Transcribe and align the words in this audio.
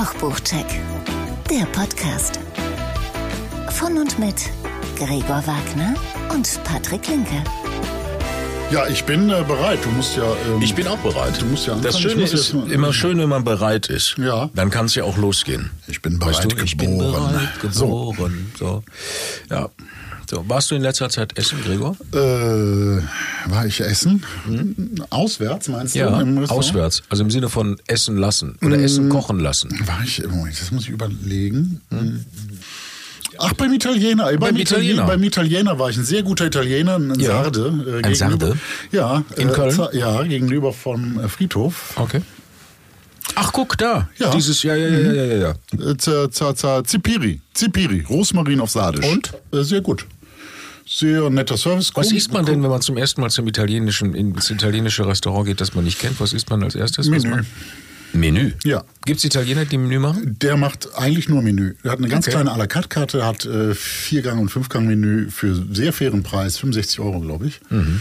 Kochbuchcheck, 0.00 0.64
der 1.50 1.66
Podcast. 1.78 2.40
Von 3.72 3.98
und 3.98 4.18
mit 4.18 4.34
Gregor 4.96 5.42
Wagner 5.46 5.94
und 6.32 6.58
Patrick 6.64 7.06
Linke. 7.06 7.44
Ja, 8.70 8.86
ich 8.86 9.04
bin 9.04 9.28
äh, 9.28 9.44
bereit. 9.46 9.78
Du 9.84 9.90
musst 9.90 10.16
ja. 10.16 10.22
Ähm, 10.48 10.62
Ich 10.62 10.74
bin 10.74 10.86
auch 10.86 10.96
bereit. 11.00 11.38
Du 11.38 11.44
musst 11.44 11.66
ja 11.66 11.74
das. 11.74 12.00
Schöne 12.00 12.22
ist 12.22 12.32
jetzt 12.32 12.54
mal- 12.54 12.72
immer 12.72 12.94
schön, 12.94 13.18
wenn 13.18 13.28
man 13.28 13.44
bereit 13.44 13.88
ist. 13.88 14.16
Ja. 14.16 14.48
Dann 14.54 14.70
kann 14.70 14.86
es 14.86 14.94
ja 14.94 15.04
auch 15.04 15.18
losgehen. 15.18 15.70
Ich 15.86 16.00
bin 16.00 16.18
bereit 16.18 16.36
weißt 16.36 16.52
du, 16.52 16.64
ich 16.64 16.78
bin 16.78 16.98
geboren. 16.98 17.32
bereit 17.60 17.74
So. 17.74 18.12
geboren. 18.12 18.52
So. 18.58 18.82
Ja. 19.50 19.68
So, 20.30 20.48
warst 20.48 20.70
du 20.70 20.76
in 20.76 20.82
letzter 20.82 21.08
Zeit 21.08 21.36
essen, 21.36 21.58
Gregor? 21.64 21.96
Äh, 22.12 22.16
war 23.50 23.66
ich 23.66 23.80
essen? 23.80 24.22
Auswärts 25.10 25.66
meinst 25.66 25.96
du? 25.96 26.18
Hm? 26.20 26.42
Ja, 26.44 26.48
auswärts. 26.50 27.02
Also 27.08 27.24
im 27.24 27.32
Sinne 27.32 27.48
von 27.48 27.80
essen 27.88 28.16
lassen 28.16 28.56
oder 28.64 28.78
essen 28.78 29.08
kochen 29.08 29.40
lassen. 29.40 29.70
War 29.86 30.00
ich, 30.04 30.22
Moment, 30.24 30.60
das 30.60 30.70
muss 30.70 30.84
ich 30.84 30.90
überlegen. 30.90 31.80
Ach, 33.38 33.52
beim 33.54 33.72
Italiener. 33.72 34.28
Äh, 34.30 34.34
Hm? 34.34 34.38
Beim 34.38 34.54
Italiener. 34.56 34.60
Italiener. 34.60 35.06
Beim 35.06 35.22
Italiener 35.24 35.78
war 35.80 35.90
ich 35.90 35.96
ein 35.96 36.04
sehr 36.04 36.22
guter 36.22 36.46
Italiener, 36.46 36.94
ein 36.94 37.18
Ja. 37.18 37.42
Sarde. 37.42 38.00
Äh, 38.04 38.06
Ein 38.06 38.14
Sarde? 38.14 38.56
Ja. 38.92 39.24
In 39.36 39.48
äh, 39.48 39.52
Köln? 39.52 39.76
Ja, 39.94 40.22
gegenüber 40.22 40.72
vom 40.72 41.18
äh, 41.18 41.28
Friedhof. 41.28 41.94
Okay. 41.96 42.22
Ach, 43.34 43.52
guck 43.52 43.76
da. 43.78 44.08
Ja. 44.18 44.30
Dieses, 44.30 44.62
ja, 44.62 44.76
ja, 44.76 44.86
ja, 44.88 45.12
ja, 45.12 45.24
ja, 45.24 45.36
ja. 45.74 45.90
Äh, 45.90 45.96
za, 45.98 46.54
za, 46.54 46.84
Zipiri. 46.84 47.40
Zipiri. 47.52 48.04
Rosmarin 48.08 48.60
auf 48.60 48.70
Sardisch. 48.70 49.06
Und? 49.06 49.32
Äh, 49.52 49.64
sehr 49.64 49.80
gut. 49.80 50.06
Sehr 50.92 51.30
netter 51.30 51.56
Service. 51.56 51.92
Was 51.94 52.10
isst 52.10 52.32
man 52.32 52.44
denn, 52.44 52.60
wenn 52.64 52.70
man 52.70 52.82
zum 52.82 52.96
ersten 52.96 53.20
Mal 53.20 53.30
zum 53.30 53.46
italienischen, 53.46 54.12
ins 54.14 54.50
italienische 54.50 55.06
Restaurant 55.06 55.46
geht, 55.46 55.60
das 55.60 55.72
man 55.74 55.84
nicht 55.84 56.00
kennt? 56.00 56.18
Was 56.18 56.32
isst 56.32 56.50
man 56.50 56.64
als 56.64 56.74
erstes? 56.74 57.06
Menü. 57.08 57.44
Menü? 58.12 58.52
Ja. 58.64 58.82
Gibt 59.04 59.18
es 59.18 59.24
Italiener, 59.24 59.64
die 59.66 59.78
Menü 59.78 60.00
machen? 60.00 60.36
Der 60.40 60.56
macht 60.56 60.88
eigentlich 60.96 61.28
nur 61.28 61.42
Menü. 61.42 61.76
Er 61.84 61.92
hat 61.92 61.98
eine 62.00 62.08
ganz 62.08 62.26
Okay. 62.26 62.34
kleine 62.34 62.50
à 62.52 62.58
la 62.58 62.66
carte 62.66 62.88
Karte, 62.88 63.24
hat 63.24 63.44
äh, 63.44 63.72
Viergang- 63.76 64.40
und 64.40 64.48
Fünfgang-Menü 64.48 65.30
für 65.30 65.64
sehr 65.72 65.92
fairen 65.92 66.24
Preis, 66.24 66.58
65 66.58 66.98
Euro, 66.98 67.20
glaube 67.20 67.46
ich. 67.46 67.60
Mhm. 67.70 68.00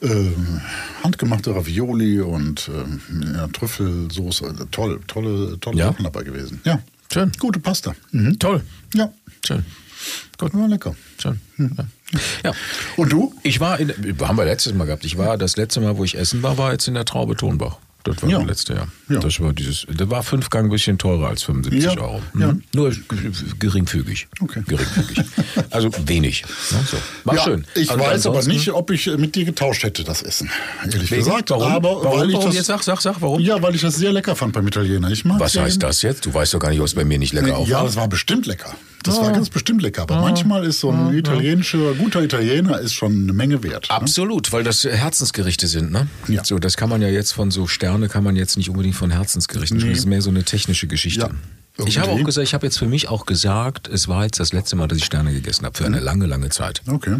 Ähm, 0.00 0.60
handgemachte 1.02 1.52
Ravioli 1.56 2.20
und 2.20 2.70
ähm, 2.72 3.00
ja, 3.34 3.48
Trüffelsoße. 3.48 4.44
Also 4.46 4.64
toll, 4.66 5.00
tolle, 5.08 5.58
tolle 5.58 5.76
Ja? 5.76 5.86
Sachen 5.88 6.04
dabei 6.04 6.22
gewesen. 6.22 6.60
Ja. 6.62 6.80
Schön. 7.12 7.32
Gute 7.40 7.58
Pasta. 7.58 7.96
Mhm. 8.12 8.38
Toll. 8.38 8.62
Ja. 8.94 9.12
Schön. 9.44 9.64
Gut. 10.38 10.54
War 10.54 10.68
lecker. 10.68 10.94
Schön. 11.20 11.40
Ja. 11.58 11.68
Ja. 12.44 12.52
Und 12.96 13.12
du? 13.12 13.34
Ich 13.42 13.60
war, 13.60 13.78
in, 13.80 13.92
haben 14.22 14.36
wir 14.36 14.44
letztes 14.44 14.74
Mal 14.74 14.84
gehabt. 14.86 15.04
Ich 15.04 15.16
war, 15.18 15.38
das 15.38 15.56
letzte 15.56 15.80
Mal, 15.80 15.96
wo 15.96 16.04
ich 16.04 16.16
essen 16.16 16.42
war, 16.42 16.58
war 16.58 16.72
jetzt 16.72 16.88
in 16.88 16.94
der 16.94 17.04
Traube 17.04 17.36
Tonbach. 17.36 17.76
Das 18.04 18.20
war 18.20 18.28
Ja. 18.28 18.38
das 18.40 18.48
letzte 18.48 18.74
Jahr. 18.74 18.88
Ja. 19.08 19.20
Das 19.20 19.38
war 19.38 19.52
dieses, 19.52 19.86
der 19.88 20.10
war 20.10 20.24
fünf 20.24 20.50
Gang 20.50 20.66
ein 20.66 20.70
bisschen 20.70 20.98
teurer 20.98 21.28
als 21.28 21.44
75 21.44 21.84
Ja. 21.84 22.00
Euro. 22.00 22.20
Mhm. 22.32 22.40
Ja. 22.40 22.56
Nur 22.74 22.92
geringfügig. 23.60 24.26
Okay. 24.40 24.62
Geringfügig. 24.66 25.24
also 25.70 25.88
wenig. 26.06 26.42
Ne? 26.72 26.78
So. 26.90 26.96
War 27.24 27.38
schön. 27.38 27.64
Ich 27.76 27.90
Und 27.92 28.00
weiß 28.00 28.26
aber 28.26 28.42
nicht, 28.42 28.70
ob 28.72 28.90
ich 28.90 29.06
mit 29.06 29.34
dir 29.36 29.44
getauscht 29.44 29.84
hätte, 29.84 30.02
das 30.04 30.22
Essen. 30.22 30.50
Ehrlich 30.84 31.10
Wegen? 31.12 31.24
gesagt. 31.24 31.50
Warum? 31.50 31.62
Aber 31.72 31.88
warum? 32.02 32.20
weil 32.20 32.28
ich 32.30 32.34
warum? 32.34 32.46
das, 32.48 32.56
Jetzt 32.56 32.66
sag, 32.66 32.82
sag, 32.82 33.00
sag, 33.00 33.20
warum? 33.20 33.40
Ja, 33.40 33.62
weil 33.62 33.74
ich 33.74 33.82
das 33.82 33.94
sehr 33.94 34.12
lecker 34.12 34.34
fand 34.34 34.52
beim 34.52 34.66
Italiener. 34.66 35.10
Ich 35.10 35.24
mag 35.24 35.38
Was 35.38 35.56
heißt 35.56 35.82
das 35.82 36.02
jetzt? 36.02 36.26
Du 36.26 36.34
weißt 36.34 36.54
doch 36.54 36.58
gar 36.58 36.70
nicht, 36.70 36.80
was 36.80 36.94
bei 36.94 37.04
mir 37.04 37.18
nicht 37.20 37.32
lecker 37.32 37.56
auch 37.56 37.68
Ja, 37.68 37.84
das 37.84 37.94
war 37.96 38.08
bestimmt 38.08 38.46
lecker. 38.46 38.74
Das 39.02 39.18
war 39.20 39.32
ganz 39.32 39.50
bestimmt 39.50 39.82
lecker. 39.82 40.02
Aber 40.02 40.20
manchmal 40.20 40.64
ist 40.64 40.80
so 40.80 40.90
ein 40.90 41.14
italienischer, 41.14 41.94
guter 41.94 42.22
Italiener 42.22 42.78
ist 42.80 42.92
schon 42.94 43.22
eine 43.24 43.32
Menge 43.32 43.62
wert. 43.62 43.88
Ne? 43.88 43.94
Absolut, 43.94 44.52
weil 44.52 44.64
das 44.64 44.84
Herzensgerichte 44.84 45.66
sind, 45.66 45.90
ne? 45.92 46.06
Ja. 46.28 46.44
So, 46.44 46.58
das 46.58 46.76
kann 46.76 46.88
man 46.88 47.02
ja 47.02 47.08
jetzt 47.08 47.32
von 47.32 47.50
so 47.50 47.66
Sterne 47.66 48.08
kann 48.08 48.24
man 48.24 48.36
jetzt 48.36 48.56
nicht 48.56 48.70
unbedingt 48.70 48.94
von 48.96 49.10
Herzensgerichten 49.10 49.78
sprechen. 49.80 49.92
Das 49.92 50.00
ist 50.00 50.06
mehr 50.06 50.22
so 50.22 50.30
eine 50.30 50.44
technische 50.44 50.86
Geschichte. 50.86 51.30
Ja, 51.78 51.84
Ich 51.86 51.96
habe 51.98 52.08
auch 52.08 52.12
irgendwie. 52.12 52.24
gesagt, 52.24 52.46
ich 52.46 52.54
habe 52.54 52.66
jetzt 52.66 52.78
für 52.78 52.86
mich 52.86 53.08
auch 53.08 53.26
gesagt, 53.26 53.88
es 53.88 54.06
war 54.08 54.24
jetzt 54.24 54.38
das 54.40 54.52
letzte 54.52 54.76
Mal, 54.76 54.88
dass 54.88 54.98
ich 54.98 55.04
Sterne 55.04 55.32
gegessen 55.32 55.64
habe 55.64 55.76
für 55.76 55.86
eine 55.86 56.00
lange, 56.00 56.26
lange 56.26 56.50
Zeit. 56.50 56.82
Okay. 56.86 57.16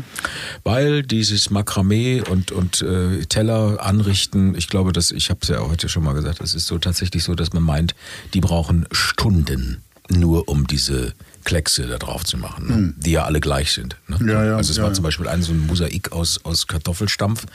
Weil 0.65 1.03
dieses 1.03 1.50
Makramee 1.50 2.21
und, 2.21 2.53
und 2.53 2.82
äh, 2.82 3.25
Teller 3.26 3.78
anrichten, 3.82 4.54
ich 4.54 4.69
glaube, 4.69 4.92
dass 4.92 5.10
ich 5.10 5.31
habe 5.31 5.41
es 5.42 5.48
ja 5.48 5.60
heute 5.60 5.88
schon 5.88 6.04
mal 6.04 6.12
gesagt, 6.15 6.41
es 6.41 6.54
ist 6.54 6.66
so 6.66 6.78
tatsächlich 6.78 7.25
so, 7.25 7.34
dass 7.34 7.53
man 7.53 7.62
meint, 7.62 7.94
die 8.34 8.41
brauchen 8.41 8.87
Stunden 8.92 9.82
nur 10.10 10.48
um 10.48 10.66
diese 10.66 11.15
Kleckse 11.44 11.86
da 11.86 11.98
drauf 11.98 12.25
zu 12.25 12.36
machen, 12.36 12.66
ne? 12.66 12.94
die 12.97 13.12
ja 13.12 13.25
alle 13.25 13.41
gleich 13.41 13.72
sind. 13.72 13.97
Ne? 14.08 14.19
Ja, 14.26 14.44
ja, 14.44 14.56
also 14.56 14.70
es 14.70 14.76
ja, 14.76 14.82
war 14.82 14.92
zum 14.92 15.04
Beispiel 15.04 15.28
ein 15.28 15.42
so 15.42 15.53
ein 15.53 15.66
Mosaik 15.66 16.12
aus, 16.12 16.41
aus 16.44 16.66
Kartoffelstampf 16.66 17.47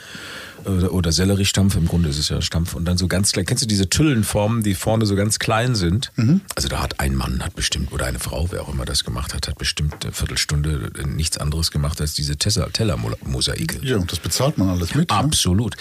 oder, 0.66 0.94
oder 0.94 1.12
Selleriestampf, 1.12 1.76
im 1.76 1.88
Grunde 1.88 2.10
ist 2.10 2.18
es 2.18 2.30
ja 2.30 2.42
Stampf 2.42 2.74
und 2.76 2.86
dann 2.86 2.98
so 2.98 3.08
ganz 3.08 3.32
klein. 3.32 3.46
Kennst 3.46 3.64
du 3.64 3.68
diese 3.68 3.90
Tüllenformen, 3.90 4.64
die 4.64 4.76
vorne 4.76 5.06
so 5.06 5.16
ganz 5.16 5.40
klein 5.40 5.76
sind? 5.76 6.12
Mhm. 6.16 6.42
Also 6.56 6.68
da 6.68 6.82
hat 6.82 7.00
ein 7.00 7.16
Mann, 7.16 7.44
hat 7.44 7.56
bestimmt, 7.56 7.92
oder 7.92 8.06
eine 8.06 8.20
Frau, 8.20 8.48
wer 8.52 8.64
auch 8.64 8.70
immer 8.74 8.86
das 8.86 9.04
gemacht 9.04 9.34
hat, 9.34 9.48
hat 9.48 9.58
bestimmt 9.58 10.04
eine 10.04 10.14
Viertelstunde 10.14 10.92
nichts 11.06 11.38
anderes 11.38 11.72
gemacht 11.72 12.02
als 12.02 12.14
diese 12.14 12.38
Tellermosaike. 12.38 13.80
Ja, 13.84 13.98
und 13.98 14.12
das 14.12 14.20
bezahlt 14.20 14.58
man 14.58 14.70
alles 14.70 14.96
mit. 14.96 15.10
Ne? 15.10 15.16
Absolut. 15.16 15.76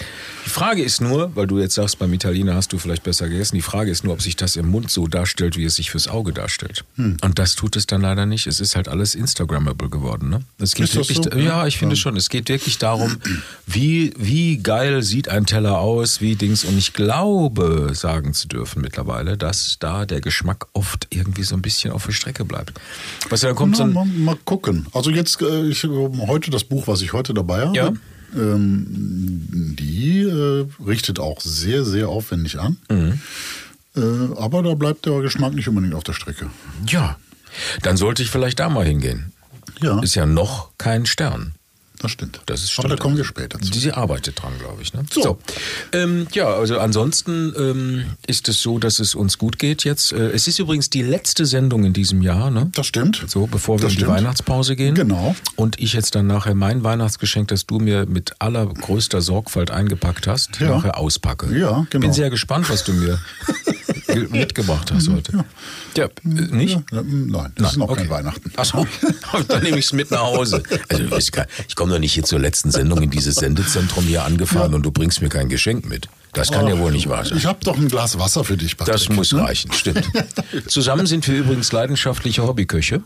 Die 0.45 0.49
Frage 0.49 0.83
ist 0.83 1.01
nur, 1.01 1.35
weil 1.35 1.47
du 1.47 1.59
jetzt 1.59 1.75
sagst, 1.75 1.99
beim 1.99 2.13
Italiener 2.13 2.55
hast 2.55 2.73
du 2.73 2.77
vielleicht 2.77 3.03
besser 3.03 3.29
gegessen, 3.29 3.55
die 3.55 3.61
Frage 3.61 3.91
ist 3.91 4.03
nur, 4.03 4.13
ob 4.13 4.21
sich 4.21 4.35
das 4.35 4.55
im 4.55 4.67
Mund 4.69 4.91
so 4.91 5.07
darstellt, 5.07 5.57
wie 5.57 5.65
es 5.65 5.75
sich 5.75 5.91
fürs 5.91 6.07
Auge 6.07 6.33
darstellt. 6.33 6.85
Hm. 6.95 7.17
Und 7.21 7.39
das 7.39 7.55
tut 7.55 7.75
es 7.75 7.87
dann 7.87 8.01
leider 8.01 8.25
nicht. 8.25 8.47
Es 8.47 8.59
ist 8.59 8.75
halt 8.75 8.87
alles 8.87 9.15
Instagrammable 9.15 9.89
geworden. 9.89 10.29
Ne? 10.29 10.41
Es 10.59 10.73
geht 10.73 10.85
Ist 10.85 10.95
das 10.95 11.09
wirklich, 11.09 11.33
so? 11.33 11.39
ja, 11.39 11.67
ich 11.67 11.77
finde 11.77 11.95
schon. 11.95 12.15
Es 12.15 12.29
geht 12.29 12.49
wirklich 12.49 12.77
darum, 12.77 13.17
wie, 13.65 14.13
wie 14.17 14.57
geil 14.67 15.01
sieht 15.01 15.29
ein 15.29 15.45
Teller 15.45 15.79
aus, 15.79 16.19
wie 16.19 16.35
Dings. 16.35 16.65
Und 16.65 16.77
ich 16.77 16.91
glaube, 16.93 17.91
sagen 17.93 18.33
zu 18.33 18.47
dürfen 18.49 18.81
mittlerweile, 18.81 19.37
dass 19.37 19.77
da 19.79 20.05
der 20.05 20.19
Geschmack 20.21 20.67
oft 20.73 21.07
irgendwie 21.09 21.43
so 21.43 21.55
ein 21.55 21.61
bisschen 21.61 21.91
auf 21.93 22.05
der 22.05 22.11
Strecke 22.11 22.43
bleibt. 22.43 22.73
Du, 23.29 23.35
dann 23.35 23.55
kommt 23.55 23.77
so 23.77 23.85
Na, 23.85 24.01
ein, 24.01 24.09
mal, 24.23 24.33
mal 24.33 24.37
gucken. 24.43 24.85
Also 24.93 25.09
jetzt, 25.09 25.41
äh, 25.41 25.67
ich 25.69 25.83
heute 25.85 26.51
das 26.51 26.65
Buch, 26.65 26.87
was 26.87 27.01
ich 27.01 27.13
heute 27.13 27.33
dabei 27.33 27.61
habe, 27.65 27.75
Ja. 27.77 27.93
ähm, 28.35 29.75
die 29.79 30.21
äh, 30.23 30.65
richtet 30.85 31.19
auch 31.19 31.39
sehr, 31.39 31.85
sehr 31.85 32.09
aufwendig 32.09 32.59
an. 32.59 32.77
Mhm. 32.89 33.21
Äh, 33.95 34.35
aber 34.37 34.63
da 34.63 34.73
bleibt 34.75 35.05
der 35.05 35.21
Geschmack 35.21 35.53
nicht 35.53 35.67
unbedingt 35.69 35.93
auf 35.95 36.03
der 36.03 36.13
Strecke. 36.13 36.49
ja, 36.89 37.17
dann 37.81 37.95
sollte 37.97 38.21
ich 38.21 38.29
vielleicht 38.29 38.59
da 38.59 38.69
mal 38.69 38.85
hingehen. 38.85 39.31
Ja, 39.81 39.99
Ist 40.01 40.15
ja 40.15 40.25
noch 40.25 40.69
kein 40.77 41.05
Stern. 41.05 41.53
Das 41.99 42.11
stimmt. 42.11 42.39
Das 42.45 42.63
ist 42.63 42.71
aber 42.77 42.89
da 42.89 42.93
stimmt. 42.95 42.99
kommen 43.01 43.17
wir 43.17 43.25
später 43.25 43.59
zu. 43.59 43.73
Sie 43.73 43.91
arbeitet 43.91 44.41
dran, 44.41 44.53
glaube 44.59 44.81
ich. 44.81 44.93
Ne? 44.93 45.05
So. 45.09 45.37
Ähm, 45.93 46.27
ja, 46.33 46.47
also 46.47 46.79
ansonsten 46.79 47.53
ähm, 47.57 48.05
ist 48.27 48.47
es 48.49 48.61
so, 48.61 48.79
dass 48.79 48.99
es 48.99 49.15
uns 49.15 49.37
gut 49.37 49.57
geht 49.59 49.83
jetzt. 49.83 50.11
Äh, 50.11 50.29
es 50.31 50.47
ist 50.47 50.59
übrigens 50.59 50.89
die 50.89 51.01
letzte 51.01 51.45
Sendung 51.45 51.83
in 51.85 51.93
diesem 51.93 52.21
Jahr, 52.21 52.51
ne? 52.51 52.69
Das 52.73 52.87
stimmt. 52.87 53.23
So, 53.27 53.47
bevor 53.47 53.77
wir 53.79 53.83
Das 53.83 53.93
in 53.93 53.97
die 53.99 54.03
stimmt. 54.03 54.17
Weihnachtspause 54.17 54.75
gehen. 54.75 54.95
Genau. 54.95 55.35
Und 55.55 55.79
ich 55.79 55.93
jetzt 55.93 56.15
dann 56.15 56.27
nachher 56.27 56.55
mein 56.55 56.83
Weihnachtsgeschenk, 56.83 57.47
das 57.47 57.65
du 57.65 57.79
mir 57.79 58.05
mit 58.05 58.33
allergrößter 58.39 59.21
Sorgfalt 59.21 59.71
eingepackt 59.71 60.27
hast, 60.27 60.59
Ja. 60.59 60.69
nachher 60.69 60.97
auspacke. 60.97 61.47
Ja, 61.57 61.85
genau. 61.89 62.01
Bin 62.01 62.13
sehr 62.13 62.29
gespannt, 62.29 62.69
was 62.69 62.83
du 62.83 62.93
mir 62.93 63.19
mitgebracht 64.29 64.91
hast 64.91 65.09
heute. 65.09 65.45
Ja, 65.95 66.05
äh, 66.05 66.09
nicht? 66.23 66.79
Ja, 66.91 67.01
nein, 67.03 67.51
das 67.55 67.71
ist 67.71 67.77
noch 67.77 67.89
okay. 67.89 68.01
kein 68.01 68.09
Weihnachten. 68.09 68.51
Achso, 68.55 68.85
dann 69.47 69.63
nehme 69.63 69.77
ich 69.77 69.85
es 69.85 69.93
mit 69.93 70.11
nach 70.11 70.21
Hause. 70.21 70.63
Also 70.89 71.17
ich, 71.17 71.75
komme 71.75 71.93
doch 71.93 71.99
nicht 71.99 72.13
hier 72.13 72.23
zur 72.23 72.39
letzten 72.39 72.71
Sendung 72.71 73.01
in 73.01 73.09
dieses 73.09 73.35
Sendezentrum 73.35 74.05
hier 74.05 74.23
angefahren 74.23 74.73
und 74.73 74.83
du 74.83 74.91
bringst 74.91 75.21
mir 75.21 75.29
kein 75.29 75.49
Geschenk 75.49 75.87
mit. 75.87 76.07
Das 76.37 76.51
kann 76.51 76.67
ja 76.67 76.77
wohl 76.77 76.91
nicht 76.91 77.09
wahr 77.09 77.25
sein. 77.25 77.37
Ich 77.37 77.45
habe 77.45 77.59
doch 77.63 77.77
ein 77.77 77.87
Glas 77.87 78.17
Wasser 78.19 78.43
für 78.43 78.57
dich, 78.57 78.77
Patrick. 78.77 78.93
Das 78.93 79.09
muss 79.09 79.31
ne? 79.31 79.41
reichen, 79.41 79.71
stimmt. 79.73 80.03
Zusammen 80.67 81.05
sind 81.05 81.27
wir 81.27 81.37
übrigens 81.37 81.71
leidenschaftliche 81.71 82.43
Hobbyköche. 82.43 83.01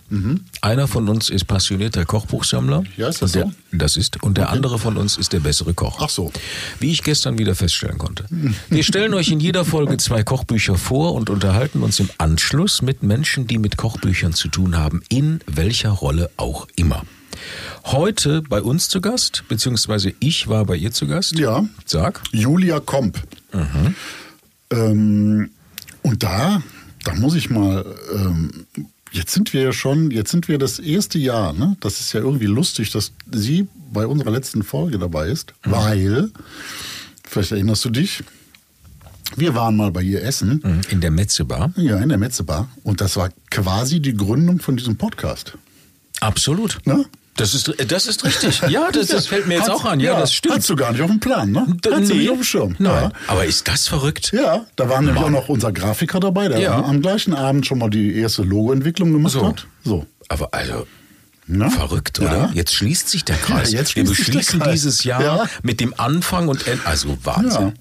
Einer 0.62 0.88
von 0.88 1.10
uns 1.10 1.30
ist 1.30 1.46
passionierter 1.46 2.06
Kochbuchsammler. 2.06 2.84
Ja, 2.98 3.08
ist 3.08 3.22
das 3.22 3.32
der, 3.32 3.46
so? 3.46 3.52
Das 3.72 3.98
ist. 3.98 4.22
Und 4.22 4.38
der 4.38 4.50
andere 4.50 4.80
von 4.80 4.98
uns 4.98 5.18
ist 5.18 5.34
der 5.34 5.40
bessere 5.40 5.74
Koch. 5.74 6.00
Ach 6.02 6.10
so. 6.10 6.32
Wie 6.80 6.92
ich 6.92 7.04
gestern 7.04 7.38
wieder 7.38 7.56
feststellen 7.56 7.98
konnte. 7.98 8.26
Wir 8.70 8.84
stellen 8.84 9.14
euch 9.14 9.32
in 9.32 9.40
jeder 9.40 9.66
Folge 9.66 9.98
zwei 9.98 10.24
Kochbücher 10.24 10.76
vor 10.76 11.14
und 11.14 11.30
unterhalten 11.30 11.84
uns 11.84 12.00
im 12.00 12.10
Anschluss 12.18 12.82
mit 12.82 13.04
Menschen, 13.04 13.48
die 13.48 13.58
mit 13.58 13.78
Kochbüchern 13.78 14.34
zu 14.34 14.48
tun 14.50 14.78
haben, 14.78 15.02
in 15.10 15.40
welcher 15.48 15.92
Rolle 15.92 16.30
auch 16.38 16.68
immer. 16.76 17.04
Heute 17.86 18.42
bei 18.42 18.62
uns 18.62 18.90
zu 18.90 19.02
Gast, 19.02 19.44
beziehungsweise 19.48 20.14
ich 20.20 20.48
war 20.48 20.66
bei 20.66 20.76
ihr 20.76 20.92
zu 20.92 21.08
Gast. 21.08 21.38
Ja. 21.40 21.66
Sag. 21.86 22.22
Julia 22.32 22.80
Komp. 22.80 23.20
Ähm, 24.72 25.50
und 26.04 26.24
da, 26.24 26.62
da 27.04 27.14
muss 27.16 27.36
ich 27.36 27.50
mal, 27.50 27.86
ähm, 28.16 28.66
jetzt 29.12 29.34
sind 29.34 29.54
wir 29.54 29.62
ja 29.62 29.74
schon, 29.74 30.12
jetzt 30.12 30.32
sind 30.32 30.48
wir 30.48 30.58
das 30.58 30.80
erste 30.80 31.20
Jahr, 31.20 31.54
ne? 31.54 31.76
Das 31.82 32.00
ist 32.00 32.14
ja 32.14 32.22
irgendwie 32.22 32.46
lustig, 32.46 32.92
dass 32.92 33.12
sie 33.32 33.68
bei 33.92 34.08
unserer 34.08 34.32
letzten 34.32 34.64
Folge 34.64 34.98
dabei 35.00 35.28
ist, 35.28 35.54
weil, 35.64 36.32
vielleicht 37.28 37.52
erinnerst 37.52 37.84
du 37.86 37.90
dich, 37.90 38.24
wir 39.36 39.54
waren 39.56 39.76
mal 39.76 39.92
bei 39.92 40.02
ihr 40.02 40.24
essen, 40.24 40.62
Mhm, 40.64 40.82
In 40.90 41.02
der 41.02 41.12
Metzebar. 41.12 41.72
ja, 41.76 41.98
in 42.00 42.10
der 42.10 42.18
Metzebar, 42.18 42.70
und 42.84 43.02
das 43.02 43.16
war 43.18 43.30
quasi 43.50 44.00
die 44.02 44.14
Gründung 44.16 44.60
von 44.60 44.78
diesem 44.78 44.96
Podcast. 44.98 45.58
Absolut. 46.20 46.80
Ne? 46.86 47.06
Das 47.38 47.54
ist, 47.54 47.74
das 47.88 48.08
ist 48.08 48.24
richtig. 48.26 48.62
Ja, 48.70 48.90
das, 48.94 49.08
das 49.08 49.28
fällt 49.28 49.48
mir 49.48 49.56
jetzt 49.56 49.64
Hat- 49.70 49.76
auch 49.76 49.86
an. 49.86 50.00
Ja, 50.00 50.20
das 50.20 50.34
stimmt. 50.34 50.56
Hast 50.58 50.70
du 50.70 50.76
gar 50.76 50.92
nicht 50.92 51.02
auf 51.02 51.10
dem 51.10 51.20
Plan, 51.20 51.52
ne? 51.52 51.66
D- 51.84 51.90
Hast 51.92 52.10
du 52.10 52.14
nee. 52.14 52.20
nicht 52.22 52.30
auf 52.30 52.38
dem 52.38 52.44
Schirm. 52.44 52.76
Nein. 52.78 53.12
Aber 53.28 53.46
ist 53.46 53.68
das 53.68 53.88
verrückt? 53.88 54.32
Ja, 54.34 54.42
ja 54.42 54.66
da 54.76 54.90
war 54.90 55.02
nämlich 55.02 55.24
auch 55.24 55.30
noch 55.30 55.48
unser 55.50 55.72
Grafiker 55.72 56.20
dabei, 56.20 56.50
der 56.50 56.60
Ja. 56.60 56.84
am 56.84 57.02
gleichen 57.02 57.34
Abend 57.34 57.66
schon 57.66 57.80
mal 57.80 57.90
die 57.90 58.16
erste 58.16 58.44
Logoentwicklung 58.44 59.14
gemacht 59.14 59.34
So. 59.34 59.48
hat. 59.48 59.66
So. 59.84 60.06
Aber 60.28 60.54
also, 60.54 60.86
Ne? 61.48 61.70
verrückt, 61.72 62.20
oder? 62.20 62.32
Ja. 62.32 62.52
Jetzt 62.54 62.74
schließt 62.76 63.10
sich 63.10 63.26
der 63.26 63.36
Kreis. 63.36 63.72
Ja, 63.72 63.80
jetzt 63.80 63.96
Wir 63.96 64.04
beschließen 64.06 64.62
dieses 64.72 65.04
Jahr 65.04 65.22
Ja. 65.24 65.46
mit 65.64 65.80
dem 65.82 65.94
Anfang 65.98 66.48
und 66.48 66.66
Ende. 66.68 66.86
Also 66.86 67.18
Wahnsinn. 67.24 67.74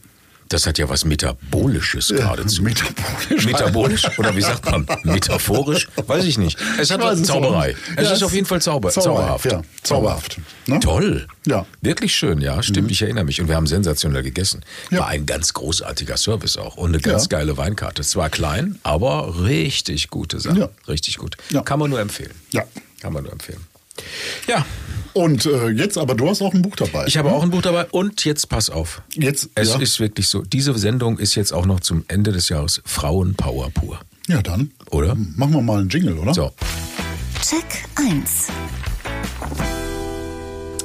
Das 0.51 0.67
hat 0.67 0.79
ja 0.79 0.89
was 0.89 1.05
Metabolisches 1.05 2.09
geradezu. 2.09 2.63
Metabolisch. 2.63 3.45
Metabolisch 3.47 4.19
oder 4.19 4.35
wie 4.35 4.43
sagt 4.43 4.69
man? 4.69 4.85
Metaphorisch? 5.05 5.87
Weiß 6.09 6.25
ich 6.25 6.39
nicht. 6.39 6.59
Es 6.77 6.91
hat 6.91 7.01
was 7.01 7.23
Zauberei. 7.23 7.77
Es 7.97 8.09
Ja, 8.09 8.13
ist 8.15 8.23
auf 8.25 8.33
jeden 8.33 8.47
Fall 8.47 8.61
Zauber, 8.61 8.91
zauberhaft. 8.91 9.45
ja, 9.47 9.63
zauberhaft. 9.85 10.39
Ne? 10.67 10.81
Toll. 10.81 11.29
Ja. 11.47 11.61
Mhm. 11.63 11.67
Wirklich 11.83 12.15
schön, 12.17 12.41
ja, 12.41 12.63
stimmt. 12.65 12.91
Ich 12.91 13.01
erinnere 13.01 13.23
mich. 13.25 13.41
Und 13.41 13.47
wir 13.49 13.55
haben 13.55 13.69
sensationell 13.69 14.25
gegessen. 14.25 14.65
Ja. 14.91 14.99
War 15.01 15.07
ein 15.07 15.25
ganz 15.25 15.53
großartiger 15.55 16.17
Service 16.17 16.57
auch. 16.57 16.77
Und 16.77 16.89
eine 16.91 16.99
ganz 17.01 17.29
geile 17.29 17.57
Weinkarte. 17.57 18.03
Zwar 18.03 18.29
klein, 18.29 18.79
aber 18.83 19.43
richtig 19.45 20.11
gute 20.11 20.41
Sache. 20.41 20.71
Richtig 20.89 21.17
gut. 21.19 21.37
Ja. 21.51 21.63
Kann 21.63 21.79
man 21.79 21.91
nur 21.91 22.01
empfehlen. 22.01 22.33
Ja. 22.53 22.65
Kann 23.01 23.13
man 23.13 23.23
nur 23.23 23.33
empfehlen. 23.33 23.61
Ja, 24.47 24.65
Und 25.13 25.45
äh, 25.47 25.69
jetzt 25.71 25.99
aber, 25.99 26.15
du 26.15 26.29
hast 26.29 26.41
auch 26.43 26.55
ein 26.55 26.63
Buch 26.63 26.77
dabei. 26.77 27.05
ich 27.07 27.17
habe 27.17 27.33
auch 27.33 27.43
ein 27.43 27.51
Buch 27.51 27.63
dabei. 27.63 27.87
Und 27.91 28.25
jetzt 28.25 28.49
pass 28.49 28.71
auf. 28.71 29.03
Jetzt, 29.15 29.51
Es 29.55 29.71
ja. 29.71 29.79
ist 29.81 29.99
wirklich 30.01 30.29
so. 30.29 30.43
Diese 30.43 30.77
Sendung 30.79 31.19
ist 31.19 31.35
jetzt 31.35 31.53
auch 31.53 31.67
noch 31.67 31.81
zum 31.81 32.05
Ende 32.09 32.31
des 32.33 32.49
Jahres 32.49 32.81
Frauenpower 32.85 33.71
pur. 33.71 33.99
Ja, 34.29 34.41
dann. 34.43 34.71
Oder? 34.91 35.17
Machen 35.17 35.55
wir 35.55 35.63
mal 35.63 35.81
einen 35.81 35.89
Jingle, 35.89 36.17
oder? 36.19 36.33
So. 36.35 36.53
Check 37.43 37.65
1. 37.97 38.49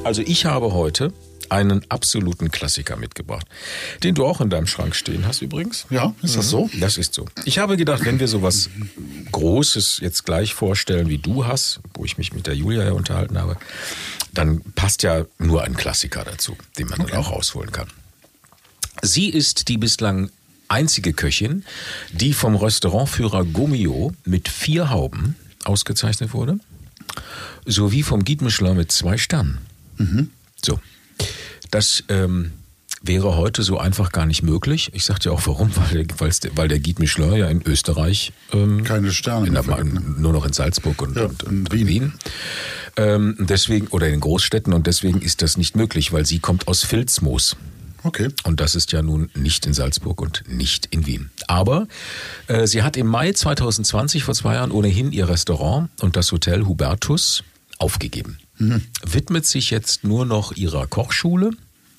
Also 0.04 0.22
ich 0.24 0.46
habe 0.46 0.74
heute 0.74 1.14
einen 1.52 1.84
absoluten 1.90 2.52
Klassiker 2.52 2.96
mitgebracht, 2.96 3.48
den 4.04 4.16
du 4.16 4.26
auch 4.26 4.42
in 4.42 4.50
deinem 4.50 4.68
Schrank 4.68 4.96
stehen 4.96 5.28
hast 5.28 5.42
übrigens. 5.42 5.86
Ja, 5.90 6.14
ist 6.22 6.36
das 6.36 6.50
so? 6.50 6.70
Das 6.80 6.98
ist 6.98 7.14
so. 7.14 7.26
Ich 7.46 7.60
habe 7.60 7.78
gedacht, 7.78 8.06
wenn 8.06 8.20
wir 8.20 8.28
sowas 8.28 8.70
Großes 9.32 10.00
jetzt 10.02 10.26
gleich 10.26 10.54
vorstellen, 10.54 11.10
wie 11.10 11.18
du 11.18 11.46
hast, 11.46 11.80
wo 11.94 12.06
ich 12.06 12.18
mich 12.18 12.34
mit 12.34 12.48
der 12.48 12.56
Julia 12.56 12.84
ja 12.84 12.92
unterhalten 12.92 13.38
habe, 13.38 13.58
dann 14.34 14.62
passt 14.76 15.04
ja 15.04 15.26
nur 15.38 15.64
ein 15.64 15.76
Klassiker 15.76 16.24
dazu, 16.24 16.58
den 16.78 16.88
man 16.88 17.00
dann 17.00 17.14
auch 17.14 17.32
rausholen 17.32 17.72
kann. 17.72 17.88
Sie 19.02 19.30
ist 19.30 19.68
die 19.68 19.78
bislang 19.78 20.30
einzige 20.68 21.14
Köchin, 21.14 21.64
die 22.12 22.34
vom 22.34 22.56
Restaurantführer 22.56 23.46
Gomio 23.46 24.14
mit 24.26 24.50
vier 24.50 24.90
Hauben 24.90 25.36
ausgezeichnet 25.64 26.34
wurde, 26.34 26.60
sowie 27.66 28.04
vom 28.04 28.26
Guide 28.26 28.44
Michelin 28.44 28.78
mit 28.78 28.92
zwei 28.92 29.18
Sternen. 29.18 29.60
So. 30.64 30.80
Das 31.76 32.06
ähm, 32.08 32.54
wäre 33.02 33.36
heute 33.36 33.62
so 33.62 33.78
einfach 33.78 34.14
gar 34.14 34.26
nicht 34.26 34.44
möglich. 34.44 34.92
Ich 34.94 35.04
sagte 35.04 35.28
ja 35.28 35.36
auch 35.36 35.46
warum, 35.46 35.72
weil 35.76 36.08
weil 36.56 36.70
der 36.70 36.80
Guide 36.80 37.02
Michelin 37.02 37.34
ja 37.34 37.50
in 37.50 37.62
Österreich 37.64 38.32
ähm, 38.54 38.86
Keine 38.86 39.12
Sterne 39.12 39.52
der, 39.52 39.84
ne? 39.84 40.02
nur 40.18 40.32
noch 40.32 40.46
in 40.46 40.54
Salzburg 40.54 41.02
und, 41.02 41.18
Ja, 41.18 41.26
und, 41.26 41.44
in 41.44 41.50
und 41.50 41.74
Wien. 41.74 41.88
Wien. 41.90 42.14
Ähm, 42.96 43.36
deswegen, 43.40 43.88
oder 43.88 44.08
in 44.08 44.22
Großstädten 44.22 44.72
und 44.72 44.88
deswegen 44.88 45.22
ist 45.22 45.42
das 45.42 45.58
nicht 45.58 45.76
möglich, 45.76 46.14
weil 46.14 46.26
sie 46.26 46.40
kommt 46.40 46.70
aus 46.70 46.86
Filzmoos. 46.86 47.58
Okay. 48.04 48.30
Und 48.46 48.62
das 48.62 48.76
ist 48.76 48.94
ja 48.94 49.02
nun 49.02 49.30
nicht 49.36 49.66
in 49.66 49.74
Salzburg 49.74 50.22
und 50.22 50.46
nicht 50.48 50.86
in 50.92 51.06
Wien. 51.06 51.30
Aber 51.48 51.90
äh, 52.48 52.68
sie 52.68 52.84
hat 52.84 52.96
im 52.96 53.08
Mai 53.08 53.34
2020, 53.34 54.24
vor 54.24 54.34
zwei 54.34 54.54
Jahren, 54.54 54.72
ohnehin 54.72 55.12
ihr 55.12 55.28
Restaurant 55.28 55.90
und 56.00 56.16
das 56.16 56.32
Hotel 56.32 56.66
Hubertus 56.66 57.44
aufgegeben. 57.80 58.38
Widmet 59.04 59.46
sich 59.46 59.70
jetzt 59.70 60.04
nur 60.04 60.26
noch 60.26 60.54
ihrer 60.54 60.88
Kochschule, 60.88 61.52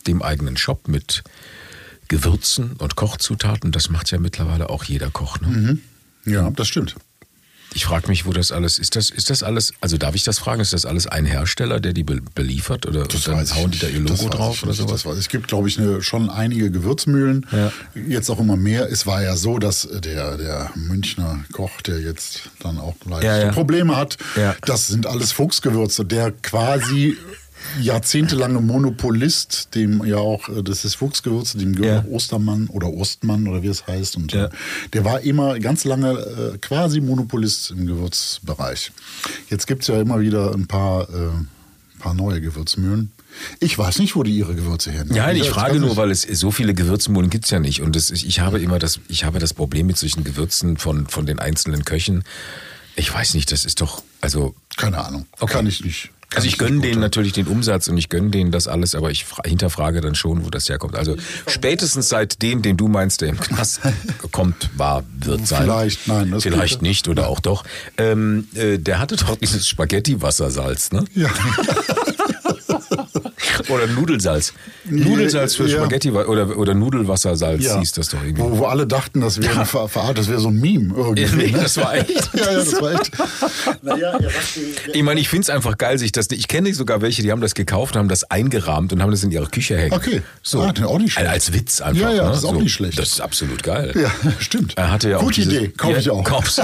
dem 0.06 0.22
eigenen 0.22 0.56
Shop 0.56 0.88
mit 0.88 1.22
Gewürzen 2.08 2.72
und 2.78 2.96
Kochzutaten. 2.96 3.72
Das 3.72 3.90
macht 3.90 4.10
ja 4.10 4.18
mittlerweile 4.18 4.70
auch 4.70 4.84
jeder 4.84 5.10
Koch. 5.10 5.40
Ne? 5.40 5.78
Ja, 6.24 6.50
das 6.50 6.68
stimmt. 6.68 6.96
Ich 7.76 7.84
frage 7.84 8.08
mich, 8.08 8.24
wo 8.24 8.32
das 8.32 8.52
alles 8.52 8.78
ist. 8.78 8.96
Das 8.96 9.10
ist 9.10 9.28
das 9.28 9.42
alles? 9.42 9.74
Also 9.82 9.98
darf 9.98 10.14
ich 10.14 10.24
das 10.24 10.38
fragen? 10.38 10.62
Ist 10.62 10.72
das 10.72 10.86
alles 10.86 11.06
ein 11.06 11.26
Hersteller, 11.26 11.78
der 11.78 11.92
die 11.92 12.04
be 12.04 12.22
beliefert 12.34 12.86
oder 12.86 13.02
und 13.02 13.28
dann 13.28 13.54
hauen 13.54 13.70
die 13.70 13.78
da 13.78 13.86
ihr. 13.86 14.00
Logo 14.00 14.14
Das 14.14 14.30
drauf 14.30 14.62
oder 14.62 14.72
sowas? 14.72 15.02
Das. 15.02 15.18
Es 15.18 15.28
gibt, 15.28 15.48
glaube 15.48 15.68
ich, 15.68 15.78
eine, 15.78 16.00
schon 16.00 16.30
einige 16.30 16.70
Gewürzmühlen. 16.70 17.44
Ja. 17.52 17.70
Jetzt 17.94 18.30
auch 18.30 18.40
immer 18.40 18.56
mehr. 18.56 18.90
Es 18.90 19.06
war 19.06 19.22
ja 19.22 19.36
so, 19.36 19.58
dass 19.58 19.86
der, 19.92 20.38
der 20.38 20.70
Münchner 20.74 21.44
Koch, 21.52 21.82
der 21.82 22.00
jetzt 22.00 22.48
dann 22.60 22.78
auch 22.78 22.94
leichte 23.04 23.26
Ja, 23.26 23.38
ja. 23.40 23.52
Probleme 23.52 23.94
hat, 23.94 24.16
das 24.64 24.86
sind 24.86 25.06
alles 25.06 25.32
Fuchsgewürze, 25.32 26.06
der 26.06 26.30
quasi 26.32 27.18
jahrzehntelange 27.80 28.60
Monopolist, 28.60 29.74
dem 29.74 30.04
ja 30.04 30.16
auch, 30.16 30.48
äh, 30.48 30.62
das 30.62 30.84
ist 30.84 30.94
Fuchsgewürze, 30.96 31.58
dem 31.58 31.74
gehört 31.74 32.04
Ja. 32.06 32.10
Ostermann 32.10 32.68
oder 32.68 32.88
Ostmann 32.92 33.46
oder 33.48 33.62
wie 33.62 33.68
es 33.68 33.86
heißt. 33.86 34.16
Und 34.16 34.32
Ja. 34.32 34.46
äh, 34.46 34.50
der 34.92 35.04
war 35.04 35.20
immer 35.20 35.58
ganz 35.58 35.84
lange 35.84 36.12
äh, 36.54 36.58
quasi 36.58 37.00
Monopolist 37.00 37.70
im 37.70 37.86
Gewürzbereich. 37.86 38.92
Jetzt 39.50 39.66
gibt 39.66 39.82
es 39.82 39.88
ja 39.88 40.00
immer 40.00 40.20
wieder 40.20 40.52
ein 40.54 40.66
paar, 40.66 41.08
äh, 41.10 41.30
paar 42.00 42.14
neue 42.14 42.40
Gewürzmühlen. 42.40 43.12
Ich 43.60 43.76
weiß 43.76 43.98
nicht, 43.98 44.16
wo 44.16 44.22
die 44.22 44.34
ihre 44.34 44.54
Gewürze 44.54 44.90
hernehmen. 44.90 45.14
Ja, 45.16 45.30
ich 45.30 45.40
Das 45.40 45.48
frage 45.48 45.78
nur, 45.78 45.90
ich. 45.90 45.96
weil 45.98 46.10
es 46.10 46.22
so 46.22 46.50
viele 46.50 46.72
Gewürzmulen 46.72 47.28
gibt's 47.28 47.50
ja 47.50 47.58
nicht. 47.60 47.82
Und 47.82 47.94
das, 47.94 48.10
ich, 48.10 48.26
ich 48.26 48.40
habe 48.40 48.60
immer 48.60 48.78
das, 48.78 48.98
ich 49.08 49.24
habe 49.24 49.38
das 49.40 49.52
Problem 49.52 49.86
mit 49.86 49.98
solchen 49.98 50.24
Gewürzen 50.24 50.78
von, 50.78 51.06
von 51.06 51.26
den 51.26 51.38
einzelnen 51.38 51.84
Köchen. 51.84 52.24
Ich 52.94 53.12
weiß 53.12 53.34
nicht, 53.34 53.52
das 53.52 53.66
ist 53.66 53.82
doch, 53.82 54.02
also, 54.22 54.54
Keine 54.78 55.04
Ahnung. 55.04 55.26
Okay. 55.38 55.52
Kann 55.52 55.66
ich 55.66 55.84
nicht. 55.84 56.10
Also 56.34 56.48
ich 56.48 56.58
gönne 56.58 56.70
denen 56.72 56.80
beurteilen. 56.80 57.00
natürlich 57.00 57.32
den 57.34 57.46
Umsatz 57.46 57.86
und 57.88 57.96
ich 57.96 58.08
gönne 58.08 58.30
denen 58.30 58.50
das 58.50 58.66
alles, 58.68 58.94
aber 58.94 59.10
ich 59.10 59.24
fra- 59.24 59.42
hinterfrage 59.46 60.00
dann 60.00 60.14
schon, 60.14 60.44
wo 60.44 60.50
das 60.50 60.68
herkommt. 60.68 60.96
Also 60.96 61.16
spätestens 61.46 62.08
seit 62.08 62.42
dem, 62.42 62.62
den 62.62 62.76
du 62.76 62.88
meinst, 62.88 63.20
der 63.20 63.28
im 63.28 63.38
Knast 63.40 63.80
kommt, 64.32 64.68
war, 64.76 65.04
wird 65.20 65.46
sein. 65.46 65.62
Vielleicht, 65.64 66.08
nein, 66.08 66.30
das 66.32 66.42
Vielleicht 66.42 66.82
nicht 66.82 67.08
oder 67.08 67.28
auch 67.28 67.38
doch. 67.40 67.64
Ähm, 67.96 68.48
äh, 68.54 68.78
der 68.78 68.98
hatte 68.98 69.16
doch 69.16 69.36
dieses 69.36 69.68
Spaghetti-Wassersalz, 69.68 70.90
ne? 70.92 71.04
Ja. 71.14 71.30
Oder 73.68 73.86
Nudelsalz. 73.86 74.52
Nudelsalz 74.84 75.54
für 75.56 75.66
Ja. 75.66 75.78
Spaghetti 75.78 76.10
oder, 76.10 76.56
oder 76.56 76.74
Nudelwassersalz 76.74 77.64
ja. 77.64 77.78
hieß 77.78 77.92
das 77.92 78.08
doch 78.08 78.22
irgendwie. 78.22 78.42
Wo, 78.42 78.58
wo 78.58 78.64
alle 78.66 78.86
dachten, 78.86 79.20
das 79.20 79.40
wäre 79.40 79.54
eine 79.54 79.66
Ver 79.66 79.88
Ver 79.88 80.12
das 80.14 80.28
wäre 80.28 80.40
so 80.40 80.48
ein 80.48 80.60
Meme 80.60 80.94
irgendwie. 80.96 81.26
Nee, 81.36 81.50
ne? 81.50 81.58
das 81.62 81.76
war 81.76 81.94
echt. 81.94 82.08
ja, 82.34 82.44
ja, 82.52 82.52
das 82.54 82.80
war 82.80 82.92
echt. 82.92 83.12
naja, 83.82 84.18
Ich 84.92 85.02
meine, 85.02 85.20
ich 85.20 85.28
finde 85.28 85.42
es 85.42 85.50
einfach 85.50 85.76
geil, 85.78 85.98
sich 85.98 86.12
das. 86.12 86.28
Ich 86.30 86.48
kenne 86.48 86.72
sogar 86.74 87.00
welche, 87.02 87.22
die 87.22 87.32
haben 87.32 87.40
das 87.40 87.54
gekauft, 87.54 87.96
haben 87.96 88.08
das 88.08 88.24
eingerahmt 88.30 88.92
und 88.92 89.02
haben 89.02 89.10
das 89.10 89.24
in 89.24 89.30
ihre 89.30 89.46
Küche 89.46 89.76
hängen. 89.76 89.92
Okay. 89.94 90.22
so 90.42 90.60
Ah, 90.62 90.72
auch 90.84 90.98
nicht 90.98 91.12
schlecht. 91.14 91.28
als 91.28 91.52
Witz 91.52 91.80
einfach. 91.80 92.02
Ja, 92.02 92.10
ja, 92.12 92.22
ne? 92.24 92.28
das 92.30 92.38
ist 92.38 92.44
auch 92.44 92.54
so. 92.54 92.60
nicht 92.60 92.72
schlecht. 92.72 92.98
Das 92.98 93.08
ist 93.08 93.20
absolut 93.20 93.62
geil. 93.62 93.92
Ja, 93.94 94.10
stimmt. 94.38 94.74
Er 94.76 94.90
hatte 94.90 95.10
ja 95.10 95.16
auch 95.18 95.22
Gute 95.22 95.40
dieses, 95.42 95.52
Idee, 95.52 95.68
kauf 95.68 95.96
ich 95.98 96.10
auch. 96.10 96.24
Kauf's. 96.24 96.60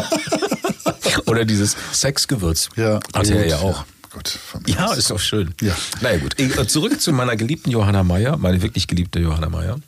Oder 1.26 1.44
dieses 1.44 1.76
Sexgewürz. 1.92 2.68
Ja, 2.76 3.00
Hatte 3.14 3.34
er 3.34 3.46
ja 3.46 3.56
auch. 3.58 3.84
Gott, 4.12 4.38
Ja, 4.66 4.92
ist 4.94 5.10
doch 5.10 5.18
schön. 5.20 5.54
Ja. 5.60 5.74
Naja 6.00 6.18
gut, 6.18 6.38
Äh, 6.38 6.66
zurück 6.66 7.00
zu 7.00 7.12
meiner 7.12 7.36
geliebten 7.36 7.70
Johanna 7.70 8.02
Meyer, 8.04 8.36
meine 8.36 8.60
wirklich 8.62 8.86
geliebte 8.86 9.18
Johanna 9.20 9.48
Meyer, 9.48 9.78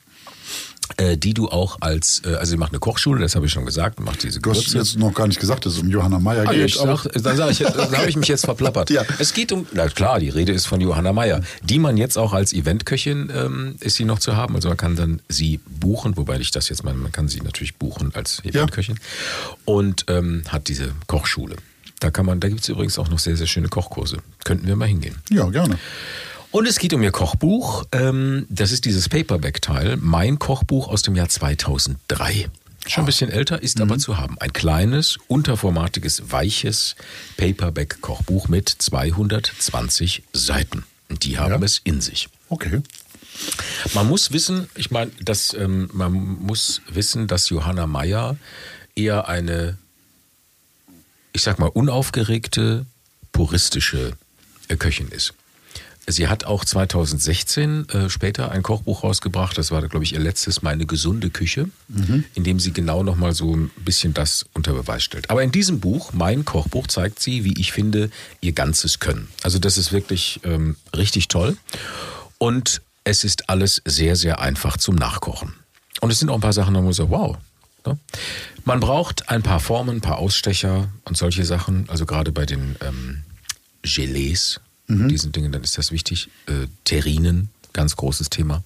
äh, 0.99 1.17
die 1.17 1.35
du 1.35 1.49
auch 1.49 1.79
als, 1.81 2.23
äh, 2.25 2.35
also 2.35 2.51
sie 2.53 2.57
macht 2.57 2.73
eine 2.73 2.79
Kochschule, 2.79 3.21
das 3.21 3.35
habe 3.35 3.47
ich 3.47 3.53
schon 3.53 3.65
gesagt, 3.67 4.01
macht 4.01 4.23
diese 4.23 4.41
Du 4.41 4.51
hast 4.51 4.73
jetzt 4.75 4.97
noch 4.99 5.13
gar 5.15 5.27
nicht 5.27 5.41
gesagt, 5.41 5.67
dass 5.67 5.75
es 5.75 5.79
um 5.81 5.89
Johanna 5.91 6.19
Meyer 6.19 6.45
Ah, 6.47 6.53
geht. 6.53 6.67
ich 6.67 6.75
sag, 6.77 7.05
dann 7.13 7.37
sag 7.37 7.51
ich, 7.51 7.59
dann 7.59 7.97
habe 7.97 8.09
ich 8.09 8.17
mich 8.17 8.29
jetzt 8.29 8.45
verplappert. 8.45 8.91
Ja. 8.95 9.03
Es 9.19 9.33
geht 9.35 9.51
um, 9.53 9.67
na 9.73 9.89
klar, 9.89 10.21
die 10.21 10.29
Rede 10.29 10.53
ist 10.53 10.67
von 10.67 10.81
Johanna 10.81 11.13
Meyer, 11.13 11.41
die 11.63 11.79
man 11.79 11.97
jetzt 11.97 12.17
auch 12.17 12.33
als 12.33 12.53
Eventköchin 12.53 13.31
ähm, 13.35 13.75
ist 13.81 13.97
sie 13.97 14.05
noch 14.05 14.19
zu 14.21 14.37
haben. 14.37 14.55
Also 14.55 14.69
man 14.69 14.77
kann 14.77 14.95
dann 14.97 15.21
sie 15.29 15.59
buchen, 15.81 16.17
wobei 16.17 16.39
ich 16.39 16.51
das 16.51 16.69
jetzt 16.69 16.85
meine, 16.85 16.99
man 16.99 17.13
kann 17.13 17.29
sie 17.29 17.41
natürlich 17.41 17.75
buchen 17.77 18.15
als 18.15 18.43
Eventköchin 18.45 18.99
und 19.65 20.05
ähm, 20.09 20.43
hat 20.49 20.69
diese 20.69 20.93
Kochschule. 21.07 21.57
Da 22.05 22.11
kann 22.11 22.27
man, 22.27 22.39
da 22.39 22.49
gibt 22.51 22.61
es 22.61 22.69
übrigens 22.69 22.99
auch 22.99 23.09
noch 23.09 23.19
sehr, 23.19 23.35
sehr 23.35 23.47
schöne 23.47 23.69
Kochkurse. 23.69 24.19
Könnten 24.45 24.67
wir 24.67 24.77
mal 24.77 24.87
hingehen. 24.87 25.15
ja, 25.31 25.49
gerne. 25.49 25.79
Und 26.51 26.67
es 26.69 26.79
geht 26.79 26.93
um 26.93 27.03
ihr 27.03 27.13
Kochbuch. 27.13 27.85
Ähm, 27.93 28.45
das 28.51 28.73
ist 28.73 28.85
dieses 28.85 29.09
Paperback-Teil. 29.09 29.97
Mein 29.97 30.39
Kochbuch 30.39 30.89
aus 30.89 31.01
dem 31.01 31.17
Jahr 31.17 31.31
2003. 31.31 32.51
Schon 32.87 33.05
ein 33.05 33.07
bisschen 33.07 33.31
älter, 33.31 33.63
ist 33.63 33.81
aber 33.81 33.99
zu 33.99 34.19
haben. 34.19 34.37
Ein 34.39 34.53
kleines, 34.53 35.17
unterformatiges, 35.29 36.31
weiches 36.31 36.95
Paperback-Kochbuch 37.39 38.49
mit 38.49 38.69
220 38.69 40.25
Seiten. 40.35 40.85
Die 41.11 41.39
haben 41.39 41.53
Ja. 41.53 41.65
es 41.65 41.81
in 41.85 42.03
sich. 42.03 42.29
Okay. 42.51 42.83
Man 43.95 44.07
muss 44.09 44.31
wissen, 44.33 44.69
ich 44.75 44.91
meine, 44.91 45.11
dass 45.23 45.55
ähm, 45.55 45.89
man 45.95 46.13
muss 46.13 46.83
wissen, 46.89 47.27
dass 47.29 47.49
Johanna 47.49 47.87
Meyer 47.87 48.37
eher 48.95 49.27
eine, 49.29 49.79
ich 51.35 51.43
sag 51.43 51.59
mal, 51.59 51.67
unaufgeregte, 51.67 52.87
puristische 53.33 54.13
äh, 54.69 54.77
Köchin 54.77 55.09
ist. 55.09 55.35
Sie 56.07 56.29
hat 56.29 56.45
auch 56.45 56.65
2016 56.65 57.89
äh, 57.89 58.11
später 58.11 58.51
ein 58.51 58.63
Kochbuch 58.63 59.05
rausgebracht. 59.05 59.57
Das 59.57 59.71
war, 59.71 59.81
glaube 59.89 60.05
ich, 60.05 60.13
ihr 60.13 60.21
letztes 60.21 60.63
Meine 60.63 60.85
gesunde 60.85 61.31
Küche, 61.31 61.71
in 62.35 62.45
dem 62.45 62.61
sie 62.61 62.73
genau 62.73 63.03
nochmal 63.03 63.35
so 63.35 63.57
ein 63.57 63.71
bisschen 63.85 64.13
das 64.13 64.45
unter 64.53 64.75
Beweis 64.75 65.03
stellt. 65.03 65.31
Aber 65.31 65.43
in 65.43 65.51
diesem 65.51 65.81
Buch, 65.81 66.13
mein 66.13 66.45
Kochbuch, 66.45 66.89
zeigt 66.89 67.21
sie, 67.21 67.45
wie 67.45 67.59
ich 67.59 67.73
finde, 67.73 68.11
ihr 68.43 68.53
ganzes 68.53 69.01
Können. 69.01 69.29
Also 69.43 69.59
das 69.59 69.79
ist 69.79 69.93
wirklich 69.93 70.41
ähm, 70.45 70.77
richtig 70.95 71.29
toll. 71.29 71.57
Und 72.37 72.83
es 73.05 73.25
ist 73.25 73.49
alles 73.49 73.81
sehr, 73.87 74.15
sehr 74.15 74.41
einfach 74.41 74.77
zum 74.77 74.97
Nachkochen. 74.97 75.55
Und 76.03 76.11
es 76.11 76.19
sind 76.19 76.29
auch 76.29 76.35
ein 76.35 76.43
paar 76.43 76.53
Sachen, 76.53 76.75
da 76.75 76.83
muss 76.83 76.99
ich 76.99 77.05
so, 77.05 77.11
wow. 77.11 77.39
Ne? 77.87 77.99
Man 78.65 78.81
braucht 78.81 79.29
ein 79.29 79.43
paar 79.43 79.61
Formen, 79.61 79.97
ein 79.97 80.01
paar 80.01 80.19
Ausstecher 80.19 80.89
und 81.05 81.17
solche 81.17 81.45
Sachen. 81.45 81.89
Also 81.89 82.07
gerade 82.07 82.33
bei 82.33 82.47
den 82.47 82.77
ähm, 82.81 83.23
Gelees, 83.83 84.61
diesen 84.89 85.33
Dingen, 85.33 85.51
dann 85.51 85.63
ist 85.63 85.79
das 85.79 85.93
wichtig. 85.93 86.29
Äh, 86.47 86.67
Terrinen, 86.85 87.49
ganz 87.73 87.97
großes 87.97 88.29
Thema. 88.31 88.63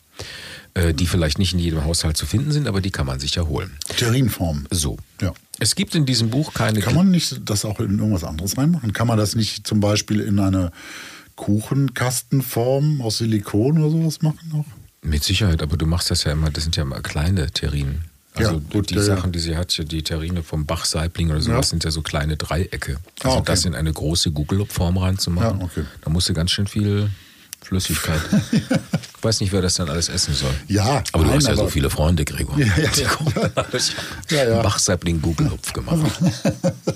Äh, 0.74 0.94
die 0.94 1.06
vielleicht 1.06 1.38
nicht 1.38 1.54
in 1.54 1.58
jedem 1.58 1.84
Haushalt 1.84 2.16
zu 2.16 2.26
finden 2.26 2.52
sind, 2.52 2.68
aber 2.68 2.80
die 2.80 2.90
kann 2.90 3.06
man 3.06 3.18
sich 3.18 3.34
ja 3.34 3.46
holen. 3.46 3.76
Terrinform. 3.96 4.66
So. 4.70 4.96
Ja. 5.20 5.32
Es 5.58 5.74
gibt 5.74 5.94
in 5.94 6.06
diesem 6.06 6.30
Buch 6.30 6.54
keine. 6.54 6.80
Kann 6.80 6.94
man 6.94 7.10
nicht 7.10 7.40
das 7.44 7.64
auch 7.64 7.80
in 7.80 7.98
irgendwas 7.98 8.22
anderes 8.22 8.56
reinmachen? 8.56 8.92
Kann 8.92 9.08
man 9.08 9.18
das 9.18 9.34
nicht 9.34 9.66
zum 9.66 9.80
Beispiel 9.80 10.20
in 10.20 10.38
eine 10.38 10.70
Kuchenkastenform 11.36 13.00
aus 13.00 13.18
Silikon 13.18 13.78
oder 13.78 13.90
sowas 13.90 14.22
machen 14.22 14.50
noch? 14.52 14.66
Mit 15.02 15.24
Sicherheit, 15.24 15.62
aber 15.62 15.76
du 15.76 15.86
machst 15.86 16.10
das 16.10 16.24
ja 16.24 16.32
immer, 16.32 16.50
das 16.50 16.64
sind 16.64 16.76
ja 16.76 16.82
immer 16.82 17.00
kleine 17.00 17.50
Terrinen. 17.50 18.04
Also 18.34 18.52
Ja, 18.52 18.60
gut, 18.70 18.90
die 18.90 18.94
ja. 18.94 19.02
Sachen, 19.02 19.32
die 19.32 19.38
sie 19.40 19.56
hat, 19.56 19.76
die 19.90 20.02
Terrine 20.02 20.42
vom 20.42 20.64
Bach-Saibling 20.66 21.30
oder 21.30 21.40
sowas, 21.40 21.66
Ja. 21.66 21.70
sind 21.70 21.84
ja 21.84 21.90
so 21.90 22.02
kleine 22.02 22.36
Dreiecke. 22.36 22.98
Also 23.22 23.36
Ah, 23.36 23.38
okay. 23.40 23.42
das 23.46 23.64
in 23.64 23.74
eine 23.74 23.92
große 23.92 24.30
Gugelop-Form 24.30 24.96
reinzumachen, 24.98 25.58
Ja, 25.60 25.64
okay. 25.64 25.84
da 26.02 26.10
musst 26.10 26.28
du 26.28 26.34
ganz 26.34 26.50
schön 26.52 26.66
viel 26.66 27.10
Flüssigkeit. 27.64 28.20
ich 28.52 28.62
weiß 29.24 29.40
nicht, 29.40 29.52
wer 29.52 29.60
das 29.62 29.74
dann 29.74 29.88
alles 29.88 30.08
essen 30.08 30.34
soll. 30.34 30.54
Ja, 30.68 31.02
aber 31.12 31.24
du 31.24 31.30
nein, 31.30 31.38
hast 31.38 31.48
ja 31.48 31.56
so 31.56 31.62
aber- 31.62 31.70
viele 31.70 31.90
Freunde, 31.90 32.24
Gregor. 32.24 32.56
Ja, 32.58 32.66
ja, 32.76 32.88
Die 32.90 33.00
ja. 33.00 34.44
Ja, 34.44 34.48
ja. 34.50 34.62
Bach-Saibling 34.62 35.20
Gugelopf 35.20 35.72
gemacht. 35.72 36.12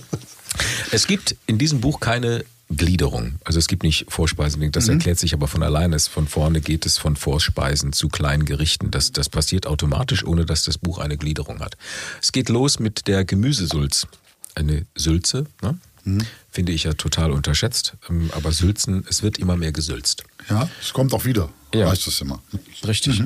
es 0.93 1.07
gibt 1.07 1.35
in 1.47 1.59
diesem 1.59 1.81
Buch 1.81 1.99
keine 2.01 2.45
Gliederung. 2.77 3.37
Also 3.45 3.59
es 3.59 3.67
gibt 3.69 3.83
nicht 3.83 4.07
Vorspeisen. 4.09 4.71
Das 4.73 4.87
Mhm. 4.87 4.95
erklärt 4.95 5.19
sich 5.19 5.35
aber 5.35 5.49
von 5.49 5.63
alleine. 5.63 5.97
Es- 5.97 6.09
Von 6.09 6.27
vorne 6.29 6.61
geht 6.61 6.87
es 6.87 6.99
von 6.99 7.17
Vorspeisen 7.17 7.93
zu 7.93 8.09
kleinen 8.09 8.45
Gerichten. 8.45 8.91
Das, 8.91 9.13
das 9.13 9.29
passiert 9.29 9.67
automatisch, 9.67 10.25
ohne 10.25 10.45
dass 10.47 10.63
das 10.65 10.79
Buch 10.79 10.99
eine 10.99 11.17
Gliederung 11.17 11.61
hat. 11.61 11.77
Es 12.21 12.33
geht 12.33 12.49
los 12.49 12.79
mit 12.79 13.07
der 13.09 13.25
Gemüsesulz. 13.25 14.07
Eine 14.55 14.85
Sülze, 14.95 15.47
ne? 15.63 15.79
Mhm. 16.05 16.27
finde 16.51 16.73
ich 16.73 16.83
ja 16.85 16.93
total 16.95 17.31
unterschätzt. 17.31 17.95
Ähm, 18.11 18.31
Aber 18.35 18.51
Sülzen, 18.53 19.05
es 19.09 19.23
wird 19.23 19.39
immer 19.39 19.57
mehr 19.57 19.71
gesülzt. 19.73 20.25
Ja, 20.51 20.69
es 20.81 20.93
kommt 20.93 21.15
auch 21.15 21.25
wieder. 21.25 21.49
Ja. 21.73 21.89
Heißt 21.91 22.07
das 22.09 22.21
immer. 22.21 22.43
Richtig. 22.87 23.23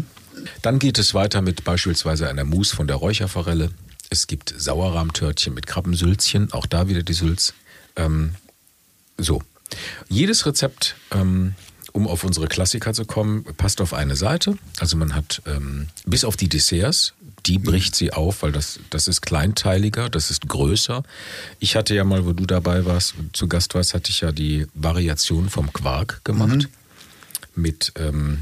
Dann 0.62 0.78
geht 0.78 0.98
es 0.98 1.14
weiter 1.14 1.40
mit 1.40 1.64
beispielsweise 1.64 2.28
einer 2.28 2.44
Mousse 2.44 2.76
von 2.76 2.86
der 2.86 2.96
Räucherforelle. 2.96 3.70
Es 4.10 4.26
gibt 4.26 4.54
Sauerrahmtörtchen 4.56 5.54
mit 5.54 5.66
Krabbensülzchen, 5.66 6.52
auch 6.52 6.66
da 6.66 6.86
wieder 6.88 7.02
die 7.02 7.14
Sülz. 7.14 7.54
Ähm, 7.96 8.34
so. 9.18 9.42
Jedes 10.08 10.46
Rezept, 10.46 10.96
ähm, 11.10 11.54
um 11.92 12.06
auf 12.06 12.24
unsere 12.24 12.46
Klassiker 12.46 12.92
zu 12.92 13.04
kommen, 13.04 13.44
passt 13.56 13.80
auf 13.80 13.94
eine 13.94 14.16
Seite. 14.16 14.58
Also 14.78 14.96
man 14.96 15.14
hat 15.14 15.42
ähm, 15.46 15.88
bis 16.04 16.24
auf 16.24 16.36
die 16.36 16.48
Desserts, 16.48 17.14
die 17.46 17.58
bricht 17.58 17.94
sie 17.94 18.12
auf, 18.12 18.42
weil 18.42 18.52
das, 18.52 18.80
das 18.90 19.08
ist 19.08 19.22
kleinteiliger, 19.22 20.08
das 20.08 20.30
ist 20.30 20.48
größer. 20.48 21.02
Ich 21.58 21.76
hatte 21.76 21.94
ja 21.94 22.04
mal, 22.04 22.26
wo 22.26 22.32
du 22.32 22.44
dabei 22.44 22.84
warst, 22.84 23.14
zu 23.32 23.48
Gast 23.48 23.74
warst, 23.74 23.94
hatte 23.94 24.10
ich 24.10 24.20
ja 24.20 24.32
die 24.32 24.66
Variation 24.74 25.48
vom 25.48 25.72
Quark 25.72 26.24
gemacht. 26.24 26.68
Mit 27.54 27.92
ähm, 27.96 28.40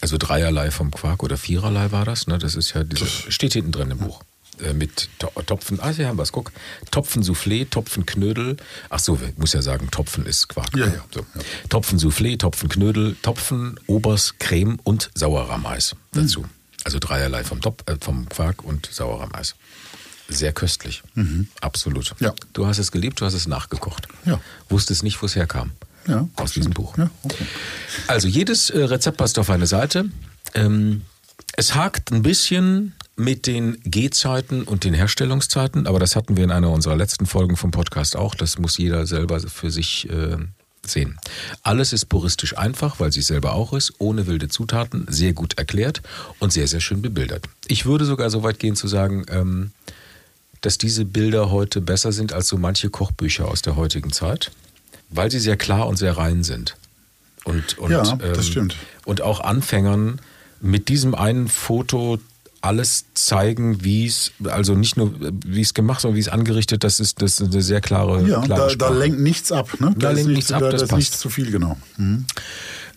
also 0.00 0.16
dreierlei 0.18 0.70
vom 0.70 0.90
Quark 0.90 1.22
oder 1.22 1.36
viererlei 1.36 1.92
war 1.92 2.04
das, 2.04 2.26
ne? 2.26 2.38
Das 2.38 2.54
ist 2.54 2.74
ja 2.74 2.84
diese, 2.84 3.06
steht 3.06 3.52
hinten 3.52 3.72
drin 3.72 3.90
im 3.90 3.98
Buch. 3.98 4.22
Äh, 4.64 4.72
mit 4.74 5.08
To- 5.18 5.32
Topfen, 5.46 5.80
ah, 5.80 5.90
hier 5.90 6.08
haben 6.08 6.18
wir 6.18 6.22
es, 6.22 6.32
guck. 6.32 6.52
Topfen 6.90 7.22
Soufflé, 7.22 7.68
Topfen 7.68 8.06
Knödel. 8.06 8.56
Ach 8.88 8.98
so, 8.98 9.18
ich 9.26 9.36
muss 9.38 9.52
ja 9.52 9.62
sagen, 9.62 9.90
Topfen 9.90 10.26
ist 10.26 10.48
Quark. 10.48 10.76
Ja, 10.76 10.86
ja. 10.86 11.04
So. 11.14 11.24
Topfen 11.68 11.98
Soufflé, 11.98 12.38
Topfen 12.38 12.68
Knödel, 12.68 13.16
Topfen, 13.22 13.78
Obers, 13.86 14.34
Creme 14.38 14.78
und 14.84 15.10
Sauerrahmeis 15.14 15.96
dazu. 16.12 16.44
Also 16.84 16.98
dreierlei 16.98 17.44
vom, 17.44 17.60
Top, 17.60 17.82
äh, 17.90 17.96
vom 18.00 18.28
Quark 18.28 18.64
und 18.64 18.88
Sauerrahmeis. 18.90 19.54
Sehr 20.28 20.52
köstlich. 20.52 21.02
Absolut. 21.60 22.14
Ja. 22.20 22.32
Du 22.52 22.66
hast 22.66 22.78
es 22.78 22.92
geliebt, 22.92 23.20
du 23.20 23.24
hast 23.26 23.34
es 23.34 23.48
nachgekocht. 23.48 24.06
Ja. 24.24 24.40
Wusstest 24.68 25.02
nicht, 25.02 25.20
wo 25.20 25.26
es 25.26 25.34
herkam. 25.34 25.72
Ja, 26.06 26.28
Aus 26.36 26.52
diesem 26.52 26.72
Buch. 26.72 26.96
Ja, 26.96 27.10
okay. 27.24 27.44
Also 28.06 28.26
jedes 28.28 28.70
äh, 28.70 28.78
Rezept 28.84 29.18
passt 29.18 29.38
auf 29.38 29.50
eine 29.50 29.66
Seite. 29.66 30.06
Ähm, 30.54 31.02
es 31.56 31.74
hakt 31.74 32.10
ein 32.12 32.22
bisschen 32.22 32.94
mit 33.16 33.46
den 33.46 33.78
Gehzeiten 33.84 34.62
und 34.62 34.84
den 34.84 34.94
Herstellungszeiten, 34.94 35.86
aber 35.86 35.98
das 35.98 36.16
hatten 36.16 36.36
wir 36.36 36.44
in 36.44 36.50
einer 36.50 36.70
unserer 36.70 36.96
letzten 36.96 37.26
Folgen 37.26 37.56
vom 37.56 37.70
Podcast 37.70 38.16
auch. 38.16 38.34
Das 38.34 38.58
muss 38.58 38.78
jeder 38.78 39.06
selber 39.06 39.40
für 39.40 39.70
sich 39.70 40.08
äh, 40.08 40.36
sehen. 40.86 41.18
Alles 41.62 41.92
ist 41.92 42.06
puristisch 42.06 42.56
einfach, 42.56 43.00
weil 43.00 43.12
sie 43.12 43.22
selber 43.22 43.54
auch 43.54 43.72
ist, 43.72 43.92
ohne 43.98 44.26
wilde 44.26 44.48
Zutaten, 44.48 45.06
sehr 45.08 45.32
gut 45.32 45.58
erklärt 45.58 46.02
und 46.38 46.52
sehr, 46.52 46.66
sehr 46.66 46.80
schön 46.80 47.02
bebildert. 47.02 47.46
Ich 47.68 47.84
würde 47.84 48.04
sogar 48.04 48.30
so 48.30 48.42
weit 48.42 48.58
gehen 48.58 48.76
zu 48.76 48.88
sagen, 48.88 49.24
ähm, 49.28 49.72
dass 50.60 50.78
diese 50.78 51.04
Bilder 51.04 51.50
heute 51.50 51.80
besser 51.80 52.12
sind 52.12 52.32
als 52.32 52.48
so 52.48 52.56
manche 52.56 52.90
Kochbücher 52.90 53.48
aus 53.48 53.62
der 53.62 53.76
heutigen 53.76 54.12
Zeit, 54.12 54.50
weil 55.08 55.30
sie 55.30 55.40
sehr 55.40 55.56
klar 55.56 55.86
und 55.88 55.96
sehr 55.96 56.16
rein 56.16 56.44
sind. 56.44 56.76
Und, 57.44 57.78
und, 57.78 57.90
Ja, 57.90 58.02
das 58.16 58.46
stimmt. 58.46 58.76
Und 59.04 59.22
auch 59.22 59.40
Anfängern 59.40 60.20
mit 60.60 60.88
diesem 60.88 61.14
einen 61.14 61.48
Foto 61.48 62.18
alles 62.62 63.06
zeigen, 63.14 63.82
wie 63.84 64.06
es, 64.06 64.32
also 64.44 64.74
nicht 64.74 64.96
nur 64.96 65.14
wie 65.46 65.62
es 65.62 65.72
gemacht, 65.74 66.02
sondern 66.02 66.16
wie 66.16 66.20
es 66.20 66.28
angerichtet, 66.28 66.84
das 66.84 67.00
ist, 67.00 67.22
das 67.22 67.40
ist 67.40 67.52
eine 67.52 67.62
sehr 67.62 67.80
klare, 67.80 68.26
Ja, 68.28 68.40
klare 68.42 68.76
da, 68.76 68.88
da 68.88 68.94
lenkt 68.94 69.20
nichts 69.20 69.50
ab. 69.50 69.80
Ne? 69.80 69.94
Da 69.96 70.10
ist 70.10 70.16
lenkt 70.16 70.28
nicht 70.28 70.36
nichts 70.36 70.52
ab, 70.52 70.60
da, 70.60 70.70
das 70.70 70.82
ist 70.82 70.88
passt. 70.88 70.98
nicht 70.98 71.18
zu 71.18 71.30
viel, 71.30 71.50
genau. 71.50 71.76
Mhm. 71.96 72.26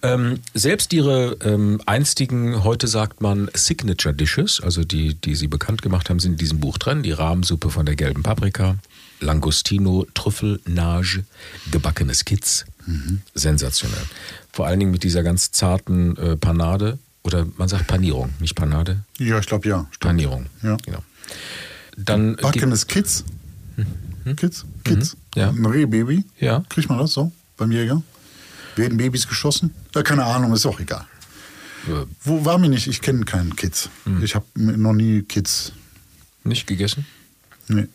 Ähm, 0.01 0.39
selbst 0.53 0.91
ihre 0.91 1.37
ähm, 1.45 1.79
einstigen, 1.85 2.65
heute 2.65 2.87
sagt 2.87 3.21
man 3.21 3.49
Signature 3.53 4.13
Dishes, 4.13 4.59
also 4.61 4.83
die, 4.83 5.13
die 5.15 5.35
sie 5.35 5.47
bekannt 5.47 5.81
gemacht 5.81 6.09
haben, 6.09 6.19
sind 6.19 6.33
in 6.33 6.37
diesem 6.37 6.59
Buch 6.59 6.77
drin. 6.77 7.03
Die 7.03 7.13
Rahmsuppe 7.13 7.69
von 7.69 7.85
der 7.85 7.95
gelben 7.95 8.21
Paprika, 8.21 8.75
Langostino, 9.21 10.05
Trüffel, 10.13 10.59
Nage, 10.65 11.23
gebackenes 11.71 12.25
Kitz. 12.25 12.65
Sensationell. 13.33 14.05
Vor 14.51 14.67
allen 14.67 14.79
Dingen 14.79 14.91
mit 14.91 15.03
dieser 15.03 15.23
ganz 15.23 15.51
zarten 15.51 16.17
äh, 16.17 16.35
Panade 16.35 16.99
oder 17.23 17.45
man 17.57 17.67
sagt 17.67 17.87
Panierung, 17.87 18.33
nicht 18.39 18.55
Panade, 18.55 19.03
Ja, 19.17 19.39
ich 19.39 19.45
glaube 19.47 19.67
ja. 19.69 19.79
Stimmt. 19.91 19.99
Panierung. 19.99 20.45
Ja. 20.61 20.77
Genau. 20.85 21.03
Dann 21.97 22.35
Backenes 22.37 22.87
Kids. 22.87 23.23
Kids? 24.35 24.65
Kids? 24.83 25.13
Mhm. 25.15 25.19
Ja. 25.35 25.49
Ein 25.49 25.65
Rehbaby? 25.65 26.23
Ja. 26.39 26.63
Kriegt 26.69 26.89
man 26.89 26.97
das 26.99 27.13
so 27.13 27.31
beim 27.57 27.71
Jäger? 27.71 28.01
Werden 28.75 28.97
Babys 28.97 29.27
geschossen? 29.27 29.73
Ja, 29.93 30.01
keine 30.03 30.23
Ahnung, 30.25 30.53
ist 30.53 30.65
auch 30.65 30.79
egal. 30.79 31.05
äh, 31.87 32.05
Wo 32.23 32.43
war 32.45 32.57
mir 32.57 32.69
nicht? 32.69 32.87
Ich 32.87 33.01
kenne 33.01 33.23
keinen 33.25 33.55
Kids. 33.55 33.89
Hm. 34.05 34.23
Ich 34.23 34.33
habe 34.35 34.45
noch 34.55 34.93
nie 34.93 35.21
Kids. 35.21 35.73
nicht 36.43 36.65
gegessen. 36.67 37.05
Nee. 37.67 37.87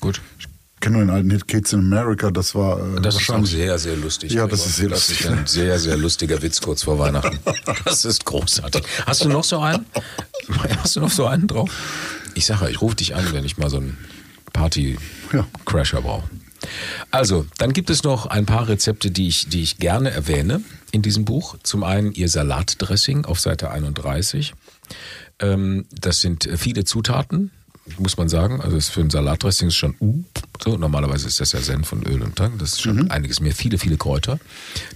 Gut. 0.00 0.20
Ich 0.38 0.46
kenne 0.80 0.96
nur 0.98 1.06
den 1.06 1.10
alten 1.14 1.30
Hit 1.30 1.46
Kids 1.48 1.72
in 1.72 1.80
America. 1.80 2.30
Das 2.30 2.54
war 2.54 2.78
äh, 2.96 3.00
Das 3.00 3.16
ist 3.20 3.30
auch 3.30 3.44
sehr, 3.44 3.78
sehr 3.78 3.96
lustig. 3.96 4.32
Ja, 4.32 4.46
das 4.46 4.66
ist 4.66 4.76
sehr 4.76 4.88
Das 4.88 5.08
lustig. 5.08 5.26
ist 5.26 5.32
ein 5.32 5.46
sehr, 5.46 5.78
sehr 5.78 5.96
lustiger 5.96 6.40
Witz 6.42 6.60
kurz 6.60 6.82
vor 6.82 6.98
Weihnachten. 6.98 7.38
Das 7.84 8.04
ist 8.04 8.24
großartig. 8.24 8.82
Hast 9.06 9.24
du 9.24 9.28
noch 9.28 9.44
so 9.44 9.60
einen? 9.60 9.86
Hast 10.82 10.96
du 10.96 11.00
noch 11.00 11.10
so 11.10 11.26
einen 11.26 11.46
drauf? 11.46 11.70
Ich 12.34 12.46
sage 12.46 12.70
ich 12.70 12.80
rufe 12.80 12.96
dich 12.96 13.14
an, 13.14 13.32
wenn 13.32 13.44
ich 13.44 13.58
mal 13.58 13.70
so 13.70 13.78
einen 13.78 13.96
Party-Crasher 14.52 16.02
brauche. 16.02 16.28
Also, 17.10 17.46
dann 17.58 17.72
gibt 17.72 17.90
es 17.90 18.02
noch 18.04 18.26
ein 18.26 18.46
paar 18.46 18.68
Rezepte, 18.68 19.10
die 19.10 19.28
ich, 19.28 19.48
die 19.48 19.62
ich 19.62 19.78
gerne 19.78 20.10
erwähne 20.10 20.60
in 20.92 21.02
diesem 21.02 21.24
Buch. 21.24 21.56
Zum 21.62 21.82
einen 21.84 22.12
ihr 22.12 22.28
Salatdressing 22.28 23.24
auf 23.24 23.40
Seite 23.40 23.70
31. 23.70 24.52
Ähm, 25.40 25.86
das 25.90 26.20
sind 26.20 26.46
äh, 26.46 26.56
viele 26.58 26.84
Zutaten, 26.84 27.50
muss 27.98 28.16
man 28.16 28.28
sagen. 28.28 28.60
Also 28.60 28.76
es 28.76 28.88
für 28.88 29.00
ein 29.00 29.10
Salatdressing 29.10 29.68
ist 29.68 29.76
schon 29.76 29.94
uh, 30.00 30.22
so. 30.62 30.76
Normalerweise 30.76 31.28
ist 31.28 31.40
das 31.40 31.52
ja 31.52 31.60
Senf 31.60 31.92
und 31.92 32.06
Öl 32.06 32.22
und 32.22 32.36
Tang. 32.36 32.58
Das 32.58 32.72
ist 32.72 32.82
schon 32.82 33.10
einiges 33.10 33.40
mehr. 33.40 33.54
Viele, 33.54 33.78
viele 33.78 33.96
Kräuter. 33.96 34.38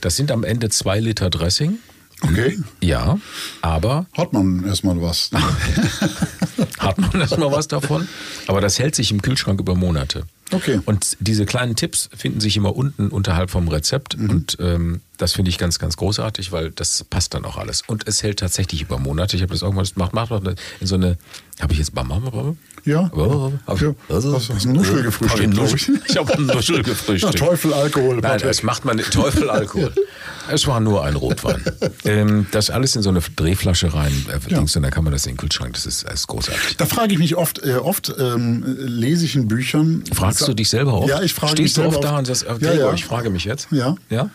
Das 0.01 0.17
sind 0.17 0.31
am 0.31 0.45
Ende 0.45 0.69
zwei 0.71 1.01
Liter 1.01 1.31
Dressing. 1.31 1.79
Okay. 2.23 2.59
Ja, 2.81 3.19
aber 3.61 4.07
Hat 4.17 4.33
man 4.33 4.65
erstmal 4.65 5.01
was. 5.01 5.31
hat 6.79 6.99
man 6.99 7.21
erstmal 7.21 7.53
was 7.53 7.69
davon. 7.69 8.09
Aber 8.47 8.61
das 8.61 8.79
hält 8.79 8.95
sich 8.95 9.11
im 9.11 9.21
Kühlschrank 9.21 9.61
über 9.61 9.75
Monate. 9.75 10.25
Okay. 10.55 10.81
Und 10.85 11.17
diese 11.21 11.45
kleinen 11.47 11.77
Tipps 11.77 12.09
finden 12.17 12.41
sich 12.41 12.57
immer 12.57 12.75
unten 12.77 13.09
unterhalb 13.09 13.51
vom 13.51 13.69
Rezept. 13.69 14.15
Und 14.15 14.57
ähm, 14.61 15.01
Das 15.19 15.33
finde 15.33 15.49
ich 15.51 15.59
ganz, 15.59 15.79
ganz 15.79 15.97
großartig, 15.97 16.51
weil 16.53 16.71
das 16.73 17.05
passt 17.05 17.35
dann 17.35 17.45
auch 17.45 17.57
alles. 17.57 17.83
Und 17.87 18.07
es 18.09 18.23
hält 18.23 18.41
tatsächlich 18.41 18.83
über 18.83 18.99
Monate. 18.99 19.37
Ich 19.37 19.43
habe 19.43 19.53
das 19.53 19.63
irgendwann 19.63 19.85
gemacht, 19.87 20.13
macht, 20.15 20.31
macht 20.31 20.59
in 20.81 20.87
so 20.87 20.95
eine, 20.97 21.17
habe 21.61 21.73
ich 21.73 21.79
jetzt 21.79 21.95
Mama, 21.95 22.19
Mama? 22.19 22.57
Ja. 22.85 23.11
Oh, 23.15 23.53
hab 23.67 23.77
ich, 23.77 23.83
Ja. 23.83 23.95
Hast 24.11 24.25
du 24.25 24.53
einen 24.53 24.73
Nuschel 24.77 25.03
gefrühstückt, 25.05 25.55
ich 25.55 25.59
Nuschel- 25.59 26.01
ich. 26.07 26.17
Habe 26.19 26.43
Nuschel 26.43 26.77
Na, 26.79 26.83
gefrühstückt. 26.83 27.39
Teufel, 27.39 27.73
Alkohol. 27.73 28.17
Nein, 28.21 28.41
das 28.43 28.63
macht 28.63 28.85
man 28.85 28.99
Teufel 28.99 29.49
Alkohol. 29.51 29.93
Es 30.51 30.67
war 30.67 30.79
nur 30.79 31.03
ein 31.03 31.17
Rotwein. 31.17 31.63
ähm, 32.05 32.47
das 32.51 32.69
alles 32.69 32.95
in 32.97 33.01
so 33.03 33.09
eine 33.09 33.21
Drehflasche 33.21 33.95
rein, 33.95 34.13
äh, 34.29 34.53
Ja. 34.53 34.59
Und 34.59 34.77
dann 34.77 34.91
kann 34.91 35.03
man 35.03 35.11
das 35.15 35.25
in 35.25 35.33
den 35.33 35.37
Kühlschrank. 35.39 35.73
Das 35.73 35.87
ist, 35.87 36.03
ist 36.03 36.27
großartig. 36.27 36.77
Da 36.77 36.85
frage 36.85 37.15
ich 37.15 37.19
mich 37.19 37.35
oft, 37.37 37.65
äh, 37.65 37.77
oft 37.77 38.13
ähm, 38.19 38.63
lese 38.79 39.25
ich 39.25 39.37
in 39.37 39.49
Büchern. 39.49 40.05
Fragst 40.13 40.44
du 40.49 40.55
dich 40.55 40.69
selber 40.69 40.95
oft? 40.95 41.09
Ja, 41.09 41.23
ich 41.23 41.35
frage 41.35 41.53
Stehst 41.53 41.77
mich 41.79 41.87
du 41.87 41.95
oft 41.97 42.05
da 42.05 42.19
und 42.19 42.27
sagst, 42.27 42.45
äh, 42.45 42.55
Ja, 42.61 42.73
ja. 42.75 42.93
ich 42.93 43.05
frage 43.05 43.31
mich 43.31 43.45
jetzt? 43.45 43.69
Ja. 43.71 43.97
Ja? 44.11 44.31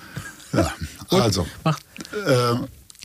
Ja, 0.53 0.73
also. 1.09 1.45
Äh, 1.63 2.55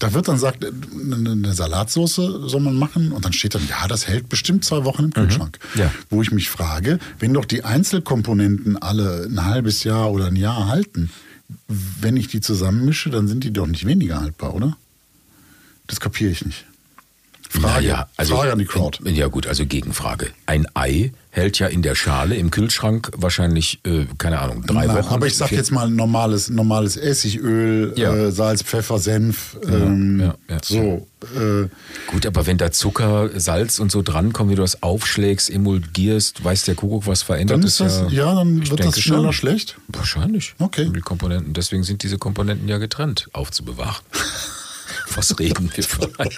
da 0.01 0.13
wird 0.13 0.29
dann 0.29 0.39
sagt, 0.39 0.65
äh, 0.65 0.69
eine 0.69 1.55
Salatsauce 1.55 2.17
soll 2.17 2.61
man 2.61 2.75
machen 2.75 3.13
und 3.13 3.25
dann 3.25 3.33
steht 3.33 3.55
dann, 3.55 3.67
ja, 3.69 3.87
das 3.87 4.09
hält 4.09 4.29
bestimmt 4.29 4.65
zwei 4.65 4.85
Wochen 4.85 5.05
im 5.05 5.13
Kühlschrank. 5.13 5.59
Mhm. 5.75 5.81
Ja. 5.81 5.91
Wo 6.11 6.23
ich 6.23 6.31
mich 6.33 6.49
frage, 6.51 6.99
wenn 7.19 7.33
doch 7.33 7.45
die 7.45 7.65
Einzelkomponenten 7.65 8.81
alle 8.81 9.25
ein 9.31 9.45
halbes 9.45 9.85
Jahr 9.85 10.11
oder 10.11 10.27
ein 10.27 10.37
Jahr 10.37 10.69
halten, 10.69 11.11
wenn 11.69 12.17
ich 12.17 12.29
die 12.29 12.41
zusammenmische, 12.41 13.11
dann 13.11 13.29
sind 13.29 13.45
die 13.45 13.53
doch 13.53 13.67
nicht 13.67 13.87
weniger 13.87 14.21
haltbar, 14.21 14.55
oder? 14.55 14.77
Das 15.87 16.01
kapiere 16.01 16.31
ich 16.31 16.45
nicht. 16.45 16.65
Frage, 17.49 17.87
Naja, 17.87 18.09
also, 18.17 18.37
Frage 18.37 18.53
an 18.53 18.59
die 18.59 18.65
Crowd. 18.65 18.99
Ja 19.09 19.29
gut, 19.29 19.47
also 19.47 19.65
Gegenfrage. 19.67 20.31
Ein 20.47 20.67
Ei 20.75 21.13
hält 21.35 21.59
ja 21.59 21.67
in 21.67 21.83
der 21.83 21.97
Schale 21.97 22.37
im 22.37 22.53
Kühlschrank 22.53 23.11
wahrscheinlich, 23.17 23.81
äh, 23.85 24.07
keine 24.19 24.39
Ahnung, 24.39 24.63
drei 24.65 24.87
Nein, 24.87 24.97
Wochen. 24.97 25.13
aber 25.15 25.27
ich 25.27 25.37
sag 25.37 25.51
jetzt 25.51 25.73
mal 25.73 25.91
normales, 25.91 26.49
normales 26.49 26.97
Essigöl, 26.97 27.93
Ja. 27.97 28.15
äh, 28.15 28.31
Salz, 28.31 28.63
Pfeffer, 28.63 29.01
Senf. 29.01 29.57
Ähm, 29.67 30.21
ja, 30.21 30.35
ja. 30.49 30.59
so. 30.63 31.07
Äh, 31.35 31.69
Gut, 32.07 32.25
aber 32.27 32.47
wenn 32.47 32.57
da 32.57 32.71
Zucker, 32.71 33.31
Salz 33.35 33.81
und 33.81 33.91
so 33.91 34.03
drankommen, 34.03 34.53
wie 34.53 34.57
du 34.57 34.63
das 34.63 34.83
aufschlägst, 34.85 35.51
emulgierst, 35.51 36.45
weiß 36.45 36.67
der 36.67 36.77
Kuckuck, 36.77 37.09
was 37.09 37.23
verändert 37.23 37.59
dann 37.59 37.67
ist 37.67 37.81
das, 37.81 38.05
ja, 38.11 38.33
dann 38.35 38.71
wird 38.71 38.85
das 38.85 39.01
schneller 39.01 39.25
schon. 39.25 39.33
schlecht. 39.33 39.77
Wahrscheinlich. 39.89 40.55
Okay. 40.61 40.89
Die 40.95 41.01
Komponenten. 41.01 41.53
Deswegen 41.53 41.83
sind 41.83 42.05
diese 42.05 42.17
Komponenten 42.19 42.69
ja 42.69 42.79
getrennt 42.79 43.29
aufzubewahren. 43.33 43.97
Was 45.15 45.39
reden 45.39 45.71
wir 45.75 45.85
für 45.85 46.03
ein 46.19 46.31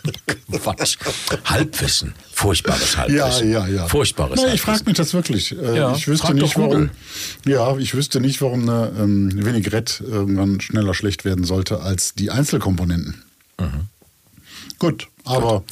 Quatsch? 0.60 0.98
Halbwissen. 1.44 2.14
Furchtbares 2.32 2.94
Ja, 2.94 2.98
Halbwissen. 3.24 3.50
ja, 3.50 3.66
ja. 3.66 3.88
Furchtbares 3.88 4.40
Nein, 4.42 4.54
ich 4.54 4.60
frage 4.60 4.82
mich 4.86 4.96
das 4.96 5.14
wirklich. 5.14 5.50
Ja, 5.50 5.94
ich 5.94 6.06
wüsste 6.08 6.34
nicht, 6.34 6.56
warum. 6.56 6.90
Ja, 7.46 7.76
ich 7.78 7.94
wüsste 7.94 8.20
nicht, 8.20 8.40
warum 8.42 8.68
eine 8.68 8.92
ähm, 8.98 9.30
Vinaigrette 9.44 10.04
irgendwann 10.04 10.60
schneller 10.60 10.94
schlecht 10.94 11.24
werden 11.24 11.44
sollte 11.44 11.80
als 11.80 12.14
die 12.14 12.30
Einzelkomponenten. 12.30 13.22
Mhm. 13.58 13.88
Gut, 14.78 15.08
aber 15.24 15.64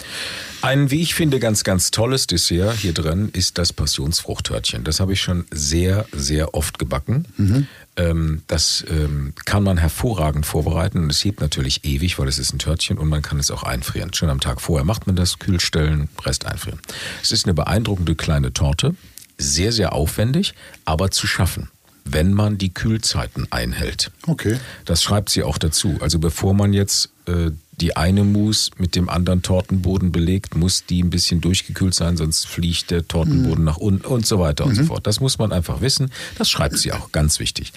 Ein, 0.63 0.91
wie 0.91 1.03
ich 1.03 1.15
finde, 1.15 1.39
ganz, 1.39 1.63
ganz 1.63 1.91
tolles 1.91 2.27
Dessert 2.27 2.77
hier 2.77 2.95
drin 2.95 3.29
ist 3.35 3.59
das 3.59 3.75
Passionsfruchttörtchen. 3.75 4.83
Das 4.83 4.99
habe 4.99 5.13
ich 5.13 5.21
schon 5.21 5.45
sehr, 5.51 6.07
sehr 6.13 6.55
oft 6.55 6.79
gebacken. 6.79 7.27
Mhm. 7.37 7.67
Ähm, 7.97 8.43
das 8.49 8.85
ähm, 8.89 9.35
kann 9.45 9.63
man 9.63 9.79
hervorragend 9.79 10.47
vorbereiten 10.47 11.05
und 11.05 11.11
es 11.11 11.25
hebt 11.25 11.41
natürlich 11.41 11.85
ewig, 11.85 12.19
weil 12.19 12.27
es 12.27 12.39
ist 12.39 12.53
ein 12.53 12.59
Törtchen 12.59 12.99
und 12.99 13.09
man 13.09 13.23
kann 13.23 13.39
es 13.39 13.51
auch 13.51 13.63
einfrieren. 13.63 14.13
Schon 14.13 14.31
am 14.31 14.41
Tag 14.41 14.61
vorher 14.61 14.85
macht 14.85 15.07
man 15.07 15.15
das, 15.17 15.39
kühl 15.39 15.61
stellen, 15.61 16.09
Rest 16.25 16.47
einfrieren. 16.47 16.81
Es 17.23 17.31
ist 17.31 17.47
eine 17.47 17.55
beeindruckende 17.55 18.17
kleine 18.17 18.53
Torte, 18.53 18.97
sehr, 19.39 19.73
sehr 19.73 19.93
aufwendig, 19.93 20.55
aber 20.85 21.11
zu 21.11 21.27
schaffen, 21.27 21.71
wenn 22.05 22.33
man 22.33 22.59
die 22.59 22.73
Kühlzeiten 22.73 23.47
einhält. 23.51 24.11
okay. 24.27 24.59
Das 24.85 25.03
schreibt 25.03 25.31
sie 25.31 25.43
auch 25.43 25.59
dazu. 25.59 25.97
Also 26.01 26.19
bevor 26.19 26.55
man 26.55 26.73
jetzt 26.73 27.11
äh, 27.27 27.51
die 27.81 27.97
eine 27.97 28.25
Mousse 28.25 28.71
mit 28.79 28.95
dem 28.95 29.09
anderen 29.09 29.43
Tortenboden 29.43 30.13
belegt, 30.13 30.55
muss 30.55 30.85
die 30.87 31.03
ein 31.03 31.11
bisschen 31.11 31.41
durchgekühlt 31.41 31.95
sein, 31.95 32.17
sonst 32.17 32.47
fliegt 32.47 32.91
der 32.91 33.07
Tortenboden 33.09 33.65
nach 33.65 33.79
unten 33.79 34.07
und 34.07 34.27
so 34.27 34.39
weiter 34.39 34.65
und 34.65 34.75
so 34.75 34.85
fort. 34.85 35.07
Das 35.07 35.21
muss 35.21 35.39
man 35.39 35.53
einfach 35.53 35.81
wissen. 35.81 36.13
Das 36.39 36.51
schreibt 36.51 36.79
sie 36.79 36.93
auch, 36.93 37.11
ganz 37.11 37.41
wichtig. 37.41 37.73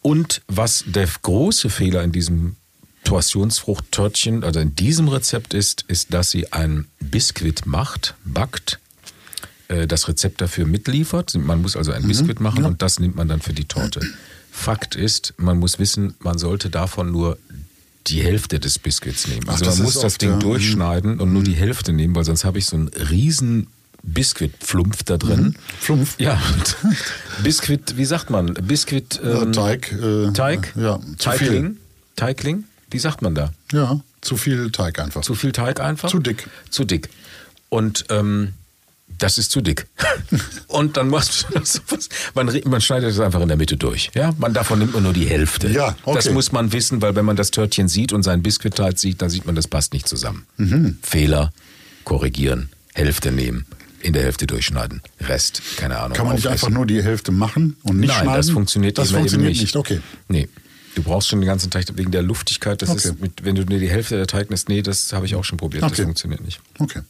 Und 0.00 0.42
was 0.48 0.84
der 0.86 1.08
große 1.22 1.68
Fehler 1.70 2.02
in 2.02 2.12
diesem 2.12 2.56
Torsionsfruchttörtchen, 3.04 4.44
also 4.44 4.60
in 4.60 4.74
diesem 4.74 5.08
Rezept 5.08 5.54
ist, 5.54 5.84
ist, 5.88 6.14
dass 6.14 6.30
sie 6.30 6.52
ein 6.52 6.86
Biskuit 7.00 7.66
macht, 7.66 8.14
backt, 8.24 8.78
äh, 9.72 9.86
das 9.86 10.08
Rezept 10.08 10.40
dafür 10.40 10.66
mitliefert. 10.66 11.34
Man 11.34 11.62
muss 11.62 11.76
also 11.76 11.92
ein 11.92 12.06
Biskuit 12.06 12.40
machen 12.40 12.64
und 12.64 12.82
das 12.82 13.00
nimmt 13.00 13.16
man 13.16 13.28
dann 13.28 13.40
für 13.40 13.52
die 13.52 13.64
Torte. 13.64 14.00
Fakt 14.50 14.94
ist, 14.94 15.34
man 15.38 15.58
muss 15.58 15.78
wissen, 15.78 16.14
man 16.20 16.38
sollte 16.38 16.68
davon 16.70 17.10
nur 17.10 17.38
die 18.06 18.20
Hälfte 18.22 18.58
des 18.60 18.78
Biskuits 18.78 19.28
nehmen. 19.28 19.42
Ach, 19.46 19.52
Also 19.52 19.66
man 19.66 19.82
muss 19.82 19.98
das 20.00 20.18
Ding 20.18 20.30
ja. 20.30 20.36
Mhm. 20.36 20.40
durchschneiden 20.40 21.20
und 21.20 21.32
nur 21.32 21.42
die 21.42 21.54
Hälfte 21.54 21.92
nehmen, 21.92 22.14
weil 22.14 22.24
sonst 22.24 22.44
habe 22.44 22.58
ich 22.58 22.66
so 22.66 22.76
einen 22.76 22.88
riesen 22.88 23.68
Biskuitflumpf 24.02 25.04
da 25.04 25.16
drin. 25.16 25.40
Mhm. 25.42 25.54
Flumpf? 25.78 26.14
Ja, 26.18 26.40
Biskuit, 27.42 27.96
wie 27.96 28.04
sagt 28.04 28.30
man? 28.30 28.54
Biskuit, 28.54 29.20
Ja, 29.22 29.42
ähm, 29.42 29.52
Teig. 29.52 29.92
Äh, 29.92 30.32
Teig? 30.32 30.72
Ja, 30.76 30.98
zu 31.00 31.16
Teigling? 31.16 31.62
viel. 31.64 31.76
Teigling? 32.16 32.64
Wie 32.90 32.98
sagt 32.98 33.22
man 33.22 33.34
da? 33.34 33.52
Ja, 33.72 34.00
zu 34.20 34.36
viel 34.36 34.70
Teig 34.70 34.98
einfach. 34.98 35.22
Zu 35.22 35.34
viel 35.34 35.52
Teig 35.52 35.80
einfach? 35.80 36.10
Zu 36.10 36.18
dick. 36.18 36.48
Zu 36.70 36.84
dick. 36.84 37.08
Und 37.70 38.04
ähm, 38.10 38.52
das 39.18 39.38
ist 39.38 39.50
zu 39.50 39.60
dick. 39.60 39.86
Und 40.68 40.96
dann 40.96 41.08
machst 41.08 41.46
du 41.48 41.58
das 41.58 41.74
sowas. 41.74 42.08
Man, 42.34 42.60
man 42.64 42.80
schneidet 42.80 43.10
es 43.10 43.20
einfach 43.20 43.40
in 43.40 43.48
der 43.48 43.56
Mitte 43.56 43.76
durch. 43.76 44.10
Ja? 44.14 44.32
Man, 44.38 44.52
davon 44.54 44.78
nimmt 44.78 44.94
man 44.94 45.02
nur 45.02 45.12
die 45.12 45.26
Hälfte. 45.26 45.68
Ja, 45.68 45.96
okay. 46.04 46.16
Das 46.16 46.30
muss 46.30 46.52
man 46.52 46.72
wissen, 46.72 47.02
weil 47.02 47.14
wenn 47.16 47.24
man 47.24 47.36
das 47.36 47.50
Törtchen 47.50 47.88
sieht 47.88 48.12
und 48.12 48.22
seinen 48.22 48.42
Biskuitteig 48.42 48.98
sieht, 48.98 49.22
dann 49.22 49.30
sieht 49.30 49.46
man, 49.46 49.54
das 49.54 49.68
passt 49.68 49.92
nicht 49.92 50.08
zusammen. 50.08 50.46
Mhm. 50.56 50.98
Fehler, 51.02 51.52
korrigieren, 52.04 52.70
Hälfte 52.94 53.30
nehmen, 53.32 53.66
in 54.00 54.12
der 54.12 54.22
Hälfte 54.22 54.46
durchschneiden. 54.46 55.02
Rest, 55.20 55.62
keine 55.76 55.98
Ahnung. 55.98 56.16
Kann 56.16 56.26
man 56.26 56.34
nicht 56.36 56.46
aufessen. 56.46 56.66
einfach 56.66 56.76
nur 56.76 56.86
die 56.86 57.02
Hälfte 57.02 57.32
machen 57.32 57.76
und 57.82 57.98
nicht 58.00 58.08
Nein, 58.08 58.22
schneiden? 58.24 58.36
das 58.36 58.50
funktioniert, 58.50 58.98
das 58.98 59.08
eben 59.10 59.18
funktioniert 59.18 59.52
eben 59.52 59.60
nicht. 59.60 59.76
Okay. 59.76 60.00
Nee. 60.28 60.48
Du 60.94 61.02
brauchst 61.02 61.28
schon 61.28 61.40
den 61.40 61.46
ganzen 61.46 61.70
Teig 61.70 61.86
wegen 61.96 62.10
der 62.10 62.22
Luftigkeit. 62.22 62.82
Das 62.82 62.90
Okay. 62.90 63.08
ist 63.08 63.20
mit, 63.20 63.44
wenn 63.44 63.54
du 63.54 63.64
nur 63.64 63.78
die 63.78 63.88
Hälfte 63.88 64.16
der 64.16 64.26
Teig 64.26 64.50
nimmst, 64.50 64.68
nee, 64.68 64.82
das 64.82 65.12
habe 65.14 65.24
ich 65.24 65.34
auch 65.36 65.44
schon 65.44 65.56
probiert. 65.56 65.82
Das 65.82 65.92
Okay. 65.92 66.02
funktioniert 66.02 66.44
nicht. 66.44 66.60
Okay. 66.78 67.00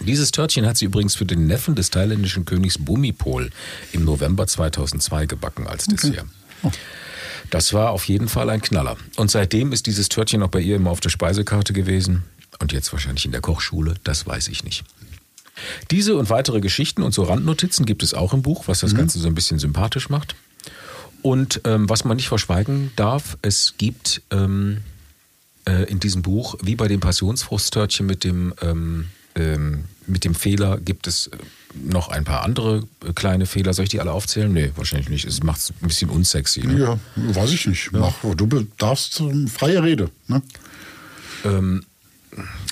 Dieses 0.00 0.30
Törtchen 0.30 0.66
hat 0.66 0.76
sie 0.76 0.86
übrigens 0.86 1.14
für 1.14 1.24
den 1.24 1.46
Neffen 1.46 1.74
des 1.74 1.90
thailändischen 1.90 2.44
Königs 2.44 2.78
Bhumipol 2.78 3.50
im 3.92 4.04
November 4.04 4.46
2002 4.46 5.26
gebacken 5.26 5.66
als 5.66 5.86
Dessert. 5.86 6.24
Oh. 6.62 6.70
Das 7.50 7.72
war 7.72 7.90
auf 7.90 8.08
jeden 8.08 8.28
Fall 8.28 8.50
ein 8.50 8.62
Knaller. 8.62 8.96
Und 9.16 9.30
seitdem 9.30 9.72
ist 9.72 9.86
dieses 9.86 10.08
Törtchen 10.08 10.42
auch 10.42 10.48
bei 10.48 10.60
ihr 10.60 10.76
immer 10.76 10.90
auf 10.90 11.00
der 11.00 11.10
Speisekarte 11.10 11.72
gewesen. 11.72 12.24
Und 12.58 12.72
jetzt 12.72 12.92
wahrscheinlich 12.92 13.24
in 13.26 13.32
der 13.32 13.40
Kochschule, 13.40 13.94
das 14.04 14.26
weiß 14.26 14.48
ich 14.48 14.64
nicht. 14.64 14.84
Diese 15.90 16.16
und 16.16 16.30
weitere 16.30 16.60
Geschichten 16.60 17.02
und 17.02 17.14
so 17.14 17.22
Randnotizen 17.22 17.86
gibt 17.86 18.02
es 18.02 18.14
auch 18.14 18.32
im 18.32 18.42
Buch, 18.42 18.64
was 18.66 18.80
das 18.80 18.94
Ganze 18.94 19.18
so 19.18 19.28
ein 19.28 19.34
bisschen 19.34 19.58
sympathisch 19.58 20.08
macht. 20.08 20.34
Und 21.22 21.60
ähm, 21.64 21.88
was 21.88 22.04
man 22.04 22.16
nicht 22.16 22.28
verschweigen 22.28 22.92
darf, 22.96 23.38
es 23.40 23.74
gibt 23.78 24.20
ähm, 24.30 24.82
äh, 25.66 25.84
in 25.84 26.00
diesem 26.00 26.22
Buch, 26.22 26.56
wie 26.62 26.76
bei 26.76 26.88
dem 26.88 27.00
Passionsfrusttörtchen 27.00 28.04
mit 28.04 28.24
dem, 28.24 28.52
ähm, 28.60 29.08
ähm, 29.34 29.84
mit 30.06 30.24
dem 30.24 30.34
Fehler, 30.34 30.78
gibt 30.78 31.06
es 31.06 31.28
äh, 31.28 31.36
noch 31.74 32.08
ein 32.08 32.24
paar 32.24 32.42
andere 32.42 32.84
äh, 33.06 33.12
kleine 33.12 33.46
Fehler. 33.46 33.72
Soll 33.74 33.84
ich 33.84 33.90
die 33.90 34.00
alle 34.00 34.12
aufzählen? 34.12 34.52
Nee, 34.52 34.72
wahrscheinlich 34.76 35.08
nicht. 35.08 35.24
Es 35.24 35.42
macht 35.42 35.60
es 35.60 35.70
ein 35.70 35.88
bisschen 35.88 36.10
unsexy. 36.10 36.66
Ne? 36.66 36.78
Ja, 36.78 36.98
weiß 37.34 37.52
ich 37.52 37.66
nicht. 37.66 37.92
Mach, 37.92 38.14
du 38.22 38.66
darfst 38.78 39.20
ähm, 39.20 39.48
freie 39.48 39.82
Rede. 39.82 40.10
Ne? 40.28 40.42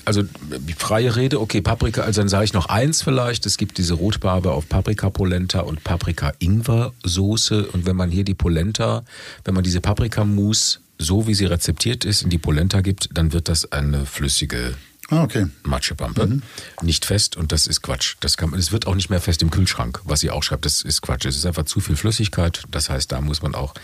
Also 0.04 0.22
die 0.22 0.72
freie 0.72 1.14
Rede, 1.14 1.40
okay, 1.40 1.60
Paprika, 1.60 2.02
also 2.02 2.20
dann 2.20 2.28
sage 2.28 2.44
ich 2.44 2.52
noch 2.52 2.66
eins 2.66 3.02
vielleicht. 3.02 3.46
Es 3.46 3.56
gibt 3.56 3.78
diese 3.78 3.94
Rotbarbe 3.94 4.50
auf 4.50 4.68
Paprika-Polenta 4.68 5.60
und 5.60 5.84
Paprika-Ingwer-Soße. 5.84 7.66
Und 7.66 7.86
wenn 7.86 7.94
man 7.94 8.10
hier 8.10 8.24
die 8.24 8.34
Polenta, 8.34 9.04
wenn 9.44 9.54
man 9.54 9.62
diese 9.62 9.80
Paprikamousse, 9.80 10.80
so 10.98 11.26
wie 11.26 11.34
sie 11.34 11.44
rezeptiert 11.44 12.04
ist, 12.04 12.22
in 12.22 12.30
die 12.30 12.38
Polenta 12.38 12.80
gibt, 12.80 13.10
dann 13.14 13.32
wird 13.32 13.48
das 13.48 13.70
eine 13.70 14.06
flüssige 14.06 14.74
Ah, 15.12 15.24
okay. 15.24 15.46
Matschepampe. 15.62 16.40
Nicht 16.80 17.04
fest 17.04 17.36
und 17.36 17.52
das 17.52 17.66
ist 17.66 17.82
Quatsch. 17.82 18.16
Das 18.20 18.38
kann, 18.38 18.54
es 18.54 18.72
wird 18.72 18.86
auch 18.86 18.94
nicht 18.94 19.10
mehr 19.10 19.20
fest 19.20 19.42
im 19.42 19.50
Kühlschrank, 19.50 20.00
was 20.04 20.20
sie 20.20 20.30
auch 20.30 20.42
schreibt. 20.42 20.64
Das 20.64 20.80
ist 20.80 21.02
Quatsch. 21.02 21.26
Es 21.26 21.36
ist 21.36 21.44
einfach 21.44 21.64
zu 21.64 21.80
viel 21.80 21.96
Flüssigkeit. 21.96 22.62
Das 22.70 22.88
heißt, 22.88 23.12
da 23.12 23.20
muss 23.20 23.42
man 23.42 23.54
auch 23.54 23.74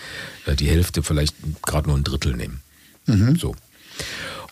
äh, 0.47 0.55
die 0.57 0.69
Hälfte, 0.69 1.03
vielleicht 1.03 1.37
gerade 1.63 1.89
nur 1.89 1.99
ein 1.99 2.05
Drittel 2.05 2.35
nehmen. 2.35 2.63
So. 3.39 3.55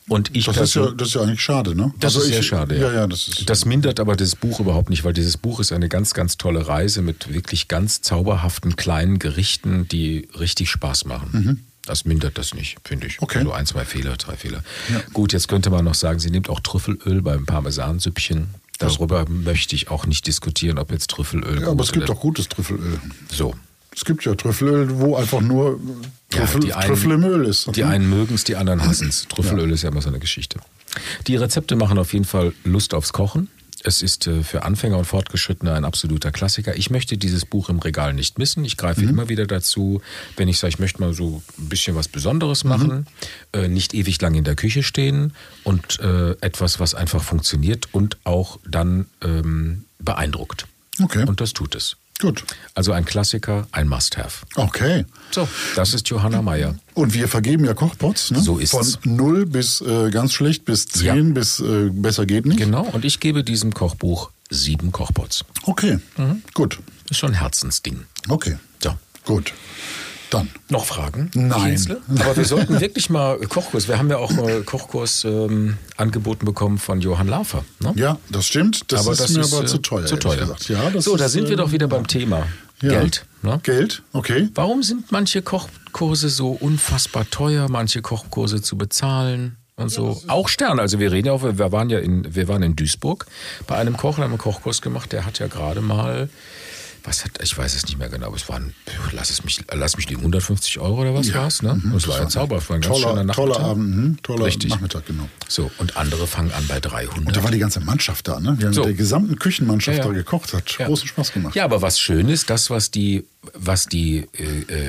Und 0.08 0.36
ich 0.36 0.44
Das 0.46 0.56
ist, 0.58 0.74
ja, 0.74 0.90
das 0.92 1.08
ist 1.08 1.14
ja 1.14 1.22
eigentlich 1.22 1.42
schade, 1.42 1.74
ne? 1.74 1.92
das 1.98 2.14
Also 2.14 2.24
ist 2.24 2.32
sehr 2.32 2.40
ich, 2.40 2.46
schade. 2.46 2.78
Ja, 2.78 2.92
ja, 2.92 3.06
das 3.06 3.26
ist. 3.26 3.50
das 3.50 3.64
mindert 3.64 3.98
aber 3.98 4.14
das 4.14 4.36
Buch 4.36 4.60
überhaupt 4.60 4.88
nicht, 4.88 5.02
weil 5.02 5.12
dieses 5.12 5.36
Buch 5.36 5.58
ist 5.60 5.72
eine 5.72 5.88
ganz, 5.88 6.14
ganz 6.14 6.36
tolle 6.36 6.68
Reise 6.68 7.02
mit 7.02 7.32
wirklich 7.32 7.68
ganz 7.68 8.02
zauberhaften 8.02 8.76
kleinen 8.76 9.18
Gerichten, 9.18 9.88
die 9.88 10.28
richtig 10.38 10.70
Spaß 10.70 11.06
machen. 11.06 11.66
Das 11.86 12.04
mindert 12.04 12.36
das 12.36 12.52
nicht, 12.54 12.76
finde 12.84 13.06
ich. 13.06 13.14
Mhm. 13.20 13.24
Okay. 13.24 13.38
Also 13.38 13.52
ein, 13.52 13.64
zwei 13.66 13.84
Fehler, 13.84 14.16
drei 14.16 14.36
Fehler. 14.36 14.62
Gut, 15.12 15.32
jetzt 15.32 15.48
könnte 15.48 15.70
man 15.70 15.84
noch 15.84 15.94
sagen, 15.94 16.18
sie 16.18 16.30
nimmt 16.30 16.50
auch 16.50 16.60
Trüffelöl 16.60 17.22
beim 17.22 17.46
Parmesansüppchen. 17.46 18.48
Darüber 18.78 19.26
möchte 19.28 19.74
ich 19.74 19.88
auch 19.90 20.04
nicht 20.06 20.26
diskutieren, 20.26 20.78
ob 20.78 20.90
jetzt 20.92 21.08
Trüffelöl 21.10 21.62
ja, 21.62 21.68
aber 21.68 21.82
es 21.82 21.92
gibt 21.92 22.08
doch 22.08 22.20
gutes 22.20 22.48
Trüffelöl. 22.48 23.00
so. 23.32 23.54
Es 23.94 24.04
gibt 24.04 24.26
ja 24.26 24.34
Trüffelöl, 24.34 24.98
wo 24.98 25.16
einfach 25.16 25.40
nur 25.40 25.80
Trüffel, 26.28 26.60
die 26.60 26.74
einen- 26.74 26.86
Trüffel 26.88 27.12
im 27.12 27.24
Öl 27.24 27.46
ist. 27.46 27.74
Die 27.74 27.84
einen 27.84 28.10
mögen 28.10 28.34
es, 28.34 28.44
die 28.44 28.54
anderen 28.56 28.84
hassen 28.84 29.08
es. 29.08 29.26
Trüffelöl 29.28 29.70
ist 29.72 29.82
ja 29.82 29.88
immer 29.90 30.02
so 30.02 30.08
eine 30.10 30.18
Geschichte. 30.18 30.60
Die 31.26 31.36
Rezepte 31.36 31.76
machen 31.76 31.96
auf 31.98 32.12
jeden 32.12 32.26
Fall 32.26 32.52
Lust 32.64 32.92
aufs 32.92 33.14
Kochen. 33.14 33.48
Es 33.86 34.02
ist 34.02 34.26
äh, 34.26 34.42
für 34.42 34.64
Anfänger 34.64 34.98
und 34.98 35.04
Fortgeschrittene 35.04 35.72
ein 35.72 35.84
absoluter 35.84 36.32
Klassiker. 36.32 36.76
Ich 36.76 36.90
möchte 36.90 37.16
dieses 37.16 37.44
Buch 37.44 37.68
im 37.68 37.78
Regal 37.78 38.14
nicht 38.14 38.36
missen. 38.36 38.64
Ich 38.64 38.76
greife 38.76 39.02
immer 39.02 39.28
wieder 39.28 39.46
dazu, 39.46 40.02
wenn 40.36 40.48
ich 40.48 40.58
sage, 40.58 40.70
ich 40.70 40.78
möchte 40.80 41.00
mal 41.00 41.14
so 41.14 41.40
ein 41.56 41.68
bisschen 41.68 41.94
was 41.94 42.08
Besonderes 42.08 42.64
machen, 42.64 43.06
äh, 43.52 43.68
nicht 43.68 43.94
ewig 43.94 44.20
lang 44.20 44.34
in 44.34 44.42
der 44.42 44.56
Küche 44.56 44.82
stehen 44.82 45.34
und 45.62 46.00
äh, 46.00 46.32
etwas, 46.40 46.80
was 46.80 46.96
einfach 46.96 47.22
funktioniert 47.22 47.88
und 47.92 48.18
auch 48.24 48.58
dann 48.68 49.06
ähm, 49.22 49.84
beeindruckt. 50.00 50.66
Okay. 51.00 51.24
Und 51.24 51.40
das 51.40 51.52
tut 51.52 51.76
es. 51.76 51.96
Gut. 52.20 52.44
Also 52.74 52.92
ein 52.92 53.04
Klassiker, 53.04 53.66
ein 53.72 53.88
Must-Have. 53.88 54.46
Okay. 54.54 55.04
So, 55.32 55.46
das 55.74 55.92
ist 55.92 56.08
Johanna 56.08 56.40
Meyer. 56.40 56.74
Und 56.94 57.12
wir 57.12 57.28
vergeben 57.28 57.64
ja 57.66 57.74
Kochpots, 57.74 58.30
ne? 58.30 58.40
So 58.40 58.58
ist 58.58 58.70
Von 58.70 58.80
es. 58.82 58.98
0 59.04 59.44
bis 59.46 59.82
äh, 59.82 60.10
ganz 60.10 60.32
schlecht 60.32 60.64
bis 60.64 60.86
10 60.86 61.04
Ja. 61.04 61.14
bis 61.34 61.60
äh, 61.60 61.90
besser 61.92 62.24
geht 62.24 62.46
nicht. 62.46 62.58
Genau, 62.58 62.84
und 62.86 63.04
ich 63.04 63.20
gebe 63.20 63.44
diesem 63.44 63.74
Kochbuch 63.74 64.30
sieben 64.48 64.92
Kochpots. 64.92 65.44
Okay. 65.64 65.98
Mhm. 66.16 66.42
Gut. 66.54 66.78
Ist 67.10 67.18
schon 67.18 67.32
ein 67.32 67.38
Herzensding. 67.40 68.04
Okay. 68.28 68.56
So. 68.82 68.94
Gut. 69.26 69.52
Dann. 70.30 70.50
Noch 70.68 70.84
Fragen? 70.84 71.30
Nein. 71.34 71.66
Kienzle? 71.76 72.00
Aber 72.18 72.36
wir 72.36 72.44
sollten 72.44 72.80
wirklich 72.80 73.10
mal 73.10 73.38
Kochkurs. 73.38 73.88
Wir 73.88 73.98
haben 73.98 74.10
ja 74.10 74.18
auch 74.18 74.32
mal 74.32 74.62
Kochkurs 74.62 75.24
ähm, 75.24 75.76
angeboten 75.96 76.44
bekommen 76.44 76.78
von 76.78 77.00
Johann 77.00 77.28
Laufer. 77.28 77.64
Ne? 77.80 77.92
Ja, 77.96 78.18
das 78.30 78.46
stimmt. 78.46 78.90
Das 78.92 79.00
aber 79.00 79.12
ist 79.12 79.20
das 79.20 79.30
mir 79.30 79.40
ist, 79.40 79.54
aber 79.54 79.64
äh, 79.64 79.66
zu 79.66 79.78
teuer. 79.78 80.06
Zu 80.06 80.16
teuer. 80.16 80.36
Gesagt. 80.38 80.68
Ja, 80.68 80.90
das 80.90 81.04
so, 81.04 81.16
da 81.16 81.26
ist, 81.26 81.32
sind 81.32 81.46
wir 81.46 81.54
äh, 81.54 81.56
doch 81.56 81.72
wieder 81.72 81.86
beim 81.88 82.06
Thema. 82.06 82.46
ja. 82.82 82.90
Geld. 82.90 83.24
Ne? 83.42 83.60
Geld, 83.62 84.02
okay. 84.12 84.48
Warum 84.54 84.82
sind 84.82 85.12
manche 85.12 85.40
Kochkurse 85.40 86.28
so 86.28 86.50
unfassbar 86.50 87.30
teuer, 87.30 87.68
manche 87.68 88.02
Kochkurse 88.02 88.60
zu 88.60 88.76
bezahlen 88.76 89.56
und 89.76 89.90
so? 89.90 90.20
Auch 90.26 90.48
Sterne. 90.48 90.80
Also 90.82 90.98
wir 90.98 91.12
reden 91.12 91.28
ja 91.28 91.32
auch, 91.32 91.44
wir 91.44 91.70
waren 91.70 91.88
ja 91.88 92.00
in, 92.00 92.34
wir 92.34 92.48
waren 92.48 92.64
in 92.64 92.74
Duisburg 92.74 93.26
bei 93.68 93.76
einem 93.76 93.96
Koch 93.96 94.18
und 94.18 94.24
haben 94.24 94.32
einen 94.32 94.38
Kochkurs 94.38 94.82
gemacht, 94.82 95.12
der 95.12 95.24
hat 95.24 95.38
ja 95.38 95.46
gerade 95.46 95.80
mal, 95.80 96.28
was 97.06 97.24
hat, 97.24 97.32
ich 97.42 97.56
weiß 97.56 97.74
es 97.74 97.84
nicht 97.86 97.98
mehr 97.98 98.08
genau, 98.08 98.26
aber 98.26 98.36
es 98.36 98.48
waren, 98.48 98.74
lass 99.12 99.30
es 99.30 99.44
mich, 99.44 99.60
lass 99.72 99.96
mich 99.96 100.08
liegen, 100.08 100.20
150 100.20 100.78
Euro 100.80 101.00
oder 101.02 101.14
was 101.14 101.32
war's, 101.32 101.62
ne? 101.62 101.80
Das 101.92 102.08
war 102.08 102.18
ja 102.20 102.28
zauberhaft, 102.28 102.68
war 102.68 102.76
ein 102.76 102.82
ganz 102.82 102.96
schöner 102.96 103.06
Toller, 103.10 103.24
Nachmittag. 103.24 103.36
toller 103.54 103.60
Abend, 103.60 103.96
mhm, 103.96 104.22
toller 104.22 104.44
Richtig. 104.46 104.70
Nachmittag, 104.70 105.06
genau. 105.06 105.28
So, 105.48 105.70
und 105.78 105.96
andere 105.96 106.26
fangen 106.26 106.52
an 106.52 106.66
bei 106.66 106.80
300. 106.80 107.18
Und 107.26 107.36
da 107.36 107.42
war 107.44 107.50
die 107.50 107.58
ganze 107.58 107.80
Mannschaft 107.80 108.26
da, 108.28 108.40
ne? 108.40 108.56
Wir 108.58 108.66
haben 108.66 108.74
So. 108.74 108.80
mit 108.80 108.88
der 108.90 108.94
gesamten 108.96 109.38
Küchenmannschaft 109.38 109.98
Ja, 109.98 110.04
ja. 110.04 110.08
da 110.10 110.14
gekocht, 110.14 110.52
hat 110.52 110.78
Ja. 110.78 110.86
großen 110.86 111.06
Spaß 111.08 111.32
gemacht. 111.32 111.54
Ja, 111.54 111.64
aber 111.64 111.80
was 111.82 112.00
schön 112.00 112.28
ist, 112.28 112.50
das, 112.50 112.70
was 112.70 112.90
die, 112.90 113.24
was 113.54 113.86
die 113.86 114.26
äh, 114.38 114.42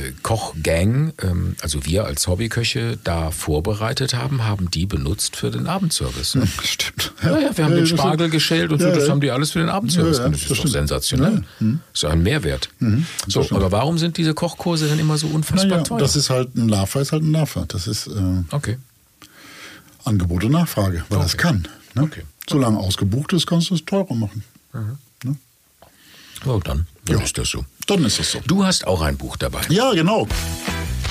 äh, 0.08 0.14
Kochgang, 0.24 1.14
ähm, 1.22 1.56
also 1.62 1.86
wir 1.86 2.06
als 2.06 2.28
Hobbyköche, 2.28 2.98
da 3.04 3.32
vorbereitet 3.32 4.14
haben, 4.14 4.44
haben 4.44 4.70
die 4.72 4.86
benutzt 4.86 5.36
für 5.36 5.52
den 5.52 5.68
Abendservice. 5.68 6.36
Ne? 6.36 6.48
Stimmt. 6.64 7.14
Ja, 7.24 7.40
ja, 7.40 7.58
wir 7.58 7.66
haben 7.66 7.72
den 7.74 7.82
das 7.82 7.90
Spargel 7.90 8.30
geschält 8.30 8.72
und 8.72 8.82
Ja, 8.82 8.90
so, 8.90 8.96
das 8.96 9.06
ja. 9.06 9.12
haben 9.12 9.22
die 9.22 9.32
alles 9.32 9.52
für 9.52 9.60
den 9.60 9.70
Abendservice 9.70 10.18
Ja, 10.18 10.24
ja, 10.24 10.30
benutzt. 10.30 10.50
das 10.50 10.58
ist 10.58 10.66
doch 10.66 10.72
sensationell. 10.72 11.44
Ja, 11.60 11.68
Das 11.94 12.04
ist 12.04 12.06
ein 12.06 12.24
Mehrwert. 12.24 12.70
so, 13.28 13.44
stimmt. 13.44 13.60
aber 13.62 13.72
warum 13.72 13.98
sind 13.98 14.18
diese 14.18 14.34
Kochkurse 14.34 14.88
denn 14.88 15.00
immer 15.00 15.18
so 15.18 15.28
unfassbar 15.28 15.68
Naja, 15.70 15.84
teuer? 15.84 15.98
das 16.00 16.16
ist 16.16 16.30
halt 16.30 16.56
ein 16.56 16.70
Lava, 16.70 17.02
ist 17.02 17.12
halt 17.12 17.24
ein 17.24 17.32
Lava. 17.32 17.66
Das 17.68 17.88
ist 17.88 18.08
äh, 18.08 18.12
okay. 18.52 18.78
Angebot 20.06 20.44
und 20.46 20.52
Nachfrage, 20.52 21.04
weil 21.10 21.20
das 21.20 21.36
kann. 21.38 21.68
Ne? 21.94 22.04
Okay. 22.04 22.24
Solange 22.50 22.78
ausgebucht 22.78 23.34
ist, 23.34 23.46
kannst 23.46 23.70
du 23.72 23.76
es 23.76 23.84
teurer 23.86 24.14
machen. 24.14 24.44
Oh, 26.46 26.60
dann, 26.64 26.86
dann 27.06 27.18
Ja. 27.18 27.24
ist 27.24 27.38
das 27.38 27.50
so. 27.50 27.66
Dann 27.88 28.04
ist 28.04 28.20
es 28.20 28.32
so. 28.32 28.40
Du 28.46 28.66
hast 28.66 28.86
auch 28.86 29.02
ein 29.02 29.18
Buch 29.18 29.38
dabei. 29.38 29.62
Ja, 29.70 29.92
genau. 29.94 30.28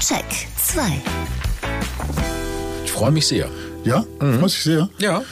Check 0.01 0.25
2. 0.63 1.03
Ich 2.85 2.93
freue 2.93 3.11
mich 3.11 3.27
sehr. 3.27 3.51
Ja, 3.85 4.05
Mhm. 4.21 4.41
freut 4.41 4.51
sich 4.51 4.63
sehr. 4.63 4.89
Ja, 4.99 5.23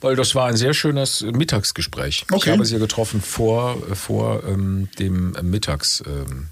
weil 0.00 0.16
das 0.16 0.34
war 0.34 0.46
ein 0.46 0.56
sehr 0.56 0.74
schönes 0.74 1.20
Mittagsgespräch. 1.22 2.24
Ich 2.28 2.34
Okay. 2.34 2.50
habe 2.52 2.64
sie 2.64 2.74
ja 2.74 2.78
getroffen 2.80 3.20
vor, 3.20 3.76
vor 3.94 4.42
ähm, 4.48 4.88
dem 4.98 5.32
Mittags, 5.42 6.02
ähm, 6.06 6.48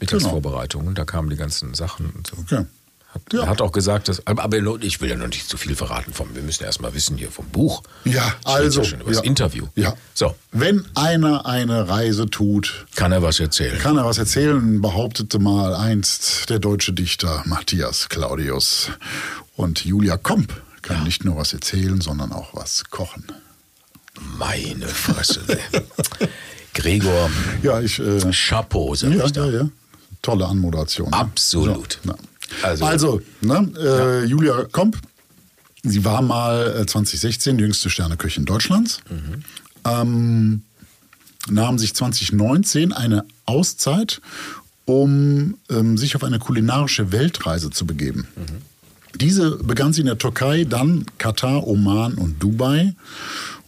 Mittagsvorbereitungen. 0.00 0.94
Da 0.94 1.04
kamen 1.04 1.30
die 1.30 1.36
ganzen 1.36 1.74
Sachen 1.74 2.10
und 2.10 2.26
so. 2.26 2.36
Okay. 2.38 2.66
Hat, 3.14 3.22
Ja. 3.32 3.42
Er 3.42 3.48
hat 3.48 3.60
auch 3.62 3.72
gesagt, 3.72 4.08
dass, 4.08 4.26
aber 4.26 4.56
ich 4.82 5.00
will 5.00 5.08
ja 5.08 5.16
noch 5.16 5.28
nicht 5.28 5.48
zu 5.48 5.56
viel 5.56 5.74
verraten. 5.74 6.12
Vom, 6.12 6.34
wir 6.34 6.42
müssen 6.42 6.64
erst 6.64 6.80
mal 6.82 6.92
wissen 6.94 7.16
hier 7.16 7.30
vom 7.30 7.46
Buch. 7.48 7.82
Ja, 8.04 8.34
Ich 8.40 8.46
also. 8.46 8.82
ja 8.82 8.96
über 9.00 9.04
das 9.10 9.16
ja. 9.18 9.22
Interview. 9.24 9.66
Ja. 9.76 9.94
So, 10.14 10.34
Wenn 10.52 10.84
einer 10.94 11.46
eine 11.46 11.88
Reise 11.88 12.26
tut, 12.26 12.86
kann 12.96 13.12
er 13.12 13.22
was 13.22 13.40
erzählen. 13.40 13.78
kann 13.78 13.96
er 13.96 14.04
was 14.04 14.18
erzählen, 14.18 14.80
behauptete 14.82 15.38
mal 15.38 15.74
einst 15.74 16.50
der 16.50 16.58
deutsche 16.58 16.92
Dichter 16.92 17.42
Matthias 17.46 18.08
Claudius. 18.08 18.90
Und 19.56 19.84
Julia 19.84 20.16
Komp 20.18 20.52
kann 20.82 21.02
nicht 21.04 21.24
nur 21.24 21.36
was 21.36 21.52
erzählen, 21.54 22.00
sondern 22.00 22.32
auch 22.32 22.54
was 22.54 22.84
kochen. 22.90 23.24
Meine 24.38 24.86
Fresse. 24.86 25.40
Gregor, 26.74 27.30
Ja, 27.62 27.80
ich. 27.80 27.98
Äh, 27.98 28.20
Chapeau, 28.32 28.94
sag 28.94 29.12
ja, 29.12 29.24
ich 29.24 29.32
da. 29.32 29.46
ja, 29.46 29.62
ja. 29.62 29.68
Tolle 30.22 30.46
Anmoderation. 30.46 31.12
Absolut. 31.12 31.94
So, 32.04 32.10
na. 32.12 32.14
Also- 32.62 32.84
Also, 32.84 33.20
ne, 33.40 33.72
äh, 33.78 34.24
Julia 34.24 34.64
Komp, 34.72 34.96
sie 35.82 36.04
war 36.04 36.22
mal 36.22 36.80
äh, 36.82 36.86
2016 36.86 37.58
jüngste 37.58 37.90
Sterneköchin 37.90 38.44
Deutschlands. 38.44 39.00
Mhm. 39.10 39.44
Ähm, 39.84 40.62
nahm 41.48 41.78
sich 41.78 41.94
2019 41.94 42.92
eine 42.92 43.24
Auszeit, 43.46 44.20
um 44.84 45.56
ähm, 45.70 45.96
sich 45.96 46.16
auf 46.16 46.24
eine 46.24 46.38
kulinarische 46.38 47.12
Weltreise 47.12 47.70
zu 47.70 47.86
begeben. 47.86 48.26
Diese 49.14 49.52
begann 49.56 49.92
sie 49.92 50.00
in 50.00 50.06
der 50.06 50.18
Türkei, 50.18 50.64
dann 50.64 51.06
Katar, 51.18 51.66
Oman 51.66 52.14
und 52.14 52.42
Dubai, 52.42 52.94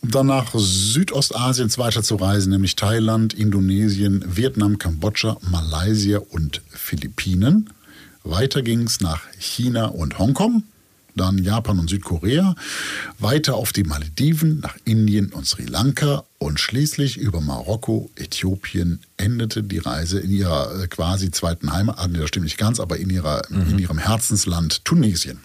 um 0.03 0.11
dann 0.11 0.27
nach 0.27 0.53
Südostasiens 0.55 1.79
weiterzureisen, 1.79 2.53
nämlich 2.53 2.77
Thailand, 2.77 3.33
Indonesien, 3.35 4.25
Vietnam, 4.37 4.79
Kambodscha, 4.79 5.37
Malaysia 5.51 6.19
und 6.19 6.61
Philippinen. 6.71 7.71
Weiter 8.23 8.63
ging 8.63 8.83
es 8.83 9.01
nach 9.01 9.23
China 9.39 9.87
und 9.87 10.19
Hongkong, 10.19 10.65
dann 11.17 11.39
Japan 11.39 11.79
und 11.79 11.91
Südkorea, 11.91 12.55
weiter 13.19 13.55
auf 13.55 13.73
die 13.73 13.83
Malediven, 13.85 14.61
nach 14.61 14.77
Indien 14.85 15.33
und 15.33 15.47
Sri 15.47 15.65
Lanka 15.65 16.25
und 16.39 16.61
schließlich 16.61 17.17
über 17.17 17.41
Marokko, 17.41 18.11
Äthiopien 18.17 19.01
endete 19.17 19.63
die 19.63 19.79
Reise 19.79 20.21
in 20.21 20.31
ihrer 20.31 20.83
äh, 20.83 20.87
quasi 20.87 21.31
zweiten 21.31 21.73
Heimat, 21.73 21.99
ah, 21.99 22.09
das 22.09 22.29
stimmt 22.29 22.45
nicht 22.45 22.59
ganz, 22.59 22.81
aber 22.81 22.99
in, 22.99 23.11
ihrer, 23.11 23.43
in 23.51 23.79
ihrem 23.79 23.99
Herzensland 23.99 24.85
Tunesien. 24.85 25.41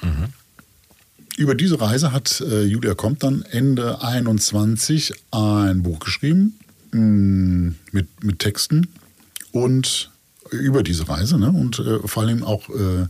Über 1.37 1.55
diese 1.55 1.81
Reise 1.81 2.13
hat 2.13 2.39
äh, 2.41 2.63
Julia 2.63 2.93
Komp 2.93 3.19
dann 3.19 3.41
Ende 3.41 4.01
21 4.01 5.13
ein 5.31 5.83
Buch 5.83 5.99
geschrieben 5.99 6.57
mh, 6.91 7.73
mit, 7.91 8.23
mit 8.23 8.39
Texten 8.39 8.87
und 9.51 10.11
über 10.57 10.83
diese 10.83 11.07
Reise 11.07 11.37
ne? 11.37 11.49
und 11.49 11.79
äh, 11.79 12.07
vor 12.07 12.23
allem 12.23 12.43
auch 12.43 12.69
äh, 12.69 13.07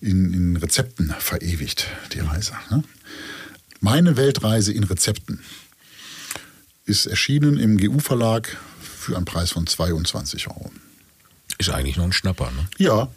in, 0.00 0.32
in 0.32 0.56
Rezepten 0.56 1.14
verewigt, 1.18 1.86
die 2.12 2.20
Reise. 2.20 2.52
Ne? 2.70 2.82
Meine 3.80 4.16
Weltreise 4.16 4.72
in 4.72 4.84
Rezepten 4.84 5.40
ist 6.84 7.06
erschienen 7.06 7.58
im 7.58 7.78
GU-Verlag 7.78 8.56
für 8.80 9.16
einen 9.16 9.24
Preis 9.24 9.52
von 9.52 9.66
22 9.66 10.48
Euro. 10.48 10.70
Ist 11.58 11.70
eigentlich 11.70 11.96
noch 11.96 12.04
ein 12.04 12.12
Schnapper, 12.12 12.50
ne? 12.50 12.66
Ja, 12.78 13.08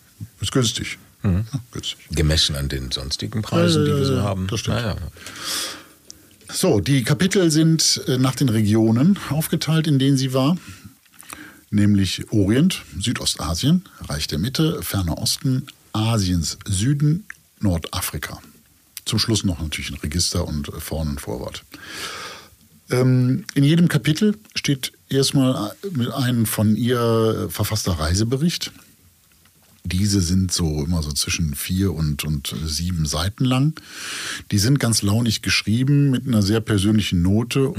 ist 0.42 0.52
günstig. 0.52 0.98
Ja, 1.24 1.44
günstig. 1.72 1.98
Gemessen 2.12 2.56
an 2.56 2.70
den 2.70 2.92
sonstigen 2.92 3.42
Preisen, 3.42 3.86
die 3.86 3.92
wir 3.92 4.06
so 4.06 4.16
ja, 4.16 4.24
haben. 4.24 4.48
das 4.48 4.60
stimmt. 4.60 4.78
Naja. 4.78 4.98
So, 6.52 6.82
die 6.82 7.04
Kapitel 7.04 7.50
sind 7.50 8.02
äh, 8.08 8.18
nach 8.18 8.36
den 8.36 8.50
Regionen 8.50 9.18
aufgeteilt, 9.30 9.88
in 9.88 9.98
denen 9.98 10.18
sie 10.18 10.34
war. 10.34 10.58
Nämlich 11.74 12.32
Orient, 12.32 12.84
Südostasien, 13.00 13.84
Reich 14.08 14.28
der 14.28 14.38
Mitte, 14.38 14.84
Ferner 14.84 15.18
Osten, 15.18 15.66
Asiens 15.92 16.60
Süden, 16.68 17.26
Nordafrika. 17.62 18.40
Zum 19.06 19.18
Schluss 19.18 19.44
noch 19.44 19.60
natürlich 19.60 19.90
ein 19.90 19.98
Register 19.98 20.48
und 20.48 20.68
äh, 20.68 20.80
Vorn- 20.80 21.10
und 21.10 21.20
Vorwort. 21.20 21.64
Ähm, 22.92 23.46
in 23.56 23.64
jedem 23.64 23.88
Kapitel 23.88 24.38
steht 24.54 24.92
erstmal 25.10 25.72
ein 26.16 26.46
von 26.46 26.76
ihr 26.76 27.48
verfasster 27.50 27.94
Reisebericht. 27.94 28.72
Diese 29.86 30.22
sind 30.22 30.52
so 30.52 30.84
immer 30.86 31.04
so 31.04 31.12
zwischen 31.12 31.56
vier 31.56 31.94
und, 31.94 32.24
und 32.24 32.56
sieben 32.66 33.06
Seiten 33.06 33.44
lang. 33.44 33.80
Die 34.52 34.58
sind 34.58 34.80
ganz 34.80 35.02
launig 35.02 35.42
geschrieben 35.42 36.10
mit 36.10 36.26
einer 36.26 36.42
sehr 36.42 36.62
persönlichen 36.62 37.22
Note. 37.22 37.74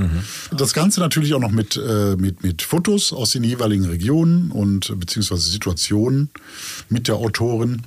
Das 0.54 0.74
Ganze 0.74 1.00
natürlich 1.00 1.32
auch 1.32 1.40
noch 1.40 1.50
mit, 1.50 1.76
äh, 1.76 2.16
mit, 2.16 2.42
mit 2.42 2.60
Fotos 2.60 3.12
aus 3.12 3.30
den 3.30 3.42
jeweiligen 3.42 3.86
Regionen 3.86 4.50
und 4.50 4.92
beziehungsweise 5.00 5.48
Situationen 5.50 6.28
mit 6.90 7.08
der 7.08 7.16
Autorin. 7.16 7.82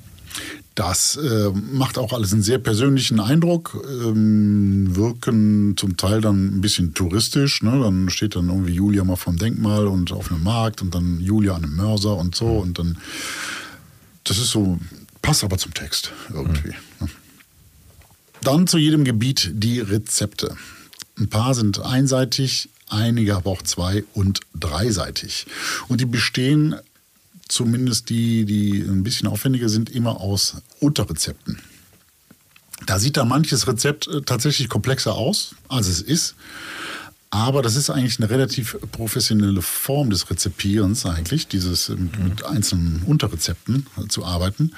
Das 0.78 1.16
äh, 1.16 1.50
macht 1.72 1.98
auch 1.98 2.14
alles 2.14 2.34
einen 2.34 2.44
sehr 2.44 2.60
persönlichen 2.60 3.20
Eindruck, 3.20 3.84
ähm, 3.90 4.96
wirken 4.96 5.76
zum 5.76 5.98
Teil 5.98 6.22
dann 6.22 6.56
ein 6.56 6.62
bisschen 6.62 6.94
touristisch. 6.94 7.64
Ne? 7.64 7.80
Dann 7.82 8.12
steht 8.12 8.36
dann 8.36 8.50
irgendwie 8.50 8.74
Julia 8.74 9.04
mal 9.04 9.16
vom 9.16 9.38
Denkmal 9.38 9.88
und 9.88 10.12
auf 10.12 10.32
einem 10.32 10.44
Markt 10.44 10.84
und 10.84 10.94
dann 10.94 11.20
Julia 11.20 11.56
an 11.56 11.64
einem 11.64 11.76
Mörser 11.78 12.16
und 12.16 12.36
so. 12.36 12.46
Und 12.46 12.78
dann, 12.78 12.98
das 14.30 14.38
ist 14.38 14.52
so, 14.52 14.80
passt 15.22 15.44
aber 15.44 15.58
zum 15.58 15.74
Text 15.74 16.12
irgendwie. 16.30 16.74
Ne? 17.00 17.10
Dann 18.42 18.68
zu 18.68 18.78
jedem 18.78 19.04
Gebiet 19.04 19.52
die 19.54 19.80
Rezepte. 19.80 20.56
Ein 21.18 21.30
paar 21.30 21.54
sind 21.54 21.80
einseitig, 21.80 22.70
einige 22.88 23.36
aber 23.36 23.50
auch 23.52 23.62
zwei- 23.62 24.04
und 24.14 24.42
dreiseitig. 24.54 25.48
Und 25.88 26.02
die 26.02 26.06
bestehen 26.06 26.76
zumindest 27.48 28.10
die, 28.10 28.46
die 28.46 28.82
ein 28.82 29.04
bisschen 29.04 29.28
aufwendiger 29.28 29.70
sind, 29.70 29.90
immer 29.90 30.20
aus 30.20 30.58
Unterrezepten. 30.80 31.60
Da 32.86 33.00
sieht 33.00 33.18
da 33.18 33.26
manches 33.26 33.68
Rezept 33.68 34.08
äh, 34.08 34.22
tatsächlich 34.22 34.70
komplexer 34.70 35.16
aus, 35.16 35.56
als 35.68 35.88
es 35.88 36.02
ist. 36.02 36.36
Aber 37.30 37.62
das 37.62 37.76
ist 37.76 37.90
eigentlich 37.90 38.20
eine 38.20 38.30
relativ 38.30 38.78
professionelle 38.92 39.62
Form 39.62 40.10
des 40.10 40.30
Rezepierens 40.30 41.06
eigentlich, 41.06 41.48
dieses 41.48 41.90
mit, 41.90 42.18
mit 42.20 42.46
einzelnen 42.46 43.04
Unterrezepten 43.06 43.86
äh, 43.98 44.08
zu 44.08 44.24
arbeiten. 44.24 44.72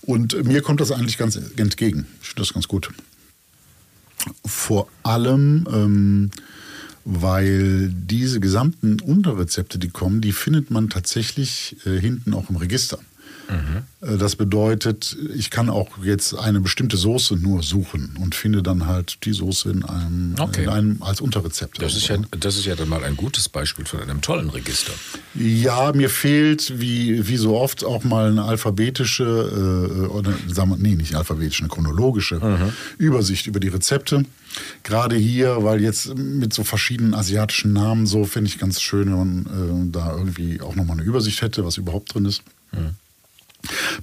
Und 0.00 0.32
äh, 0.32 0.42
mir 0.42 0.62
kommt 0.62 0.80
das 0.80 0.92
eigentlich 0.92 1.18
ganz 1.18 1.36
entgegen. 1.36 2.06
Ich 2.22 2.28
finde 2.28 2.42
das 2.42 2.54
ganz 2.54 2.68
gut. 2.68 2.90
Vor 4.44 4.88
allem, 5.02 5.66
ähm, 5.70 6.30
weil 7.04 7.90
diese 7.90 8.40
gesamten 8.40 9.00
Unterrezepte, 9.00 9.78
die 9.78 9.88
kommen, 9.88 10.20
die 10.20 10.32
findet 10.32 10.70
man 10.70 10.88
tatsächlich 10.88 11.76
äh, 11.84 11.98
hinten 11.98 12.32
auch 12.32 12.48
im 12.48 12.56
Register. 12.56 12.98
Äh, 14.00 14.16
Das 14.18 14.36
bedeutet, 14.36 15.16
ich 15.34 15.50
kann 15.50 15.68
auch 15.70 15.88
jetzt 16.02 16.34
eine 16.34 16.60
bestimmte 16.60 16.96
Soße 16.96 17.36
nur 17.36 17.62
suchen 17.62 18.16
und 18.20 18.34
finde 18.34 18.62
dann 18.62 18.86
halt 18.86 19.24
die 19.24 19.32
Soße 19.32 19.70
in 19.70 19.84
einem, 19.84 20.34
Okay. 20.38 20.62
in 20.64 20.68
einem 20.68 21.02
als 21.02 21.20
Unterrezept. 21.20 21.82
Das 21.82 21.94
ist, 21.96 22.08
ja, 22.08 22.16
das 22.38 22.56
ist 22.56 22.64
ja 22.66 22.74
dann 22.76 22.88
mal 22.88 23.04
ein 23.04 23.16
gutes 23.16 23.48
Beispiel 23.48 23.84
von 23.84 24.00
einem 24.00 24.20
tollen 24.20 24.50
Register. 24.50 24.92
Ja, 25.34 25.92
mir 25.92 26.08
fehlt, 26.10 26.80
wie, 26.80 27.26
wie 27.28 27.36
so 27.36 27.56
oft, 27.56 27.84
auch 27.84 28.04
mal 28.04 28.30
eine 28.30 28.44
alphabetische, 28.44 29.24
äh, 29.24 30.06
oder 30.06 30.32
sagen 30.48 30.70
wir, 30.70 30.76
nee, 30.76 30.94
nicht 30.94 31.14
alphabetisch, 31.14 31.60
eine 31.60 31.68
chronologische 31.68 32.40
Übersicht 32.98 33.46
über 33.46 33.60
die 33.60 33.68
Rezepte. 33.68 34.24
Gerade 34.82 35.14
hier, 35.16 35.62
weil 35.62 35.80
jetzt 35.80 36.14
mit 36.16 36.52
so 36.52 36.64
verschiedenen 36.64 37.14
asiatischen 37.14 37.72
Namen 37.72 38.06
so, 38.06 38.24
finde 38.24 38.48
ich 38.48 38.58
ganz 38.58 38.80
schön, 38.80 39.06
wenn 39.10 39.18
man 39.18 39.88
äh, 39.88 39.92
da 39.92 40.16
irgendwie 40.16 40.60
auch 40.60 40.74
nochmal 40.74 40.96
eine 40.96 41.06
Übersicht 41.06 41.42
hätte, 41.42 41.64
was 41.64 41.76
überhaupt 41.76 42.14
drin 42.14 42.24
ist. 42.24 42.42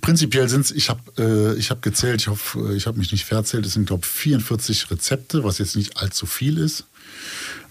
Prinzipiell 0.02 0.48
sind 0.50 0.62
es, 0.66 0.72
ich 0.72 0.90
habe 0.90 1.02
äh, 1.18 1.58
ich 1.58 1.70
hab 1.72 1.82
gezählt, 1.82 2.22
ich 2.22 2.28
hoffe, 2.28 2.74
ich 2.76 2.86
habe 2.88 2.98
mich 2.98 3.12
nicht 3.12 3.26
verzählt, 3.26 3.66
es 3.66 3.74
sind, 3.74 3.88
glaube 3.88 4.04
ich, 4.06 4.10
44 4.12 4.92
Rezepte, 4.92 5.44
was 5.44 5.58
jetzt 5.58 5.76
nicht 5.76 5.98
allzu 5.98 6.26
viel 6.26 6.58
ist. 6.58 6.86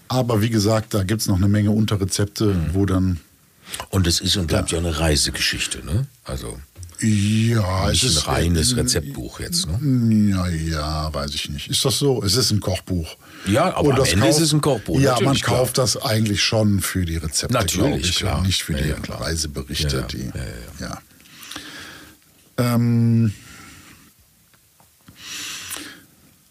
Aber 0.08 0.40
wie 0.42 0.50
gesagt, 0.50 0.94
da 0.94 1.02
gibt 1.02 1.20
es 1.22 1.26
noch 1.28 1.36
eine 1.36 1.48
Menge 1.48 1.70
Unterrezepte, 1.70 2.54
wo 2.72 2.86
dann 2.86 3.20
Und 3.90 4.06
es 4.06 4.20
ist 4.20 4.36
und 4.36 4.46
bleibt 4.48 4.70
ja 4.72 4.78
eine 4.78 4.98
Reisegeschichte, 4.98 5.84
ne? 5.84 6.06
Also 6.24 6.58
Ja, 7.00 7.88
nicht 7.90 8.02
es 8.04 8.10
ein 8.10 8.16
ist 8.18 8.26
reines 8.28 8.72
äh, 8.72 8.76
Rezeptbuch 8.76 9.40
jetzt, 9.40 9.66
ne? 9.66 10.30
Ja, 10.30 10.48
ja, 10.48 11.12
weiß 11.14 11.34
ich 11.34 11.48
nicht. 11.50 11.68
Ist 11.68 11.84
das 11.84 11.98
so? 11.98 12.22
Es 12.22 12.36
ist 12.36 12.50
ein 12.52 12.60
Kochbuch. 12.60 13.16
Ja, 13.46 13.74
aber 13.76 13.88
Und 13.88 14.00
am 14.00 14.04
Ende 14.06 14.28
ist 14.28 14.40
es 14.40 14.52
ein 14.52 14.60
Kochbuch, 14.60 15.00
Ja, 15.00 15.18
man 15.20 15.34
klar. 15.36 15.58
kauft 15.58 15.78
das 15.78 15.96
eigentlich 16.00 16.42
schon 16.42 16.80
für 16.80 17.04
die 17.04 17.16
Rezepte, 17.16 17.52
Natürlich, 17.54 17.78
glaube 17.82 17.98
ich, 18.00 18.16
klar. 18.16 18.38
und 18.38 18.46
nicht 18.46 18.62
für 18.62 18.72
Ja, 18.74 18.78
die 18.96 19.08
ja. 19.08 19.14
Reiseberichte. 19.16 19.88
Ja, 19.96 20.00
ja. 20.02 20.06
Die, 20.06 20.18
Ja, 20.18 20.32
ja, 20.80 20.86
ja. 20.88 20.98
Ähm, 22.58 23.32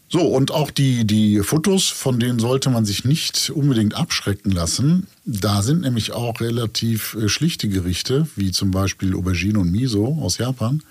so, 0.07 0.21
und 0.21 0.51
auch 0.51 0.71
die, 0.71 1.05
die 1.05 1.41
Fotos, 1.41 1.89
von 1.89 2.19
denen 2.19 2.39
sollte 2.39 2.69
man 2.69 2.85
sich 2.85 3.03
nicht 3.03 3.49
unbedingt 3.49 3.95
abschrecken 3.95 4.49
lassen. 4.51 5.07
Da 5.25 5.61
sind 5.61 5.81
nämlich 5.81 6.13
auch 6.13 6.39
relativ 6.39 7.15
äh, 7.15 7.27
schlichte 7.27 7.67
Gerichte, 7.67 8.27
wie 8.35 8.51
zum 8.51 8.71
Beispiel 8.71 9.13
Aubergine 9.15 9.59
und 9.59 9.71
Miso 9.71 10.17
aus 10.21 10.37
Japan. 10.37 10.83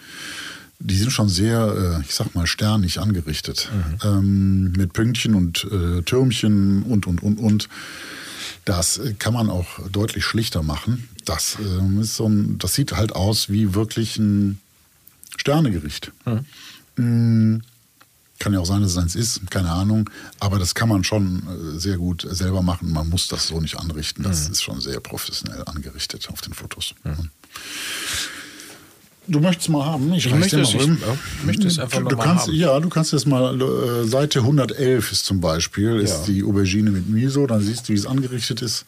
Die 0.78 0.96
sind 0.96 1.10
schon 1.10 1.30
sehr, 1.30 2.00
äh, 2.02 2.04
ich 2.06 2.14
sag 2.14 2.34
mal, 2.34 2.46
sternig 2.46 3.00
angerichtet. 3.00 3.70
Ähm, 4.04 4.72
mit 4.72 4.92
Pünktchen 4.92 5.34
und 5.34 5.66
äh, 5.70 6.02
Türmchen 6.02 6.82
und, 6.82 7.06
und, 7.06 7.22
und, 7.22 7.38
und. 7.38 7.68
Das 8.66 8.98
äh, 8.98 9.14
kann 9.18 9.32
man 9.32 9.48
auch 9.48 9.88
deutlich 9.90 10.24
schlichter 10.24 10.62
machen. 10.62 11.08
Das, 11.24 11.56
ähm, 11.60 12.00
ist 12.00 12.16
so 12.16 12.28
ein, 12.28 12.58
das 12.58 12.74
sieht 12.74 12.92
halt 12.92 13.14
aus 13.14 13.48
wie 13.48 13.74
wirklich 13.74 14.18
ein 14.18 14.58
Sternegericht. 15.36 16.12
Mm, 16.96 17.58
Kann 18.38 18.52
ja 18.52 18.58
auch 18.60 18.66
sein, 18.66 18.82
dass 18.82 18.92
es 18.92 18.98
eins 18.98 19.14
ist, 19.14 19.50
keine 19.50 19.70
Ahnung. 19.70 20.10
Aber 20.40 20.58
das 20.58 20.74
kann 20.74 20.88
man 20.88 21.04
schon 21.04 21.42
äh, 21.76 21.78
sehr 21.78 21.98
gut 21.98 22.26
selber 22.28 22.62
machen. 22.62 22.90
Man 22.92 23.08
muss 23.08 23.28
das 23.28 23.46
so 23.48 23.60
nicht 23.60 23.76
anrichten. 23.78 24.22
Das 24.24 24.48
ist 24.48 24.62
schon 24.62 24.80
sehr 24.80 25.00
professionell 25.00 25.62
angerichtet 25.66 26.28
auf 26.30 26.40
den 26.40 26.52
Fotos. 26.54 26.94
Du 29.26 29.40
möchtest 29.40 29.70
mal 29.70 29.84
haben? 29.86 30.12
Ich, 30.12 30.26
reich's 30.26 30.38
möchte 30.38 30.60
es- 30.60 30.74
mal 30.74 30.80
ich- 30.82 30.88
rüber. 30.88 31.06
ja, 31.06 31.14
ich 31.40 31.44
möchte 31.46 31.66
es 31.66 31.78
einfach 31.78 31.98
du, 32.00 32.08
du 32.08 32.16
mal 32.16 32.24
kannst, 32.24 32.46
haben. 32.48 32.54
Ja, 32.54 32.78
du 32.78 32.88
kannst 32.90 33.12
jetzt 33.12 33.26
mal, 33.26 33.58
äh, 33.60 34.06
Seite 34.06 34.40
111 34.40 35.12
ist 35.12 35.24
zum 35.24 35.40
Beispiel, 35.40 35.96
ist 36.00 36.26
Ja. 36.28 36.32
die 36.34 36.44
Aubergine 36.44 36.90
mit 36.90 37.08
Miso. 37.08 37.46
Dann 37.46 37.62
siehst 37.62 37.88
du, 37.88 37.94
wie 37.94 37.96
es 37.96 38.04
angerichtet 38.06 38.60
ist. 38.60 38.84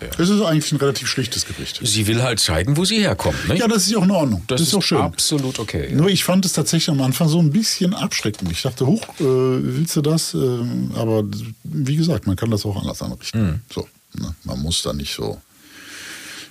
ja. 0.00 0.08
Es 0.16 0.28
ist 0.28 0.40
eigentlich 0.42 0.70
ein 0.70 0.76
relativ 0.76 1.08
schlichtes 1.08 1.44
Gericht. 1.46 1.80
Sie 1.82 2.06
will 2.06 2.22
halt 2.22 2.38
zeigen, 2.38 2.76
wo 2.76 2.84
sie 2.84 2.98
herkommt, 3.00 3.48
ne? 3.48 3.56
Ja, 3.58 3.66
das 3.66 3.84
ist 3.86 3.90
ja 3.90 3.98
auch 3.98 4.04
in 4.04 4.10
Ordnung. 4.12 4.42
Das, 4.46 4.60
ist 4.60 4.74
auch 4.74 4.82
schön. 4.82 4.98
absolut 4.98 5.58
okay. 5.58 5.92
Nur 5.92 6.08
ich 6.08 6.22
fand 6.24 6.44
es 6.46 6.52
tatsächlich 6.52 6.90
am 6.90 7.00
Anfang 7.02 7.28
so 7.28 7.40
ein 7.40 7.50
bisschen 7.50 7.94
abschreckend. 7.94 8.52
Ich 8.52 8.62
dachte, 8.62 8.86
hoch, 8.86 9.02
äh, 9.18 9.24
willst 9.24 9.96
du 9.96 10.02
das? 10.02 10.34
Ähm, 10.34 10.92
aber 10.94 11.24
wie 11.64 11.96
gesagt, 11.96 12.26
man 12.28 12.36
kann 12.36 12.50
das 12.50 12.64
auch 12.64 12.76
anders 12.80 13.02
anrichten. 13.02 13.42
Mhm. 13.42 13.60
So, 13.72 13.88
ne? 14.18 14.34
Man 14.44 14.60
muss 14.62 14.82
da 14.82 14.92
nicht 14.92 15.14
so 15.14 15.40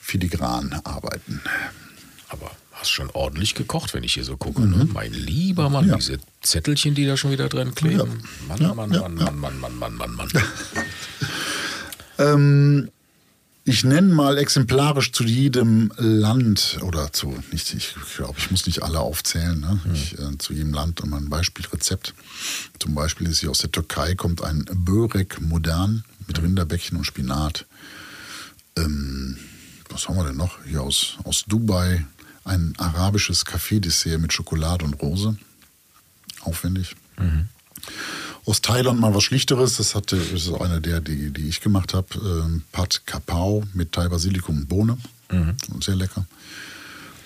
filigran 0.01 0.73
arbeiten. 0.83 1.41
Aber 2.29 2.51
hast 2.83 2.91
schon 2.91 3.09
ordentlich 3.11 3.55
gekocht, 3.55 3.93
wenn 3.93 4.03
ich 4.03 4.13
hier 4.13 4.23
so 4.25 4.35
gucke. 4.37 4.61
Ne? 4.65 4.87
Mein 4.91 5.13
lieber 5.13 5.69
Mann, 5.69 5.85
Mhm. 5.85 5.89
Ja. 5.91 5.95
diese 5.95 6.17
Zettelchen, 6.41 6.95
die 6.95 7.05
da 7.05 7.15
schon 7.17 7.31
wieder 7.31 7.47
drin 7.49 7.73
kleben. 7.73 7.97
Ja. 7.99 8.47
Mann, 8.49 8.61
Ja, 8.61 8.73
Mann, 8.73 8.89
Mann. 8.89 9.15
Mann, 9.15 9.39
Mann, 9.39 9.59
Mann, 9.59 9.77
Mann, 9.77 9.95
Mann, 9.95 10.15
Mann. 10.15 10.29
Ähm, 12.19 12.89
ich 13.65 13.83
nenne 13.85 14.13
mal 14.13 14.37
exemplarisch 14.37 15.13
zu 15.13 15.23
jedem 15.23 15.91
Land 15.97 16.79
oder 16.81 17.13
zu, 17.13 17.41
nicht, 17.51 17.73
ich 17.73 17.95
glaube, 18.17 18.35
ich 18.37 18.51
muss 18.51 18.65
nicht 18.65 18.83
alle 18.83 18.99
aufzählen, 18.99 19.59
ne? 19.59 19.79
ich, 19.93 20.19
äh, 20.19 20.37
zu 20.37 20.53
jedem 20.53 20.73
Land 20.73 21.03
mal 21.05 21.17
ein 21.17 21.29
Beispielrezept. 21.29 22.13
Zum 22.79 22.93
Beispiel 22.93 23.27
ist 23.29 23.39
hier 23.39 23.49
aus 23.51 23.59
der 23.59 23.71
Türkei 23.71 24.15
kommt 24.15 24.43
ein 24.43 24.65
Börek 24.73 25.39
modern 25.41 26.03
mit 26.27 26.41
Rinderbäckchen 26.41 26.97
und 26.97 27.05
Spinat. 27.05 27.65
Ähm, 28.77 29.37
was 29.89 30.07
haben 30.09 30.17
wir 30.17 30.25
denn 30.25 30.37
noch? 30.37 30.57
Hier 30.65 30.81
aus, 30.81 31.17
aus 31.23 31.45
Dubai 31.47 32.05
ein 32.45 32.73
arabisches 32.77 33.45
Kaffeedessert 33.45 34.19
mit 34.19 34.33
Schokolade 34.33 34.85
und 34.85 34.93
Rose. 35.01 35.37
Aufwendig. 36.41 36.95
Aus 38.45 38.61
Thailand 38.61 38.99
mal 38.99 39.13
was 39.15 39.23
Schlichteres. 39.23 39.77
Das, 39.77 39.95
hatte, 39.95 40.17
das 40.17 40.47
ist 40.47 40.53
einer 40.53 40.79
der, 40.81 40.99
die, 40.99 41.31
die 41.31 41.47
ich 41.47 41.61
gemacht 41.61 41.93
habe. 41.93 42.07
Ähm, 42.15 42.63
Pad 42.71 43.01
Kapau 43.05 43.63
mit 43.73 43.91
Thai 43.93 44.09
Basilikum 44.09 44.57
und 44.57 44.67
Bohne. 44.67 44.97
Sehr 45.81 45.95
lecker. 45.95 46.25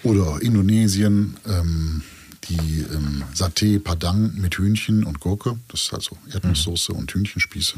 Oder 0.04 0.42
Indonesien, 0.42 1.36
ähm, 1.46 2.04
die 2.48 2.86
ähm, 2.94 3.24
Satay 3.34 3.80
Padang 3.80 4.36
mit 4.36 4.58
Hühnchen 4.58 5.04
und 5.04 5.20
Gurke. 5.20 5.58
Das 5.70 5.82
ist 5.82 5.94
also 5.94 6.18
Erdnusssoße 6.32 6.94
und 6.94 7.12
Hühnchenspieße. 7.12 7.74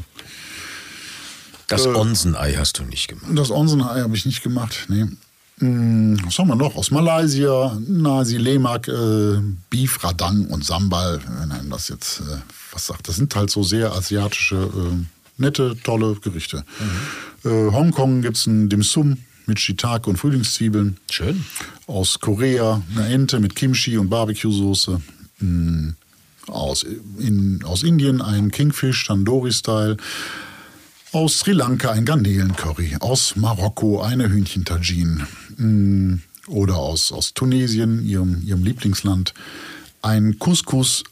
Das 1.66 1.86
Äh. 1.86 1.88
Onsenei 1.94 2.54
hast 2.54 2.78
du 2.78 2.84
nicht 2.84 3.08
gemacht. 3.08 3.30
Das 3.34 3.50
Onsenei 3.50 4.02
habe 4.02 4.14
ich 4.16 4.26
nicht 4.26 4.42
gemacht, 4.42 4.86
nee. 4.88 5.06
Hm, 5.60 6.18
Was 6.24 6.38
haben 6.38 6.48
wir 6.48 6.56
noch? 6.56 6.74
Aus 6.76 6.90
Malaysia, 6.90 7.78
Nasi 7.86 8.38
Lemak, 8.38 8.88
äh, 8.88 9.38
Beef 9.68 10.02
Radang 10.02 10.46
und 10.46 10.64
Sambal. 10.64 11.20
Einem 11.40 11.70
das 11.70 11.88
jetzt 11.88 12.20
äh, 12.20 12.38
was 12.72 12.86
sagt. 12.86 13.08
Das 13.08 13.16
sind 13.16 13.34
halt 13.36 13.50
so 13.50 13.62
sehr 13.62 13.92
asiatische, 13.92 14.56
äh, 14.56 15.04
nette, 15.36 15.76
tolle 15.82 16.16
Gerichte. 16.16 16.64
Äh, 17.44 17.48
Hongkong 17.48 18.22
gibt 18.22 18.36
es 18.38 18.46
ein 18.46 18.68
Dim 18.68 18.82
Sum 18.82 19.18
mit 19.46 19.60
Shiitake 19.60 20.08
und 20.08 20.16
Frühlingszwiebeln. 20.16 20.96
Schön. 21.10 21.44
Aus 21.86 22.20
Korea 22.20 22.80
eine 22.94 23.06
Ente 23.08 23.38
mit 23.40 23.54
Kimchi 23.54 23.98
und 23.98 24.08
Barbecue-Soße. 24.08 25.00
Hm, 25.40 25.94
Aus, 26.46 26.86
in, 27.18 27.62
aus 27.64 27.82
Indien 27.82 28.22
ein 28.22 28.50
Kingfish 28.50 29.06
Tandoori-Style. 29.06 29.98
Aus 31.12 31.40
Sri 31.40 31.52
Lanka 31.52 31.90
ein 31.90 32.04
Garnelen-Curry. 32.04 32.98
Aus 33.00 33.34
Marokko 33.34 34.00
eine 34.00 34.28
Hühnchen-Tagine. 34.28 35.26
Mm, 35.56 36.14
Oder 36.46 36.76
aus, 36.76 37.10
aus 37.10 37.34
Tunesien, 37.34 38.04
ihrem, 38.04 38.42
ihrem 38.46 38.62
Lieblingsland, 38.62 39.34
ein 40.02 40.38
Couscous 40.38 41.02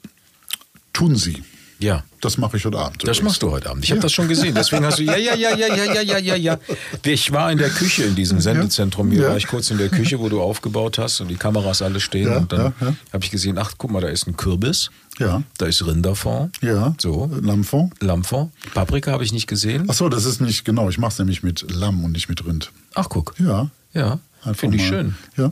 Tunsi. 0.92 1.42
Ja. 1.80 2.04
Das 2.20 2.37
mache 2.37 2.57
ich 2.57 2.64
heute 2.64 2.78
Abend. 2.78 2.96
Das 3.02 3.18
übrigens. 3.18 3.22
machst 3.24 3.42
du 3.42 3.50
heute 3.50 3.70
Abend. 3.70 3.85
Ich 3.85 3.90
habe 3.92 4.00
das 4.00 4.12
schon 4.12 4.26
gesehen. 4.28 4.54
Deswegen 4.54 4.85
hast 4.85 4.98
du, 4.98 5.04
ja, 5.04 5.16
ja, 5.16 5.35
ja, 5.35 5.54
ja, 5.57 5.66
ja, 5.74 5.85
ja, 5.94 6.00
ja, 6.02 6.18
ja, 6.18 6.35
ja. 6.37 6.59
Ich 7.04 7.31
war 7.33 7.52
in 7.52 7.59
der 7.59 7.70
Küche 7.70 8.04
in 8.04 8.14
diesem 8.16 8.40
Sendezentrum. 8.40 9.11
Hier 9.12 9.22
Ja. 9.22 9.28
war 9.31 9.37
ich 9.37 9.46
kurz 9.46 9.70
in 9.70 9.78
der 9.78 9.88
Küche, 9.88 10.18
wo 10.18 10.28
du 10.28 10.40
aufgebaut 10.40 10.98
hast 10.98 11.20
und 11.20 11.28
die 11.28 11.37
Kameras 11.37 11.81
alle 11.83 12.00
stehen. 12.00 12.28
Ja, 12.28 12.38
und 12.38 12.52
dann 12.52 12.61
ja, 12.81 12.87
ja. 12.88 12.94
habe 13.12 13.24
ich 13.24 13.31
gesehen, 13.31 13.57
ach, 13.59 13.72
guck 13.78 13.90
mal, 13.92 14.00
da 14.00 14.09
ist 14.09 14.26
ein 14.26 14.37
Kürbis. 14.37 14.90
Ja. 15.18 15.42
Da 15.59 15.66
ist 15.66 15.85
Rinderfond. 15.87 16.57
Ja. 16.62 16.94
So. 17.00 17.31
Lammfond. 17.40 17.94
Lammfond. 18.02 18.52
Paprika 18.74 19.12
habe 19.12 19.24
ich 19.24 19.33
nicht 19.33 19.46
gesehen. 19.46 19.87
Ach 19.88 19.94
so, 19.94 20.09
das 20.09 20.24
ist 20.24 20.40
nicht, 20.40 20.64
genau, 20.64 20.88
ich 20.88 20.98
mache 20.98 21.12
es 21.12 21.18
nämlich 21.18 21.42
mit 21.42 21.66
Lamm 21.70 22.04
und 22.04 22.12
nicht 22.12 22.28
mit 22.28 22.44
Rind. 22.46 22.70
Ach, 22.94 23.09
guck. 23.09 23.35
Ja. 23.38 23.70
Ja, 23.94 24.18
finde 24.54 24.76
ich 24.76 24.87
schön. 24.87 25.16
Ja. 25.37 25.50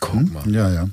Guck 0.00 0.14
Hm? 0.14 0.32
mal. 0.32 0.50
Ja, 0.50 0.70
ja. 0.72 0.88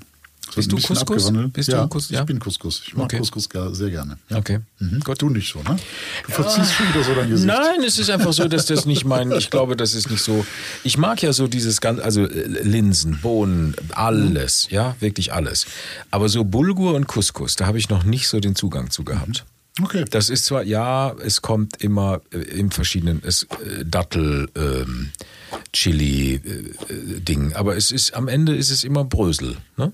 Bist 0.55 0.71
du 0.71 0.77
Couscous? 0.77 1.31
Bist 1.51 1.67
du 1.69 1.71
ja, 1.73 1.87
Couscous? 1.87 2.09
Ja? 2.09 2.21
Ich 2.21 2.25
bin 2.25 2.39
Couscous. 2.39 2.81
Ich 2.85 2.95
mag 2.95 3.05
Okay. 3.05 3.19
Couscous 3.19 3.49
sehr 3.71 3.89
gerne. 3.89 4.17
Ja. 4.29 4.37
Okay. 4.37 4.59
Mhm. 4.79 4.99
Gott, 5.03 5.21
du 5.21 5.29
nicht 5.29 5.51
so, 5.51 5.59
ne? 5.59 5.77
Du 6.25 6.31
verziehst 6.31 6.73
schon 6.73 6.89
wieder 6.89 7.03
so 7.03 7.13
dein 7.13 7.29
Gesicht. 7.29 7.47
Nein, 7.47 7.83
es 7.85 7.99
ist 7.99 8.09
einfach 8.09 8.33
so, 8.33 8.47
dass 8.47 8.65
das 8.65 8.85
nicht 8.85 9.05
mein, 9.05 9.31
ich 9.31 9.49
glaube, 9.49 9.75
das 9.75 9.93
ist 9.93 10.09
nicht 10.09 10.23
so. 10.23 10.45
Ich 10.83 10.97
mag 10.97 11.21
ja 11.21 11.33
so 11.33 11.47
dieses 11.47 11.81
ganze, 11.81 12.03
also 12.03 12.23
äh, 12.23 12.63
Linsen, 12.63 13.19
Bohnen, 13.21 13.75
alles, 13.91 14.67
ja, 14.69 14.95
wirklich 14.99 15.33
alles. 15.33 15.65
Aber 16.11 16.29
so 16.29 16.43
Bulgur 16.43 16.95
und 16.95 17.07
Couscous, 17.07 17.55
da 17.55 17.65
habe 17.65 17.77
ich 17.77 17.89
noch 17.89 18.03
nicht 18.03 18.27
so 18.27 18.39
den 18.39 18.55
Zugang 18.55 18.89
zu 18.89 19.03
gehabt. 19.03 19.45
Okay. 19.81 20.05
Das 20.09 20.29
ist 20.29 20.45
zwar, 20.45 20.63
ja, 20.63 21.13
es 21.23 21.41
kommt 21.41 21.81
immer 21.83 22.21
äh, 22.31 22.37
im 22.37 22.71
verschiedenen, 22.71 23.21
es, 23.25 23.43
äh, 23.43 23.83
Dattel, 23.85 24.47
ähm, 24.55 25.11
Chili, 25.73 26.35
äh, 26.35 27.33
äh, 27.33 27.53
aber 27.55 27.75
es 27.75 27.91
ist, 27.91 28.13
am 28.13 28.29
Ende 28.29 28.55
ist 28.55 28.71
es 28.71 28.83
immer 28.85 29.03
Brösel, 29.03 29.57
ne? 29.75 29.91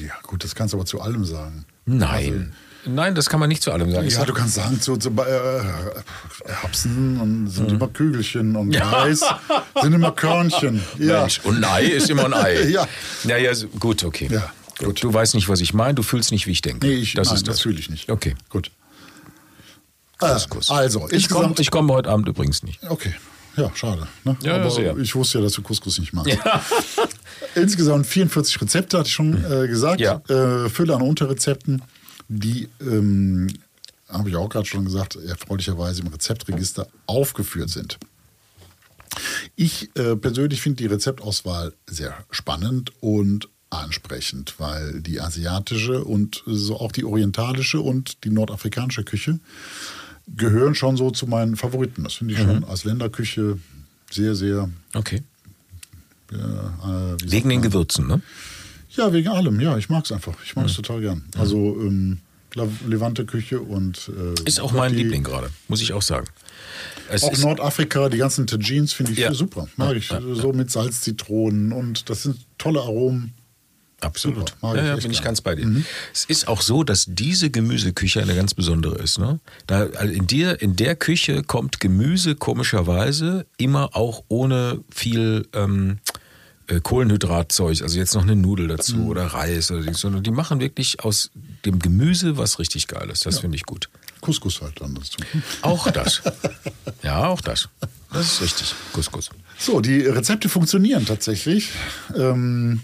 Ja, 0.00 0.12
gut, 0.22 0.44
das 0.44 0.54
kannst 0.54 0.74
du 0.74 0.78
aber 0.78 0.86
zu 0.86 1.00
allem 1.00 1.24
sagen. 1.24 1.64
Nein. 1.84 2.52
Nein, 2.88 3.14
das 3.16 3.28
kann 3.28 3.40
man 3.40 3.48
nicht 3.48 3.62
zu 3.62 3.72
allem 3.72 3.90
sagen. 3.90 4.08
Ja, 4.08 4.24
du 4.24 4.32
kannst 4.32 4.54
sagen, 4.54 4.80
zu, 4.80 4.96
zu 4.96 5.10
äh, 5.10 6.50
Erbsen 6.62 7.20
und 7.20 7.48
sind 7.48 7.72
immer 7.72 7.88
Kügelchen 7.88 8.54
und 8.54 8.74
Reis 8.80 9.24
sind 9.82 9.92
immer 9.92 10.12
Körnchen. 10.12 10.82
Ja. 10.98 11.22
Mensch, 11.22 11.40
und 11.42 11.56
ein 11.56 11.64
Ei 11.64 11.84
ist 11.86 12.10
immer 12.10 12.26
ein 12.26 12.34
Ei. 12.34 12.62
Ja. 12.68 12.86
Ja, 13.24 13.36
ja, 13.38 13.54
so- 13.54 13.66
gut, 13.68 14.04
okay. 14.04 14.28
Ja, 14.30 14.52
gut. 14.78 15.02
Du 15.02 15.12
weißt 15.12 15.34
nicht, 15.34 15.48
was 15.48 15.60
ich 15.60 15.74
meine, 15.74 15.94
du 15.94 16.02
fühlst 16.04 16.30
nicht, 16.30 16.46
wie 16.46 16.52
ich 16.52 16.62
denke. 16.62 16.86
Nee, 16.86 16.94
ich, 16.94 17.14
das 17.14 17.28
nein, 17.28 17.36
ist 17.36 17.48
das. 17.48 17.56
das 17.56 17.62
fühle 17.62 17.78
ich 17.80 17.90
nicht. 17.90 18.08
Okay. 18.08 18.36
Gut. 18.50 18.70
Äh, 20.20 20.28
Couscous. 20.28 20.70
also, 20.70 21.08
Ich 21.10 21.28
komme 21.28 21.54
komm 21.70 21.90
heute 21.90 22.08
Abend 22.08 22.28
übrigens 22.28 22.62
nicht. 22.62 22.80
Okay. 22.88 23.14
Ja, 23.56 23.70
schade. 23.74 24.06
Ne? 24.24 24.36
Ja, 24.42 24.56
ja, 24.56 24.60
Aber 24.60 24.70
sehr. 24.70 24.96
ich 24.98 25.14
wusste 25.14 25.38
ja, 25.38 25.44
dass 25.44 25.52
du 25.52 25.62
Couscous 25.62 25.98
nicht 25.98 26.12
magst. 26.12 26.36
Insgesamt 27.54 28.06
44 28.06 28.60
Rezepte, 28.60 28.98
hatte 28.98 29.08
ich 29.08 29.14
schon 29.14 29.44
äh, 29.44 29.66
gesagt. 29.66 30.00
Ja. 30.00 30.20
Äh, 30.28 30.68
Fülle 30.68 30.94
an 30.94 31.02
Unterrezepten, 31.02 31.82
die, 32.28 32.68
ähm, 32.80 33.48
habe 34.08 34.28
ich 34.28 34.36
auch 34.36 34.48
gerade 34.48 34.66
schon 34.66 34.84
gesagt, 34.84 35.16
erfreulicherweise 35.16 36.02
im 36.02 36.08
Rezeptregister 36.08 36.86
aufgeführt 37.06 37.70
sind. 37.70 37.98
Ich 39.54 39.90
äh, 39.96 40.16
persönlich 40.16 40.60
finde 40.60 40.76
die 40.76 40.86
Rezeptauswahl 40.86 41.72
sehr 41.86 42.14
spannend 42.30 42.92
und 43.00 43.48
ansprechend, 43.70 44.54
weil 44.58 45.00
die 45.00 45.20
asiatische 45.20 46.04
und 46.04 46.42
so 46.46 46.78
auch 46.78 46.92
die 46.92 47.04
orientalische 47.04 47.80
und 47.80 48.24
die 48.24 48.30
nordafrikanische 48.30 49.04
Küche 49.04 49.40
gehören 50.28 50.74
schon 50.74 50.96
so 50.96 51.10
zu 51.10 51.26
meinen 51.26 51.56
Favoriten. 51.56 52.04
Das 52.04 52.14
finde 52.14 52.34
ich 52.34 52.40
schon 52.40 52.64
als 52.64 52.84
Länderküche 52.84 53.58
sehr, 54.10 54.34
sehr. 54.34 54.68
Okay. 54.94 55.22
Äh, 56.32 56.36
Wegen 57.30 57.48
den? 57.48 57.62
Gewürzen, 57.62 58.06
ne? 58.06 58.20
Ja, 58.90 59.12
wegen 59.12 59.28
allem. 59.28 59.60
Ja, 59.60 59.76
ich 59.78 59.88
mag 59.88 60.04
es 60.04 60.12
einfach. 60.12 60.34
Ich 60.44 60.56
mag 60.56 60.66
es 60.66 60.74
total 60.74 61.00
gern. 61.00 61.24
Also 61.38 61.76
ähm, 61.80 62.18
Levante-Küche 62.86 63.60
und. 63.60 64.10
Äh, 64.36 64.48
Ist 64.48 64.60
auch 64.60 64.72
mein 64.72 64.92
die- 64.92 65.02
Liebling 65.02 65.22
gerade, 65.22 65.50
muss 65.68 65.82
ich 65.82 65.92
auch 65.92 66.02
sagen. 66.02 66.26
Es 67.10 67.22
Auch 67.22 67.36
Nordafrika, 67.38 68.08
die 68.08 68.16
ganzen 68.18 68.46
Tagines 68.46 68.92
finde 68.92 69.12
ich 69.12 69.18
Ja. 69.18 69.32
super. 69.34 69.68
Mag 69.76 69.96
ich. 69.96 70.08
So 70.08 70.52
mit 70.52 70.70
Salz, 70.70 71.02
Zitronen 71.02 71.72
und 71.72 72.08
das 72.10 72.22
sind 72.24 72.38
tolle 72.58 72.80
Aromen. 72.80 73.32
Absolut. 74.00 74.50
Super, 74.50 74.76
Ja, 74.76 74.84
ja, 74.88 74.96
bin 74.96 75.10
ich 75.10 75.22
ganz 75.22 75.40
bei 75.40 75.54
dir. 75.54 75.82
Es 76.12 76.26
ist 76.26 76.48
auch 76.48 76.60
so, 76.60 76.84
dass 76.84 77.06
diese 77.08 77.48
Gemüseküche 77.50 78.20
eine 78.20 78.34
ganz 78.34 78.52
besondere 78.52 78.96
ist. 78.98 79.18
Ne? 79.18 79.40
Da, 79.66 79.86
also 79.96 80.12
in, 80.12 80.26
dir, 80.26 80.60
in 80.60 80.76
der 80.76 80.96
Küche 80.96 81.42
kommt 81.42 81.80
Gemüse 81.80 82.34
komischerweise 82.34 83.46
immer 83.56 83.96
auch 83.96 84.22
ohne 84.28 84.84
viel 84.94 85.48
ähm, 85.54 85.98
äh, 86.68 86.80
Kohlenhydratzeug, 86.80 87.80
also 87.82 87.98
jetzt 87.98 88.14
noch 88.14 88.22
eine 88.22 88.36
Nudel 88.36 88.68
dazu 88.68 88.96
Mhm. 88.96 89.06
oder 89.08 89.26
Reis 89.26 89.70
oder 89.70 89.82
Dings, 89.82 90.00
sondern 90.00 90.22
die 90.22 90.30
machen 90.30 90.60
wirklich 90.60 91.00
aus 91.00 91.30
dem 91.64 91.78
Gemüse 91.78 92.36
was 92.36 92.58
richtig 92.58 92.88
Geiles. 92.88 93.20
Das 93.20 93.38
finde 93.38 93.56
ich 93.56 93.62
gut. 93.64 93.88
Couscous 94.20 94.60
halt 94.60 94.80
dann 94.80 94.94
dazu. 94.94 95.16
Auch 95.62 95.90
das. 95.90 96.20
ja, 97.02 97.26
auch 97.28 97.40
das. 97.40 97.68
Das 98.12 98.26
ist 98.32 98.40
richtig. 98.42 98.74
Couscous. 98.92 99.30
So, 99.58 99.80
die 99.80 100.00
Rezepte 100.02 100.48
funktionieren 100.48 101.06
tatsächlich. 101.06 101.70
Ähm, 102.14 102.80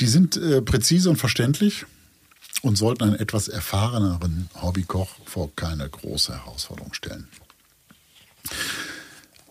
die 0.00 0.06
sind 0.06 0.36
äh, 0.36 0.62
präzise 0.62 1.10
und 1.10 1.16
verständlich 1.16 1.86
und 2.62 2.76
sollten 2.76 3.04
einen 3.04 3.14
etwas 3.16 3.48
erfahreneren 3.48 4.48
Hobbykoch 4.60 5.08
vor 5.24 5.50
keine 5.54 5.88
große 5.88 6.32
Herausforderung 6.34 6.92
stellen. 6.92 7.28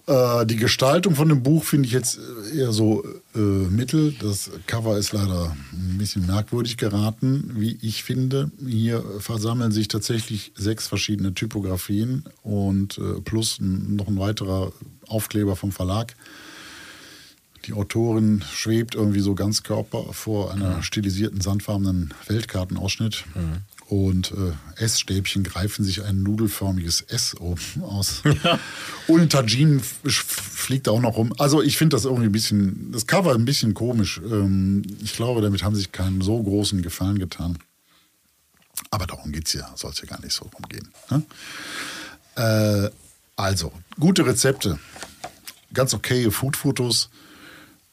Äh, 0.08 0.46
die 0.46 0.56
Gestaltung 0.56 1.16
von 1.16 1.28
dem 1.28 1.44
Buch 1.44 1.66
finde 1.66 1.88
ich 1.88 1.92
jetzt 1.92 2.18
äh, 2.18 2.58
eher 2.58 2.72
so 2.72 3.04
äh, 3.36 3.40
mittel. 3.40 4.16
Das 4.20 4.50
Cover 4.66 4.98
ist 4.98 5.12
leider 5.12 5.56
ein 5.74 5.98
bisschen 5.98 6.26
merkwürdig 6.26 6.78
geraten, 6.78 7.52
wie 7.56 7.78
ich 7.82 8.04
finde. 8.04 8.52
Hier 8.66 9.04
versammeln 9.20 9.72
sich 9.74 9.90
tatsächlich 9.90 10.54
sechs 10.56 10.88
verschiedene 10.88 11.34
Typografien 11.34 12.24
und 12.42 12.98
äh, 12.98 13.20
plus 13.22 13.58
noch 13.60 14.08
ein 14.08 14.18
weiterer 14.18 14.72
Aufkleber 15.08 15.58
vom 15.58 15.74
Verlag. 15.74 16.16
Die 17.68 17.74
Autorin 17.74 18.44
schwebt 18.50 18.96
irgendwie 18.96 19.20
so 19.20 19.36
ganz 19.36 19.62
Körper 19.62 20.14
vor 20.14 20.54
einer 20.54 20.82
stilisierten, 20.82 21.42
sandfarbenen 21.42 22.14
Weltkartenausschnitt. 22.28 23.26
Und 23.88 24.32
äh, 24.32 24.84
Essstäbchen 24.84 25.44
greifen 25.44 25.84
sich 25.84 26.04
ein 26.04 26.24
nudelförmiges 26.24 27.02
S 27.02 27.36
oben 27.40 27.84
aus. 27.84 28.22
Und 29.08 29.22
ein 29.22 29.30
Tajin 29.30 29.82
fliegt 29.82 30.88
da 30.88 30.92
auch 30.92 31.02
noch 31.02 31.18
rum. 31.18 31.34
Also 31.38 31.62
ich 31.62 31.78
finde 31.78 31.96
das 31.96 32.06
irgendwie 32.06 32.26
ein 32.26 32.32
bisschen, 32.32 32.92
das 32.92 33.08
Cover 33.08 33.34
ein 33.34 33.46
bisschen 33.46 33.74
komisch. 33.74 34.20
Ähm, 34.24 34.84
ich 35.02 35.14
glaube, 35.14 35.42
damit 35.42 35.64
haben 35.64 35.76
sich 35.76 35.92
keinen 35.92 36.22
so 36.22 36.42
großen 36.42 36.82
Gefallen 36.82 37.20
getan. 37.20 37.58
Aber 38.92 39.08
darum 39.08 39.32
geht 39.32 39.48
es 39.48 39.54
ja, 39.54 39.72
soll 39.76 39.92
es 39.92 40.02
ja 40.02 40.06
gar 40.06 40.22
nicht 40.22 40.34
so 40.34 40.50
rumgehen. 40.54 40.90
Ne? 41.10 41.24
Äh, 42.36 42.92
also, 43.36 43.72
gute 44.00 44.26
Rezepte, 44.26 44.80
ganz 45.74 45.94
okay 45.94 46.30
Food-Fotos. 46.30 47.10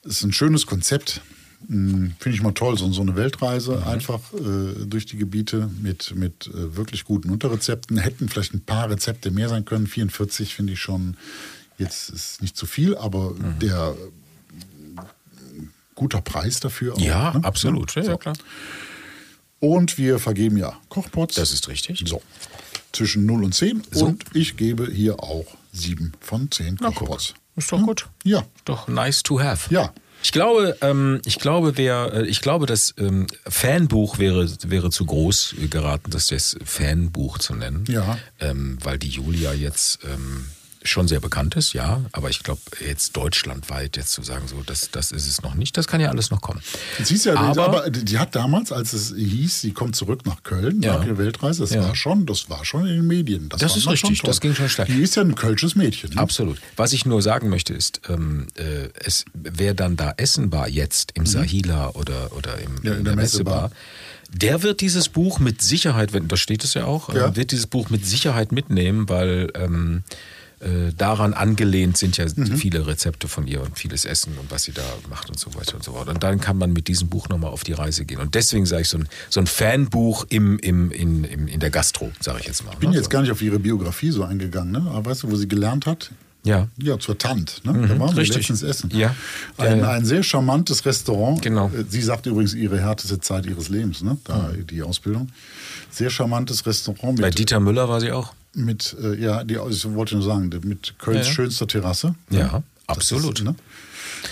Ist 0.05 0.23
ein 0.23 0.33
schönes 0.33 0.67
Konzept. 0.67 1.21
Hm, 1.69 2.15
Finde 2.19 2.37
ich 2.37 2.43
mal 2.43 2.53
toll, 2.53 2.77
so, 2.77 3.01
eine 3.01 3.17
Weltreise 3.17 3.87
einfach 3.87 4.21
äh, 4.35 4.85
durch 4.87 5.07
die 5.07 5.17
Gebiete 5.17 5.71
mit, 5.81 6.15
mit 6.15 6.47
äh, 6.49 6.77
wirklich 6.77 7.05
guten 7.05 7.31
Unterrezepten. 7.31 7.97
Hätten 7.97 8.29
vielleicht 8.29 8.53
ein 8.55 8.61
paar 8.61 8.91
Rezepte 8.91 9.31
mehr 9.31 9.49
sein 9.49 9.65
können. 9.65 9.87
44 9.87 10.55
finde 10.55 10.75
ich 10.75 10.81
schon, 10.81 11.17
jetzt 11.79 12.11
ist 12.11 12.43
nicht 12.43 12.57
zu 12.57 12.67
viel, 12.67 12.97
aber 12.97 13.35
der 13.63 13.95
äh, 14.99 15.01
guter 15.95 16.21
Preis 16.21 16.61
dafür. 16.61 16.95
Auch, 16.95 16.99
Ja, 17.01 17.33
ne? 17.33 17.45
absolut. 17.45 17.95
Ja, 17.95 18.03
So. 18.03 18.11
ja, 18.11 18.17
klar. 18.19 18.37
Und 19.61 19.97
wir 19.97 20.19
vergeben 20.19 20.59
ja 20.59 20.79
Kochpots. 20.91 21.37
Das 21.37 21.53
ist 21.53 21.69
richtig. 21.69 22.05
So. 22.07 22.21
Zwischen 22.93 23.25
0 23.25 23.45
und 23.45 23.55
10. 23.55 23.83
So. 23.91 24.07
Und 24.07 24.25
ich 24.35 24.57
gebe 24.59 24.91
hier 24.91 25.23
auch 25.23 25.47
7 25.73 26.13
von 26.21 26.51
10 26.51 26.77
Na, 26.81 26.91
guck. 26.95 27.19
Ist 27.57 27.73
doch 27.73 27.83
gut. 27.83 28.09
Ja. 28.25 28.41
Ist 28.41 28.47
doch 28.65 28.89
nice 28.89 29.23
to 29.23 29.41
have. 29.41 29.73
Ja. 29.73 29.93
Ich 30.23 30.33
glaube, 30.33 30.77
ähm, 30.81 31.21
ich 31.27 31.39
glaube, 31.39 31.77
wer, 31.77 32.15
äh, 32.15 32.27
ich 32.27 32.41
glaube, 32.41 32.65
das 32.65 32.95
ähm, 32.97 33.27
Fanbuch 33.47 34.19
wäre 34.19 34.51
wäre 34.63 34.91
zu 34.91 35.05
groß 35.05 35.57
geraten, 35.71 36.11
das 36.11 36.31
jetzt 36.31 36.57
Fanbuch 36.65 37.39
zu 37.39 37.55
nennen. 37.55 37.85
Ja. 37.89 38.19
Ähm, 38.41 38.79
weil 38.83 38.99
die 38.99 39.11
Julia 39.11 39.53
jetzt 39.53 39.99
ähm, 40.05 40.47
schon 40.87 41.09
sehr 41.09 41.21
bekannt 41.21 41.57
ist, 41.57 41.73
ja. 41.73 42.03
Aber 42.13 42.29
ich 42.31 42.43
glaube, 42.43 42.61
jetzt 42.87 43.17
deutschlandweit 43.17 43.97
jetzt 43.97 44.13
zu 44.13 44.23
sagen, 44.23 44.47
so, 44.49 44.63
das, 44.65 44.91
das 44.91 45.13
ist 45.13 45.27
es 45.27 45.43
noch 45.43 45.55
nicht. 45.55 45.77
Das 45.77 45.87
kann 45.89 46.01
ja 46.01 46.11
alles 46.11 46.31
noch 46.31 46.41
kommen. 46.41 46.61
Sie 47.03 47.15
ist 47.15 47.25
ja, 47.25 47.35
Aber- 47.37 47.65
aber, 47.65 47.91
die, 47.91 48.19
hat 48.19 48.35
damals, 48.35 48.71
als 48.71 48.93
es 48.93 49.15
hieß, 49.17 49.61
sie 49.63 49.73
kommt 49.73 49.97
zurück 49.97 50.27
nach 50.27 50.43
Köln 50.43 50.83
Ja. 50.83 50.99
nach 50.99 51.07
ihrer 51.07 51.19
Weltreise, 51.19 51.63
das 51.63 51.71
Ja. 51.71 51.83
war 51.83 51.95
schon, 51.97 52.27
das 52.27 52.51
war 52.51 52.65
schon 52.65 52.83
in 52.87 52.97
den 52.97 53.07
Medien. 53.07 53.49
Das 53.49 53.61
fand 53.61 53.77
ist 53.77 53.89
richtig, 53.89 54.23
das 54.23 54.41
ging 54.41 54.55
schon 54.55 54.69
stark. 54.69 54.89
Die 54.89 55.01
ist 55.01 55.17
ja 55.17 55.23
ein 55.23 55.35
kölsches 55.35 55.75
Mädchen. 55.75 56.11
Ne? 56.11 56.19
Absolut. 56.21 56.59
Was 56.77 56.93
ich 56.93 57.07
nur 57.07 57.23
sagen 57.23 57.49
möchte 57.49 57.73
ist, 57.75 58.03
ähm, 58.09 58.47
äh, 58.57 58.89
es, 59.03 59.25
wer 59.33 59.75
dann 59.75 59.97
da 59.97 60.13
essen 60.19 60.53
war 60.53 60.69
jetzt 60.69 61.13
im 61.15 61.25
Sahila 61.27 61.91
oder, 61.91 62.33
oder 62.37 62.59
im, 62.59 62.75
Mhm. 62.75 62.81
Ja, 62.83 62.95
in, 62.95 63.05
der, 63.05 63.17
Messebar, 63.17 63.71
der 64.31 64.63
wird 64.63 64.81
dieses 64.81 65.09
Buch 65.09 65.39
mit 65.39 65.63
Sicherheit, 65.63 66.11
da 66.13 66.37
steht 66.37 66.65
es 66.65 66.75
ja 66.75 66.85
auch, 66.85 67.15
Ja. 67.15 67.29
äh, 67.29 67.37
wird 67.37 67.53
dieses 67.53 67.67
Buch 67.69 67.89
mit 67.91 68.05
Sicherheit 68.05 68.53
mitnehmen, 68.53 69.09
weil 69.09 69.51
ähm, 69.55 70.03
äh, 70.61 70.93
daran 70.97 71.35
angelehnt 71.35 71.97
sind 71.97 72.17
ja 72.17 72.25
Mhm. 72.35 72.57
viele 72.57 72.87
Rezepte 72.87 73.29
von 73.29 73.47
ihr 73.47 73.61
und 73.63 73.79
vieles 73.79 74.05
Essen 74.05 74.39
und 74.39 74.51
was 74.51 74.65
sie 74.65 74.73
da 74.73 74.83
macht 75.11 75.29
und 75.29 75.39
so 75.39 75.55
weiter 75.55 75.75
und 75.77 75.85
so 75.85 75.93
fort. 75.93 76.09
Und 76.09 76.23
dann 76.23 76.41
kann 76.41 76.57
man 76.57 76.73
mit 76.73 76.89
diesem 76.89 77.09
Buch 77.09 77.29
nochmal 77.29 77.51
auf 77.51 77.65
die 77.65 77.73
Reise 77.73 78.05
gehen. 78.05 78.21
Und 78.21 78.35
deswegen 78.35 78.67
sage 78.67 78.83
ich 78.83 78.89
so 78.89 78.99
ein, 78.99 79.09
so 79.29 79.41
ein 79.41 79.47
Fanbuch 79.47 80.27
im, 80.31 80.59
im, 80.59 80.91
in, 80.91 81.25
im, 81.25 81.49
in 81.49 81.61
der 81.61 81.71
Gastro, 81.71 82.11
sage 82.21 82.39
ich 82.41 82.47
jetzt 82.47 82.65
mal. 82.65 82.73
Ich 82.73 82.79
bin 82.79 82.91
ne? 82.91 82.97
jetzt 82.97 83.11
gar 83.11 83.23
nicht 83.23 83.31
auf 83.31 83.43
ihre 83.43 83.59
Biografie 83.59 84.11
so 84.11 84.25
eingegangen, 84.25 84.73
ne? 84.73 84.91
aber 84.91 85.11
weißt 85.11 85.25
du, 85.25 85.31
wo 85.31 85.37
sie 85.37 85.49
gelernt 85.49 85.87
hat? 85.87 86.11
Ja. 86.45 86.69
Ja, 86.77 86.99
zur 86.99 87.17
Tant. 87.17 87.63
Ne? 87.65 87.73
da 87.73 87.99
waren 87.99 88.15
wir 88.15 88.19
richtig. 88.19 88.37
letztens 88.49 88.63
essen. 88.63 88.91
Ja. 88.93 89.15
Ein, 89.57 89.79
Ja, 89.81 89.91
ein 89.93 90.05
sehr 90.05 90.23
charmantes 90.23 90.85
Restaurant. 90.85 91.41
Genau. 91.41 91.69
Äh, 91.69 91.85
Sie 91.89 92.03
sagt 92.03 92.27
übrigens 92.27 92.53
ihre 92.53 92.81
härteste 92.81 93.19
Zeit 93.19 93.47
ihres 93.47 93.71
Lebens, 93.71 94.03
ne? 94.03 94.19
da 94.25 94.51
die 94.53 94.83
Ausbildung. 94.83 95.29
Sehr 95.91 96.11
charmantes 96.11 96.67
Restaurant 96.67 97.21
Bei 97.21 97.31
Dieter 97.31 97.61
Müller 97.61 97.89
war 97.89 98.01
sie 98.01 98.13
auch. 98.13 98.35
Mit 98.55 98.97
äh, 99.03 99.15
ja, 99.21 99.45
die, 99.45 99.59
ich 99.71 99.85
wollte 99.95 100.15
nur 100.17 100.25
sagen, 100.25 100.51
mit 100.65 100.95
Kölns 100.99 101.21
Ja, 101.23 101.29
ja. 101.29 101.35
schönster 101.35 101.67
Terrasse. 101.67 102.15
Ja, 102.31 102.63
Das 102.87 102.97
absolut. 102.99 103.39
Ist, 103.39 103.45
ne? 103.45 103.55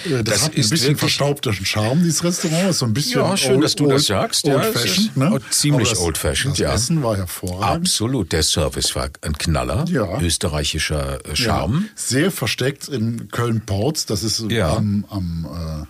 Äh, 0.07 0.23
Das, 0.23 0.25
Das 0.25 0.43
hat 0.45 0.57
ein 0.57 0.69
bisschen 0.69 0.97
verstaubten 0.97 1.53
Charme, 1.53 2.03
dieses 2.03 2.25
Restaurant. 2.25 2.71
Ist 2.71 2.79
so 2.79 2.87
ein 2.87 2.95
bisschen 2.95 3.21
Ja, 3.21 3.37
schön, 3.37 3.61
dass 3.61 3.75
du 3.77 3.87
das 3.87 4.07
sagst. 4.07 4.47
Ja, 4.47 4.57
Old 4.57 4.75
ist 4.75 4.81
fashioned, 4.83 5.17
ne? 5.17 5.41
ziemlich 5.51 5.91
das, 5.91 5.99
old-fashioned, 5.99 6.55
das 6.55 6.59
ja. 6.61 6.73
Essen 6.75 7.03
war 7.03 7.17
hervorragend. 7.17 7.87
Absolut. 7.89 8.33
Der 8.33 8.43
Service 8.43 8.95
war 8.97 9.11
ein 9.21 9.37
Knaller. 9.37 9.85
Ja. 9.89 10.19
Österreichischer 10.21 11.19
äh, 11.27 11.37
Charme. 11.37 11.83
Ja, 11.83 11.89
sehr 11.95 12.31
versteckt 12.31 12.89
in 12.89 13.29
Köln-Porz. 13.29 14.07
Das 14.07 14.23
ist 14.23 14.41
Ja. 14.51 14.77
am, 14.77 15.05
am 15.11 15.47
äh, 15.83 15.87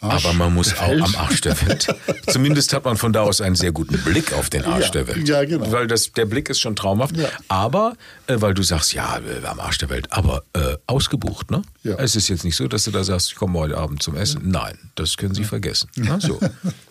Arsch 0.00 0.24
Aber 0.24 0.34
man 0.34 0.54
muss 0.54 0.76
auch 0.78 0.88
am 0.90 1.14
Arsch 1.16 1.40
der 1.40 1.60
Welt. 1.66 1.86
Zumindest 2.28 2.72
hat 2.72 2.84
man 2.84 2.96
von 2.96 3.12
da 3.12 3.22
aus 3.22 3.40
einen 3.40 3.56
sehr 3.56 3.72
guten 3.72 3.98
Blick 3.98 4.32
auf 4.32 4.50
den 4.50 4.64
Arsch 4.64 4.86
Ja, 4.86 4.90
der 4.90 5.06
Welt. 5.08 5.28
ja, 5.28 5.44
genau. 5.44 5.70
Weil 5.72 5.86
das, 5.86 6.12
der 6.12 6.24
Blick 6.26 6.48
ist 6.50 6.60
schon 6.60 6.76
traumhaft. 6.76 7.16
Ja. 7.16 7.28
Aber, 7.48 7.94
äh, 8.26 8.36
weil 8.40 8.54
du 8.54 8.62
sagst, 8.62 8.92
ja, 8.94 9.18
äh, 9.18 9.44
am 9.46 9.60
Arsch 9.60 9.78
der 9.78 9.88
Welt, 9.90 10.06
aber 10.12 10.42
äh, 10.54 10.76
ausgebucht, 10.86 11.50
ne? 11.50 11.62
Ja. 11.82 11.96
Es 11.98 12.16
ist 12.16 12.28
jetzt 12.28 12.44
nicht 12.44 12.56
so, 12.56 12.68
dass 12.68 12.84
du 12.84 12.90
da 12.90 13.02
sagst, 13.04 13.28
ich 13.30 13.34
komme 13.36 13.58
heute 13.58 13.76
Abend 13.78 14.02
zum 14.02 14.16
Essen. 14.16 14.42
Nein, 14.50 14.78
das 14.94 15.16
können 15.16 15.34
Sie 15.34 15.44
vergessen. 15.44 15.88
Na, 15.96 16.20
so. 16.20 16.38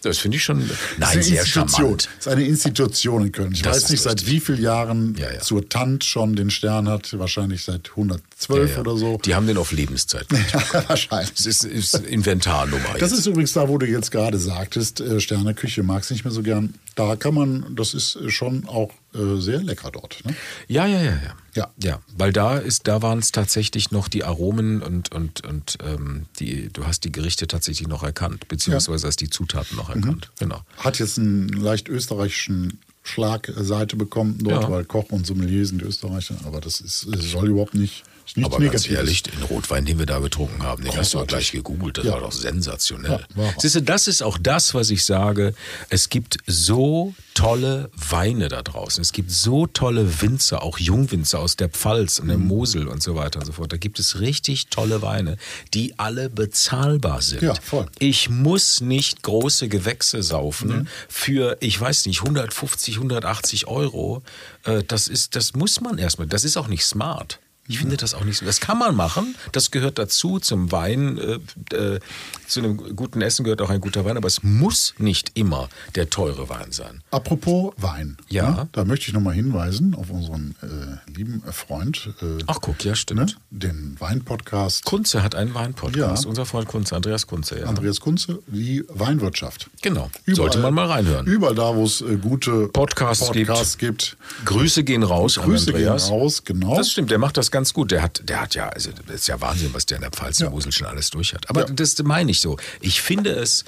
Das 0.01 0.17
finde 0.17 0.37
ich 0.37 0.43
schon, 0.43 0.69
nein, 0.97 1.21
sehr 1.21 1.45
charmant. 1.45 2.07
Das 2.17 2.27
ist 2.27 2.27
eine 2.31 2.43
Institution 2.45 3.25
in 3.25 3.31
Köln. 3.31 3.51
Ich 3.53 3.61
Das 3.61 3.75
weiß 3.83 3.89
nicht, 3.91 4.01
seit 4.01 4.13
richtig. 4.19 4.31
wie 4.33 4.39
vielen 4.39 4.61
Jahren 4.61 5.15
Ja, 5.17 5.31
ja. 5.31 5.39
zur 5.39 5.67
Tant 5.69 6.03
schon 6.03 6.35
den 6.35 6.49
Stern 6.49 6.89
hat. 6.89 7.17
Wahrscheinlich 7.19 7.63
seit 7.63 7.89
112 7.91 8.69
Ja, 8.69 8.75
ja. 8.75 8.81
oder 8.81 8.97
so. 8.97 9.17
Die 9.23 9.35
haben 9.35 9.47
den 9.47 9.57
auf 9.57 9.71
Lebenszeit. 9.71 10.25
Wahrscheinlich. 10.87 11.33
Das 11.33 11.45
ist, 11.45 11.63
ist 11.63 11.95
Inventarnummer. 11.95 12.96
Das 12.99 13.11
jetzt. 13.11 13.19
ist 13.21 13.25
übrigens 13.27 13.53
da, 13.53 13.67
wo 13.69 13.77
du 13.77 13.85
jetzt 13.85 14.11
gerade 14.11 14.37
sagtest, 14.37 14.99
äh, 15.01 15.19
Sterneküche 15.19 15.83
magst 15.83 16.09
du 16.09 16.13
nicht 16.13 16.23
mehr 16.23 16.33
so 16.33 16.41
gern. 16.43 16.73
Da 16.95 17.15
kann 17.15 17.33
man, 17.33 17.75
das 17.75 17.93
ist 17.93 18.15
äh, 18.15 18.29
schon 18.29 18.67
auch 18.67 18.91
äh, 19.13 19.39
sehr 19.39 19.61
lecker 19.63 19.91
dort. 19.91 20.23
Ne? 20.25 20.35
Ja, 20.67 20.85
ja, 20.85 20.99
ja, 21.01 21.11
ja. 21.11 21.35
Ja. 21.55 21.73
Ja, 21.81 21.99
weil 22.15 22.31
da 22.33 22.57
ist, 22.57 22.87
da 22.87 23.01
waren 23.01 23.17
es 23.19 23.31
tatsächlich 23.31 23.89
noch 23.91 24.07
die 24.09 24.23
Aromen 24.23 24.81
und, 24.83 25.11
und, 25.11 25.45
und 25.47 25.77
ähm, 25.83 26.27
die, 26.39 26.69
du 26.71 26.85
hast 26.85 27.03
die 27.03 27.11
Gerichte 27.11 27.47
tatsächlich 27.47 27.87
noch 27.87 28.03
erkannt, 28.03 28.47
beziehungsweise 28.47 29.07
hast 29.07 29.21
die 29.21 29.29
Zutaten 29.29 29.75
noch 29.75 29.89
erkannt. 29.89 30.29
Genau. 30.39 30.61
Hat 30.77 30.99
jetzt 30.99 31.17
einen 31.17 31.49
leicht 31.49 31.89
österreichischen 31.89 32.79
Schlagseite 33.03 33.95
bekommen 33.95 34.37
dort, 34.43 34.63
Ja. 34.63 34.69
weil 34.69 34.85
Koch 34.85 35.05
und 35.09 35.25
Sommelier 35.25 35.65
sind 35.65 35.81
Österreicher. 35.81 36.35
Aber 36.43 36.61
das 36.61 36.79
ist, 36.81 37.05
es 37.07 37.31
soll 37.31 37.47
überhaupt 37.49 37.73
nicht, 37.73 38.03
ist 38.27 38.37
nichts 38.37 38.53
Aber 38.53 38.63
ganz 38.63 38.83
Negatives. 38.83 38.97
ehrlich, 38.97 39.23
den 39.23 39.43
Rotwein, 39.43 39.85
den 39.85 39.97
wir 39.99 40.05
da 40.05 40.19
getrunken 40.19 40.61
haben, 40.63 40.83
den 40.83 40.95
hast 40.95 41.13
du 41.13 41.25
gleich 41.25 41.51
gegoogelt. 41.51 41.97
Das 41.97 42.05
Ja. 42.05 42.13
war 42.13 42.19
doch 42.21 42.31
sensationell. 42.31 43.25
Ja. 43.35 43.53
Siehst 43.57 43.75
du, 43.75 43.81
das 43.81 44.07
ist 44.07 44.21
auch 44.21 44.37
das, 44.37 44.73
was 44.73 44.89
ich 44.89 45.03
sage. 45.05 45.53
Es 45.89 46.09
gibt 46.09 46.37
so 46.45 47.13
tolle 47.33 47.89
Weine 47.95 48.47
da 48.49 48.61
draußen. 48.63 49.01
Es 49.01 49.11
gibt 49.13 49.31
so 49.31 49.67
tolle 49.67 50.21
Winzer, 50.21 50.63
auch 50.63 50.79
Jungwinzer 50.79 51.39
aus 51.39 51.55
der 51.55 51.69
Pfalz 51.69 52.19
und 52.19 52.27
der 52.27 52.37
Mhm. 52.37 52.47
Mosel 52.47 52.87
und 52.87 53.01
so 53.03 53.15
weiter 53.15 53.39
und 53.39 53.45
so 53.45 53.51
fort. 53.53 53.71
Da 53.71 53.77
gibt 53.77 53.99
es 53.99 54.19
richtig 54.19 54.67
tolle 54.67 55.01
Weine, 55.01 55.37
die 55.73 55.97
alle 55.99 56.29
bezahlbar 56.29 57.21
sind. 57.21 57.41
Ja, 57.43 57.53
voll. 57.55 57.85
Ich 57.99 58.29
muss 58.29 58.81
nicht 58.81 59.23
große 59.23 59.67
Gewächse 59.69 60.21
saufen 60.23 60.87
für, 61.07 61.57
ich 61.59 61.79
weiß 61.79 62.05
nicht, 62.07 62.21
150, 62.23 62.97
180 62.97 63.67
Euro. 63.67 64.23
Äh, 64.63 64.83
Das 64.83 65.07
ist, 65.07 65.35
das 65.35 65.53
muss 65.53 65.79
man 65.81 65.97
erstmal. 65.97 66.27
Das 66.27 66.43
ist 66.43 66.57
auch 66.57 66.67
nicht 66.67 66.83
smart. 66.85 67.39
Ich 67.67 67.79
finde 67.79 67.97
das 67.97 68.13
auch 68.13 68.23
nicht 68.23 68.37
so. 68.37 68.45
Das 68.45 68.59
kann 68.59 68.77
man 68.79 68.95
machen. 68.95 69.35
Das 69.51 69.71
gehört 69.71 69.97
dazu 69.99 70.39
zum 70.39 70.71
Wein. 70.71 71.17
Äh, 71.17 71.75
äh, 71.75 71.99
zu 72.47 72.61
einem 72.61 72.95
guten 72.95 73.21
Essen 73.21 73.43
gehört 73.43 73.61
auch 73.61 73.69
ein 73.69 73.81
guter 73.81 74.05
Wein, 74.05 74.15
aber 74.15 74.27
es 74.27 74.41
muss 74.41 74.93
nicht 74.97 75.31
immer 75.33 75.67
der 75.95 76.09
teure 76.09 76.47
Wein 76.49 76.71
sein. 76.71 77.01
Apropos 77.11 77.73
Wein. 77.77 78.17
Ja. 78.29 78.51
ne, 78.51 78.69
da 78.71 78.85
möchte 78.85 79.07
ich 79.07 79.13
nochmal 79.13 79.33
hinweisen 79.33 79.95
auf 79.95 80.09
unseren 80.09 80.55
äh, 80.61 81.11
lieben 81.11 81.43
Freund, 81.51 82.13
äh, 82.21 82.41
Ach, 82.47 82.59
guck, 82.61 82.83
ja, 82.85 82.91
ne, 82.91 82.95
stimmt. 82.95 83.37
den 83.49 83.97
Weinpodcast 83.99 84.85
Kunze 84.85 85.23
hat 85.23 85.35
einen 85.35 85.53
Weinpodcast. 85.53 86.23
Ja. 86.23 86.29
Unser 86.29 86.45
Freund 86.45 86.67
Kunze, 86.69 86.95
Andreas 86.95 87.27
Kunze. 87.27 87.59
Ja. 87.59 87.65
Andreas 87.65 87.99
Kunze, 87.99 88.39
die 88.47 88.85
Weinwirtschaft. 88.87 89.69
Genau. 89.81 90.09
Sollte 90.27 90.59
man 90.59 90.73
mal 90.73 90.87
reinhören. 90.87 91.25
Überall 91.25 91.55
da, 91.55 91.75
wo 91.75 91.83
es 91.83 91.99
äh, 92.01 92.15
gute 92.15 92.69
Podcasts 92.69 93.27
Podcasts 93.27 93.77
gibt. 93.77 94.15
Grüße 94.45 94.83
gehen 94.85 95.03
raus 95.03 95.35
Grüße 95.35 95.71
an 95.71 95.75
Andreas. 95.75 96.05
gehen 96.07 96.13
raus, 96.13 96.43
genau. 96.45 96.77
Das 96.77 96.91
stimmt, 96.91 97.11
der 97.11 97.17
macht 97.17 97.35
das 97.35 97.51
ganz 97.51 97.56
gut. 97.73 97.91
Der 97.91 98.01
hat, 98.01 98.21
der 98.27 98.41
hat 98.41 98.55
ja, 98.55 98.69
also 98.69 98.91
das 99.05 99.15
ist 99.15 99.27
ja 99.27 99.39
Wahnsinn, 99.41 99.73
was 99.73 99.85
der 99.85 99.97
in 99.97 100.01
der 100.01 100.11
Pfalz 100.11 100.39
und 100.41 100.51
Mosel 100.51 100.71
schon 100.71 100.87
alles 100.87 101.09
durch 101.09 101.33
hat. 101.33 101.49
Aber 101.49 101.61
Ja. 101.61 101.73
das 101.73 101.97
meine 102.03 102.31
ich 102.31 102.39
so. 102.41 102.57
Ich 102.81 103.01
finde 103.01 103.31
es 103.31 103.63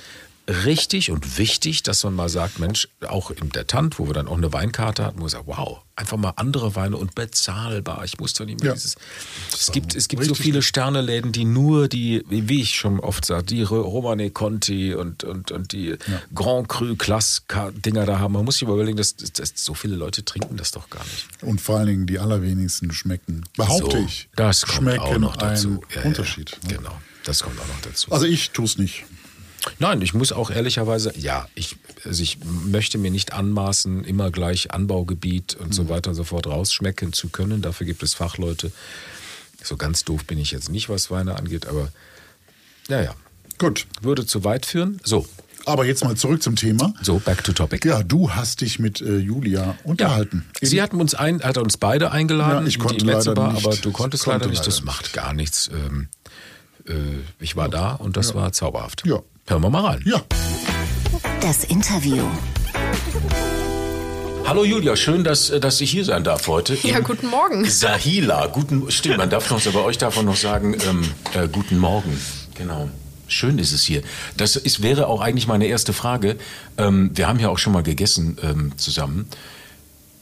richtig 0.65 1.11
und 1.11 1.37
wichtig, 1.37 1.83
dass 1.83 2.03
man 2.03 2.15
mal 2.15 2.27
sagt, 2.29 2.59
Mensch, 2.59 2.87
auch 3.07 3.29
in 3.31 3.49
der 3.51 3.67
Tant, 3.67 3.99
wo 3.99 4.07
wir 4.07 4.13
dann 4.13 4.27
auch 4.27 4.37
eine 4.37 4.51
Weinkarte 4.51 5.05
hatten, 5.05 5.19
wo 5.19 5.23
wir 5.25 5.29
sagen, 5.29 5.45
wow, 5.47 5.81
einfach 5.95 6.17
mal 6.17 6.33
andere 6.37 6.75
Weine 6.75 6.97
und 6.97 7.13
bezahlbar. 7.13 8.03
Ich 8.05 8.19
muss 8.19 8.33
doch 8.33 8.45
nicht 8.45 8.61
mehr 8.61 8.69
Ja. 8.69 8.73
dieses. 8.73 8.95
Es 9.53 9.71
gibt, 9.71 9.95
es 9.95 10.07
gibt 10.07 10.23
so 10.25 10.33
viele 10.33 10.61
Sterneläden, 10.61 11.31
die 11.31 11.45
nur 11.45 11.87
die, 11.87 12.23
wie 12.29 12.61
ich 12.61 12.75
schon 12.75 12.99
oft 12.99 13.25
sage, 13.25 13.43
die 13.43 13.61
Romane 13.63 14.31
Conti 14.31 14.95
und, 14.95 15.23
und, 15.23 15.51
und 15.51 15.71
die 15.71 15.95
Grand 16.33 16.67
Cru 16.69 16.95
Class 16.95 17.43
Dinger 17.85 18.05
da 18.05 18.19
haben. 18.19 18.33
Man 18.33 18.45
muss 18.45 18.55
sich 18.55 18.63
überlegen, 18.63 18.97
dass, 18.97 19.15
dass 19.15 19.53
so 19.55 19.73
viele 19.73 19.95
Leute 19.95 20.23
trinken 20.25 20.57
das 20.57 20.71
doch 20.71 20.89
gar 20.89 21.03
nicht. 21.03 21.27
Und 21.43 21.61
vor 21.61 21.77
allen 21.77 21.87
Dingen 21.87 22.07
die 22.07 22.17
allerwenigsten 22.19 22.91
schmecken, 22.91 23.43
behaupte 23.55 23.97
So, 23.97 24.03
ich, 24.05 24.29
Das 24.35 24.63
kommt 24.63 24.77
schmecken 24.77 24.99
auch 25.01 25.17
noch 25.19 25.35
dazu. 25.35 25.81
Ja, 25.93 26.01
ja, 26.01 26.07
Unterschied. 26.07 26.57
ne? 26.63 26.75
Genau, 26.75 26.97
das 27.23 27.43
kommt 27.43 27.59
auch 27.59 27.67
noch 27.67 27.81
dazu. 27.81 28.11
Also 28.11 28.25
ich 28.25 28.51
tue 28.51 28.65
es 28.65 28.77
nicht. 28.77 29.03
Nein, 29.77 30.01
ich 30.01 30.13
muss 30.13 30.31
auch 30.31 30.49
ehrlicherweise, 30.51 31.13
ja, 31.17 31.47
ich, 31.55 31.75
also 32.05 32.23
ich 32.23 32.39
möchte 32.43 32.97
mir 32.97 33.11
nicht 33.11 33.33
anmaßen, 33.33 34.03
immer 34.03 34.31
gleich 34.31 34.71
Anbaugebiet 34.71 35.55
und 35.55 35.67
Mhm. 35.69 35.73
so 35.73 35.89
weiter 35.89 36.09
und 36.11 36.15
so 36.15 36.23
fort 36.23 36.47
rausschmecken 36.47 37.13
zu 37.13 37.29
können. 37.29 37.61
Dafür 37.61 37.85
gibt 37.85 38.01
es 38.03 38.13
Fachleute. 38.13 38.71
So 39.63 39.77
ganz 39.77 40.03
doof 40.05 40.25
bin 40.25 40.39
ich 40.39 40.51
jetzt 40.51 40.69
nicht, 40.69 40.89
was 40.89 41.11
Weine 41.11 41.35
angeht, 41.35 41.67
aber 41.67 41.89
naja, 42.87 43.13
Gut, 43.57 43.87
würde 44.01 44.25
zu 44.25 44.45
weit 44.45 44.65
führen. 44.65 45.01
So, 45.03 45.27
aber 45.65 45.83
jetzt 45.85 46.03
mal 46.05 46.15
zurück 46.15 46.41
zum 46.41 46.55
Thema. 46.55 46.93
so, 47.01 47.19
back 47.19 47.43
to 47.43 47.51
topic. 47.51 47.85
Ja, 47.85 48.03
du 48.03 48.31
hast 48.31 48.61
dich 48.61 48.79
mit 48.79 49.01
äh, 49.01 49.17
Julia 49.17 49.75
unterhalten. 49.83 50.45
Sie 50.61 50.81
hatten 50.81 51.01
uns 51.01 51.13
ein, 51.13 51.41
hat 51.43 51.57
uns 51.57 51.75
beide 51.75 52.11
eingeladen, 52.13 52.61
Ja, 52.63 52.67
ich 52.67 52.79
konnte 52.79 53.03
leider 53.05 53.33
Bar, 53.33 53.51
nicht. 53.53 53.65
aber 53.65 53.75
du 53.75 53.91
konntest 53.91 54.23
konnte 54.23 54.39
leider 54.39 54.49
nicht. 54.49 54.65
Das 54.65 54.75
leider 54.79 54.85
macht 54.85 55.11
gar 55.11 55.33
nichts. 55.33 55.69
Ähm, 55.73 56.07
äh, 56.87 56.93
ich 57.41 57.57
war 57.57 57.67
da 57.67 57.91
und 57.95 58.15
das 58.15 58.33
war 58.33 58.53
zauberhaft. 58.53 59.03
Ja. 59.05 59.19
Hören 59.49 59.63
wir 59.63 59.71
mal 59.71 59.83
rein. 59.83 60.03
Ja, 60.05 60.21
Das 61.41 61.63
Interview. 61.63 62.23
Hallo 64.45 64.63
Julia, 64.63 64.95
schön, 64.95 65.23
dass, 65.23 65.49
äh, 65.49 65.59
dass 65.59 65.81
ich 65.81 65.89
hier 65.89 66.05
sein 66.05 66.23
darf 66.23 66.47
heute. 66.47 66.75
Ja, 66.83 66.99
guten 66.99 67.27
Morgen. 67.27 67.65
Sahila, 67.65 68.45
guten, 68.45 68.91
stimmt, 68.91 69.17
man 69.17 69.31
darf 69.31 69.49
noch, 69.49 69.59
bei 69.59 69.79
euch 69.79 69.97
darf 69.97 70.17
man 70.17 70.25
noch 70.25 70.35
sagen, 70.35 70.77
ähm, 70.87 71.01
äh, 71.33 71.47
guten 71.47 71.79
Morgen. 71.79 72.21
Genau. 72.53 72.89
Schön 73.27 73.57
ist 73.57 73.71
es 73.71 73.83
hier. 73.83 74.03
Das 74.37 74.55
ist, 74.55 74.83
wäre 74.83 75.07
auch 75.07 75.19
eigentlich 75.19 75.47
meine 75.47 75.65
erste 75.65 75.93
Frage. 75.93 76.35
Ähm, 76.77 77.09
wir 77.15 77.27
haben 77.27 77.39
ja 77.39 77.49
auch 77.49 77.57
schon 77.57 77.73
mal 77.73 77.81
gegessen 77.81 78.37
ähm, 78.43 78.77
zusammen. 78.77 79.29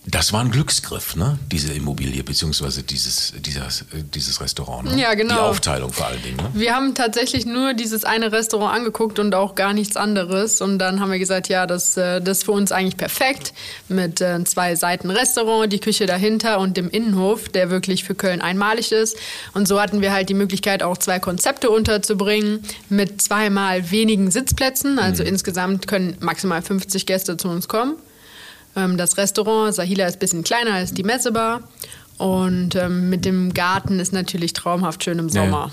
Das 0.10 0.32
war 0.32 0.40
ein 0.40 0.52
Glücksgriff, 0.52 1.18
ne? 1.18 1.38
Diese 1.52 1.74
Immobilie, 1.74 2.24
beziehungsweise 2.24 2.82
dieses, 2.82 3.34
dieses, 3.40 3.82
äh, 3.82 4.04
dieses 4.14 4.40
Restaurant. 4.40 4.90
Ne? 4.90 5.02
Ja, 5.02 5.14
genau. 5.16 5.36
Die 5.36 5.42
Aufteilung 5.42 5.92
vor 5.92 6.08
allen 6.08 6.24
Dingen. 6.24 6.38
Ne? 6.38 6.50
Wir 6.54 6.74
haben 6.74 6.96
tatsächlich 6.96 7.46
nur 7.46 7.74
dieses 7.74 8.06
eine 8.06 8.32
Restaurant 8.32 8.74
angeguckt 8.74 9.20
und 9.20 9.36
auch 9.36 9.56
gar 9.56 9.74
nichts 9.74 9.98
anderes. 9.98 10.62
Und 10.62 10.80
dann 10.80 11.02
haben 11.02 11.12
wir 11.12 11.20
gesagt, 11.20 11.50
ja, 11.50 11.68
das, 11.68 11.98
äh, 11.98 12.22
das 12.22 12.38
ist 12.38 12.44
für 12.46 12.54
uns 12.54 12.72
eigentlich 12.72 12.96
perfekt. 12.96 13.54
Mit 13.90 14.22
äh, 14.22 14.42
zwei 14.46 14.76
Seiten 14.76 15.10
Restaurant, 15.10 15.74
die 15.74 15.80
Küche 15.80 16.06
dahinter 16.06 16.60
und 16.60 16.78
dem 16.78 16.90
Innenhof, 16.90 17.50
der 17.50 17.70
wirklich 17.70 18.06
für 18.06 18.16
Köln 18.16 18.40
einmalig 18.42 18.94
ist. 18.94 19.18
Und 19.54 19.68
so 19.68 19.82
hatten 19.82 20.00
wir 20.00 20.14
halt 20.14 20.30
die 20.30 20.36
Möglichkeit, 20.36 20.84
auch 20.84 20.98
zwei 20.98 21.20
Konzepte 21.20 21.70
unterzubringen 21.70 22.64
mit 22.88 23.22
zweimal 23.22 23.92
wenigen 23.92 24.32
Sitzplätzen. 24.32 25.00
Also 25.00 25.24
insgesamt 25.24 25.86
können 25.86 26.16
maximal 26.22 26.62
50 26.62 27.06
Gäste 27.06 27.36
zu 27.36 27.50
uns 27.50 27.68
kommen. 27.68 27.98
Ähm, 28.78 28.96
Das 28.98 29.18
Restaurant 29.18 29.74
Sahila 29.76 30.06
ist 30.06 30.16
ein 30.18 30.20
bisschen 30.20 30.44
kleiner 30.44 30.74
als 30.76 30.94
die 30.94 31.04
Messebar. 31.04 31.62
Und 32.18 32.76
ähm, 32.76 33.10
mit 33.10 33.26
dem 33.26 33.54
Garten 33.54 34.00
ist 34.00 34.14
natürlich 34.14 34.54
traumhaft 34.54 35.04
schön 35.04 35.20
im 35.20 35.30
Sommer. 35.30 35.72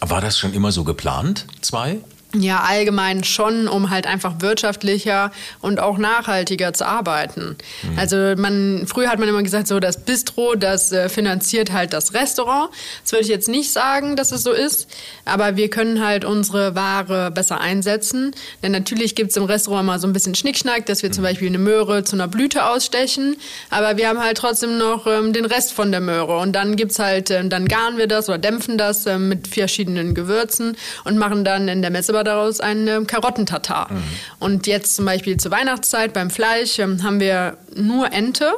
War 0.00 0.20
das 0.20 0.38
schon 0.38 0.52
immer 0.52 0.72
so 0.72 0.82
geplant? 0.84 1.46
Zwei? 1.60 1.98
Ja, 2.32 2.60
allgemein 2.60 3.24
schon, 3.24 3.66
um 3.66 3.90
halt 3.90 4.06
einfach 4.06 4.34
wirtschaftlicher 4.38 5.32
und 5.60 5.80
auch 5.80 5.98
nachhaltiger 5.98 6.72
zu 6.72 6.86
arbeiten. 6.86 7.56
Mhm. 7.82 7.98
Also 7.98 8.16
man, 8.36 8.86
früher 8.86 9.08
hat 9.08 9.18
man 9.18 9.28
immer 9.28 9.42
gesagt, 9.42 9.66
so 9.66 9.80
das 9.80 10.04
Bistro, 10.04 10.54
das 10.54 10.92
äh, 10.92 11.08
finanziert 11.08 11.72
halt 11.72 11.92
das 11.92 12.14
Restaurant. 12.14 12.70
Das 13.02 13.10
würde 13.10 13.24
ich 13.24 13.28
jetzt 13.28 13.48
nicht 13.48 13.72
sagen, 13.72 14.14
dass 14.14 14.30
es 14.30 14.44
so 14.44 14.52
ist, 14.52 14.86
aber 15.24 15.56
wir 15.56 15.70
können 15.70 16.06
halt 16.06 16.24
unsere 16.24 16.76
Ware 16.76 17.32
besser 17.32 17.60
einsetzen. 17.60 18.30
Denn 18.62 18.70
natürlich 18.70 19.16
gibt's 19.16 19.36
im 19.36 19.44
Restaurant 19.44 19.86
mal 19.86 19.98
so 19.98 20.06
ein 20.06 20.12
bisschen 20.12 20.36
Schnickschnack, 20.36 20.86
dass 20.86 21.02
wir 21.02 21.10
mhm. 21.10 21.14
zum 21.14 21.24
Beispiel 21.24 21.48
eine 21.48 21.58
Möhre 21.58 22.04
zu 22.04 22.14
einer 22.14 22.28
Blüte 22.28 22.66
ausstechen, 22.66 23.36
aber 23.70 23.96
wir 23.96 24.08
haben 24.08 24.20
halt 24.20 24.38
trotzdem 24.38 24.78
noch 24.78 25.08
ähm, 25.08 25.32
den 25.32 25.46
Rest 25.46 25.72
von 25.72 25.90
der 25.90 26.00
Möhre. 26.00 26.38
Und 26.38 26.52
dann 26.52 26.76
gibt's 26.76 27.00
halt, 27.00 27.30
äh, 27.30 27.48
dann 27.48 27.66
garen 27.66 27.98
wir 27.98 28.06
das 28.06 28.28
oder 28.28 28.38
dämpfen 28.38 28.78
das 28.78 29.04
äh, 29.06 29.18
mit 29.18 29.48
verschiedenen 29.48 30.14
Gewürzen 30.14 30.76
und 31.02 31.18
machen 31.18 31.44
dann 31.44 31.66
in 31.66 31.82
der 31.82 31.90
Messe 31.90 32.19
aber 32.20 32.24
daraus 32.24 32.60
ein 32.60 32.86
äh, 32.86 33.02
Karottentatar. 33.06 33.90
Mhm. 33.90 34.02
Und 34.38 34.66
jetzt 34.66 34.94
zum 34.94 35.06
Beispiel 35.06 35.38
zur 35.38 35.50
Weihnachtszeit 35.50 36.12
beim 36.12 36.30
Fleisch 36.30 36.78
ähm, 36.78 37.02
haben 37.02 37.18
wir 37.20 37.56
nur 37.74 38.12
Ente. 38.12 38.52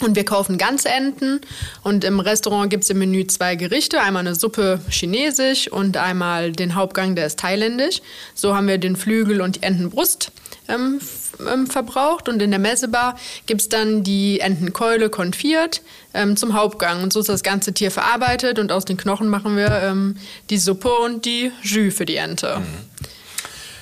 Und 0.00 0.14
wir 0.14 0.24
kaufen 0.24 0.58
ganze 0.58 0.90
Enten 0.90 1.40
und 1.82 2.04
im 2.04 2.20
Restaurant 2.20 2.70
gibt 2.70 2.84
es 2.84 2.90
im 2.90 2.98
Menü 2.98 3.26
zwei 3.26 3.56
Gerichte, 3.56 4.00
einmal 4.00 4.20
eine 4.20 4.36
Suppe 4.36 4.78
chinesisch 4.88 5.66
und 5.66 5.96
einmal 5.96 6.52
den 6.52 6.76
Hauptgang, 6.76 7.16
der 7.16 7.26
ist 7.26 7.40
thailändisch. 7.40 8.00
So 8.32 8.54
haben 8.54 8.68
wir 8.68 8.78
den 8.78 8.94
Flügel 8.94 9.40
und 9.40 9.56
die 9.56 9.64
Entenbrust 9.64 10.30
ähm, 10.68 11.00
ähm, 11.46 11.66
verbraucht 11.66 12.28
und 12.28 12.40
in 12.40 12.50
der 12.50 12.60
Messebar 12.60 13.16
gibt 13.46 13.60
es 13.60 13.68
dann 13.68 14.02
die 14.02 14.40
Entenkeule 14.40 15.10
konfiert 15.10 15.82
ähm, 16.14 16.36
zum 16.36 16.54
Hauptgang 16.54 17.02
und 17.02 17.12
so 17.12 17.20
ist 17.20 17.28
das 17.28 17.42
ganze 17.42 17.72
Tier 17.72 17.90
verarbeitet 17.90 18.58
und 18.58 18.72
aus 18.72 18.84
den 18.84 18.96
Knochen 18.96 19.28
machen 19.28 19.56
wir 19.56 19.70
ähm, 19.82 20.16
die 20.50 20.58
Suppe 20.58 20.92
und 21.04 21.24
die 21.24 21.52
Jus 21.62 21.94
für 21.94 22.06
die 22.06 22.16
Ente. 22.16 22.58
Mhm. 22.58 23.08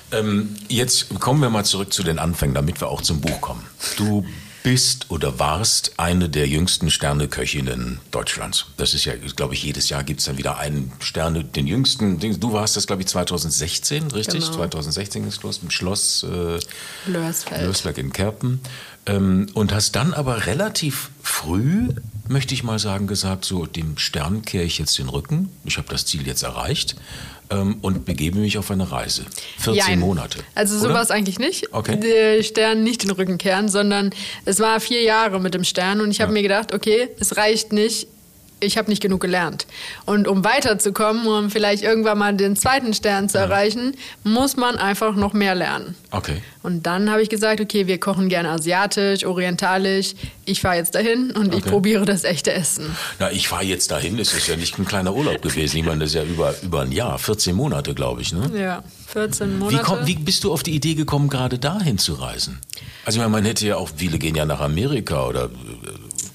Ähm, 0.09 0.55
jetzt 0.69 1.19
kommen 1.19 1.41
wir 1.41 1.49
mal 1.49 1.65
zurück 1.65 1.91
zu 1.93 2.03
den 2.03 2.19
Anfängen, 2.19 2.55
damit 2.55 2.79
wir 2.79 2.87
auch 2.87 3.01
zum 3.01 3.19
Buch 3.19 3.41
kommen. 3.41 3.65
Du 3.97 4.25
bist 4.67 5.05
oder 5.07 5.39
warst 5.39 5.93
eine 5.95 6.27
der 6.27 6.45
jüngsten 6.45 6.91
Sterneköchinnen 6.91 7.99
Deutschlands. 8.11 8.65
Das 8.75 8.93
ist 8.93 9.05
ja, 9.05 9.13
glaube 9.15 9.53
ich, 9.53 9.63
jedes 9.63 9.87
Jahr 9.87 10.03
gibt 10.03 10.19
es 10.19 10.25
dann 10.25 10.37
wieder 10.37 10.57
einen 10.57 10.91
Sterne, 10.99 11.45
den 11.45 11.67
jüngsten. 11.67 12.19
Du 12.19 12.51
warst 12.51 12.75
das, 12.75 12.85
glaube 12.85 13.01
ich, 13.01 13.07
2016, 13.07 14.11
richtig? 14.11 14.41
Genau. 14.41 14.57
2016 14.57 15.25
ist 15.25 15.41
los 15.43 15.61
im 15.63 15.69
Schloss 15.69 16.23
äh, 16.23 16.59
Lörsberg 17.63 17.97
in 17.97 18.11
Kerpen. 18.11 18.59
Ähm, 19.05 19.45
und 19.53 19.73
hast 19.73 19.95
dann 19.95 20.13
aber 20.13 20.47
relativ 20.47 21.11
früh, 21.23 21.87
möchte 22.27 22.53
ich 22.53 22.63
mal 22.63 22.77
sagen, 22.77 23.07
gesagt, 23.07 23.45
so 23.45 23.65
dem 23.65 23.97
Stern 23.97 24.41
kehre 24.41 24.65
ich 24.65 24.79
jetzt 24.79 24.97
den 24.97 25.07
Rücken. 25.07 25.47
Ich 25.63 25.77
habe 25.77 25.87
das 25.87 26.05
Ziel 26.05 26.27
jetzt 26.27 26.43
erreicht 26.43 26.97
ähm, 27.49 27.77
und 27.81 28.05
begebe 28.05 28.39
mich 28.39 28.57
auf 28.57 28.71
eine 28.71 28.91
Reise. 28.91 29.25
14 29.59 29.73
Jein. 29.73 29.99
Monate. 29.99 30.39
Also 30.55 30.77
so 30.77 30.89
war 30.89 31.01
es 31.01 31.11
eigentlich 31.11 31.39
nicht. 31.39 31.73
Okay. 31.73 31.99
Der 31.99 32.43
Stern 32.43 32.83
nicht 32.83 33.03
den 33.03 33.11
Rücken 33.11 33.37
kehren, 33.37 33.69
sondern 33.69 34.11
es 34.45 34.59
war 34.59 34.79
vier 34.79 35.03
Jahre 35.03 35.39
mit 35.39 35.53
dem 35.53 35.63
Stern 35.63 36.01
und 36.01 36.11
ich 36.11 36.21
habe 36.21 36.31
ja. 36.31 36.33
mir 36.33 36.43
gedacht, 36.43 36.73
okay, 36.73 37.09
es 37.19 37.37
reicht 37.37 37.73
nicht, 37.73 38.07
ich 38.59 38.77
habe 38.77 38.89
nicht 38.89 39.01
genug 39.01 39.21
gelernt. 39.21 39.67
Und 40.05 40.27
um 40.27 40.43
weiterzukommen, 40.43 41.27
um 41.27 41.49
vielleicht 41.51 41.83
irgendwann 41.83 42.17
mal 42.17 42.33
den 42.35 42.55
zweiten 42.55 42.93
Stern 42.93 43.29
zu 43.29 43.37
erreichen, 43.37 43.95
muss 44.23 44.57
man 44.57 44.77
einfach 44.77 45.15
noch 45.15 45.33
mehr 45.33 45.55
lernen. 45.55 45.95
Okay. 46.11 46.41
Und 46.63 46.85
dann 46.85 47.09
habe 47.09 47.21
ich 47.21 47.29
gesagt, 47.29 47.61
okay, 47.61 47.87
wir 47.87 47.99
kochen 47.99 48.29
gerne 48.29 48.49
asiatisch, 48.49 49.25
orientalisch. 49.25 50.15
Ich 50.45 50.61
fahre 50.61 50.77
jetzt 50.77 50.95
dahin 50.95 51.31
und 51.31 51.47
okay. 51.47 51.57
ich 51.57 51.65
probiere 51.65 52.05
das 52.05 52.23
echte 52.23 52.51
Essen. 52.51 52.95
Na, 53.19 53.31
ich 53.31 53.47
fahre 53.47 53.63
jetzt 53.63 53.91
dahin. 53.91 54.17
Es 54.19 54.33
ist 54.33 54.47
ja 54.47 54.55
nicht 54.55 54.77
ein 54.79 54.85
kleiner 54.85 55.13
Urlaub 55.13 55.41
gewesen. 55.41 55.77
Ich 55.77 55.85
meine, 55.85 55.99
das 55.99 56.09
ist 56.09 56.15
ja 56.15 56.23
über, 56.23 56.53
über 56.63 56.81
ein 56.81 56.91
Jahr, 56.91 57.19
14 57.19 57.55
Monate, 57.55 57.93
glaube 57.93 58.21
ich. 58.21 58.33
Ne? 58.33 58.51
Ja, 58.55 58.83
14 59.07 59.59
Monate. 59.59 59.77
Wie, 59.77 59.81
komm, 59.81 59.99
wie 60.05 60.15
bist 60.15 60.43
du 60.43 60.51
auf 60.51 60.63
die 60.63 60.75
Idee 60.75 60.95
gekommen, 60.95 61.29
gerade 61.29 61.59
dahin 61.59 61.97
zu 61.97 62.15
reisen? 62.15 62.59
Also, 63.05 63.17
ich 63.17 63.21
meine, 63.21 63.29
man 63.29 63.45
hätte 63.45 63.65
ja 63.65 63.77
auch, 63.77 63.89
viele 63.95 64.17
gehen 64.17 64.35
ja 64.35 64.45
nach 64.45 64.59
Amerika 64.59 65.27
oder 65.27 65.45
äh, 65.45 65.49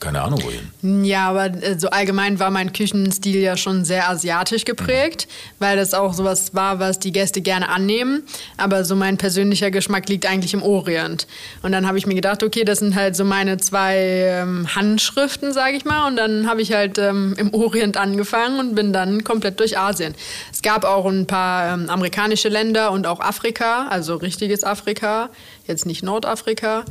keine 0.02 0.20
Ahnung 0.20 0.42
wohin. 0.42 1.04
Ja, 1.04 1.28
aber 1.28 1.46
äh, 1.46 1.78
so 1.78 1.88
allgemein 1.88 2.40
war 2.40 2.50
mein 2.50 2.72
Küchenstil 2.72 3.40
ja 3.40 3.56
schon 3.56 3.84
sehr 3.84 4.10
asiatisch 4.10 4.64
geprägt, 4.64 5.28
mhm. 5.28 5.64
weil 5.64 5.76
das 5.76 5.94
auch 5.94 6.12
sowas 6.12 6.54
war, 6.54 6.80
was 6.80 6.98
die 6.98 7.12
Gäste 7.12 7.40
gerne 7.40 7.68
annehmen. 7.68 8.24
Aber 8.56 8.84
so 8.84 8.96
mein 8.96 9.16
persönlicher 9.16 9.70
Geschmack 9.70 10.08
liegt 10.08 10.26
eigentlich 10.26 10.54
im 10.54 10.62
Orient. 10.62 11.28
Und 11.62 11.70
dann 11.70 11.86
habe 11.86 11.98
ich 11.98 12.06
mir 12.06 12.16
gedacht, 12.16 12.42
okay, 12.42 12.64
das 12.64 12.80
sind 12.80 12.96
halt 12.96 13.14
so 13.14 13.24
meine 13.24 13.58
zwei 13.58 13.96
ähm, 13.96 14.74
Handschriften, 14.74 15.52
sage 15.52 15.76
ich 15.76 15.84
mal. 15.84 16.08
Und 16.08 16.16
dann 16.16 16.48
habe 16.48 16.62
ich 16.62 16.72
halt 16.72 16.98
ähm, 16.98 17.34
im 17.38 17.54
Orient 17.54 17.96
angefangen 17.96 18.58
und 18.58 18.74
bin 18.74 18.92
dann 18.92 19.22
komplett 19.22 19.60
durch 19.60 19.78
Asien. 19.78 20.16
Es 20.52 20.62
gab 20.62 20.84
auch 20.84 21.06
ein 21.06 21.28
paar 21.28 21.74
ähm, 21.74 21.88
amerikanische 21.88 22.48
Länder 22.48 22.90
und 22.90 23.06
auch 23.06 23.20
Afrika, 23.20 23.86
also 23.88 24.16
richtiges 24.16 24.64
Afrika, 24.64 25.30
jetzt 25.68 25.86
nicht 25.86 26.02
Nordafrika. 26.02 26.84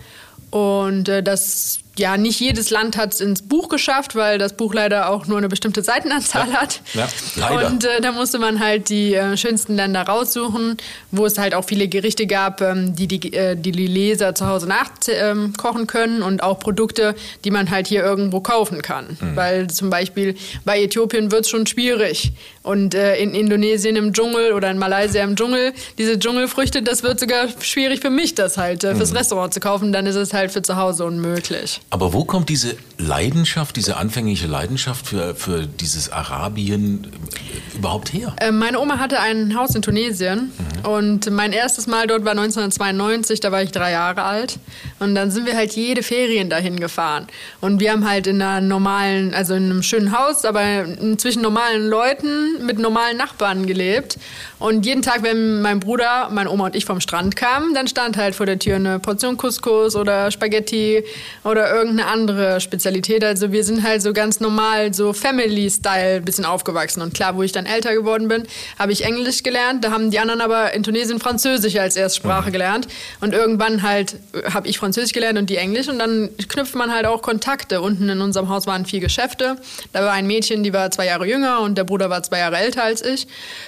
Und 0.49 1.09
äh, 1.09 1.23
das 1.23 1.80
ja, 1.97 2.15
nicht 2.15 2.39
jedes 2.39 2.69
Land 2.69 2.95
hat 2.95 3.13
es 3.13 3.19
ins 3.19 3.41
Buch 3.41 3.67
geschafft, 3.67 4.15
weil 4.15 4.37
das 4.37 4.53
Buch 4.53 4.73
leider 4.73 5.09
auch 5.09 5.27
nur 5.27 5.37
eine 5.37 5.49
bestimmte 5.49 5.83
Seitenanzahl 5.83 6.49
ja, 6.49 6.61
hat. 6.61 6.81
Ja, 6.93 7.07
leider. 7.35 7.67
Und 7.67 7.83
äh, 7.83 7.99
da 8.01 8.13
musste 8.13 8.39
man 8.39 8.59
halt 8.59 8.89
die 8.89 9.13
äh, 9.13 9.35
schönsten 9.35 9.75
Länder 9.75 10.03
raussuchen, 10.03 10.77
wo 11.11 11.25
es 11.25 11.37
halt 11.37 11.53
auch 11.53 11.65
viele 11.65 11.89
Gerichte 11.89 12.27
gab, 12.27 12.61
ähm, 12.61 12.95
die, 12.95 13.07
die, 13.07 13.33
äh, 13.33 13.55
die 13.57 13.73
die 13.73 13.87
Leser 13.87 14.33
zu 14.35 14.47
Hause 14.47 14.67
nachkochen 14.67 15.81
ähm, 15.81 15.87
können 15.87 16.21
und 16.21 16.43
auch 16.43 16.59
Produkte, 16.59 17.13
die 17.43 17.51
man 17.51 17.69
halt 17.69 17.87
hier 17.87 18.03
irgendwo 18.03 18.39
kaufen 18.39 18.81
kann. 18.81 19.17
Mhm. 19.19 19.35
Weil 19.35 19.69
zum 19.69 19.89
Beispiel 19.89 20.35
bei 20.63 20.81
Äthiopien 20.81 21.31
wird 21.31 21.41
es 21.41 21.49
schon 21.49 21.67
schwierig. 21.67 22.31
Und 22.63 22.93
äh, 22.93 23.17
in 23.17 23.33
Indonesien 23.33 23.95
im 23.95 24.13
Dschungel 24.13 24.53
oder 24.53 24.69
in 24.69 24.77
Malaysia 24.77 25.23
im 25.23 25.35
Dschungel, 25.35 25.73
diese 25.97 26.19
Dschungelfrüchte, 26.19 26.83
das 26.83 27.01
wird 27.01 27.19
sogar 27.19 27.47
schwierig 27.59 28.01
für 28.01 28.09
mich, 28.11 28.35
das 28.35 28.57
halt 28.57 28.83
äh, 28.83 28.95
fürs 28.95 29.11
mhm. 29.11 29.17
Restaurant 29.17 29.53
zu 29.53 29.59
kaufen. 29.59 29.91
Dann 29.91 30.05
ist 30.05 30.15
es 30.15 30.33
halt 30.33 30.51
für 30.51 30.61
zu 30.61 30.75
Hause 30.75 31.05
unmöglich. 31.05 31.81
Aber 31.89 32.13
wo 32.13 32.23
kommt 32.23 32.49
diese 32.49 32.75
Leidenschaft, 33.01 33.75
diese 33.75 33.97
anfängliche 33.97 34.47
Leidenschaft 34.47 35.07
für, 35.07 35.35
für 35.35 35.67
dieses 35.67 36.11
Arabien 36.11 37.05
äh, 37.05 37.77
überhaupt 37.77 38.13
her? 38.13 38.35
Äh, 38.39 38.51
meine 38.51 38.79
Oma 38.79 38.99
hatte 38.99 39.19
ein 39.19 39.55
Haus 39.55 39.75
in 39.75 39.81
Tunesien 39.81 40.51
mhm. 40.83 40.89
und 40.89 41.31
mein 41.31 41.51
erstes 41.51 41.87
Mal 41.87 42.07
dort 42.07 42.23
war 42.23 42.31
1992, 42.31 43.39
da 43.39 43.51
war 43.51 43.63
ich 43.63 43.71
drei 43.71 43.91
Jahre 43.91 44.23
alt. 44.23 44.59
Und 44.99 45.15
dann 45.15 45.31
sind 45.31 45.45
wir 45.45 45.55
halt 45.55 45.73
jede 45.73 46.03
Ferien 46.03 46.49
dahin 46.49 46.79
gefahren. 46.79 47.27
Und 47.59 47.79
wir 47.79 47.91
haben 47.91 48.07
halt 48.07 48.27
in 48.27 48.41
einer 48.41 48.61
normalen, 48.61 49.33
also 49.33 49.55
in 49.55 49.65
einem 49.65 49.83
schönen 49.83 50.17
Haus, 50.17 50.45
aber 50.45 50.85
zwischen 51.17 51.41
normalen 51.41 51.87
Leuten 51.87 52.65
mit 52.65 52.77
normalen 52.77 53.17
Nachbarn 53.17 53.65
gelebt. 53.65 54.17
Und 54.59 54.85
jeden 54.85 55.01
Tag, 55.01 55.23
wenn 55.23 55.61
mein 55.61 55.79
Bruder, 55.79 56.29
meine 56.29 56.51
Oma 56.51 56.65
und 56.65 56.75
ich 56.75 56.85
vom 56.85 57.01
Strand 57.01 57.35
kamen, 57.35 57.73
dann 57.73 57.87
stand 57.87 58.15
halt 58.15 58.35
vor 58.35 58.45
der 58.45 58.59
Tür 58.59 58.75
eine 58.75 58.99
Portion 58.99 59.35
Couscous 59.37 59.95
oder 59.95 60.29
Spaghetti 60.29 61.03
oder 61.43 61.73
irgendeine 61.73 62.07
andere 62.07 62.61
Spezialität. 62.61 62.90
Also 63.23 63.51
wir 63.51 63.63
sind 63.63 63.83
halt 63.83 64.03
so 64.03 64.13
ganz 64.13 64.39
normal, 64.39 64.93
so 64.93 65.13
Family-Style 65.13 66.21
bisschen 66.21 66.45
aufgewachsen. 66.45 67.01
Und 67.01 67.13
klar, 67.15 67.35
wo 67.35 67.41
ich 67.41 67.51
dann 67.51 67.65
älter 67.65 67.93
geworden 67.93 68.27
bin, 68.27 68.43
habe 68.77 68.91
ich 68.91 69.03
Englisch 69.03 69.41
gelernt. 69.43 69.83
Da 69.83 69.91
haben 69.91 70.11
die 70.11 70.19
anderen 70.19 70.41
aber 70.41 70.73
in 70.73 70.83
Tunesien 70.83 71.19
Französisch 71.19 71.77
als 71.77 71.95
Erstsprache 71.95 72.49
mhm. 72.49 72.53
gelernt. 72.53 72.87
Und 73.19 73.33
irgendwann 73.33 73.81
halt 73.81 74.17
habe 74.53 74.67
ich 74.67 74.77
Französisch 74.77 75.13
gelernt 75.13 75.39
und 75.39 75.49
die 75.49 75.57
Englisch. 75.57 75.87
Und 75.87 75.97
dann 75.97 76.29
knüpft 76.49 76.75
man 76.75 76.93
halt 76.93 77.07
auch 77.07 77.23
Kontakte. 77.23 77.81
Unten 77.81 78.09
in 78.09 78.21
unserem 78.21 78.49
Haus 78.49 78.67
waren 78.67 78.85
vier 78.85 78.99
Geschäfte. 78.99 79.55
Da 79.91 80.03
war 80.03 80.11
ein 80.11 80.27
Mädchen, 80.27 80.61
die 80.61 80.71
war 80.71 80.91
zwei 80.91 81.07
Jahre 81.07 81.27
jünger 81.27 81.61
und 81.61 81.79
der 81.79 81.83
Bruder 81.83 82.11
war 82.11 82.21
zwei 82.21 82.39
Jahre 82.39 82.57
älter 82.57 82.83
als 82.83 83.01
ich. 83.01 83.27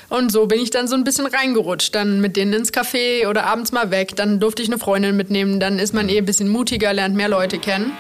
Und 0.10 0.32
so 0.32 0.46
bin 0.46 0.62
ich 0.62 0.70
dann 0.70 0.84
dann 0.84 0.88
so 0.88 0.96
ein 0.96 1.04
bisschen 1.04 1.26
reingerutscht. 1.26 1.96
Dann 1.96 2.20
mit 2.20 2.36
denen 2.36 2.54
ins 2.54 2.74
Café 2.74 3.28
oder 3.28 3.46
abends 3.46 3.72
mal 3.72 3.92
weg. 3.92 4.16
Dann 4.16 4.40
durfte 4.40 4.62
ich 4.62 4.70
eine 4.70 4.78
Freundin 4.78 5.16
mitnehmen. 5.16 5.60
Dann 5.60 5.80
ist 5.80 5.94
man 5.94 6.10
eh 6.10 6.18
ein 6.18 6.26
bisschen 6.26 6.50
mutiger, 6.50 6.94
lernt 6.94 7.16
mehr 7.16 7.30
Leute 7.30 7.58
kennen. 7.58 7.92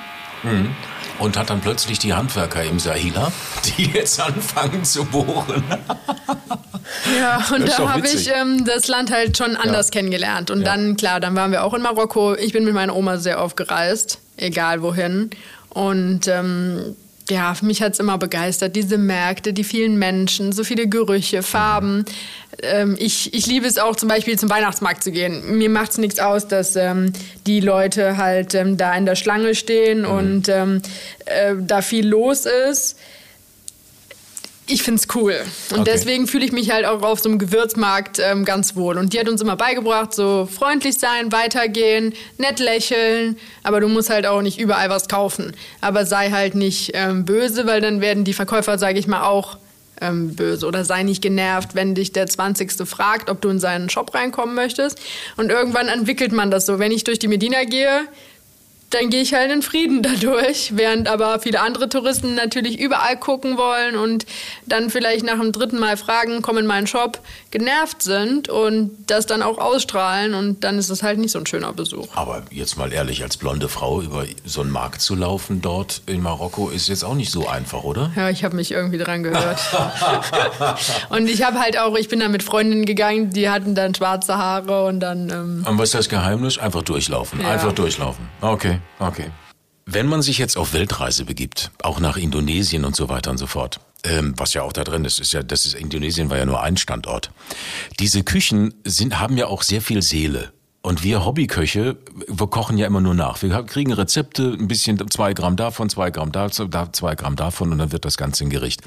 Mhm. 0.43 0.69
Und 1.19 1.37
hat 1.37 1.49
dann 1.49 1.61
plötzlich 1.61 1.99
die 1.99 2.13
Handwerker 2.13 2.63
im 2.63 2.79
Sahila, 2.79 3.31
die 3.77 3.85
jetzt 3.85 4.19
anfangen 4.19 4.83
zu 4.83 5.05
bohren. 5.05 5.63
Ja, 7.17 7.43
und 7.53 7.67
da 7.67 7.93
habe 7.93 8.07
ich 8.07 8.29
ähm, 8.29 8.65
das 8.65 8.87
Land 8.87 9.11
halt 9.11 9.37
schon 9.37 9.55
anders 9.55 9.87
ja. 9.87 9.91
kennengelernt. 9.91 10.51
Und 10.51 10.61
ja. 10.61 10.65
dann, 10.65 10.97
klar, 10.97 11.19
dann 11.19 11.35
waren 11.35 11.51
wir 11.51 11.63
auch 11.63 11.73
in 11.73 11.81
Marokko. 11.81 12.35
Ich 12.35 12.53
bin 12.53 12.65
mit 12.65 12.73
meiner 12.73 12.95
Oma 12.95 13.17
sehr 13.17 13.41
oft 13.41 13.57
gereist, 13.57 14.19
egal 14.37 14.81
wohin. 14.81 15.29
Und 15.69 16.27
ähm, 16.27 16.95
ja, 17.29 17.53
mich 17.61 17.81
hat 17.81 17.93
es 17.93 17.99
immer 17.99 18.17
begeistert, 18.17 18.75
diese 18.75 18.97
Märkte, 18.97 19.53
die 19.53 19.63
vielen 19.63 19.97
Menschen, 19.97 20.51
so 20.51 20.63
viele 20.63 20.87
Gerüche, 20.87 21.41
Farben. 21.41 22.05
Ähm, 22.61 22.95
ich, 22.99 23.33
ich 23.33 23.47
liebe 23.47 23.65
es 23.65 23.77
auch 23.77 23.95
zum 23.95 24.09
Beispiel 24.09 24.37
zum 24.37 24.49
Weihnachtsmarkt 24.49 25.03
zu 25.03 25.11
gehen. 25.11 25.57
Mir 25.57 25.69
macht 25.69 25.91
es 25.91 25.97
nichts 25.97 26.19
aus, 26.19 26.47
dass 26.47 26.75
ähm, 26.75 27.13
die 27.47 27.59
Leute 27.59 28.17
halt 28.17 28.55
ähm, 28.55 28.77
da 28.77 28.93
in 28.95 29.05
der 29.05 29.15
Schlange 29.15 29.55
stehen 29.55 30.01
mhm. 30.01 30.07
und 30.07 30.49
ähm, 30.49 30.81
äh, 31.25 31.55
da 31.57 31.81
viel 31.81 32.07
los 32.07 32.45
ist 32.45 32.97
ich 34.67 34.83
finde 34.83 35.01
es 35.01 35.15
cool. 35.15 35.41
Und 35.71 35.81
okay. 35.81 35.91
deswegen 35.93 36.27
fühle 36.27 36.45
ich 36.45 36.51
mich 36.51 36.71
halt 36.71 36.85
auch 36.85 37.01
auf 37.01 37.19
so 37.19 37.29
einem 37.29 37.37
Gewürzmarkt 37.37 38.19
ähm, 38.19 38.45
ganz 38.45 38.75
wohl. 38.75 38.97
Und 38.97 39.13
die 39.13 39.19
hat 39.19 39.27
uns 39.27 39.41
immer 39.41 39.55
beigebracht, 39.55 40.13
so 40.13 40.47
freundlich 40.51 40.97
sein, 40.97 41.31
weitergehen, 41.31 42.13
nett 42.37 42.59
lächeln, 42.59 43.37
aber 43.63 43.81
du 43.81 43.87
musst 43.87 44.09
halt 44.09 44.25
auch 44.25 44.41
nicht 44.41 44.59
überall 44.59 44.89
was 44.89 45.07
kaufen. 45.07 45.53
Aber 45.81 46.05
sei 46.05 46.31
halt 46.31 46.55
nicht 46.55 46.91
ähm, 46.93 47.25
böse, 47.25 47.65
weil 47.67 47.81
dann 47.81 47.99
werden 47.99 48.23
die 48.23 48.33
Verkäufer, 48.33 48.77
sage 48.77 48.99
ich 48.99 49.07
mal, 49.07 49.23
auch 49.23 49.57
ähm, 50.01 50.35
böse 50.35 50.65
oder 50.65 50.85
sei 50.85 51.03
nicht 51.03 51.21
genervt, 51.21 51.75
wenn 51.75 51.95
dich 51.95 52.11
der 52.11 52.27
20. 52.27 52.87
fragt, 52.87 53.29
ob 53.29 53.41
du 53.41 53.49
in 53.49 53.59
seinen 53.59 53.89
Shop 53.89 54.13
reinkommen 54.13 54.55
möchtest. 54.55 54.99
Und 55.37 55.49
irgendwann 55.49 55.87
entwickelt 55.87 56.31
man 56.31 56.51
das 56.51 56.65
so. 56.65 56.79
Wenn 56.79 56.91
ich 56.91 57.03
durch 57.03 57.19
die 57.19 57.27
Medina 57.27 57.63
gehe, 57.63 58.07
dann 58.93 59.09
gehe 59.09 59.21
ich 59.21 59.33
halt 59.33 59.51
in 59.51 59.61
Frieden 59.61 60.01
dadurch, 60.03 60.73
während 60.75 61.07
aber 61.07 61.39
viele 61.39 61.61
andere 61.61 61.89
Touristen 61.89 62.35
natürlich 62.35 62.79
überall 62.79 63.17
gucken 63.17 63.57
wollen 63.57 63.95
und 63.95 64.25
dann 64.65 64.89
vielleicht 64.89 65.25
nach 65.25 65.39
dem 65.39 65.51
dritten 65.51 65.79
Mal 65.79 65.97
fragen, 65.97 66.41
komm 66.41 66.57
in 66.57 66.65
meinen 66.65 66.87
Shop, 66.87 67.19
genervt 67.51 68.01
sind 68.01 68.49
und 68.49 68.91
das 69.07 69.25
dann 69.25 69.41
auch 69.41 69.57
ausstrahlen 69.57 70.33
und 70.33 70.63
dann 70.63 70.77
ist 70.77 70.89
es 70.89 71.03
halt 71.03 71.19
nicht 71.19 71.31
so 71.31 71.39
ein 71.39 71.45
schöner 71.45 71.73
Besuch. 71.73 72.07
Aber 72.15 72.43
jetzt 72.51 72.77
mal 72.77 72.91
ehrlich, 72.93 73.23
als 73.23 73.37
blonde 73.37 73.69
Frau 73.69 74.01
über 74.01 74.25
so 74.45 74.61
einen 74.61 74.71
Markt 74.71 75.01
zu 75.01 75.15
laufen 75.15 75.61
dort 75.61 76.01
in 76.05 76.21
Marokko 76.21 76.69
ist 76.69 76.87
jetzt 76.87 77.03
auch 77.03 77.15
nicht 77.15 77.31
so 77.31 77.47
einfach, 77.47 77.83
oder? 77.83 78.11
Ja, 78.15 78.29
ich 78.29 78.43
habe 78.43 78.55
mich 78.55 78.71
irgendwie 78.71 78.97
dran 78.97 79.23
gehört. 79.23 79.59
und 81.09 81.27
ich 81.27 81.43
habe 81.43 81.59
halt 81.59 81.77
auch, 81.79 81.95
ich 81.95 82.09
bin 82.09 82.19
da 82.19 82.27
mit 82.27 82.43
Freundinnen 82.43 82.85
gegangen, 82.85 83.29
die 83.31 83.49
hatten 83.49 83.75
dann 83.75 83.95
schwarze 83.95 84.37
Haare 84.37 84.85
und 84.85 84.99
dann... 84.99 85.29
Ähm 85.29 85.65
und 85.67 85.77
was 85.77 85.89
ist 85.89 85.95
das 85.95 86.09
Geheimnis? 86.09 86.57
Einfach 86.57 86.83
durchlaufen, 86.83 87.41
Ja. 87.41 87.49
einfach 87.51 87.73
durchlaufen. 87.73 88.27
Okay. 88.41 88.79
Okay. 88.99 89.31
Wenn 89.85 90.07
man 90.07 90.21
sich 90.21 90.37
jetzt 90.37 90.57
auf 90.57 90.73
Weltreise 90.73 91.25
begibt, 91.25 91.71
auch 91.81 91.99
nach 91.99 92.15
Indonesien 92.15 92.85
und 92.85 92.95
so 92.95 93.09
weiter 93.09 93.31
und 93.31 93.37
so 93.37 93.47
fort, 93.47 93.79
ähm, 94.05 94.33
was 94.37 94.53
ja 94.53 94.63
auch 94.63 94.73
da 94.73 94.83
drin 94.83 95.05
ist, 95.05 95.19
ist 95.19 95.33
ja, 95.33 95.43
das 95.43 95.65
ist 95.65 95.75
Indonesien 95.75 96.29
war 96.29 96.37
ja 96.37 96.45
nur 96.45 96.61
ein 96.61 96.77
Standort. 96.77 97.31
Diese 97.99 98.23
Küchen 98.23 98.73
sind, 98.85 99.19
haben 99.19 99.37
ja 99.37 99.47
auch 99.47 99.61
sehr 99.61 99.81
viel 99.81 100.01
Seele. 100.01 100.53
Und 100.85 101.01
wir 101.01 101.23
Hobbyköche, 101.23 101.95
wir 102.27 102.47
kochen 102.47 102.77
ja 102.77 102.85
immer 102.85 102.99
nur 102.99 103.13
nach. 103.15 103.41
Wir 103.41 103.63
kriegen 103.63 103.93
Rezepte, 103.93 104.57
ein 104.59 104.67
bisschen 104.67 104.99
zwei 105.09 105.33
Gramm 105.33 105.55
davon, 105.55 105.89
zwei 105.89 106.11
Gramm 106.11 106.33
da, 106.33 106.49
da, 106.49 106.91
zwei 106.91 107.15
Gramm 107.15 107.37
davon 107.37 107.71
und 107.71 107.77
dann 107.77 107.93
wird 107.93 108.03
das 108.03 108.17
Ganze 108.17 108.43
ein 108.43 108.49
Gericht. 108.49 108.81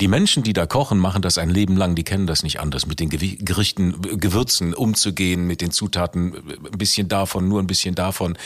Die 0.00 0.06
Menschen, 0.06 0.44
die 0.44 0.52
da 0.52 0.66
kochen, 0.66 0.98
machen 0.98 1.22
das 1.22 1.38
ein 1.38 1.50
Leben 1.50 1.76
lang, 1.76 1.96
die 1.96 2.04
kennen 2.04 2.28
das 2.28 2.44
nicht 2.44 2.60
anders, 2.60 2.86
mit 2.86 3.00
den 3.00 3.10
Gerichten, 3.10 4.00
Gewürzen 4.20 4.74
umzugehen, 4.74 5.44
mit 5.48 5.60
den 5.60 5.72
Zutaten, 5.72 6.34
ein 6.36 6.78
bisschen 6.78 7.08
davon, 7.08 7.48
nur 7.48 7.60
ein 7.60 7.66
bisschen 7.66 7.96
davon. 7.96 8.38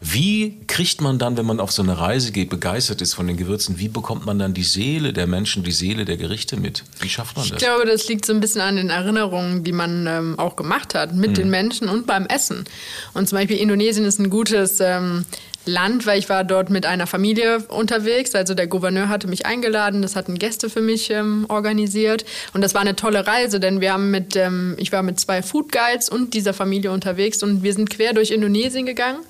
Wie 0.00 0.58
kriegt 0.66 1.00
man 1.00 1.20
dann, 1.20 1.36
wenn 1.36 1.46
man 1.46 1.60
auf 1.60 1.70
so 1.70 1.82
eine 1.82 1.96
Reise 1.96 2.32
geht, 2.32 2.50
begeistert 2.50 3.00
ist 3.02 3.14
von 3.14 3.28
den 3.28 3.36
Gewürzen, 3.36 3.78
wie 3.78 3.88
bekommt 3.88 4.26
man 4.26 4.36
dann 4.40 4.52
die 4.52 4.64
Seele 4.64 5.12
der 5.12 5.28
Menschen, 5.28 5.62
die 5.62 5.70
Seele 5.70 6.04
der 6.04 6.16
Gerichte 6.16 6.56
mit? 6.56 6.82
Wie 6.98 7.08
schafft 7.08 7.36
man 7.36 7.44
Ich 7.44 7.52
das? 7.52 7.60
glaube, 7.62 7.86
das 7.86 8.08
liegt 8.08 8.26
so 8.26 8.32
ein 8.32 8.40
bisschen 8.40 8.62
an 8.62 8.74
den 8.74 8.90
Erinnerungen, 8.90 9.62
die 9.62 9.70
man 9.70 10.08
ähm, 10.08 10.38
auch 10.40 10.56
gemacht 10.56 10.96
hat 10.96 11.14
mit 11.14 11.36
den 11.36 11.50
Menschen 11.50 11.88
und 11.88 12.08
beim 12.08 12.26
Essen. 12.26 12.47
Und 13.14 13.28
zum 13.28 13.38
Beispiel 13.38 13.58
Indonesien 13.58 14.04
ist 14.04 14.18
ein 14.18 14.30
gutes 14.30 14.80
ähm, 14.80 15.24
Land, 15.68 16.06
weil 16.06 16.18
ich 16.18 16.28
war 16.28 16.44
dort 16.44 16.70
mit 16.70 16.86
einer 16.86 17.06
Familie 17.06 17.58
unterwegs. 17.68 18.34
Also 18.34 18.54
der 18.54 18.66
Gouverneur 18.66 19.08
hatte 19.08 19.28
mich 19.28 19.46
eingeladen, 19.46 20.02
das 20.02 20.16
hatten 20.16 20.38
Gäste 20.38 20.70
für 20.70 20.80
mich 20.80 21.10
ähm, 21.10 21.46
organisiert. 21.48 22.24
Und 22.54 22.62
das 22.62 22.74
war 22.74 22.80
eine 22.80 22.96
tolle 22.96 23.26
Reise, 23.26 23.60
denn 23.60 23.80
wir 23.80 23.92
haben 23.92 24.10
mit, 24.10 24.34
ähm, 24.36 24.74
ich 24.78 24.92
war 24.92 25.02
mit 25.02 25.20
zwei 25.20 25.42
Food 25.42 25.70
Guides 25.70 26.08
und 26.08 26.34
dieser 26.34 26.54
Familie 26.54 26.90
unterwegs 26.90 27.42
und 27.42 27.62
wir 27.62 27.72
sind 27.72 27.90
quer 27.90 28.12
durch 28.12 28.30
Indonesien 28.30 28.86
gegangen. 28.86 29.20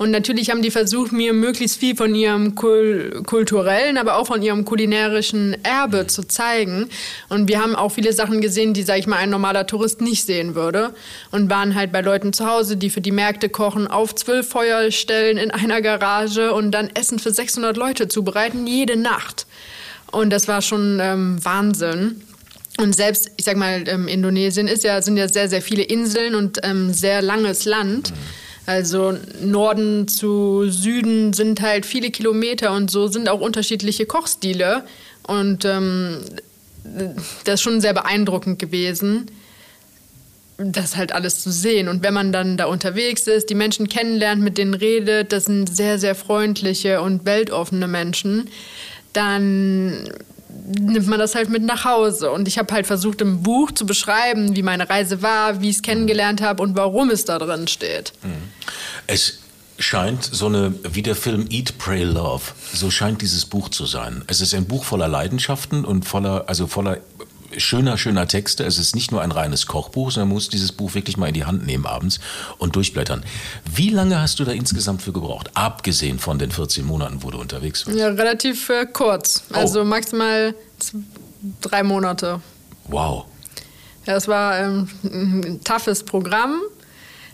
Und 0.00 0.12
natürlich 0.12 0.48
haben 0.48 0.62
die 0.62 0.70
versucht, 0.70 1.12
mir 1.12 1.34
möglichst 1.34 1.78
viel 1.78 1.94
von 1.94 2.14
ihrem 2.14 2.54
kul 2.54 3.22
kulturellen, 3.26 3.98
aber 3.98 4.16
auch 4.16 4.28
von 4.28 4.40
ihrem 4.40 4.64
kulinarischen 4.64 5.62
Erbe 5.62 6.06
zu 6.06 6.26
zeigen. 6.26 6.88
Und 7.28 7.48
wir 7.48 7.60
haben 7.60 7.76
auch 7.76 7.90
viele 7.90 8.14
Sachen 8.14 8.40
gesehen, 8.40 8.72
die, 8.72 8.82
sag 8.82 8.98
ich 8.98 9.06
mal, 9.06 9.18
ein 9.18 9.28
normaler 9.28 9.66
Tourist 9.66 10.00
nicht 10.00 10.24
sehen 10.24 10.54
würde. 10.54 10.94
Und 11.32 11.50
waren 11.50 11.74
halt 11.74 11.92
bei 11.92 12.00
Leuten 12.00 12.32
zu 12.32 12.46
Hause, 12.46 12.78
die 12.78 12.88
für 12.88 13.02
die 13.02 13.10
Märkte 13.10 13.50
kochen, 13.50 13.88
auf 13.88 14.14
zwölf 14.14 14.48
Feuerstellen 14.48 15.36
in 15.36 15.50
einer 15.50 15.82
Garage 15.82 16.54
und 16.54 16.70
dann 16.70 16.88
Essen 16.94 17.18
für 17.18 17.30
600 17.30 17.76
Leute 17.76 18.08
zubereiten, 18.08 18.66
jede 18.66 18.96
Nacht. 18.96 19.46
Und 20.12 20.30
das 20.30 20.48
war 20.48 20.62
schon 20.62 20.98
ähm, 21.02 21.44
Wahnsinn. 21.44 22.22
Und 22.78 22.96
selbst, 22.96 23.32
ich 23.36 23.44
sag 23.44 23.58
mal, 23.58 23.84
ähm, 23.86 24.08
Indonesien 24.08 24.66
ist 24.66 24.82
ja, 24.82 25.02
sind 25.02 25.18
ja 25.18 25.28
sehr, 25.28 25.50
sehr 25.50 25.60
viele 25.60 25.82
Inseln 25.82 26.36
und 26.36 26.58
ähm, 26.62 26.94
sehr 26.94 27.20
langes 27.20 27.66
Land. 27.66 28.14
Also 28.70 29.18
Norden 29.42 30.06
zu 30.06 30.70
Süden 30.70 31.32
sind 31.32 31.60
halt 31.60 31.84
viele 31.84 32.12
Kilometer 32.12 32.72
und 32.72 32.88
so 32.88 33.08
sind 33.08 33.28
auch 33.28 33.40
unterschiedliche 33.40 34.06
Kochstile. 34.06 34.84
Und 35.26 35.64
ähm, 35.64 36.18
das 37.42 37.54
ist 37.54 37.62
schon 37.62 37.80
sehr 37.80 37.94
beeindruckend 37.94 38.60
gewesen, 38.60 39.26
das 40.56 40.94
halt 40.94 41.10
alles 41.10 41.42
zu 41.42 41.50
sehen. 41.50 41.88
Und 41.88 42.04
wenn 42.04 42.14
man 42.14 42.30
dann 42.30 42.56
da 42.56 42.66
unterwegs 42.66 43.26
ist, 43.26 43.50
die 43.50 43.56
Menschen 43.56 43.88
kennenlernt, 43.88 44.40
mit 44.40 44.56
denen 44.56 44.74
redet, 44.74 45.32
das 45.32 45.46
sind 45.46 45.66
sehr, 45.74 45.98
sehr 45.98 46.14
freundliche 46.14 47.00
und 47.02 47.24
weltoffene 47.24 47.88
Menschen, 47.88 48.50
dann 49.12 50.08
nimmt 50.66 51.06
man 51.06 51.18
das 51.18 51.34
halt 51.34 51.50
mit 51.50 51.62
nach 51.62 51.84
Hause. 51.84 52.30
Und 52.30 52.48
ich 52.48 52.58
habe 52.58 52.72
halt 52.72 52.86
versucht, 52.86 53.20
im 53.20 53.42
Buch 53.42 53.72
zu 53.72 53.86
beschreiben, 53.86 54.56
wie 54.56 54.62
meine 54.62 54.88
Reise 54.88 55.22
war, 55.22 55.60
wie 55.60 55.70
ich 55.70 55.76
es 55.76 55.82
kennengelernt 55.82 56.40
habe 56.42 56.62
und 56.62 56.76
warum 56.76 57.10
es 57.10 57.24
da 57.24 57.38
drin 57.38 57.68
steht. 57.68 58.12
Es 59.06 59.40
scheint 59.78 60.24
so 60.24 60.46
eine, 60.46 60.74
wie 60.92 61.02
der 61.02 61.16
Film 61.16 61.46
Eat, 61.50 61.78
Pray, 61.78 62.04
Love, 62.04 62.42
so 62.72 62.90
scheint 62.90 63.22
dieses 63.22 63.46
Buch 63.46 63.70
zu 63.70 63.86
sein. 63.86 64.22
Es 64.26 64.40
ist 64.40 64.54
ein 64.54 64.66
Buch 64.66 64.84
voller 64.84 65.08
Leidenschaften 65.08 65.84
und 65.84 66.04
voller, 66.04 66.44
also 66.48 66.66
voller 66.66 66.98
schöner, 67.56 67.98
schöner 67.98 68.26
Texte. 68.26 68.64
Es 68.64 68.78
ist 68.78 68.94
nicht 68.94 69.12
nur 69.12 69.22
ein 69.22 69.32
reines 69.32 69.66
Kochbuch, 69.66 70.10
sondern 70.10 70.28
man 70.28 70.34
muss 70.34 70.48
dieses 70.48 70.72
Buch 70.72 70.94
wirklich 70.94 71.16
mal 71.16 71.26
in 71.26 71.34
die 71.34 71.44
Hand 71.44 71.66
nehmen 71.66 71.86
abends 71.86 72.20
und 72.58 72.76
durchblättern. 72.76 73.24
Wie 73.72 73.90
lange 73.90 74.20
hast 74.20 74.38
du 74.38 74.44
da 74.44 74.52
insgesamt 74.52 75.02
für 75.02 75.12
gebraucht? 75.12 75.50
Abgesehen 75.54 76.18
von 76.18 76.38
den 76.38 76.50
14 76.50 76.84
Monaten, 76.84 77.22
wo 77.22 77.30
du 77.30 77.38
unterwegs 77.38 77.86
warst. 77.86 77.98
Ja, 77.98 78.08
relativ 78.08 78.68
äh, 78.68 78.86
kurz. 78.86 79.44
Also 79.52 79.84
maximal 79.84 80.54
drei 81.60 81.82
Monate. 81.82 82.40
Wow. 82.88 83.26
Ja, 84.06 84.16
es 84.16 84.28
war 84.28 84.58
ähm, 84.58 84.88
ein 85.04 85.60
toughes 85.64 86.04
Programm. 86.04 86.60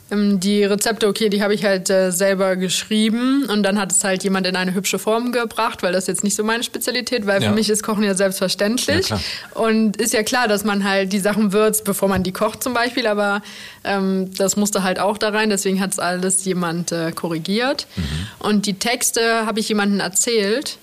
Ähm, 0.08 0.38
die 0.38 0.62
Rezepte, 0.62 1.08
okay, 1.08 1.28
die 1.28 1.42
habe 1.42 1.52
ich 1.52 1.64
halt 1.64 1.90
äh, 1.90 2.12
selber 2.12 2.54
geschrieben 2.54 3.44
und 3.50 3.64
dann 3.64 3.76
hat 3.78 3.90
es 3.90 4.04
halt 4.04 4.22
jemand 4.22 4.46
in 4.46 4.54
eine 4.54 4.72
hübsche 4.72 5.00
Form 5.00 5.32
gebracht, 5.32 5.82
weil 5.82 5.92
das 5.92 6.06
jetzt 6.06 6.22
nicht 6.22 6.36
so 6.36 6.44
meine 6.44 6.62
Spezialität, 6.62 7.26
weil 7.26 7.42
Ja. 7.42 7.48
für 7.48 7.54
mich 7.56 7.68
ist 7.68 7.82
Kochen 7.82 8.04
ja 8.04 8.14
selbstverständlich. 8.14 9.08
Ja, 9.08 9.18
klar. 9.52 9.68
und 9.68 9.96
ist 9.96 10.12
ja 10.12 10.22
klar, 10.22 10.46
dass 10.46 10.62
man 10.62 10.84
halt 10.88 11.12
die 11.12 11.18
Sachen 11.18 11.52
würzt, 11.52 11.82
bevor 11.84 12.08
man 12.08 12.22
die 12.22 12.32
kocht 12.32 12.62
zum 12.62 12.72
Beispiel, 12.72 13.06
aber 13.08 13.42
ähm, 13.82 14.32
das 14.36 14.54
musste 14.56 14.84
halt 14.84 15.00
auch 15.00 15.18
da 15.18 15.30
rein, 15.30 15.50
deswegen 15.50 15.80
hat 15.80 15.90
es 15.90 15.98
alles 15.98 16.44
jemand 16.44 16.92
äh, 16.92 17.10
korrigiert. 17.10 17.88
Mhm. 17.96 18.02
Und 18.38 18.66
die 18.66 18.74
Texte 18.74 19.44
habe 19.44 19.58
ich 19.58 19.68
jemandem 19.68 19.98
erzählt. 20.00 20.78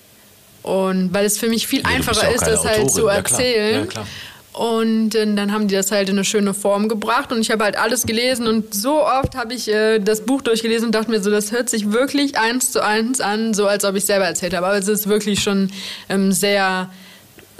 Und 0.62 1.12
weil 1.12 1.26
es 1.26 1.36
für 1.36 1.48
mich 1.48 1.66
viel 1.66 1.80
Ja, 1.80 1.88
einfacher 1.88 2.30
ist, 2.34 2.46
das 2.46 2.64
halt 2.64 2.90
zu 2.90 3.02
klar. 3.02 3.16
erzählen. 3.16 3.80
Ja, 3.80 3.86
klar. 3.86 4.06
Und 4.54 5.16
äh, 5.16 5.34
dann 5.34 5.50
haben 5.52 5.66
die 5.66 5.74
das 5.74 5.90
halt 5.90 6.08
in 6.08 6.14
eine 6.14 6.24
schöne 6.24 6.54
Form 6.54 6.88
gebracht 6.88 7.32
und 7.32 7.40
ich 7.40 7.50
habe 7.50 7.64
halt 7.64 7.76
alles 7.76 8.06
gelesen 8.06 8.46
und 8.46 8.72
so 8.72 9.04
oft 9.04 9.34
habe 9.34 9.52
ich 9.52 9.68
äh, 9.68 9.98
das 9.98 10.24
Buch 10.24 10.42
durchgelesen 10.42 10.86
und 10.86 10.94
dachte 10.94 11.10
mir 11.10 11.20
so, 11.20 11.28
das 11.28 11.50
hört 11.50 11.68
sich 11.68 11.90
wirklich 11.90 12.38
eins 12.38 12.70
zu 12.70 12.80
eins 12.80 13.20
an, 13.20 13.52
so 13.52 13.66
als 13.66 13.84
ob 13.84 13.96
ich 13.96 14.04
selber 14.04 14.26
erzählt 14.26 14.54
habe. 14.54 14.66
Aber 14.68 14.76
es 14.78 14.86
ist 14.86 15.08
wirklich 15.08 15.42
schon 15.42 15.72
ähm, 16.08 16.30
sehr, 16.30 16.88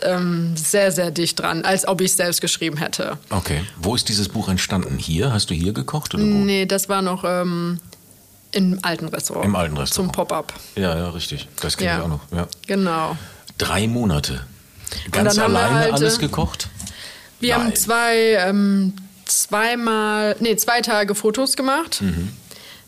ähm, 0.03 0.57
sehr, 0.57 0.92
sehr 0.92 1.11
dicht 1.11 1.40
dran, 1.40 1.64
als 1.64 1.86
ob 1.88 2.01
ich 2.01 2.12
es 2.12 2.16
selbst 2.16 2.40
geschrieben 2.40 2.76
hätte. 2.76 3.18
Okay. 3.30 3.62
Wo 3.82 3.97
ist 3.97 4.09
dieses 4.09 4.28
Buch 4.28 4.49
entstanden? 4.49 4.97
Hier? 4.97 5.32
Hast 5.32 5.51
du 5.51 5.55
hier 5.55 5.72
gekocht 5.72 6.14
oder 6.14 6.22
wo? 6.22 6.26
Nee, 6.28 6.64
das 6.64 6.88
war 6.88 7.03
noch 7.03 7.24
ähm, 7.26 7.80
im 8.53 8.78
alten 8.82 9.09
Restaurant. 9.09 9.47
Im 9.47 9.57
alten 9.57 9.76
Restaurant. 9.76 10.12
Zum 10.12 10.12
Pop-up. 10.12 10.53
Ja, 10.76 10.97
ja, 10.97 11.11
richtig. 11.11 11.49
Das 11.61 11.76
kenne 11.76 11.90
Ja. 11.90 11.97
ich 11.99 12.05
auch 12.05 12.09
noch. 12.09 12.20
Ja. 12.32 12.47
Genau. 12.68 13.16
Drei 13.59 13.88
Monate. 13.88 14.47
Ganz 15.11 15.38
alleine 15.40 15.74
halt, 15.74 15.92
alles 15.92 16.18
äh, 16.18 16.20
gekocht? 16.20 16.68
Wir 17.45 17.59
Nein. 17.59 17.66
haben 17.66 17.74
zwei, 17.76 18.16
ähm, 18.38 18.95
zweimal, 19.26 20.34
nee, 20.40 20.57
zwei 20.57 20.80
Tage 20.80 21.14
Fotos 21.14 21.57
gemacht. 21.57 22.01
Mhm. 22.01 22.30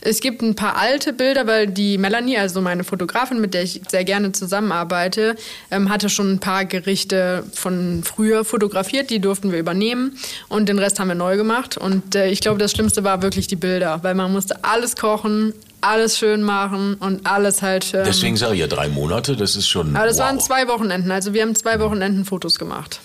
Es 0.00 0.20
gibt 0.20 0.40
ein 0.40 0.54
paar 0.54 0.76
alte 0.76 1.12
Bilder, 1.12 1.46
weil 1.46 1.66
die 1.66 1.98
Melanie, 1.98 2.38
also 2.38 2.62
meine 2.62 2.84
Fotografin, 2.84 3.38
mit 3.38 3.52
der 3.52 3.64
ich 3.64 3.82
sehr 3.88 4.04
gerne 4.04 4.32
zusammenarbeite, 4.32 5.36
ähm, 5.70 5.90
hatte 5.90 6.08
schon 6.08 6.32
ein 6.32 6.38
paar 6.38 6.64
Gerichte 6.64 7.44
von 7.52 8.02
früher 8.02 8.46
fotografiert, 8.46 9.10
die 9.10 9.18
durften 9.18 9.52
wir 9.52 9.58
übernehmen 9.58 10.16
und 10.48 10.70
den 10.70 10.78
Rest 10.78 11.00
haben 11.00 11.08
wir 11.08 11.14
neu 11.16 11.36
gemacht. 11.36 11.76
Und 11.76 12.14
äh, 12.14 12.28
ich 12.28 12.40
glaube, 12.40 12.58
das 12.58 12.72
Schlimmste 12.72 13.04
war 13.04 13.20
wirklich 13.20 13.48
die 13.48 13.56
Bilder, 13.56 13.98
weil 14.02 14.14
man 14.14 14.32
musste 14.32 14.64
alles 14.64 14.96
kochen, 14.96 15.52
alles 15.82 16.16
schön 16.16 16.42
machen 16.42 16.94
und 16.94 17.26
alles 17.26 17.60
halt. 17.60 17.92
Ähm, 17.92 18.04
Deswegen 18.06 18.36
sage 18.38 18.54
ich 18.54 18.60
ja 18.60 18.68
drei 18.68 18.88
Monate, 18.88 19.36
das 19.36 19.54
ist 19.54 19.68
schon. 19.68 19.94
aber 19.94 20.06
das 20.06 20.16
wow. 20.16 20.26
waren 20.26 20.40
zwei 20.40 20.66
Wochenenden. 20.68 21.10
Also 21.10 21.34
wir 21.34 21.42
haben 21.42 21.54
zwei 21.54 21.78
Wochenenden 21.78 22.24
Fotos 22.24 22.58
gemacht. 22.58 23.00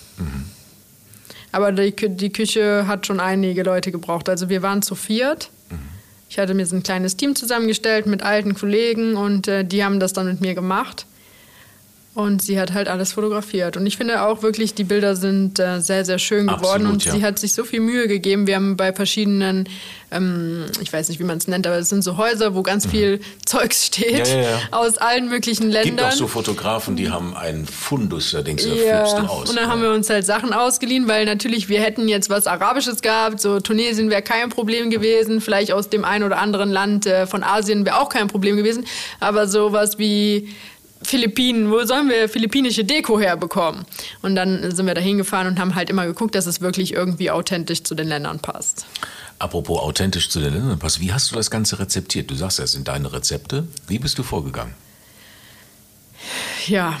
Aber 1.52 1.70
die, 1.70 1.94
die 1.94 2.32
Küche 2.32 2.86
hat 2.86 3.06
schon 3.06 3.20
einige 3.20 3.62
Leute 3.62 3.92
gebraucht. 3.92 4.28
Also 4.28 4.48
wir 4.48 4.62
waren 4.62 4.82
zu 4.82 4.94
viert. 4.94 5.50
Ich 6.28 6.38
hatte 6.38 6.54
mir 6.54 6.64
so 6.64 6.74
ein 6.74 6.82
kleines 6.82 7.18
Team 7.18 7.36
zusammengestellt 7.36 8.06
mit 8.06 8.22
alten 8.22 8.54
Kollegen 8.54 9.16
und 9.16 9.48
äh, 9.48 9.64
die 9.64 9.84
haben 9.84 10.00
das 10.00 10.14
dann 10.14 10.26
mit 10.26 10.40
mir 10.40 10.54
gemacht. 10.54 11.04
Und 12.14 12.42
sie 12.42 12.60
hat 12.60 12.74
halt 12.74 12.88
alles 12.88 13.14
fotografiert. 13.14 13.78
Und 13.78 13.86
ich 13.86 13.96
finde 13.96 14.20
auch 14.22 14.42
wirklich, 14.42 14.74
die 14.74 14.84
Bilder 14.84 15.16
sind 15.16 15.58
äh, 15.58 15.80
sehr, 15.80 16.04
sehr 16.04 16.18
schön 16.18 16.46
geworden. 16.46 16.86
Absolut, 16.86 16.92
und 16.92 17.04
ja. 17.06 17.12
sie 17.12 17.22
hat 17.24 17.38
sich 17.38 17.54
so 17.54 17.64
viel 17.64 17.80
Mühe 17.80 18.06
gegeben. 18.06 18.46
Wir 18.46 18.56
haben 18.56 18.76
bei 18.76 18.92
verschiedenen, 18.92 19.66
ähm, 20.10 20.66
ich 20.82 20.92
weiß 20.92 21.08
nicht, 21.08 21.20
wie 21.20 21.24
man 21.24 21.38
es 21.38 21.48
nennt, 21.48 21.66
aber 21.66 21.78
es 21.78 21.88
sind 21.88 22.04
so 22.04 22.18
Häuser, 22.18 22.54
wo 22.54 22.62
ganz 22.62 22.86
viel 22.86 23.20
Zeugs 23.46 23.86
steht. 23.86 24.28
Mhm. 24.28 24.42
Ja, 24.42 24.42
ja. 24.42 24.60
Aus 24.72 24.98
allen 24.98 25.30
möglichen 25.30 25.70
Gibt 25.70 25.84
Ländern. 25.84 26.10
auch 26.10 26.12
so 26.12 26.26
Fotografen, 26.26 26.96
die 26.96 27.08
haben 27.08 27.34
einen 27.34 27.64
Fundus, 27.64 28.32
da 28.32 28.42
denkst 28.42 28.64
du, 28.64 28.70
da 28.70 28.76
Ja, 28.76 29.04
du 29.04 29.26
aus. 29.26 29.48
und 29.48 29.56
dann 29.56 29.68
haben 29.68 29.80
wir 29.80 29.90
uns 29.90 30.10
halt 30.10 30.26
Sachen 30.26 30.52
ausgeliehen, 30.52 31.08
weil 31.08 31.24
natürlich 31.24 31.70
wir 31.70 31.80
hätten 31.80 32.08
jetzt 32.08 32.28
was 32.28 32.46
Arabisches 32.46 33.00
gehabt, 33.00 33.40
so 33.40 33.58
Tunesien 33.58 34.10
wäre 34.10 34.20
kein 34.20 34.50
Problem 34.50 34.90
gewesen, 34.90 35.40
vielleicht 35.40 35.72
aus 35.72 35.88
dem 35.88 36.04
einen 36.04 36.24
oder 36.24 36.38
anderen 36.38 36.70
Land 36.70 37.06
äh, 37.06 37.26
von 37.26 37.42
Asien 37.42 37.86
wäre 37.86 37.98
auch 37.98 38.10
kein 38.10 38.28
Problem 38.28 38.56
gewesen, 38.58 38.84
aber 39.18 39.48
sowas 39.48 39.98
wie 39.98 40.50
Philippinen, 41.04 41.70
wo 41.70 41.84
sollen 41.84 42.08
wir 42.08 42.28
philippinische 42.28 42.84
Deko 42.84 43.18
herbekommen? 43.18 43.84
Und 44.22 44.34
dann 44.34 44.74
sind 44.74 44.86
wir 44.86 44.94
da 44.94 45.00
hingefahren 45.00 45.48
und 45.48 45.58
haben 45.58 45.74
halt 45.74 45.90
immer 45.90 46.06
geguckt, 46.06 46.34
dass 46.34 46.46
es 46.46 46.60
wirklich 46.60 46.92
irgendwie 46.92 47.30
authentisch 47.30 47.82
zu 47.82 47.94
den 47.94 48.08
Ländern 48.08 48.40
passt. 48.40 48.86
Apropos 49.38 49.80
authentisch 49.80 50.28
zu 50.30 50.40
den 50.40 50.54
Ländern 50.54 50.78
passt, 50.78 51.00
wie 51.00 51.12
hast 51.12 51.30
du 51.30 51.34
das 51.34 51.50
Ganze 51.50 51.78
rezeptiert? 51.78 52.30
Du 52.30 52.34
sagst, 52.34 52.58
das 52.58 52.72
sind 52.72 52.88
deine 52.88 53.12
Rezepte. 53.12 53.66
Wie 53.88 53.98
bist 53.98 54.18
du 54.18 54.22
vorgegangen? 54.22 54.74
Ja. 56.66 57.00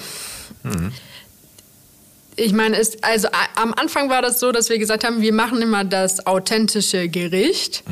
Ich 2.36 2.52
meine, 2.52 2.76
es, 2.76 3.02
also 3.02 3.28
am 3.56 3.74
Anfang 3.74 4.08
war 4.08 4.22
das 4.22 4.40
so, 4.40 4.52
dass 4.52 4.68
wir 4.70 4.78
gesagt 4.78 5.04
haben, 5.04 5.20
wir 5.20 5.32
machen 5.32 5.62
immer 5.62 5.84
das 5.84 6.26
authentische 6.26 7.08
Gericht 7.08 7.84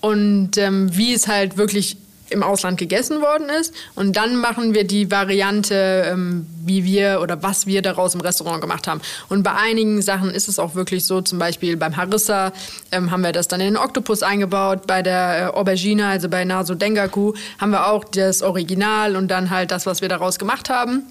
und 0.00 0.56
ähm, 0.56 0.96
wie 0.96 1.12
es 1.12 1.28
halt 1.28 1.56
wirklich 1.56 1.96
im 2.30 2.42
Ausland 2.42 2.78
gegessen 2.78 3.20
worden 3.20 3.48
ist. 3.48 3.74
Und 3.94 4.16
dann 4.16 4.36
machen 4.36 4.74
wir 4.74 4.84
die 4.84 5.10
Variante, 5.10 6.06
ähm, 6.10 6.46
wie 6.64 6.84
wir 6.84 7.20
oder 7.22 7.42
was 7.42 7.66
wir 7.66 7.82
daraus 7.82 8.14
im 8.14 8.20
Restaurant 8.20 8.60
gemacht 8.60 8.86
haben. 8.86 9.00
Und 9.28 9.42
bei 9.42 9.52
einigen 9.52 10.02
Sachen 10.02 10.30
ist 10.30 10.48
es 10.48 10.58
auch 10.58 10.74
wirklich 10.74 11.04
so, 11.04 11.20
zum 11.20 11.38
Beispiel 11.38 11.76
beim 11.76 11.96
Harissa 11.96 12.52
ähm, 12.92 13.10
haben 13.10 13.22
wir 13.22 13.32
das 13.32 13.48
dann 13.48 13.60
in 13.60 13.74
den 13.74 13.76
Oktopus 13.76 14.22
eingebaut, 14.22 14.86
bei 14.86 15.02
der 15.02 15.52
äh, 15.54 15.56
Aubergine, 15.56 16.06
also 16.06 16.28
bei 16.28 16.44
Naso 16.44 16.74
Dengaku, 16.74 17.34
haben 17.58 17.70
wir 17.70 17.86
auch 17.88 18.04
das 18.04 18.42
Original 18.42 19.16
und 19.16 19.28
dann 19.28 19.50
halt 19.50 19.70
das, 19.70 19.86
was 19.86 20.00
wir 20.00 20.08
daraus 20.08 20.38
gemacht 20.38 20.70
haben. 20.70 21.02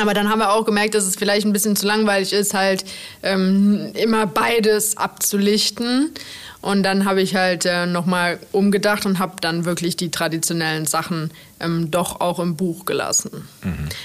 Aber 0.00 0.14
dann 0.14 0.28
haben 0.28 0.38
wir 0.38 0.52
auch 0.52 0.64
gemerkt, 0.64 0.94
dass 0.94 1.04
es 1.04 1.16
vielleicht 1.16 1.46
ein 1.46 1.52
bisschen 1.52 1.74
zu 1.74 1.86
langweilig 1.86 2.32
ist, 2.32 2.54
halt 2.54 2.84
ähm, 3.22 3.90
immer 3.94 4.26
beides 4.26 4.96
abzulichten. 4.96 6.12
Und 6.60 6.82
dann 6.82 7.04
habe 7.04 7.22
ich 7.22 7.36
halt 7.36 7.66
äh, 7.66 7.86
nochmal 7.86 8.38
umgedacht 8.52 9.06
und 9.06 9.18
habe 9.18 9.36
dann 9.40 9.64
wirklich 9.64 9.96
die 9.96 10.10
traditionellen 10.10 10.86
Sachen 10.86 11.30
ähm, 11.60 11.90
doch 11.90 12.20
auch 12.20 12.38
im 12.38 12.56
Buch 12.56 12.84
gelassen. 12.84 13.48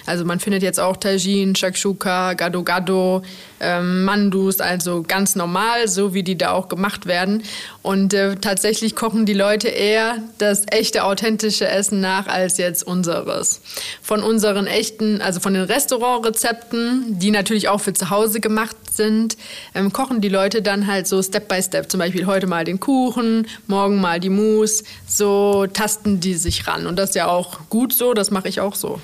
Also 0.06 0.26
man 0.26 0.40
findet 0.40 0.64
jetzt 0.64 0.80
auch 0.80 0.98
Tajin, 0.98 1.56
Shakshuka, 1.56 2.34
Gado 2.34 2.64
Gado, 2.64 3.22
ähm, 3.60 4.04
Mandus, 4.04 4.60
also 4.60 5.04
ganz 5.04 5.36
normal, 5.36 5.88
so 5.88 6.14
wie 6.14 6.24
die 6.24 6.38
da 6.38 6.52
auch 6.52 6.68
gemacht 6.68 7.06
werden. 7.06 7.44
Und 7.82 8.14
äh, 8.14 8.36
tatsächlich 8.36 8.96
kochen 8.96 9.26
die 9.26 9.34
Leute 9.34 9.68
eher 9.68 10.18
das 10.38 10.64
echte, 10.72 11.04
authentische 11.04 11.68
Essen 11.68 12.02
nach 12.02 12.28
als 12.28 12.58
jetzt 12.58 12.84
unseres. 12.84 13.62
Von 14.02 14.24
unseren 14.24 14.68
echten, 14.68 15.22
also 15.22 15.40
von 15.40 15.54
den 15.54 15.64
Restaurantrezepten, 15.64 17.20
die 17.20 17.32
natürlich 17.32 17.70
auch 17.70 17.82
für 17.82 17.94
zu 17.94 18.10
Hause 18.10 18.40
gemacht 18.40 18.76
sind, 18.92 19.38
ähm, 19.76 19.92
kochen 19.94 20.22
die 20.22 20.30
Leute 20.30 20.62
dann 20.62 20.88
halt 20.88 21.08
so 21.08 21.22
Step 21.22 21.48
by 21.48 21.62
Step. 21.62 21.90
Zum 21.92 22.00
Beispiel 22.00 22.26
heute 22.26 22.48
mal 22.48 22.66
den 22.66 22.80
Kuchen, 22.80 23.48
morgen 23.68 24.00
mal 24.02 24.20
die 24.20 24.30
Mousse. 24.30 24.84
So 25.08 25.68
tasten 25.68 26.20
die 26.20 26.36
sich 26.36 26.68
ran. 26.68 26.88
Und 26.88 26.98
das 26.98 27.14
ja 27.16 27.28
auch 27.28 27.43
gut 27.70 27.94
so, 27.94 28.14
das 28.14 28.32
mache 28.32 28.48
ich 28.50 28.60
auch 28.60 28.76
so. 28.76 29.00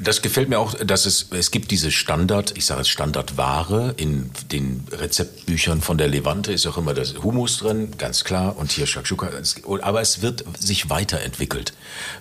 Das 0.00 0.22
gefällt 0.22 0.48
mir 0.48 0.60
auch, 0.60 0.74
dass 0.74 1.06
es, 1.06 1.26
es 1.32 1.50
gibt 1.50 1.72
diese 1.72 1.90
Standard, 1.90 2.56
ich 2.56 2.66
sage 2.66 2.82
jetzt 2.82 2.90
Standardware 2.90 3.94
in 3.96 4.30
den 4.52 4.86
Rezeptbüchern 4.92 5.80
von 5.80 5.98
der 5.98 6.06
Levante 6.06 6.52
ist 6.52 6.68
auch 6.68 6.76
immer 6.78 6.94
das 6.94 7.14
Hummus 7.20 7.58
drin, 7.58 7.90
ganz 7.98 8.22
klar, 8.22 8.56
und 8.56 8.70
hier 8.70 8.86
Shakshuka, 8.86 9.28
Es- 9.30 9.56
aber 9.82 10.00
es 10.00 10.22
wird 10.22 10.44
sich 10.60 10.88
weiterentwickelt. 10.88 11.72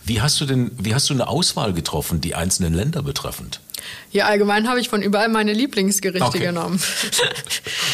Wie 0.04 0.22
hast 0.22 0.42
du 0.42 0.46
denn, 0.48 0.72
wie 0.80 0.96
hast 0.96 1.08
du 1.12 1.14
eine 1.14 1.28
Auswahl 1.28 1.72
getroffen, 1.74 2.20
die 2.20 2.34
einzelnen 2.34 2.74
Länder 2.74 3.04
betreffend? 3.04 3.60
Ja, 4.12 4.26
allgemein 4.26 4.68
habe 4.68 4.80
ich 4.80 4.90
von 4.90 5.04
überall 5.04 5.30
meine 5.30 5.54
Lieblingsgerichte 5.54 6.26
Okay. 6.26 6.40
genommen. 6.40 6.82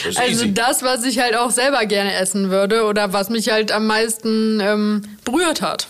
Das 0.05 0.18
also 0.18 0.43
easy. 0.45 0.53
das, 0.53 0.82
was 0.84 1.03
ich 1.05 1.20
halt 1.20 1.36
auch 1.36 1.49
selber 1.51 1.86
gerne 1.86 2.14
essen 2.16 2.49
würde 2.49 2.84
oder 2.86 3.11
was 3.14 3.30
mich 3.30 3.49
halt 3.49 3.72
am 3.72 3.88
meisten 3.88 4.59
ähm, 4.61 5.01
berührt 5.24 5.61
hat. 5.61 5.88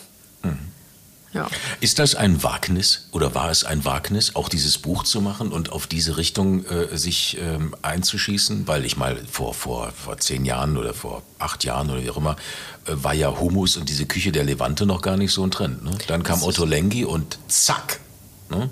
Ja. 1.34 1.48
Ist 1.80 2.00
das 2.00 2.16
ein 2.16 2.44
Wagnis 2.44 3.08
oder 3.12 3.34
war 3.34 3.50
es 3.50 3.64
ein 3.64 3.86
Wagnis, 3.86 4.36
auch 4.36 4.50
dieses 4.50 4.78
Buch 4.78 5.04
zu 5.04 5.22
machen 5.22 5.52
und 5.52 5.72
auf 5.72 5.88
diese 5.88 6.18
Richtung 6.18 6.66
äh, 6.66 6.96
sich 6.98 7.38
ähm, 7.40 7.76
einzuschießen? 7.82 8.68
Weil 8.68 8.86
ich 8.86 8.98
mal 8.98 9.20
vor, 9.30 9.54
vor, 9.54 9.92
vor 9.92 10.18
zehn 10.18 10.46
Jahren 10.46 10.78
oder 10.78 10.94
vor 10.94 11.24
acht 11.40 11.64
Jahren 11.64 11.90
oder 11.90 12.04
wie 12.04 12.10
auch 12.10 12.18
immer, 12.18 12.36
äh, 12.86 12.92
war 12.96 13.14
ja 13.14 13.40
Hummus 13.40 13.78
und 13.78 13.90
diese 13.90 14.06
Küche 14.06 14.32
der 14.32 14.44
Levante 14.44 14.86
noch 14.86 15.02
gar 15.02 15.18
nicht 15.18 15.34
so 15.34 15.44
ein 15.44 15.52
Trend. 15.52 15.84
Ne? 15.84 15.92
Dann 16.08 16.24
kam 16.24 16.44
Otto 16.44 16.66
Lengi 16.66 17.06
und 17.06 17.40
zack. 17.48 18.00
Ne? 18.50 18.70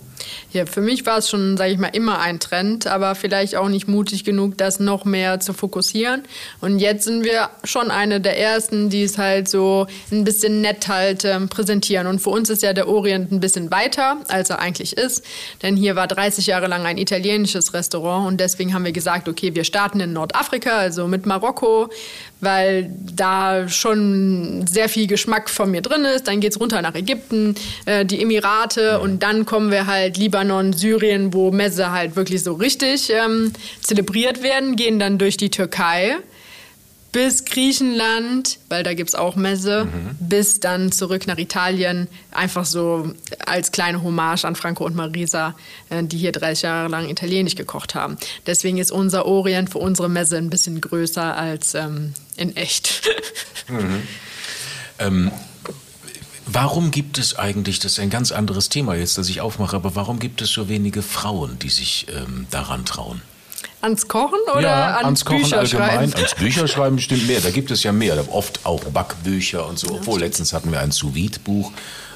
Ja, 0.54 0.66
für 0.66 0.82
mich 0.82 1.06
war 1.06 1.18
es 1.18 1.30
schon, 1.30 1.58
sage 1.58 1.72
ich 1.72 1.78
mal, 1.78 1.88
immer 1.88 2.20
ein 2.20 2.40
Trend, 2.40 2.86
aber 2.88 3.16
vielleicht 3.16 3.56
auch 3.56 3.70
nicht 3.70 3.88
mutig 3.88 4.24
genug, 4.24 4.58
das 4.58 4.80
noch 4.80 5.06
mehr 5.06 5.40
zu 5.40 5.54
fokussieren. 5.54 6.24
Und 6.60 6.80
jetzt 6.80 7.06
sind 7.06 7.24
wir 7.24 7.50
schon 7.64 7.90
eine 7.90 8.20
der 8.20 8.38
ersten, 8.38 8.90
die 8.90 9.04
es 9.04 9.18
halt 9.18 9.48
so 9.48 9.88
ein 10.12 10.24
bisschen 10.24 10.62
nett 10.62 10.88
halt 10.88 11.26
ähm, 11.26 11.48
präsentieren. 11.48 12.08
Und 12.08 12.20
für 12.20 12.30
uns 12.30 12.50
ist 12.50 12.64
ja 12.64 12.74
der 12.74 12.88
Orient 12.88 13.32
ein 13.32 13.40
bisschen 13.40 13.72
weiter, 13.72 14.18
als 14.28 14.50
er 14.50 14.60
eigentlich 14.60 14.98
ist. 14.98 15.24
Denn 15.62 15.78
hier 15.78 15.96
war 15.96 16.08
30 16.08 16.48
Jahre 16.48 16.68
lang 16.68 16.86
ein 16.86 16.98
italienisches 16.98 17.74
Restaurant 17.74 18.28
und 18.28 18.40
deswegen 18.40 18.74
haben 18.74 18.86
wir 18.86 18.92
gesagt, 18.92 19.30
okay, 19.30 19.56
wir 19.56 19.64
starten 19.64 20.00
in 20.02 20.14
Nordafrika, 20.14 20.78
also 20.78 21.08
mit 21.08 21.26
Marokko, 21.26 21.90
weil 22.42 22.92
da 23.16 23.70
schon 23.70 24.66
sehr 24.68 24.90
viel 24.90 25.08
Geschmack 25.08 25.50
von 25.50 25.72
mir 25.72 25.82
drin 25.82 26.04
ist. 26.04 26.28
Dann 26.28 26.40
geht's 26.40 26.60
runter 26.60 26.82
nach 26.82 26.96
Ägypten, 26.96 27.56
äh, 27.86 28.06
die 28.06 28.22
Emirate. 28.22 29.00
Und 29.00 29.24
dann 29.24 29.46
kommen 29.46 29.72
wir 29.72 29.88
halt 29.88 30.18
Libanon, 30.18 30.74
Syrien, 30.74 31.34
wo 31.34 31.52
Messe 31.52 31.92
halt 31.92 32.16
wirklich 32.16 32.44
so 32.44 32.54
richtig 32.54 33.12
ähm, 33.12 33.54
zelebriert 33.82 34.44
werden, 34.44 34.76
gehen 34.76 35.00
dann 35.00 35.18
durch 35.18 35.38
die 35.38 35.52
Türkei 35.52 36.18
bis 37.12 37.46
Griechenland, 37.46 38.60
weil 38.70 38.84
da 38.84 38.94
gibt's 38.94 39.16
auch 39.16 39.36
Messe, 39.36 39.88
bis 40.20 40.60
dann 40.60 40.92
zurück 40.92 41.28
nach 41.28 41.38
Italien, 41.38 42.08
einfach 42.32 42.66
so 42.66 43.14
als 43.46 43.72
kleine 43.72 44.02
Hommage 44.02 44.46
an 44.46 44.56
Franco 44.56 44.86
und 44.86 44.96
Marisa, 44.96 45.56
äh, 45.90 46.04
die 46.04 46.18
hier 46.18 46.32
30 46.32 46.64
Jahre 46.64 46.88
lang 46.90 47.10
italienisch 47.10 47.56
gekocht 47.56 47.96
haben. 47.96 48.18
Deswegen 48.46 48.78
ist 48.78 48.92
unser 48.92 49.26
Orient 49.26 49.70
für 49.70 49.80
unsere 49.80 50.10
Messe 50.10 50.38
ein 50.38 50.50
bisschen 50.50 50.80
größer 50.80 51.36
als 51.36 51.76
ähm, 51.76 52.14
in 52.38 52.56
echt. 52.56 53.10
Warum 56.54 56.92
gibt 56.92 57.18
es 57.18 57.38
eigentlich, 57.38 57.80
das 57.80 57.94
ist 57.94 58.00
ein 58.00 58.10
ganz 58.10 58.34
anderes 58.34 58.68
Thema 58.68 58.96
jetzt, 58.96 59.18
das 59.18 59.30
ich 59.30 59.40
aufmache, 59.40 59.76
aber 59.76 59.96
warum 59.96 60.20
gibt 60.20 60.42
es 60.42 60.52
so 60.52 60.68
wenige 60.68 61.02
Frauen, 61.02 61.58
die 61.60 61.70
sich 61.70 62.08
ähm, 62.14 62.46
daran 62.52 62.84
trauen? 62.84 63.22
Ans 63.82 64.08
Kochen 64.08 64.40
oder 64.56 64.98
ans, 65.04 65.24
Bücherschreiben? 65.24 66.14
Ans 66.14 66.36
Bücherschreiben 66.36 66.96
bestimmt 66.98 67.28
mehr. 67.28 67.42
Da 67.42 67.50
gibt 67.50 67.72
es 67.72 67.84
ja 67.84 67.92
mehr. 67.92 68.24
Oft 68.34 68.66
auch 68.66 68.84
Backbücher 68.86 69.68
und 69.68 69.80
so. 69.80 69.96
Obwohl, 69.96 70.20
letztens 70.20 70.54
hatten 70.54 70.72
wir 70.72 70.80
ein 70.80 70.92
Sous-Vide-Buch 70.92 71.72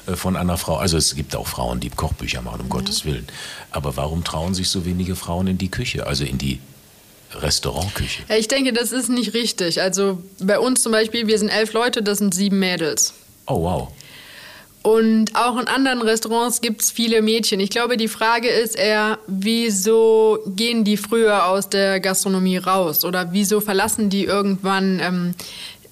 äh, 0.06 0.16
von 0.16 0.36
einer 0.36 0.56
Frau. 0.56 0.76
Also 0.76 0.96
es 0.96 1.14
gibt 1.14 1.34
auch 1.36 1.46
Frauen, 1.46 1.80
die 1.80 1.90
Kochbücher 1.90 2.42
machen, 2.42 2.62
um 2.62 2.68
Gottes 2.68 3.04
Willen. 3.04 3.26
Aber 3.70 3.96
warum 3.96 4.24
trauen 4.24 4.54
sich 4.54 4.68
so 4.68 4.84
wenige 4.84 5.16
Frauen 5.16 5.46
in 5.46 5.58
die 5.58 5.70
Küche, 5.70 6.06
also 6.06 6.24
in 6.24 6.38
die 6.38 6.60
Restaurantküche? 7.34 8.22
Ja, 8.28 8.36
Ich 8.36 8.48
denke, 8.48 8.72
das 8.72 8.92
ist 8.92 9.08
nicht 9.08 9.34
richtig. 9.34 9.80
Also 9.80 10.22
bei 10.38 10.58
uns 10.58 10.82
zum 10.82 10.92
Beispiel, 10.92 11.26
wir 11.26 11.38
sind 11.38 11.48
elf 11.48 11.72
Leute, 11.72 12.02
das 12.02 12.18
sind 12.18 12.34
sieben 12.34 12.58
Mädels. 12.58 13.14
Oh, 13.46 13.62
wow. 13.62 13.88
Und 14.86 15.34
auch 15.34 15.58
in 15.58 15.66
anderen 15.66 16.00
Restaurants 16.00 16.60
gibt 16.60 16.80
es 16.80 16.92
viele 16.92 17.20
Mädchen. 17.20 17.58
Ich 17.58 17.70
glaube, 17.70 17.96
die 17.96 18.06
Frage 18.06 18.46
ist 18.46 18.76
eher, 18.76 19.18
wieso 19.26 20.38
gehen 20.46 20.84
die 20.84 20.96
früher 20.96 21.46
aus 21.46 21.68
der 21.68 21.98
Gastronomie 21.98 22.58
raus? 22.58 23.04
Oder 23.04 23.32
wieso 23.32 23.60
verlassen 23.60 24.10
die 24.10 24.22
irgendwann 24.22 25.00
ähm, 25.02 25.34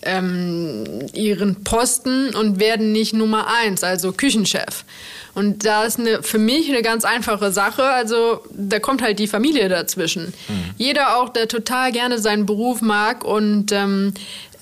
ähm, 0.03 0.85
ihren 1.13 1.65
Posten 1.65 2.37
und 2.37 2.61
werden 2.61 2.93
nicht 2.93 3.15
Nummer 3.15 3.49
eins, 3.65 3.83
also 3.83 4.13
Küchenchef? 4.13 4.85
Und 5.35 5.67
da 5.67 5.83
ist 5.83 5.99
eine, 5.99 6.23
für 6.23 6.39
mich 6.39 6.69
eine 6.69 6.83
ganz 6.83 7.05
einfache 7.05 7.51
Sache. 7.51 7.83
Also 7.83 8.43
da 8.53 8.79
kommt 8.79 9.03
halt 9.03 9.19
die 9.19 9.27
Familie 9.27 9.69
dazwischen. 9.69 10.33
Jeder 10.79 11.17
auch, 11.17 11.31
der 11.31 11.49
total 11.49 11.91
gerne 11.91 12.21
seinen 12.21 12.47
Beruf 12.47 12.81
mag 12.81 13.25
und 13.25 13.73
ähm, 13.73 14.15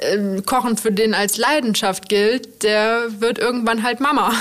ähm, 0.02 0.44
Kochen 0.46 0.76
für 0.76 0.92
den 0.92 1.14
als 1.14 1.36
Leidenschaft 1.36 2.08
gilt, 2.08 2.62
der 2.62 3.06
wird 3.20 3.38
irgendwann 3.38 3.82
halt 3.82 4.00
Mama. 4.00 4.32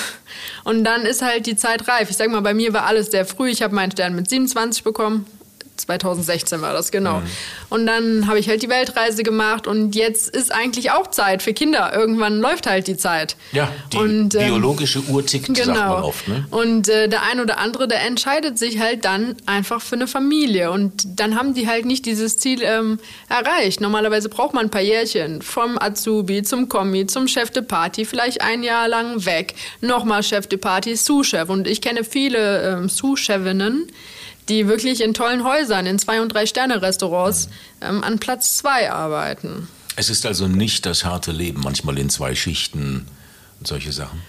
Und 0.64 0.84
dann 0.84 1.06
ist 1.06 1.22
halt 1.22 1.46
die 1.46 1.56
Zeit 1.56 1.88
reif. 1.88 2.10
Ich 2.10 2.18
sag 2.18 2.30
mal, 2.30 2.42
bei 2.42 2.54
mir 2.54 2.74
war 2.74 2.86
alles 2.86 3.12
sehr 3.12 3.26
früh. 3.26 3.50
Ich 3.50 3.62
habe 3.62 3.76
meinen 3.76 3.92
Stern 3.92 4.16
mit 4.16 4.30
27 4.30 4.84
bekommen. 4.84 5.26
2016 5.78 6.62
war 6.62 6.74
das, 6.74 6.92
genau. 6.92 7.20
Mhm. 7.20 7.26
Und 7.70 7.86
dann 7.86 8.28
habe 8.28 8.40
ich 8.40 8.50
halt 8.50 8.62
die 8.62 8.70
Weltreise 8.70 9.24
gemacht 9.24 9.68
und 9.68 9.96
jetzt 9.96 10.36
ist 10.36 10.52
eigentlich 10.52 10.92
auch 10.92 11.08
Zeit 11.08 11.42
für 11.42 11.54
Kinder. 11.54 11.92
Irgendwann 11.94 12.40
läuft 12.40 12.68
halt 12.68 12.88
die 12.88 12.98
Zeit. 12.98 13.36
Ja, 13.52 13.72
die 13.92 13.98
und, 13.98 14.36
ähm, 14.36 14.48
biologische 14.48 15.02
Uhr 15.02 15.26
tickt, 15.26 15.48
genau. 15.48 15.66
sagt 15.66 15.78
man 15.78 16.04
oft. 16.04 16.28
Ne? 16.28 16.46
Und 16.52 16.90
äh, 16.90 17.08
der 17.08 17.24
ein 17.24 17.40
oder 17.40 17.58
andere, 17.58 17.88
der 17.88 18.02
entscheidet 18.06 18.58
sich 18.58 18.80
halt 18.80 19.06
dann 19.06 19.36
einfach 19.46 19.82
für 19.82 19.96
eine 19.96 20.08
Familie. 20.08 20.72
Und 20.72 21.20
dann 21.20 21.36
haben 21.38 21.54
die 21.54 21.68
halt 21.68 21.86
nicht 21.86 22.06
dieses 22.06 22.38
Ziel 22.38 22.62
ähm, 22.64 23.00
erreicht. 23.30 23.82
Normalerweise 23.82 24.30
braucht 24.30 24.54
man 24.54 24.66
ein 24.66 24.72
paar 24.72 24.82
Jährchen. 24.82 25.42
Vom 25.42 25.78
Azubi 25.80 26.44
zum 26.44 26.70
Kommi, 26.70 27.08
zum 27.08 27.28
Chef 27.28 27.52
de 27.52 27.64
Party, 27.64 28.06
vielleicht 28.06 28.42
ein 28.42 28.64
Jahr 28.64 28.88
lang 28.88 29.26
weg. 29.26 29.56
Nochmal 29.82 30.24
Chef 30.24 30.48
de 30.48 30.60
Party, 30.60 30.96
Sous-Chef. 30.96 31.50
Und 31.50 31.68
ich 31.68 31.82
kenne 31.82 32.04
viele 32.04 32.62
ähm, 32.62 32.90
Sous-Chefinnen, 32.90 33.88
die 34.52 34.68
wirklich 34.68 35.02
in 35.02 35.14
tollen 35.14 35.46
Häusern, 35.46 35.86
in 35.86 35.98
Zwei- 35.98 36.22
und 36.22 36.30
Drei-Sterne-Restaurants 36.34 37.48
ähm, 37.82 38.04
an 38.04 38.20
Platz 38.20 38.58
zwei 38.58 38.92
arbeiten. 38.92 39.70
Es 39.96 40.10
ist 40.10 40.26
also 40.26 40.48
nicht 40.48 40.86
das 40.86 41.06
harte 41.06 41.32
Leben, 41.32 41.62
manchmal 41.62 41.98
in 41.98 42.10
zwei 42.10 42.36
Schichten 42.36 43.08
und 43.60 43.68
solche 43.68 43.94
Sachen? 43.94 44.22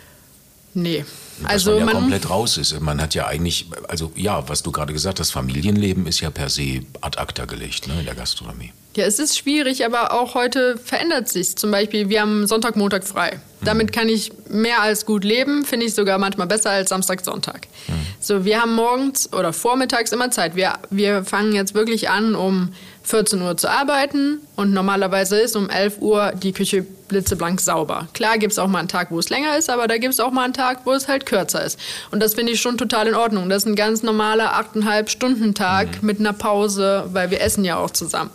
Nee. 0.75 1.05
Also 1.47 1.71
man 1.71 1.79
ja 1.79 1.85
man 1.87 1.95
komplett 1.95 2.31
raus 2.31 2.57
ist. 2.57 2.79
Man 2.81 3.01
hat 3.01 3.15
ja 3.15 3.27
eigentlich, 3.27 3.67
also 3.89 4.13
ja, 4.15 4.49
was 4.49 4.63
du 4.63 4.73
gerade 4.73 4.93
gesagt 4.93 5.21
hast, 5.21 5.31
Familienleben 5.31 6.07
ist 6.07 6.21
ja 6.21 6.31
per 6.31 6.49
se 6.49 6.83
ad 7.01 7.19
acta 7.19 7.45
gelegt 7.45 7.89
ne, 7.89 8.01
in 8.01 8.05
der 8.05 8.15
Gastronomie. 8.15 8.73
Ja, 8.95 9.07
es 9.07 9.19
ist 9.19 9.39
schwierig, 9.39 9.87
aber 9.87 10.13
auch 10.13 10.35
heute 10.35 10.77
verändert 10.77 11.29
sich. 11.29 11.57
Zum 11.57 11.71
Beispiel, 11.71 12.11
wir 12.11 12.21
haben 12.21 12.47
Sonntag, 12.47 12.77
Montag 12.77 13.05
frei. 13.05 13.41
Damit 13.63 13.87
mhm. 13.87 13.93
kann 13.93 14.09
ich 14.11 14.33
mehr 14.51 14.83
als 14.83 15.07
gut 15.07 15.25
leben, 15.25 15.65
finde 15.65 15.87
ich 15.87 15.95
sogar 15.95 16.19
manchmal 16.19 16.47
besser 16.47 16.71
als 16.71 16.91
Samstag, 16.91 17.25
Sonntag. 17.25 17.69
Mhm. 17.89 17.93
So, 18.21 18.45
wir 18.45 18.61
haben 18.61 18.75
morgens 18.75 19.33
oder 19.33 19.55
vormittags 19.55 20.13
immer 20.13 20.31
Zeit. 20.31 20.57
Wir, 20.57 20.75
wir 20.91 21.25
fangen 21.25 21.55
jetzt 21.55 21.75
wirklich 21.75 22.11
an, 22.11 22.35
um 22.35 22.75
14 23.05 23.43
Uhr 23.43 23.57
zu 23.57 23.69
arbeiten 23.69 24.41
und 24.57 24.73
normalerweise 24.73 25.39
ist 25.39 25.57
um 25.57 25.69
11 25.69 25.99
Uhr 26.01 26.33
die 26.33 26.53
Küche 26.53 26.87
blitzeblank 27.09 27.61
sauber. 27.61 28.09
Klar 28.15 28.39
gibt 28.39 28.53
es 28.53 28.59
auch 28.59 28.69
mal 28.69 28.79
einen 28.79 28.89
Tag, 28.89 29.11
wo 29.11 29.19
es 29.19 29.29
länger 29.29 29.57
ist, 29.57 29.71
aber 29.71 29.89
da 29.89 29.99
gibt 29.99 30.15
es 30.15 30.21
auch 30.21 30.31
mal 30.31 30.45
einen 30.45 30.55
Tag, 30.55 30.81
wo 30.85 30.93
es 30.93 31.09
halt 31.09 31.27
kürzer 31.27 31.65
ist. 31.65 31.79
Und 32.11 32.21
das 32.21 32.35
finde 32.35 32.53
ich 32.53 32.61
schon 32.61 32.79
total 32.79 33.09
in 33.09 33.15
Ordnung. 33.15 33.49
Das 33.49 33.65
ist 33.65 33.69
ein 33.69 33.77
ganz 33.77 34.03
normaler 34.03 34.55
8,5 34.55 35.09
Stunden 35.09 35.55
Tag 35.55 36.01
mhm. 36.01 36.07
mit 36.07 36.21
einer 36.21 36.33
Pause, 36.33 37.05
weil 37.13 37.31
wir 37.31 37.41
essen 37.41 37.65
ja 37.65 37.77
auch 37.77 37.91
zusammen. 37.91 38.31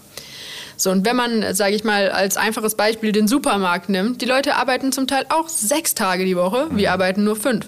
So, 0.79 0.91
und 0.91 1.07
wenn 1.07 1.15
man, 1.15 1.55
sage 1.55 1.73
ich 1.73 1.83
mal, 1.83 2.11
als 2.11 2.37
einfaches 2.37 2.75
Beispiel 2.75 3.11
den 3.11 3.27
Supermarkt 3.27 3.89
nimmt, 3.89 4.21
die 4.21 4.25
Leute 4.25 4.55
arbeiten 4.55 4.91
zum 4.91 5.07
Teil 5.07 5.25
auch 5.29 5.49
sechs 5.49 5.95
Tage 5.95 6.23
die 6.23 6.37
Woche, 6.37 6.67
wir 6.69 6.87
mhm. 6.87 6.93
arbeiten 6.93 7.23
nur 7.23 7.35
fünf. 7.35 7.67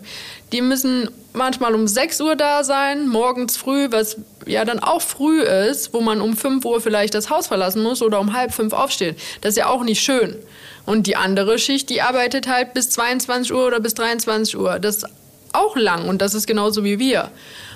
Die 0.52 0.62
müssen 0.62 1.10
manchmal 1.34 1.76
um 1.76 1.88
6 1.88 2.22
Uhr 2.22 2.36
da 2.36 2.64
sein, 2.64 3.08
morgens 3.08 3.56
früh, 3.58 3.88
was 3.92 4.18
ja 4.46 4.66
dann 4.66 4.80
auch 4.80 5.02
früh 5.02 5.42
ist, 5.42 5.94
wo 5.94 6.02
man 6.02 6.22
um 6.22 6.36
5 6.36 6.66
Uhr 6.66 6.82
vielleicht 6.82 7.14
das 7.14 7.30
Haus 7.30 7.48
verlassen 7.48 7.84
muss 7.84 8.02
oder 8.02 8.20
um 8.20 8.34
halb 8.34 8.54
fünf 8.54 8.74
aufstehen. 8.74 9.16
Das 9.42 9.52
ist 9.52 9.58
ja 9.58 9.68
auch 9.68 9.84
nicht 9.84 10.02
schön. 10.02 10.36
Und 10.86 11.06
die 11.08 11.16
andere 11.16 11.60
Schicht, 11.60 11.90
die 11.90 12.02
arbeitet 12.02 12.48
halt 12.48 12.74
bis 12.74 12.90
22 12.90 13.54
Uhr 13.54 13.68
oder 13.68 13.80
bis 13.80 13.94
23 13.94 14.58
Uhr. 14.58 14.80
Das 14.80 14.98
ist 14.98 15.06
auch 15.54 15.76
lang 15.76 16.08
und 16.08 16.22
das 16.22 16.34
ist 16.34 16.48
genauso 16.48 16.84
wie 16.84 17.00
wir. 17.00 17.32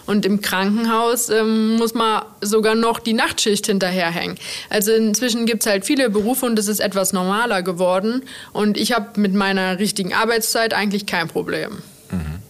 Und 0.06 0.26
im 0.26 0.42
Krankenhaus 0.42 1.30
ähm, 1.30 1.78
muss 1.78 1.94
man 1.94 2.24
sogar 2.42 2.76
noch 2.76 3.00
die 3.00 3.14
Nachtschicht 3.14 3.68
hinterherhängen. 3.68 4.38
Also 4.70 4.92
inzwischen 4.92 5.46
gibt 5.46 5.64
es 5.64 5.72
halt 5.72 5.86
viele 5.86 6.10
Berufe 6.10 6.46
und 6.46 6.60
es 6.60 6.68
ist 6.68 6.80
etwas 6.80 7.14
normaler 7.14 7.62
geworden. 7.62 8.24
Und 8.52 8.78
ich 8.78 8.92
habe 8.92 9.20
mit 9.20 9.34
meiner 9.34 9.80
richtigen 9.80 10.14
Arbeitszeit 10.14 10.74
eigentlich 10.74 11.06
kein 11.06 11.30
Problem. 11.30 11.82
Mhm. 12.12 12.43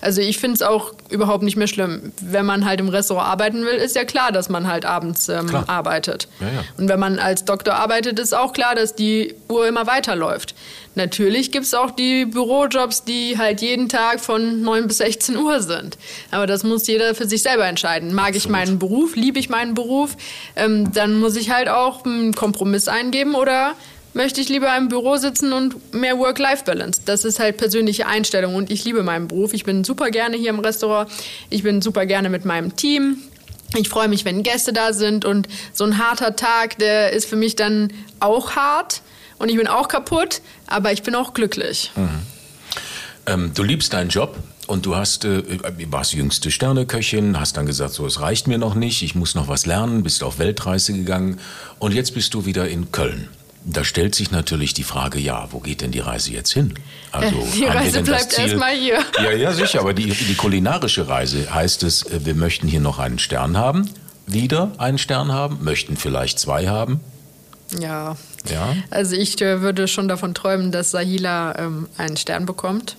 Also 0.00 0.20
ich 0.20 0.38
finde 0.38 0.54
es 0.54 0.62
auch 0.62 0.92
überhaupt 1.10 1.42
nicht 1.42 1.56
mehr 1.56 1.66
schlimm. 1.66 2.12
Wenn 2.20 2.46
man 2.46 2.64
halt 2.64 2.80
im 2.80 2.88
Restaurant 2.88 3.28
arbeiten 3.28 3.64
will, 3.64 3.74
ist 3.74 3.96
ja 3.96 4.04
klar, 4.04 4.32
dass 4.32 4.48
man 4.48 4.66
halt 4.66 4.84
abends 4.84 5.28
ähm, 5.28 5.54
arbeitet. 5.66 6.28
Ja, 6.40 6.46
ja. 6.46 6.64
Und 6.76 6.88
wenn 6.88 7.00
man 7.00 7.18
als 7.18 7.44
Doktor 7.44 7.74
arbeitet, 7.74 8.18
ist 8.18 8.34
auch 8.34 8.52
klar, 8.52 8.74
dass 8.74 8.94
die 8.94 9.34
Uhr 9.48 9.66
immer 9.66 9.86
weiterläuft. 9.86 10.54
Natürlich 10.94 11.52
gibt 11.52 11.66
es 11.66 11.74
auch 11.74 11.90
die 11.90 12.24
Bürojobs, 12.24 13.04
die 13.04 13.36
halt 13.36 13.60
jeden 13.60 13.88
Tag 13.90 14.20
von 14.20 14.62
9 14.62 14.86
bis 14.86 14.98
16 14.98 15.36
Uhr 15.36 15.60
sind. 15.60 15.98
Aber 16.30 16.46
das 16.46 16.64
muss 16.64 16.86
jeder 16.86 17.14
für 17.14 17.28
sich 17.28 17.42
selber 17.42 17.66
entscheiden. 17.66 18.14
Mag 18.14 18.28
Absolut. 18.28 18.44
ich 18.44 18.48
meinen 18.48 18.78
Beruf, 18.78 19.14
liebe 19.14 19.38
ich 19.38 19.50
meinen 19.50 19.74
Beruf, 19.74 20.16
ähm, 20.56 20.92
dann 20.92 21.20
muss 21.20 21.36
ich 21.36 21.50
halt 21.50 21.68
auch 21.68 22.04
einen 22.04 22.34
Kompromiss 22.34 22.88
eingeben 22.88 23.34
oder 23.34 23.74
möchte 24.16 24.40
ich 24.40 24.48
lieber 24.48 24.74
im 24.76 24.88
Büro 24.88 25.16
sitzen 25.16 25.52
und 25.52 25.94
mehr 25.94 26.18
Work-Life-Balance. 26.18 27.02
Das 27.04 27.24
ist 27.24 27.38
halt 27.38 27.58
persönliche 27.58 28.06
Einstellung 28.06 28.54
und 28.54 28.70
ich 28.70 28.84
liebe 28.84 29.02
meinen 29.02 29.28
Beruf. 29.28 29.52
Ich 29.52 29.64
bin 29.64 29.84
super 29.84 30.10
gerne 30.10 30.36
hier 30.36 30.50
im 30.50 30.58
Restaurant. 30.58 31.10
Ich 31.50 31.62
bin 31.62 31.82
super 31.82 32.06
gerne 32.06 32.30
mit 32.30 32.44
meinem 32.46 32.74
Team. 32.74 33.18
Ich 33.76 33.90
freue 33.90 34.08
mich, 34.08 34.24
wenn 34.24 34.42
Gäste 34.42 34.72
da 34.72 34.94
sind 34.94 35.24
und 35.24 35.48
so 35.74 35.84
ein 35.84 35.98
harter 35.98 36.34
Tag, 36.34 36.78
der 36.78 37.12
ist 37.12 37.28
für 37.28 37.36
mich 37.36 37.56
dann 37.56 37.92
auch 38.18 38.52
hart 38.56 39.02
und 39.38 39.50
ich 39.50 39.56
bin 39.56 39.68
auch 39.68 39.88
kaputt, 39.88 40.40
aber 40.66 40.92
ich 40.92 41.02
bin 41.02 41.14
auch 41.14 41.34
glücklich. 41.34 41.92
Mhm. 41.94 42.08
Ähm, 43.26 43.50
du 43.54 43.62
liebst 43.62 43.92
deinen 43.92 44.08
Job. 44.08 44.36
Und 44.68 44.84
du 44.84 44.96
hast, 44.96 45.24
äh, 45.24 45.44
warst 45.92 46.12
jüngste 46.12 46.50
Sterneköchin, 46.50 47.38
hast 47.38 47.56
dann 47.56 47.66
gesagt, 47.66 47.92
so, 47.92 48.04
es 48.04 48.20
reicht 48.20 48.48
mir 48.48 48.58
noch 48.58 48.74
nicht, 48.74 49.04
ich 49.04 49.14
muss 49.14 49.36
noch 49.36 49.46
was 49.46 49.64
lernen, 49.64 50.02
bist 50.02 50.24
auf 50.24 50.40
Weltreise 50.40 50.92
gegangen 50.92 51.38
und 51.78 51.94
jetzt 51.94 52.14
bist 52.14 52.34
du 52.34 52.46
wieder 52.46 52.66
in 52.66 52.90
Köln. 52.90 53.28
Da 53.68 53.82
stellt 53.82 54.14
sich 54.14 54.30
natürlich 54.30 54.74
die 54.74 54.84
Frage, 54.84 55.18
ja, 55.18 55.48
wo 55.50 55.58
geht 55.58 55.80
denn 55.80 55.90
die 55.90 55.98
Reise 55.98 56.30
jetzt 56.30 56.52
hin? 56.52 56.74
Also, 57.10 57.44
die 57.52 57.64
Reise 57.64 58.00
bleibt 58.02 58.38
erstmal 58.38 58.76
hier. 58.76 59.00
Ja, 59.20 59.32
ja, 59.32 59.52
sicher, 59.52 59.80
aber 59.80 59.92
die, 59.92 60.08
die 60.08 60.34
kulinarische 60.36 61.08
Reise 61.08 61.52
heißt 61.52 61.82
es, 61.82 62.04
äh, 62.04 62.24
wir 62.24 62.36
möchten 62.36 62.68
hier 62.68 62.78
noch 62.78 63.00
einen 63.00 63.18
Stern 63.18 63.56
haben, 63.56 63.90
wieder 64.24 64.70
einen 64.78 64.98
Stern 64.98 65.32
haben, 65.32 65.64
möchten 65.64 65.96
vielleicht 65.96 66.38
zwei 66.38 66.68
haben. 66.68 67.00
Ja. 67.76 68.16
ja. 68.48 68.76
Also 68.90 69.16
ich 69.16 69.40
äh, 69.42 69.60
würde 69.60 69.88
schon 69.88 70.06
davon 70.06 70.32
träumen, 70.32 70.70
dass 70.70 70.92
Sahila 70.92 71.58
ähm, 71.58 71.88
einen 71.98 72.16
Stern 72.16 72.46
bekommt. 72.46 72.96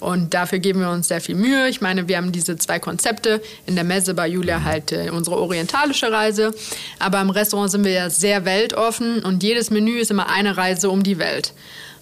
Und 0.00 0.34
dafür 0.34 0.58
geben 0.58 0.80
wir 0.80 0.90
uns 0.90 1.08
sehr 1.08 1.20
viel 1.20 1.34
Mühe. 1.34 1.68
Ich 1.68 1.80
meine, 1.80 2.08
wir 2.08 2.16
haben 2.16 2.32
diese 2.32 2.56
zwei 2.56 2.78
Konzepte. 2.78 3.40
In 3.66 3.74
der 3.74 3.84
Messe 3.84 4.14
bei 4.14 4.28
Julia 4.28 4.62
halt 4.62 4.92
äh, 4.92 5.10
unsere 5.10 5.38
orientalische 5.38 6.12
Reise. 6.12 6.54
Aber 6.98 7.20
im 7.20 7.30
Restaurant 7.30 7.70
sind 7.70 7.84
wir 7.84 7.92
ja 7.92 8.10
sehr 8.10 8.44
weltoffen 8.44 9.24
und 9.24 9.42
jedes 9.42 9.70
Menü 9.70 9.98
ist 9.98 10.10
immer 10.10 10.28
eine 10.28 10.56
Reise 10.56 10.90
um 10.90 11.02
die 11.02 11.18
Welt. 11.18 11.52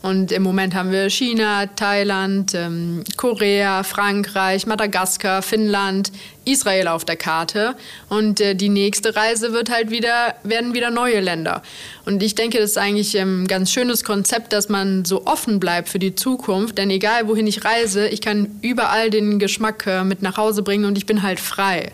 Und 0.05 0.33
im 0.33 0.43
Moment 0.43 0.75
haben 0.75 0.93
wir 0.93 1.09
China, 1.09 1.65
Thailand, 1.65 2.53
ähm, 2.53 3.05
Korea, 3.17 3.83
Frankreich, 3.85 4.67
Madagaskar, 4.67 5.41
Finnland, 5.41 6.13
Israel 6.45 6.89
auf 6.89 7.07
der 7.07 7.17
Karte. 7.17 7.75
Und 8.11 8.39
äh, 8.39 8.55
die 8.55 8.69
nächste 8.69 9.17
Reise 9.17 9.55
wird 9.55 9.71
halt 9.71 9.91
wieder, 9.91 10.35
werden 10.43 10.75
wieder 10.75 10.91
neue 10.91 11.21
Länder. 11.21 11.63
Und 12.05 12.23
ich 12.23 12.35
denke, 12.35 12.59
das 12.59 12.73
ist 12.73 12.77
eigentlich 12.77 13.19
ein 13.19 13.47
ganz 13.47 13.73
schönes 13.73 14.05
Konzept, 14.05 14.53
dass 14.53 14.69
man 14.69 15.07
so 15.07 15.25
offen 15.25 15.59
bleibt 15.59 15.89
für 15.89 15.99
die 15.99 16.15
Zukunft. 16.15 16.77
Denn 16.77 16.91
egal 16.91 17.27
wohin 17.27 17.47
ich 17.47 17.65
reise, 17.65 18.07
ich 18.07 18.21
kann 18.21 18.59
überall 18.61 19.09
den 19.09 19.39
Geschmack 19.39 19.87
äh, 19.87 20.05
mit 20.05 20.21
nach 20.21 20.37
Hause 20.37 20.63
bringen 20.63 20.85
und 20.85 20.99
ich 20.99 21.07
bin 21.07 21.23
halt 21.23 21.41
frei 21.41 21.93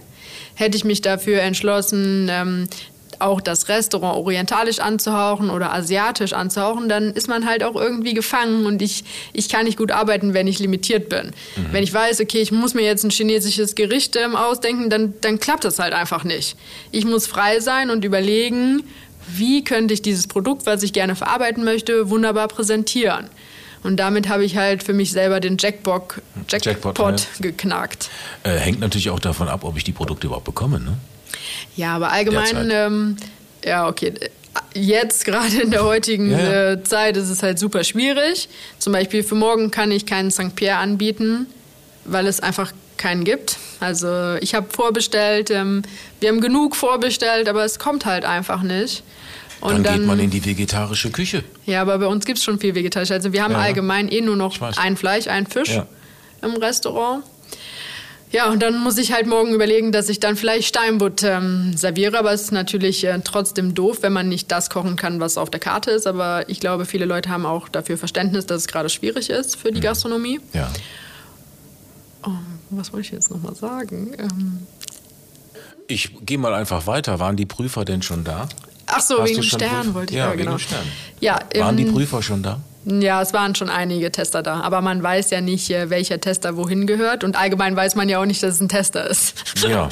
hätte 0.56 0.76
ich 0.76 0.84
mich 0.84 1.00
dafür 1.00 1.40
entschlossen, 1.40 2.28
ähm, 2.30 2.68
auch 3.20 3.40
das 3.40 3.68
Restaurant 3.68 4.16
orientalisch 4.16 4.78
anzuhauchen 4.78 5.50
oder 5.50 5.72
asiatisch 5.72 6.32
anzuhauchen, 6.32 6.88
dann 6.88 7.12
ist 7.12 7.28
man 7.28 7.46
halt 7.46 7.62
auch 7.62 7.76
irgendwie 7.76 8.14
gefangen 8.14 8.66
und 8.66 8.82
ich, 8.82 9.04
ich 9.32 9.48
kann 9.48 9.64
nicht 9.64 9.78
gut 9.78 9.92
arbeiten, 9.92 10.34
wenn 10.34 10.46
ich 10.46 10.58
limitiert 10.58 11.08
bin. 11.08 11.32
Mhm. 11.56 11.66
Wenn 11.72 11.82
ich 11.82 11.92
weiß, 11.92 12.20
okay, 12.20 12.40
ich 12.40 12.52
muss 12.52 12.74
mir 12.74 12.82
jetzt 12.82 13.04
ein 13.04 13.10
chinesisches 13.10 13.74
Gericht 13.74 14.16
ähm, 14.16 14.36
ausdenken, 14.36 14.90
dann, 14.90 15.14
dann 15.20 15.40
klappt 15.40 15.64
das 15.64 15.78
halt 15.78 15.92
einfach 15.92 16.24
nicht. 16.24 16.56
Ich 16.90 17.04
muss 17.04 17.26
frei 17.26 17.60
sein 17.60 17.90
und 17.90 18.04
überlegen, 18.04 18.84
wie 19.28 19.64
könnte 19.64 19.94
ich 19.94 20.02
dieses 20.02 20.26
Produkt, 20.26 20.66
was 20.66 20.82
ich 20.82 20.92
gerne 20.92 21.16
verarbeiten 21.16 21.64
möchte, 21.64 22.10
wunderbar 22.10 22.48
präsentieren. 22.48 23.28
Und 23.82 23.96
damit 23.96 24.28
habe 24.28 24.44
ich 24.44 24.56
halt 24.56 24.82
für 24.82 24.92
mich 24.92 25.10
selber 25.10 25.40
den 25.40 25.56
Jackpot, 25.58 26.20
Jackpot, 26.48 26.84
Jackpot 26.84 27.20
ja. 27.20 27.26
geknackt. 27.40 28.10
Äh, 28.42 28.50
hängt 28.50 28.80
natürlich 28.80 29.10
auch 29.10 29.20
davon 29.20 29.48
ab, 29.48 29.64
ob 29.64 29.76
ich 29.76 29.84
die 29.84 29.92
Produkte 29.92 30.26
überhaupt 30.26 30.44
bekomme. 30.44 30.80
Ne? 30.80 30.98
Ja, 31.76 31.96
aber 31.96 32.12
allgemein, 32.12 32.70
ähm, 32.70 33.16
ja, 33.64 33.88
okay. 33.88 34.12
Jetzt 34.74 35.24
gerade 35.24 35.62
in 35.62 35.70
der 35.70 35.84
heutigen 35.84 36.30
ja. 36.30 36.72
äh, 36.72 36.82
Zeit 36.82 37.16
ist 37.16 37.28
es 37.28 37.42
halt 37.42 37.58
super 37.58 37.84
schwierig. 37.84 38.48
Zum 38.78 38.92
Beispiel 38.92 39.22
für 39.22 39.36
morgen 39.36 39.70
kann 39.70 39.90
ich 39.90 40.06
keinen 40.06 40.30
St. 40.30 40.54
Pierre 40.56 40.78
anbieten, 40.78 41.46
weil 42.04 42.26
es 42.26 42.40
einfach 42.40 42.72
keinen 42.96 43.24
gibt. 43.24 43.56
Also 43.78 44.36
ich 44.40 44.54
habe 44.54 44.66
vorbestellt, 44.70 45.50
ähm, 45.50 45.82
wir 46.20 46.28
haben 46.28 46.40
genug 46.40 46.76
vorbestellt, 46.76 47.48
aber 47.48 47.64
es 47.64 47.78
kommt 47.78 48.04
halt 48.04 48.24
einfach 48.24 48.62
nicht. 48.62 49.02
Und 49.60 49.72
dann, 49.72 49.82
dann 49.84 49.98
geht 49.98 50.06
man 50.06 50.18
in 50.20 50.30
die 50.30 50.44
vegetarische 50.44 51.10
Küche. 51.10 51.44
Ja, 51.66 51.82
aber 51.82 51.98
bei 51.98 52.06
uns 52.06 52.24
gibt 52.24 52.38
es 52.38 52.44
schon 52.44 52.58
viel 52.58 52.74
vegetarisch. 52.74 53.10
Also 53.10 53.32
wir 53.32 53.42
haben 53.42 53.52
ja, 53.52 53.58
allgemein 53.58 54.08
eh 54.08 54.20
nur 54.20 54.36
noch 54.36 54.60
ein 54.76 54.96
Fleisch, 54.96 55.28
ein 55.28 55.46
Fisch 55.46 55.70
ja. 55.70 55.86
im 56.42 56.56
Restaurant. 56.56 57.24
Ja, 58.32 58.48
und 58.48 58.62
dann 58.62 58.78
muss 58.78 58.96
ich 58.96 59.12
halt 59.12 59.26
morgen 59.26 59.52
überlegen, 59.52 59.90
dass 59.90 60.08
ich 60.08 60.20
dann 60.20 60.36
vielleicht 60.36 60.68
Steinbutt 60.68 61.24
ähm, 61.24 61.76
serviere. 61.76 62.16
Aber 62.16 62.32
es 62.32 62.42
ist 62.42 62.52
natürlich 62.52 63.04
äh, 63.04 63.20
trotzdem 63.24 63.74
doof, 63.74 63.98
wenn 64.02 64.12
man 64.12 64.28
nicht 64.28 64.52
das 64.52 64.70
kochen 64.70 64.94
kann, 64.94 65.18
was 65.18 65.36
auf 65.36 65.50
der 65.50 65.58
Karte 65.58 65.90
ist. 65.90 66.06
Aber 66.06 66.48
ich 66.48 66.60
glaube, 66.60 66.84
viele 66.84 67.06
Leute 67.06 67.28
haben 67.28 67.44
auch 67.44 67.68
dafür 67.68 67.98
Verständnis, 67.98 68.46
dass 68.46 68.62
es 68.62 68.68
gerade 68.68 68.88
schwierig 68.88 69.30
ist 69.30 69.56
für 69.56 69.72
die 69.72 69.78
mhm. 69.78 69.84
Gastronomie. 69.84 70.40
Ja. 70.52 70.70
Oh, 72.24 72.30
was 72.70 72.92
wollte 72.92 73.06
ich 73.06 73.12
jetzt 73.12 73.32
nochmal 73.32 73.56
sagen? 73.56 74.14
Ähm 74.16 74.66
Ich 75.88 76.14
gehe 76.24 76.38
mal 76.38 76.54
einfach 76.54 76.86
weiter. 76.86 77.18
Waren 77.18 77.36
die 77.36 77.46
Prüfer 77.46 77.84
denn 77.84 78.02
schon 78.02 78.22
da? 78.22 78.48
Ach 78.86 79.00
so, 79.00 79.20
Hast 79.20 79.30
wegen 79.30 79.42
Stern 79.42 79.94
wollte 79.94 80.12
ich 80.12 80.18
ja, 80.18 80.30
ja, 80.30 80.34
genau. 80.36 80.58
Stern. 80.58 80.86
Ja, 81.20 81.40
Waren 81.56 81.76
die 81.76 81.84
ähm, 81.84 81.94
Prüfer 81.94 82.22
schon 82.22 82.44
da? 82.44 82.60
Ja, 82.86 83.20
es 83.20 83.34
waren 83.34 83.54
schon 83.54 83.68
einige 83.68 84.10
Tester 84.10 84.42
da, 84.42 84.60
aber 84.60 84.80
man 84.80 85.02
weiß 85.02 85.30
ja 85.30 85.42
nicht, 85.42 85.68
äh, 85.70 85.90
welcher 85.90 86.18
Tester 86.18 86.56
wohin 86.56 86.86
gehört 86.86 87.24
und 87.24 87.36
allgemein 87.36 87.76
weiß 87.76 87.94
man 87.94 88.08
ja 88.08 88.18
auch 88.20 88.24
nicht, 88.24 88.42
dass 88.42 88.54
es 88.54 88.60
ein 88.60 88.68
Tester 88.68 89.08
ist. 89.08 89.34
Ja. 89.60 89.90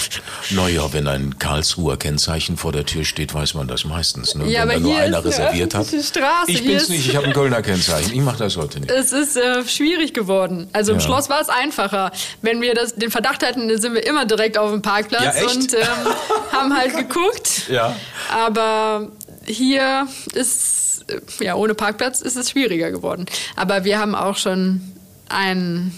Naja, 0.50 0.90
wenn 0.94 1.06
ein 1.06 1.38
Karlsruher 1.38 1.98
Kennzeichen 1.98 2.56
vor 2.56 2.72
der 2.72 2.86
Tür 2.86 3.04
steht, 3.04 3.34
weiß 3.34 3.52
man 3.52 3.68
das 3.68 3.84
meistens. 3.84 4.34
Ne? 4.34 4.46
Ja, 4.50 4.62
wenn 4.62 4.70
aber 4.70 4.72
da 4.76 4.80
nur 4.80 4.96
einer 4.96 5.24
reserviert 5.24 5.74
hat. 5.74 5.86
Straße, 5.88 6.50
Ich 6.50 6.64
bin's 6.64 6.88
nicht, 6.88 7.06
ich 7.06 7.14
habe 7.14 7.26
ein 7.26 7.34
Kölner 7.34 7.60
Kennzeichen. 7.60 8.14
Ich 8.14 8.20
mache 8.22 8.38
das 8.38 8.56
heute 8.56 8.80
nicht. 8.80 8.90
Es 8.90 9.12
ist 9.12 9.36
äh, 9.36 9.62
schwierig 9.66 10.14
geworden. 10.14 10.68
Also 10.72 10.92
im 10.92 10.98
Ja. 10.98 11.04
Schloss 11.04 11.28
war 11.28 11.42
es 11.42 11.50
einfacher. 11.50 12.10
Wenn 12.40 12.62
wir 12.62 12.72
das, 12.74 12.94
den 12.94 13.10
Verdacht 13.10 13.44
hatten, 13.46 13.68
sind 13.78 13.92
wir 13.92 14.06
immer 14.06 14.24
direkt 14.24 14.56
auf 14.56 14.70
dem 14.70 14.80
Parkplatz 14.80 15.38
Ja, 15.38 15.46
und 15.48 15.74
ähm, 15.74 15.80
haben 16.52 16.74
halt 16.74 16.96
geguckt. 16.96 17.68
Ja. 17.68 17.94
Aber 18.34 19.08
hier 19.44 20.06
ist, 20.32 20.87
äh, 21.08 21.44
ja, 21.44 21.54
ohne 21.54 21.74
Parkplatz 21.74 22.20
ist 22.20 22.36
es 22.36 22.50
schwieriger 22.50 22.90
geworden. 22.90 23.26
Aber 23.56 23.84
wir 23.84 23.98
haben 23.98 24.14
auch 24.14 24.36
schon 24.36 24.80
einen 25.28 25.92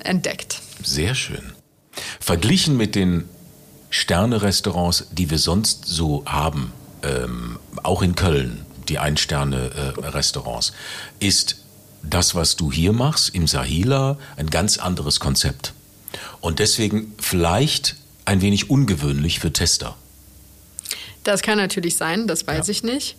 entdeckt. 0.00 0.60
Sehr 0.82 1.14
schön. 1.14 1.52
Verglichen 2.20 2.76
mit 2.76 2.94
den 2.94 3.28
Sterne-Restaurants, 3.90 5.06
die 5.12 5.30
wir 5.30 5.38
sonst 5.38 5.86
so 5.86 6.24
haben, 6.26 6.72
ähm, 7.02 7.58
auch 7.82 8.02
in 8.02 8.14
Köln, 8.14 8.66
die 8.88 8.98
Ein-Sterne-Restaurants, 8.98 10.72
ist 11.20 11.56
das, 12.02 12.34
was 12.34 12.56
du 12.56 12.70
hier 12.72 12.92
machst, 12.92 13.34
im 13.34 13.46
Sahila, 13.46 14.18
ein 14.36 14.50
ganz 14.50 14.78
anderes 14.78 15.20
Konzept. 15.20 15.72
Und 16.40 16.58
deswegen 16.58 17.14
vielleicht 17.18 17.96
ein 18.24 18.40
wenig 18.42 18.68
ungewöhnlich 18.70 19.38
für 19.40 19.52
Tester. 19.52 19.96
Das 21.22 21.40
kann 21.42 21.56
natürlich 21.56 21.96
sein, 21.96 22.26
das 22.26 22.46
weiß 22.46 22.66
Ja. 22.66 22.70
ich 22.72 22.82
nicht. 22.82 23.16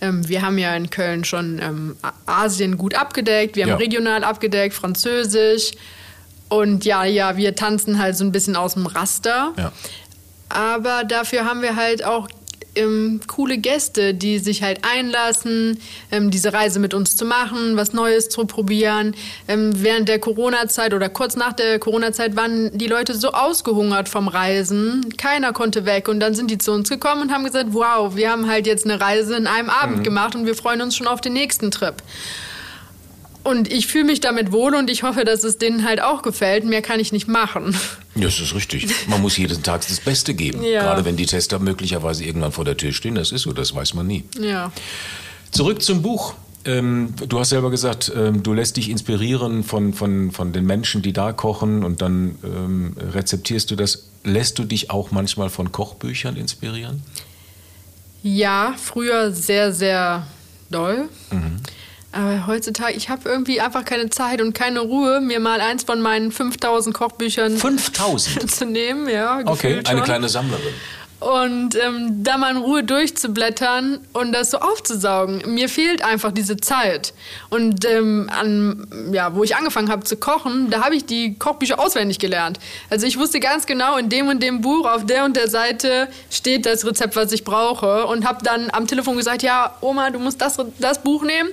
Ähm, 0.00 0.28
wir 0.28 0.42
haben 0.42 0.58
ja 0.58 0.74
in 0.76 0.90
Köln 0.90 1.24
schon 1.24 1.60
ähm, 1.62 1.96
Asien 2.26 2.78
gut 2.78 2.94
abgedeckt, 2.94 3.56
wir 3.56 3.64
haben 3.64 3.70
Ja. 3.70 3.76
regional 3.76 4.24
abgedeckt, 4.24 4.74
Französisch. 4.74 5.72
Und 6.48 6.84
ja, 6.84 7.04
ja, 7.04 7.36
wir 7.36 7.54
tanzen 7.54 7.98
halt 7.98 8.16
so 8.16 8.24
ein 8.24 8.32
bisschen 8.32 8.56
aus 8.56 8.74
dem 8.74 8.86
Raster. 8.86 9.52
Ja. 9.58 9.72
Aber 10.48 11.04
dafür 11.04 11.44
haben 11.44 11.60
wir 11.62 11.76
halt 11.76 12.04
auch 12.04 12.28
ähm, 12.78 13.20
coole 13.26 13.58
Gäste, 13.58 14.14
die 14.14 14.38
sich 14.38 14.62
halt 14.62 14.80
einlassen, 14.82 15.78
ähm, 16.10 16.30
diese 16.30 16.52
Reise 16.52 16.80
mit 16.80 16.94
uns 16.94 17.16
zu 17.16 17.24
machen, 17.24 17.76
was 17.76 17.92
Neues 17.92 18.28
zu 18.28 18.46
probieren. 18.46 19.14
Ähm, 19.46 19.72
während 19.82 20.08
der 20.08 20.18
Corona-Zeit 20.18 20.94
oder 20.94 21.08
kurz 21.08 21.36
nach 21.36 21.52
der 21.52 21.78
Corona-Zeit 21.78 22.36
waren 22.36 22.76
die 22.76 22.86
Leute 22.86 23.14
so 23.14 23.32
ausgehungert 23.32 24.08
vom 24.08 24.28
Reisen, 24.28 25.16
keiner 25.16 25.52
konnte 25.52 25.84
weg. 25.84 26.08
Und 26.08 26.20
dann 26.20 26.34
sind 26.34 26.50
die 26.50 26.58
zu 26.58 26.72
uns 26.72 26.88
gekommen 26.88 27.22
und 27.22 27.32
haben 27.32 27.44
gesagt, 27.44 27.68
wow, 27.70 28.14
wir 28.16 28.30
haben 28.30 28.48
halt 28.48 28.66
jetzt 28.66 28.84
eine 28.84 29.00
Reise 29.00 29.36
in 29.36 29.46
einem 29.46 29.70
Abend 29.70 30.04
gemacht 30.04 30.34
und 30.34 30.46
wir 30.46 30.54
freuen 30.54 30.80
uns 30.80 30.96
schon 30.96 31.06
auf 31.06 31.20
den 31.20 31.32
nächsten 31.32 31.70
Trip. 31.70 31.94
Und 33.44 33.72
ich 33.72 33.86
fühle 33.86 34.04
mich 34.04 34.20
damit 34.20 34.52
wohl 34.52 34.74
und 34.74 34.90
ich 34.90 35.02
hoffe, 35.02 35.24
dass 35.24 35.44
es 35.44 35.58
denen 35.58 35.84
halt 35.84 36.02
auch 36.02 36.22
gefällt. 36.22 36.64
Mehr 36.64 36.82
kann 36.82 37.00
ich 37.00 37.12
nicht 37.12 37.28
machen. 37.28 37.74
Ja, 38.14 38.24
Das 38.24 38.40
ist 38.40 38.54
richtig. 38.54 38.88
Man 39.08 39.22
muss 39.22 39.36
jeden 39.36 39.62
Tag 39.62 39.86
das 39.86 40.00
Beste 40.00 40.34
geben. 40.34 40.62
Ja. 40.62 40.82
Gerade 40.82 41.04
wenn 41.04 41.16
die 41.16 41.26
Tester 41.26 41.58
möglicherweise 41.58 42.24
irgendwann 42.24 42.52
vor 42.52 42.64
der 42.64 42.76
Tür 42.76 42.92
stehen. 42.92 43.14
Das 43.14 43.32
ist 43.32 43.42
so, 43.42 43.52
das 43.52 43.74
weiß 43.74 43.94
man 43.94 44.06
nie. 44.06 44.24
Ja. 44.40 44.72
Zurück 45.50 45.82
zum 45.82 46.02
Buch. 46.02 46.34
Ähm, 46.64 47.14
du 47.28 47.38
hast 47.38 47.50
selber 47.50 47.70
gesagt, 47.70 48.12
ähm, 48.14 48.42
du 48.42 48.52
lässt 48.52 48.76
dich 48.76 48.90
inspirieren 48.90 49.62
von, 49.62 49.94
von, 49.94 50.32
von 50.32 50.52
den 50.52 50.66
Menschen, 50.66 51.00
die 51.02 51.12
da 51.12 51.32
kochen 51.32 51.84
und 51.84 52.02
dann 52.02 52.34
ähm, 52.44 52.96
rezeptierst 53.14 53.70
du 53.70 53.76
das. 53.76 54.08
Lässt 54.24 54.58
du 54.58 54.64
dich 54.64 54.90
auch 54.90 55.10
manchmal 55.10 55.48
von 55.48 55.72
Kochbüchern 55.72 56.36
inspirieren? 56.36 57.02
Ja, 58.22 58.74
früher 58.76 59.30
sehr, 59.32 59.72
sehr 59.72 60.26
doll. 60.70 61.08
Aber 62.12 62.46
heutzutage, 62.46 62.94
ich 62.94 63.10
habe 63.10 63.28
irgendwie 63.28 63.60
einfach 63.60 63.84
keine 63.84 64.08
Zeit 64.08 64.40
und 64.40 64.54
keine 64.54 64.80
Ruhe, 64.80 65.20
mir 65.20 65.40
mal 65.40 65.60
eins 65.60 65.84
von 65.84 66.00
meinen 66.00 66.32
5000 66.32 66.94
Kochbüchern 66.94 67.56
5000? 67.58 68.50
zu 68.50 68.64
nehmen. 68.64 69.08
Ja, 69.08 69.40
Okay, 69.44 69.80
eine 69.84 69.98
schon. 69.98 70.04
kleine 70.04 70.28
Sammlerin. 70.28 70.72
Und 71.20 71.74
ähm, 71.74 72.22
da 72.22 72.38
mal 72.38 72.52
in 72.52 72.58
Ruhe 72.58 72.84
durchzublättern 72.84 73.98
und 74.12 74.30
das 74.32 74.52
so 74.52 74.58
aufzusaugen. 74.58 75.42
Mir 75.52 75.68
fehlt 75.68 76.04
einfach 76.04 76.30
diese 76.30 76.56
Zeit. 76.58 77.12
Und 77.50 77.84
ähm, 77.84 78.30
an, 78.32 78.86
ja, 79.12 79.34
wo 79.34 79.42
ich 79.42 79.56
angefangen 79.56 79.90
habe 79.90 80.04
zu 80.04 80.16
kochen, 80.16 80.70
da 80.70 80.84
habe 80.84 80.94
ich 80.94 81.06
die 81.06 81.34
Kochbücher 81.36 81.80
auswendig 81.80 82.20
gelernt. 82.20 82.60
Also 82.88 83.04
ich 83.04 83.18
wusste 83.18 83.40
ganz 83.40 83.66
genau, 83.66 83.96
in 83.96 84.08
dem 84.08 84.28
und 84.28 84.40
dem 84.44 84.60
Buch 84.60 84.86
auf 84.88 85.06
der 85.06 85.24
und 85.24 85.36
der 85.36 85.48
Seite 85.48 86.06
steht 86.30 86.66
das 86.66 86.86
Rezept, 86.86 87.16
was 87.16 87.32
ich 87.32 87.42
brauche. 87.42 88.06
Und 88.06 88.24
habe 88.24 88.44
dann 88.44 88.70
am 88.70 88.86
Telefon 88.86 89.16
gesagt, 89.16 89.42
ja, 89.42 89.74
Oma, 89.80 90.10
du 90.10 90.20
musst 90.20 90.40
das, 90.40 90.56
das 90.78 91.02
Buch 91.02 91.24
nehmen. 91.24 91.48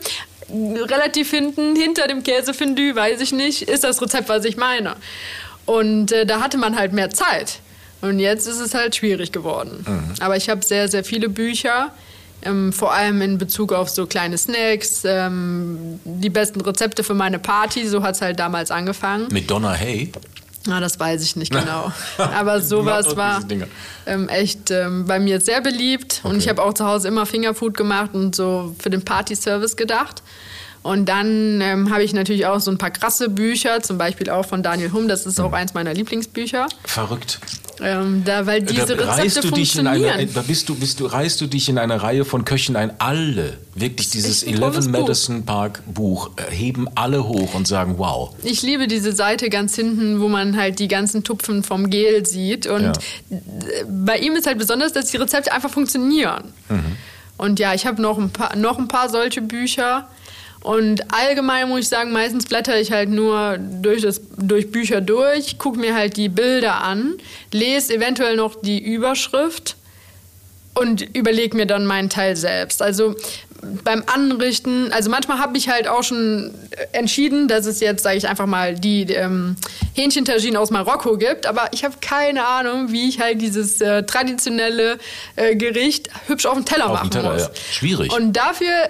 Relativ 0.50 1.32
hinten, 1.32 1.76
hinter 1.76 2.08
dem 2.08 2.22
Käsefondue, 2.24 2.96
weiß 2.96 3.22
ich 3.22 3.32
nicht, 3.32 3.64
ist 3.64 3.84
das 3.84 4.02
Rezept, 4.02 4.30
was 4.30 4.46
ich 4.46 4.58
meine. 4.58 4.96
Und 5.66 6.12
äh, 6.12 6.26
da 6.26 6.39
hatte 6.39 6.58
man 6.58 6.78
halt 6.78 6.93
mehr 6.93 7.10
Zeit. 7.10 7.60
Und 8.02 8.20
jetzt 8.20 8.48
ist 8.48 8.60
es 8.60 8.74
halt 8.76 8.96
schwierig 8.96 9.32
geworden. 9.32 9.84
Aber 10.20 10.38
ich 10.38 10.50
habe 10.50 10.64
sehr, 10.64 10.88
sehr 10.88 11.04
viele 11.04 11.30
Bücher, 11.30 11.91
ähm, 12.43 12.72
vor 12.72 12.93
allem 12.93 13.22
in 13.22 13.38
Bezug 13.38 13.74
auf 13.74 13.89
so 13.89 14.06
kleine 14.06 14.38
Snacks, 14.38 15.04
ähm, 15.06 16.00
die 16.04 16.30
besten 16.30 16.62
Rezepte 16.62 17.04
für 17.04 17.16
meine 17.16 17.39
Party, 17.39 17.88
so 17.88 18.04
hat 18.04 18.16
es 18.16 18.22
halt 18.22 18.39
damals 18.39 18.70
angefangen. 18.70 19.28
Mit 19.32 19.50
Donna 19.50 19.74
Hay. 19.74 20.12
Na, 20.68 20.80
das 20.80 20.99
weiß 20.99 21.22
ich 21.24 21.36
nicht 21.36 21.51
genau. 21.59 21.91
Aber 22.18 22.55
Genau, 22.55 22.66
sowas 22.66 23.16
war 23.16 23.41
ähm, 24.05 24.30
echt 24.30 24.72
ähm, 24.72 25.05
bei 25.05 25.20
mir 25.20 25.39
sehr 25.41 25.61
beliebt. 25.61 26.22
Und 26.24 26.32
Okay. 26.32 26.39
ich 26.39 26.49
habe 26.49 26.63
auch 26.63 26.74
zu 26.74 26.86
Hause 26.86 27.07
immer 27.07 27.26
Fingerfood 27.26 27.78
gemacht 27.78 28.11
und 28.13 28.36
so 28.36 28.76
für 28.80 28.89
den 28.89 29.03
Party-Service 29.05 29.76
gedacht. 29.76 30.24
Und 30.86 31.09
dann 31.09 31.61
ähm, 31.61 31.89
habe 31.91 32.03
ich 32.03 32.13
natürlich 32.13 32.45
auch 32.45 32.59
so 32.59 32.69
ein 32.69 32.77
paar 32.77 32.91
krasse 32.91 33.27
Bücher, 33.27 33.81
zum 33.81 33.97
Beispiel 33.97 34.29
auch 34.29 34.45
von 34.45 34.61
Daniel 34.61 34.91
Hum, 34.93 35.07
das 35.07 35.25
ist 35.25 35.39
auch 35.39 35.51
eins 35.51 35.73
meiner 35.73 35.95
Lieblingsbücher. 35.95 36.67
Verrückt. 36.83 37.39
Ähm, 37.81 38.21
da, 38.23 38.45
weil 38.45 38.61
diese 38.61 38.95
da 38.95 39.05
reißt 39.05 39.23
Rezepte 39.38 39.49
du 39.49 39.55
dich 39.55 39.75
in 39.79 39.86
funktionieren. 39.86 40.19
eine, 40.19 40.27
da 40.27 40.41
bist 40.43 40.69
du, 40.69 40.75
bist 40.75 40.99
du, 40.99 41.07
reißt 41.07 41.41
du 41.41 41.47
dich 41.47 41.69
in 41.69 41.79
eine 41.79 42.03
Reihe 42.03 42.23
von 42.23 42.45
Köchen 42.45 42.75
ein. 42.75 42.93
Alle, 42.99 43.57
wirklich 43.73 44.11
dieses 44.11 44.41
tolles 44.45 44.61
11 44.61 44.86
Buch. 44.86 44.91
Madison 44.91 45.43
Park 45.43 45.81
Buch, 45.88 46.29
äh, 46.38 46.53
heben 46.53 46.88
alle 46.93 47.27
hoch 47.27 47.55
und 47.55 47.67
sagen, 47.67 47.95
wow. 47.97 48.36
Ich 48.43 48.61
liebe 48.61 48.88
diese 48.88 49.11
Seite 49.11 49.49
ganz 49.49 49.73
hinten, 49.75 50.21
wo 50.21 50.27
man 50.27 50.55
halt 50.55 50.77
die 50.77 50.88
ganzen 50.88 51.23
Tupfen 51.23 51.63
vom 51.63 51.89
Gel 51.89 52.27
sieht. 52.27 52.67
Und 52.67 52.83
Ja. 52.83 52.93
bei 53.89 54.19
ihm 54.19 54.33
ist 54.36 54.45
halt 54.45 54.59
besonders, 54.59 54.93
dass 54.93 55.07
die 55.09 55.17
Rezepte 55.17 55.51
einfach 55.51 55.71
funktionieren. 55.71 56.43
Und 57.38 57.59
ja, 57.59 57.73
ich 57.73 57.88
habe 57.88 57.99
noch, 58.03 58.19
ein 58.19 58.29
paar- 58.29 58.55
noch 58.55 58.77
ein 58.77 58.88
paar 58.88 59.09
solche 59.09 59.41
Bücher. 59.41 60.07
Und 60.66 61.13
allgemein 61.13 61.70
muss 61.70 61.82
ich 61.82 61.89
sagen, 61.89 62.11
meistens 62.11 62.45
blätter 62.45 62.80
ich 62.80 62.91
halt 62.91 63.09
nur 63.09 63.59
durch, 63.59 64.01
das, 64.01 64.20
durch 64.36 64.72
Bücher 64.72 64.99
durch, 64.99 65.59
gucke 65.59 65.78
mir 65.78 65.93
halt 65.93 66.18
die 66.18 66.28
Bilder 66.28 66.82
an, 66.82 67.13
lese 67.51 67.93
eventuell 67.93 68.36
noch 68.36 68.55
die 68.59 68.84
Überschrift 68.84 69.76
und 70.74 71.03
überlege 71.16 71.55
mir 71.55 71.68
dann 71.68 71.86
meinen 71.86 72.09
Teil 72.09 72.36
selbst. 72.36 72.82
Also 72.82 73.13
beim 73.84 74.01
Anrichten, 74.07 74.91
also 74.91 75.11
manchmal 75.11 75.38
habe 75.38 75.55
ich 75.55 75.70
halt 75.70 75.88
auch 75.88 76.01
schon 76.01 76.51
entschieden, 76.93 77.47
dass 77.47 77.68
es 77.68 77.80
jetzt, 77.80 78.01
sage 78.01 78.18
ich 78.18 78.28
einfach 78.28 78.47
mal, 78.47 78.74
die 78.74 79.03
ähm, 79.03 79.57
Hähnchentagine 79.93 80.59
aus 80.59 80.72
Marokko 80.72 81.18
gibt, 81.18 81.45
aber 81.45 81.70
ich 81.74 81.84
habe 81.84 81.95
keine 82.01 82.43
Ahnung, 82.43 82.91
wie 82.91 83.07
ich 83.07 83.20
halt 83.20 83.39
dieses 83.39 83.82
äh, 83.82 84.01
traditionelle 84.01 84.97
äh, 85.36 85.55
Gericht 85.55 86.09
hübsch 86.26 86.47
auf 86.47 86.55
dem 86.55 86.66
Teller 86.66 86.86
Auf 86.86 86.91
dem 86.91 86.95
machen 86.95 87.11
Teller, 87.11 87.34
muss. 87.34 87.43
ja. 87.43 87.49
Schwierig. 87.72 88.11
Und 88.11 88.34
dafür, 88.34 88.88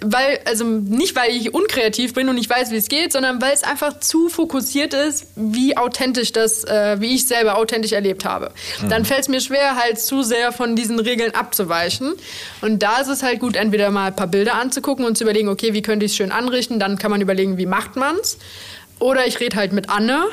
weil, 0.00 0.40
also 0.44 0.64
nicht 0.64 1.14
weil 1.14 1.30
ich 1.30 1.54
unkreativ 1.54 2.14
bin 2.14 2.28
und 2.28 2.34
nicht 2.34 2.50
weiß, 2.50 2.72
wie 2.72 2.76
es 2.76 2.88
geht, 2.88 3.12
sondern 3.12 3.40
weil 3.40 3.52
es 3.52 3.62
einfach 3.62 4.00
zu 4.00 4.28
fokussiert 4.28 4.92
ist, 4.92 5.28
wie 5.36 5.76
authentisch 5.76 6.32
das, 6.32 6.64
äh, 6.64 7.00
wie 7.00 7.14
ich 7.14 7.26
selber 7.26 7.56
authentisch 7.58 7.92
erlebt 7.92 8.24
habe. 8.24 8.50
Dann 8.88 9.04
fällt 9.04 9.20
es 9.20 9.28
mir 9.28 9.40
schwer, 9.40 9.76
halt 9.76 10.00
zu 10.00 10.22
sehr 10.22 10.52
von 10.52 10.74
diesen 10.74 10.98
Regeln 10.98 11.34
abzuweichen. 11.34 12.14
Und 12.60 12.82
da 12.82 13.00
ist 13.00 13.08
es 13.08 13.22
halt 13.22 13.38
gut, 13.38 13.54
entweder 13.54 13.90
mal 13.90 14.08
ein 14.08 14.16
paar 14.16 14.26
Bilder 14.26 14.54
anzugucken 14.54 15.04
und 15.04 15.16
zu 15.16 15.24
überlegen, 15.24 15.48
okay, 15.48 15.74
wie 15.74 15.82
könnte 15.82 16.06
ich 16.06 16.12
es 16.12 16.16
schön 16.16 16.32
anrichten, 16.32 16.80
dann 16.80 16.98
kann 16.98 17.10
man 17.10 17.20
überlegen, 17.20 17.56
wie 17.56 17.66
macht 17.66 17.94
man's. 17.94 18.38
Oder 18.98 19.26
ich 19.26 19.38
rede 19.38 19.56
halt 19.56 19.72
mit 19.72 19.88
Anne. 19.90 20.24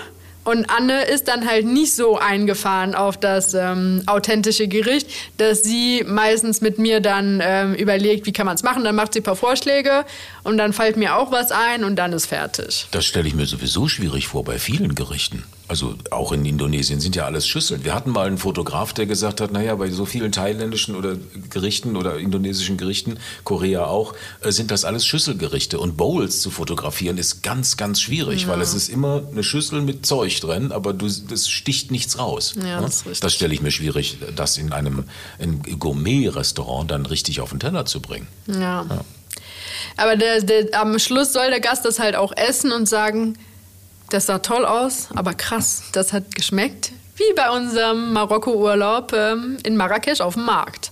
Und 0.45 0.69
Anne 0.69 1.03
ist 1.05 1.27
dann 1.27 1.45
halt 1.47 1.65
nicht 1.65 1.95
so 1.95 2.17
eingefahren 2.17 2.93
auf 2.93 3.17
das 3.17 3.55
ähm, 3.55 4.03
authentische 4.05 4.67
Gericht, 4.67 5.09
dass 5.37 5.63
sie 5.63 6.03
meistens 6.07 6.61
mit 6.61 6.77
mir 6.77 7.01
dann 7.01 7.41
ähm, 7.43 7.73
überlegt, 7.73 8.27
wie 8.27 8.31
kann 8.31 8.45
man 8.45 8.55
es 8.55 8.63
machen. 8.63 8.83
Dann 8.83 8.95
macht 8.95 9.13
sie 9.13 9.21
ein 9.21 9.23
paar 9.23 9.35
Vorschläge 9.35 10.05
und 10.43 10.57
dann 10.57 10.71
fällt 10.71 10.97
mir 10.97 11.15
auch 11.15 11.31
was 11.31 11.51
ein 11.51 11.83
und 11.83 11.95
dann 11.95 12.13
ist 12.13 12.27
fertig. 12.27 12.87
Das 12.91 13.05
stelle 13.05 13.27
ich 13.27 13.33
mir 13.33 13.47
sowieso 13.47 13.87
schwierig 13.87 14.27
vor 14.27 14.43
bei 14.43 14.59
vielen 14.59 14.93
Gerichten. 14.93 15.43
Also 15.67 15.95
auch 16.11 16.31
in 16.31 16.45
Indonesien 16.45 16.99
sind 16.99 17.15
ja 17.15 17.25
alles 17.25 17.47
Schüsseln. 17.47 17.83
Wir 17.83 17.95
hatten 17.95 18.11
mal 18.11 18.27
einen 18.27 18.37
Fotograf, 18.37 18.93
der 18.93 19.07
gesagt 19.07 19.41
hat, 19.41 19.51
naja, 19.51 19.73
bei 19.75 19.89
so 19.89 20.05
vielen 20.05 20.31
thailändischen 20.31 20.95
oder 20.95 21.17
Gerichten 21.49 21.95
oder 21.95 22.19
indonesischen 22.19 22.77
Gerichten, 22.77 23.17
Korea 23.43 23.85
auch, 23.85 24.13
äh, 24.41 24.51
sind 24.51 24.69
das 24.69 24.85
alles 24.85 25.05
Schüsselgerichte. 25.05 25.79
Und 25.79 25.97
Bowls 25.97 26.41
zu 26.41 26.51
fotografieren 26.51 27.17
ist 27.17 27.41
ganz, 27.41 27.77
ganz 27.77 27.99
schwierig, 27.99 28.47
weil 28.47 28.61
es 28.61 28.75
ist 28.75 28.89
immer 28.89 29.23
eine 29.31 29.43
Schüssel 29.43 29.81
mit 29.81 30.05
Zeug 30.05 30.39
drin, 30.39 30.71
aber 30.71 30.93
du, 30.93 31.07
das 31.07 31.49
sticht 31.49 31.89
nichts 31.89 32.19
raus. 32.19 32.53
Ja, 32.57 32.81
ne? 32.81 32.89
das 33.19 33.33
stelle 33.33 33.53
ich 33.53 33.61
mir 33.61 33.71
schwierig, 33.71 34.17
das 34.35 34.57
in 34.57 34.71
einem 34.71 35.05
in 35.39 35.63
Gourmet-Restaurant 35.79 36.91
dann 36.91 37.05
richtig 37.05 37.41
auf 37.41 37.49
den 37.49 37.59
Teller 37.59 37.85
zu 37.85 38.01
bringen. 38.01 38.27
Ja. 38.47 38.85
Aber 39.97 40.15
der, 40.15 40.41
der, 40.41 40.79
am 40.79 40.99
Schluss 40.99 41.33
soll 41.33 41.49
der 41.49 41.59
Gast 41.59 41.85
das 41.85 41.99
halt 41.99 42.15
auch 42.15 42.33
essen 42.35 42.71
und 42.71 42.87
sagen, 42.87 43.37
das 44.09 44.27
sah 44.27 44.39
toll 44.39 44.65
aus, 44.65 45.09
aber 45.15 45.33
krass, 45.33 45.83
das 45.93 46.13
hat 46.13 46.35
geschmeckt. 46.35 46.91
Wie 47.15 47.33
bei 47.35 47.49
unserem 47.49 48.13
Marokko-Urlaub 48.13 49.13
ähm, 49.13 49.57
in 49.63 49.77
Marrakesch 49.77 50.21
auf 50.21 50.33
dem 50.33 50.45
Markt. 50.45 50.91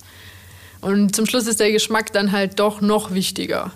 Und 0.82 1.16
zum 1.16 1.26
Schluss 1.26 1.47
ist 1.47 1.59
der 1.59 1.72
Geschmack 1.72 2.14
dann 2.14 2.32
halt 2.32 2.59
doch 2.59 2.82
noch 2.82 3.14
wichtiger. 3.14 3.72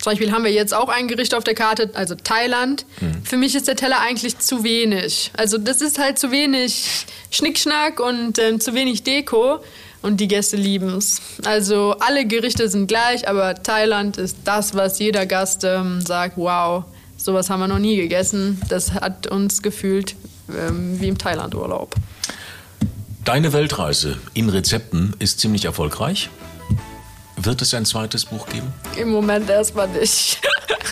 Zum 0.00 0.12
Beispiel 0.12 0.32
haben 0.32 0.44
wir 0.44 0.52
jetzt 0.52 0.74
auch 0.74 0.88
ein 0.88 1.08
Gericht 1.08 1.34
auf 1.34 1.44
der 1.44 1.54
Karte, 1.54 1.90
also 1.94 2.14
Thailand. 2.14 2.84
Für 3.24 3.36
mich 3.36 3.54
ist 3.54 3.68
der 3.68 3.76
Teller 3.76 4.00
eigentlich 4.00 4.38
zu 4.38 4.64
wenig. 4.64 5.30
Also 5.36 5.58
das 5.58 5.80
ist 5.80 5.98
halt 5.98 6.18
zu 6.18 6.30
wenig 6.30 7.06
Schnickschnack 7.30 8.00
und 8.00 8.38
ähm, 8.38 8.60
zu 8.60 8.74
wenig 8.74 9.02
Deko. 9.02 9.60
Und 10.00 10.18
die 10.18 10.28
Gäste 10.28 10.56
lieben 10.56 10.96
es. 10.96 11.20
Also 11.44 11.96
alle 11.98 12.24
Gerichte 12.26 12.68
sind 12.68 12.86
gleich, 12.86 13.28
aber 13.28 13.60
Thailand 13.60 14.16
ist 14.16 14.36
das, 14.44 14.74
was 14.74 15.00
jeder 15.00 15.26
Gast 15.26 15.64
ähm, 15.64 16.00
sagt, 16.00 16.36
wow, 16.36 16.84
sowas 17.28 17.50
haben 17.50 17.60
wir 17.60 17.68
noch 17.68 17.78
nie 17.78 17.96
gegessen. 17.96 18.58
Das 18.70 18.92
hat 18.92 19.26
uns 19.26 19.60
gefühlt 19.60 20.16
ähm, 20.48 20.98
wie 20.98 21.08
im 21.08 21.18
Thailand-Urlaub. 21.18 21.94
Deine 23.22 23.52
Weltreise 23.52 24.16
in 24.32 24.48
Rezepten 24.48 25.14
ist 25.18 25.38
ziemlich 25.38 25.66
erfolgreich. 25.66 26.30
Wird 27.40 27.62
es 27.62 27.72
ein 27.74 27.84
zweites 27.84 28.24
Buch 28.24 28.46
geben? 28.48 28.72
Im 28.96 29.10
Moment 29.10 29.48
erstmal 29.48 29.86
nicht. 29.88 30.40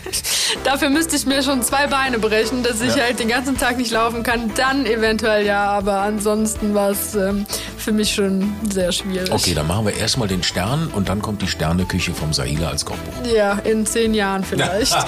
Dafür 0.65 0.91
müsste 0.91 1.17
ich 1.17 1.27
mir 1.27 1.43
schon 1.43 1.61
zwei 1.63 1.87
Beine 1.89 2.19
brechen, 2.21 2.63
dass 2.63 2.81
ich 2.81 2.95
Ja. 2.95 3.03
halt 3.05 3.19
den 3.19 3.29
ganzen 3.29 3.59
Tag 3.59 3.77
nicht 3.79 3.91
laufen 3.91 4.23
kann. 4.23 4.53
Dann 4.55 4.87
eventuell 4.87 5.45
ja, 5.45 5.65
aber 5.71 6.01
ansonsten 6.01 6.73
war 6.75 6.91
es 6.91 7.15
ähm, 7.17 7.47
für 7.77 7.91
mich 7.93 8.15
schon 8.15 8.55
sehr 8.71 8.93
schwierig. 8.93 9.31
Okay, 9.33 9.55
dann 9.55 9.67
machen 9.67 9.87
wir 9.87 9.95
erstmal 9.97 10.29
den 10.29 10.43
Stern 10.45 10.89
und 10.95 11.09
dann 11.09 11.21
kommt 11.21 11.43
die 11.43 11.49
Sterneküche 11.49 12.15
vom 12.15 12.33
Saila 12.33 12.69
als 12.69 12.85
Kochbuch. 12.85 13.27
Ja, 13.35 13.55
in 13.65 13.85
zehn 13.85 14.15
Jahren 14.15 14.45
vielleicht. 14.45 14.95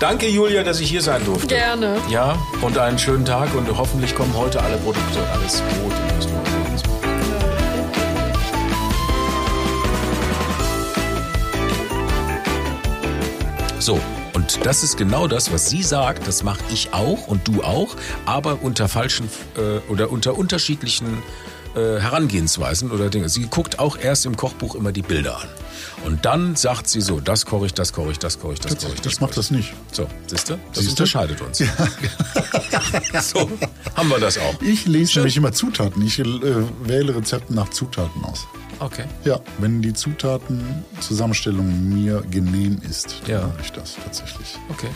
Danke, 0.00 0.28
Julia, 0.28 0.62
dass 0.62 0.80
ich 0.80 0.88
hier 0.88 1.02
sein 1.02 1.24
durfte. 1.24 1.48
Gerne. 1.48 1.96
Ja, 2.08 2.38
und 2.62 2.78
einen 2.78 2.98
schönen 2.98 3.24
Tag 3.24 3.54
und 3.54 3.66
hoffentlich 3.76 4.14
kommen 4.14 4.34
heute 4.36 4.62
alle 4.62 4.76
Produkte 4.78 5.18
und 5.18 5.28
alles 5.28 5.60
Brot 5.60 5.92
So, 13.80 13.98
und 14.34 14.66
das 14.66 14.82
ist 14.82 14.98
genau 14.98 15.26
das, 15.26 15.52
was 15.52 15.70
sie 15.70 15.82
sagt, 15.82 16.28
das 16.28 16.42
mache 16.42 16.60
ich 16.70 16.92
auch 16.92 17.26
und 17.28 17.48
du 17.48 17.62
auch, 17.62 17.96
aber 18.26 18.58
unter 18.60 18.88
falschen 18.90 19.26
äh, 19.56 19.78
oder 19.90 20.10
unter 20.10 20.36
unterschiedlichen 20.36 21.22
äh, 21.74 21.98
Herangehensweisen 21.98 22.90
oder 22.90 23.08
Dinge. 23.08 23.30
Sie 23.30 23.46
guckt 23.46 23.78
auch 23.78 23.96
erst 23.96 24.26
im 24.26 24.36
Kochbuch 24.36 24.74
immer 24.74 24.92
die 24.92 25.00
Bilder 25.00 25.40
an. 25.40 25.48
Und 26.04 26.26
dann 26.26 26.56
sagt 26.56 26.90
sie 26.90 27.00
so, 27.00 27.20
das 27.20 27.46
koche 27.46 27.66
ich, 27.66 27.74
das 27.74 27.94
koche 27.94 28.10
ich, 28.10 28.18
das 28.18 28.38
koche 28.38 28.52
ich, 28.52 28.60
das 28.60 28.76
koche 28.76 28.92
ich. 28.94 29.00
Das 29.00 29.20
macht 29.20 29.38
das 29.38 29.50
nicht. 29.50 29.72
So, 29.92 30.06
siehst 30.26 30.50
du? 30.50 30.54
Das 30.54 30.60
Siehst 30.74 30.88
du? 30.88 30.90
unterscheidet 30.90 31.40
uns. 31.40 31.58
so, 33.32 33.50
haben 33.94 34.08
wir 34.10 34.18
das 34.18 34.36
auch. 34.36 34.60
Ich 34.60 34.84
lese 34.84 35.20
nämlich 35.20 35.38
immer 35.38 35.52
Zutaten. 35.52 36.04
Ich 36.04 36.18
äh, 36.18 36.24
wähle 36.82 37.16
Rezepte 37.16 37.54
nach 37.54 37.70
Zutaten 37.70 38.24
aus. 38.26 38.46
Okay. 38.80 39.04
Ja, 39.24 39.38
wenn 39.58 39.82
die 39.82 39.92
Zutatenzusammenstellung 39.92 41.88
mir 41.90 42.22
genehm 42.30 42.80
ist, 42.88 43.16
dann 43.26 43.30
Ja. 43.30 43.46
mache 43.46 43.60
ich 43.62 43.72
das 43.72 43.96
tatsächlich. 44.02 44.56
Okay. 44.70 44.88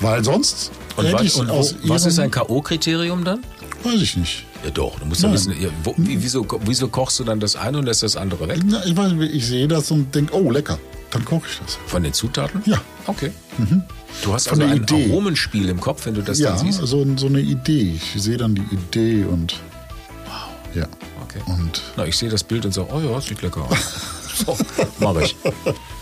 Weil 0.00 0.24
sonst 0.24 0.72
Und, 0.96 1.06
hätte 1.06 1.24
was, 1.24 1.34
und 1.36 1.50
aus 1.50 1.74
was 1.84 2.04
ist 2.06 2.18
ein 2.18 2.30
K.O.-Kriterium 2.30 3.22
dann? 3.24 3.44
Weiß 3.84 4.02
ich 4.02 4.16
nicht. 4.16 4.44
Ja 4.64 4.70
doch, 4.70 4.98
du 4.98 5.06
musst 5.06 5.22
ja 5.22 5.32
wissen, 5.32 5.54
ja, 5.60 5.68
wo, 5.84 5.94
wie, 5.96 6.20
wieso, 6.20 6.44
wieso 6.64 6.88
kochst 6.88 7.20
du 7.20 7.24
dann 7.24 7.38
das 7.38 7.54
eine 7.54 7.78
und 7.78 7.84
lässt 7.84 8.02
das 8.02 8.16
andere 8.16 8.48
weg? 8.48 8.58
Na, 8.64 8.84
ich, 8.84 8.96
weiß, 8.96 9.12
nicht, 9.12 9.32
ich 9.32 9.46
sehe 9.46 9.68
das 9.68 9.90
und 9.92 10.12
denke, 10.14 10.34
oh, 10.34 10.50
lecker. 10.50 10.78
Dann 11.10 11.24
koche 11.24 11.46
ich 11.50 11.58
das. 11.60 11.78
Von 11.86 12.02
den 12.02 12.12
Zutaten? 12.12 12.60
Ja. 12.66 12.80
Okay. 13.06 13.30
Du 14.22 14.34
hast 14.34 14.48
Von 14.48 14.60
also 14.60 14.74
ein 14.74 14.82
Idee. 14.82 15.10
Aromenspiel 15.10 15.68
im 15.68 15.80
Kopf, 15.80 16.04
wenn 16.06 16.14
du 16.14 16.22
das 16.22 16.38
ja, 16.38 16.50
dann 16.50 16.58
siehst? 16.58 16.80
so, 16.84 17.06
so 17.16 17.26
eine 17.26 17.40
Idee. 17.40 17.98
Ich 18.14 18.20
sehe 18.20 18.36
dann 18.36 18.54
die 18.54 18.66
Idee 18.72 19.24
und. 19.24 19.54
Wow. 20.26 20.34
Ja. 20.74 20.86
Okay. 21.28 21.40
Und 21.46 21.82
Na, 21.96 22.06
ich 22.06 22.16
sehe 22.16 22.30
das 22.30 22.42
Bild 22.44 22.64
und 22.64 22.72
sage, 22.72 22.88
oh 22.92 23.00
ja, 23.00 23.20
sieht 23.20 23.42
lecker 23.42 23.62
aus. 23.62 23.78
so, 24.46 24.56
mache 24.98 25.24
ich. 25.24 25.36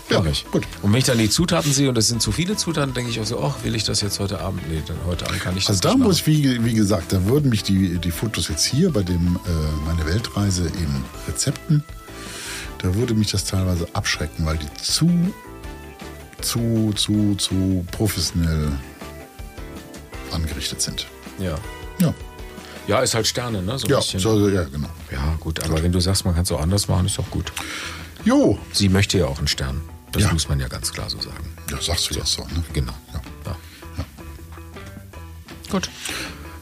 Ja, 0.09 0.21
Mach 0.21 0.25
ich. 0.31 0.45
gut. 0.51 0.63
Und 0.81 0.93
wenn 0.93 0.99
ich 0.99 1.05
dann 1.05 1.17
die 1.17 1.29
Zutaten 1.29 1.73
sehe 1.73 1.89
und 1.89 1.97
es 1.97 2.07
sind 2.07 2.21
zu 2.21 2.31
viele 2.31 2.55
Zutaten, 2.55 2.93
denke 2.93 3.09
ich 3.11 3.19
auch 3.19 3.25
so, 3.25 3.43
ach, 3.43 3.55
will 3.63 3.75
ich 3.75 3.83
das 3.83 3.99
jetzt 3.99 4.19
heute 4.21 4.39
Abend? 4.39 4.61
Nee, 4.69 4.81
dann 4.87 4.95
heute 5.05 5.25
Abend 5.25 5.41
kann 5.41 5.57
ich 5.57 5.65
das 5.65 5.77
Also 5.83 5.89
da 5.89 5.97
muss 5.97 6.21
machen. 6.21 6.33
ich, 6.33 6.43
wie, 6.43 6.63
wie 6.65 6.73
gesagt, 6.73 7.11
da 7.11 7.25
würden 7.25 7.49
mich 7.49 7.63
die, 7.63 7.97
die 7.97 8.11
Fotos 8.11 8.47
jetzt 8.47 8.63
hier 8.65 8.89
bei 8.91 9.03
dem 9.03 9.35
äh, 9.45 9.49
meine 9.85 10.05
Weltreise 10.05 10.67
in 10.67 11.03
Rezepten, 11.27 11.83
da 12.81 12.95
würde 12.95 13.15
mich 13.15 13.31
das 13.31 13.43
teilweise 13.43 13.85
abschrecken, 13.93 14.45
weil 14.45 14.57
die 14.57 14.73
zu, 14.81 15.09
zu, 16.41 16.93
zu, 16.95 17.35
zu 17.35 17.85
professionell 17.91 18.71
angerichtet 20.31 20.81
sind. 20.81 21.07
Ja. 21.39 21.55
Ja, 21.99 22.13
ja, 22.87 22.99
ist 23.01 23.13
halt 23.15 23.27
Sterne, 23.27 23.61
ne? 23.61 23.77
So 23.77 23.87
ein 23.87 23.91
ja, 23.91 23.97
bisschen. 23.97 24.19
so, 24.19 24.49
ja 24.49 24.63
genau. 24.63 24.89
Ja, 25.11 25.35
gut, 25.39 25.63
aber 25.63 25.81
wenn 25.83 25.91
du 25.91 25.99
sagst, 25.99 26.25
man 26.25 26.33
kann 26.33 26.43
es 26.43 26.51
auch 26.51 26.61
anders 26.61 26.87
machen, 26.87 27.05
ist 27.05 27.17
doch 27.17 27.29
gut. 27.29 27.51
Jo, 28.23 28.57
Sie 28.73 28.89
möchte 28.89 29.17
ja 29.17 29.25
auch 29.25 29.37
einen 29.39 29.47
Stern. 29.47 29.81
Das 30.11 30.23
Ja. 30.23 30.33
muss 30.33 30.47
man 30.49 30.59
ja 30.59 30.67
ganz 30.67 30.91
klar 30.91 31.09
so 31.09 31.19
sagen. 31.19 31.53
ja, 31.69 31.79
sagst 31.81 32.09
du 32.09 32.15
jetzt 32.15 32.31
so. 32.33 32.43
Ne? 32.43 32.63
Genau. 32.73 32.93
Ja. 33.13 33.21
Gut. 35.69 35.89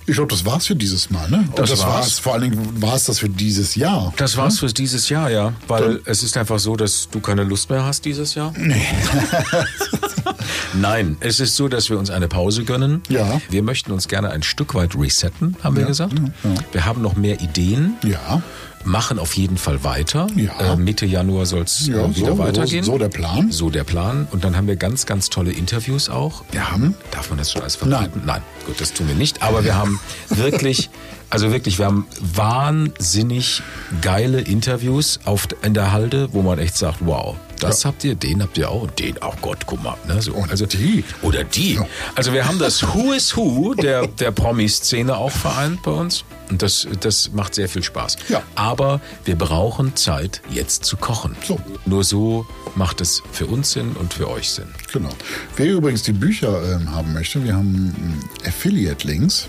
Ich 0.07 0.13
glaube, 0.15 0.29
das 0.29 0.45
war's 0.45 0.67
für 0.67 0.75
dieses 0.75 1.09
Mal, 1.09 1.29
ne? 1.29 1.37
Und 1.49 1.57
Das 1.57 1.71
das 1.71 1.79
war's. 1.81 1.89
war's. 1.93 2.19
Vor 2.19 2.33
allen 2.33 2.51
Dingen 2.51 2.81
war 2.81 2.93
es 2.95 3.05
das 3.05 3.19
für 3.19 3.29
dieses 3.29 3.73
Jahr. 3.75 4.13
Das 4.17 4.37
war's 4.37 4.59
für 4.59 4.67
dieses 4.67 5.09
Jahr, 5.09 5.31
ja. 5.31 5.53
Weil 5.67 5.99
es 6.05 6.21
ist 6.21 6.37
einfach 6.37 6.59
so, 6.59 6.75
dass 6.75 7.09
du 7.09 7.19
keine 7.19 7.43
Lust 7.43 7.69
mehr 7.71 7.83
hast 7.85 8.05
dieses 8.05 8.35
Jahr. 8.35 8.53
Nee. 8.55 8.85
Nein, 10.73 11.17
es 11.21 11.39
ist 11.39 11.55
so, 11.55 11.67
dass 11.67 11.89
wir 11.89 11.97
uns 11.97 12.09
eine 12.09 12.27
Pause 12.27 12.63
gönnen. 12.65 13.01
Ja. 13.09 13.41
Wir 13.49 13.63
möchten 13.63 13.91
uns 13.91 14.07
gerne 14.07 14.29
ein 14.31 14.43
Stück 14.43 14.75
weit 14.75 14.95
resetten, 14.95 15.55
haben 15.63 15.75
wir 15.75 15.81
Ja, 15.83 15.87
gesagt. 15.87 16.13
ja, 16.13 16.25
ja. 16.51 16.55
Wir 16.71 16.85
haben 16.85 17.01
noch 17.01 17.15
mehr 17.15 17.39
Ideen. 17.41 17.93
Ja, 18.03 18.41
Machen 18.86 19.17
auf 19.19 19.33
jeden 19.33 19.57
Fall 19.57 19.83
weiter. 19.83 20.27
Ja. 20.36 20.73
Äh, 20.73 20.75
Mitte 20.77 21.05
Januar 21.05 21.45
soll 21.45 21.63
es 21.63 21.88
ja 21.88 22.15
wieder 22.15 22.27
so, 22.27 22.38
weitergehen. 22.38 22.83
so, 22.83 22.93
so 22.93 22.97
der 22.99 23.09
Plan. 23.09 23.51
So 23.51 23.69
der 23.71 23.83
Plan. 23.83 24.27
Und 24.31 24.43
dann 24.43 24.55
haben 24.55 24.67
wir 24.67 24.75
ganz, 24.75 25.05
ganz 25.05 25.29
tolle 25.29 25.51
Interviews 25.51 26.07
auch. 26.07 26.43
Wir 26.51 26.71
haben, 26.71 26.95
darf 27.11 27.29
man 27.29 27.39
das 27.39 27.51
schon 27.51 27.61
alles 27.63 27.75
verraten? 27.75 28.21
Nein. 28.25 28.41
gut, 28.65 28.79
das 28.79 28.93
tun 28.93 29.07
wir 29.07 29.15
nicht. 29.15 29.41
Aber 29.41 29.63
wir 29.63 29.75
haben 29.75 29.99
wirklich, 30.29 30.89
also 31.30 31.51
wirklich, 31.51 31.80
wir 31.80 31.86
haben 31.86 32.07
wahnsinnig 32.19 33.61
geile 34.01 34.41
Interviews 34.41 35.19
auf, 35.26 35.47
in 35.63 35.73
der 35.73 35.91
Halde, 35.91 36.30
wo 36.32 36.41
man 36.41 36.59
echt 36.59 36.78
sagt, 36.78 36.99
wow, 37.01 37.36
das 37.59 37.86
habt 37.86 38.03
ihr, 38.03 38.15
den 38.15 38.41
habt 38.41 38.57
ihr 38.57 38.69
auch 38.69 38.84
und 38.84 38.99
den, 38.99 39.15
oh 39.21 39.34
Gott, 39.41 39.65
guck 39.65 39.82
mal. 39.82 39.95
Ne, 40.07 40.21
so. 40.21 40.34
Und 40.34 40.51
also, 40.51 40.65
die. 40.65 41.03
Oder 41.21 41.43
die. 41.43 41.80
Also 42.15 42.34
wir 42.34 42.47
haben 42.47 42.59
das 42.59 42.84
Who 42.84 43.13
is 43.13 43.36
Who 43.36 43.73
der, 43.73 44.07
der 44.07 44.32
Promi-Szene 44.32 45.15
auch 45.15 45.32
vereint 45.32 45.82
bei 45.84 45.91
uns. 45.91 46.26
Und 46.49 46.61
das, 46.61 46.88
das 46.99 47.32
macht 47.32 47.55
sehr 47.55 47.67
viel 47.67 47.82
Spaß. 47.82 48.17
Ja. 48.30 48.43
Aber 48.53 49.01
wir 49.23 49.36
brauchen 49.36 49.95
Zeit, 49.95 50.41
jetzt 50.49 50.86
zu 50.86 50.95
kochen. 50.97 51.36
So. 51.43 51.59
Nur 51.86 52.03
so 52.03 52.45
macht 52.76 53.01
es 53.01 53.23
für 53.32 53.47
uns 53.47 53.71
Sinn 53.71 53.93
und 53.93 54.13
für 54.13 54.30
euch 54.30 54.51
Sinn. 54.51 54.67
Genau. 54.93 55.09
Wer 55.55 55.71
übrigens 55.71 56.03
die 56.03 56.11
Bücher 56.11 56.61
ähm, 56.73 56.91
haben 56.91 57.13
möchte, 57.13 57.43
wir 57.43 57.55
haben 57.55 57.95
ähm, 57.97 58.47
Affiliate-Links 58.47 59.47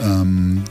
ähm, 0.00 0.64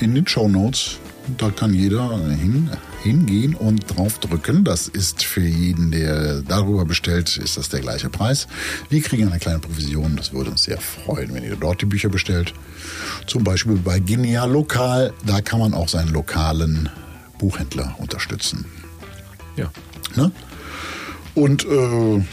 in 0.00 0.14
den 0.14 0.26
Show 0.26 0.48
Notes. 0.48 0.98
Da 1.36 1.50
kann 1.50 1.74
jeder 1.74 2.16
hin, 2.28 2.70
hingehen 3.02 3.54
und 3.54 3.84
draufdrücken. 3.86 4.64
Das 4.64 4.88
ist 4.88 5.22
für 5.22 5.42
jeden, 5.42 5.90
der 5.90 6.40
darüber 6.40 6.86
bestellt, 6.86 7.36
ist 7.36 7.58
das 7.58 7.68
der 7.68 7.80
gleiche 7.80 8.08
Preis. 8.08 8.46
Wir 8.88 9.02
kriegen 9.02 9.28
eine 9.28 9.38
kleine 9.38 9.58
Provision. 9.58 10.16
Das 10.16 10.32
würde 10.32 10.50
uns 10.50 10.62
sehr 10.62 10.80
freuen, 10.80 11.34
wenn 11.34 11.44
ihr 11.44 11.56
dort 11.56 11.82
die 11.82 11.86
Bücher 11.86 12.08
bestellt. 12.08 12.54
Zum 13.26 13.44
Beispiel 13.44 13.76
bei 13.76 13.98
Genial 13.98 14.50
Lokal. 14.50 15.12
Da 15.26 15.42
kann 15.42 15.60
man 15.60 15.74
auch 15.74 15.88
seinen 15.88 16.12
lokalen 16.12 16.88
Buchhändler 17.38 17.94
unterstützen. 17.98 18.64
Ja. 19.56 19.70
Ne? 20.16 20.32
Und 21.38 21.64
äh, 21.64 22.24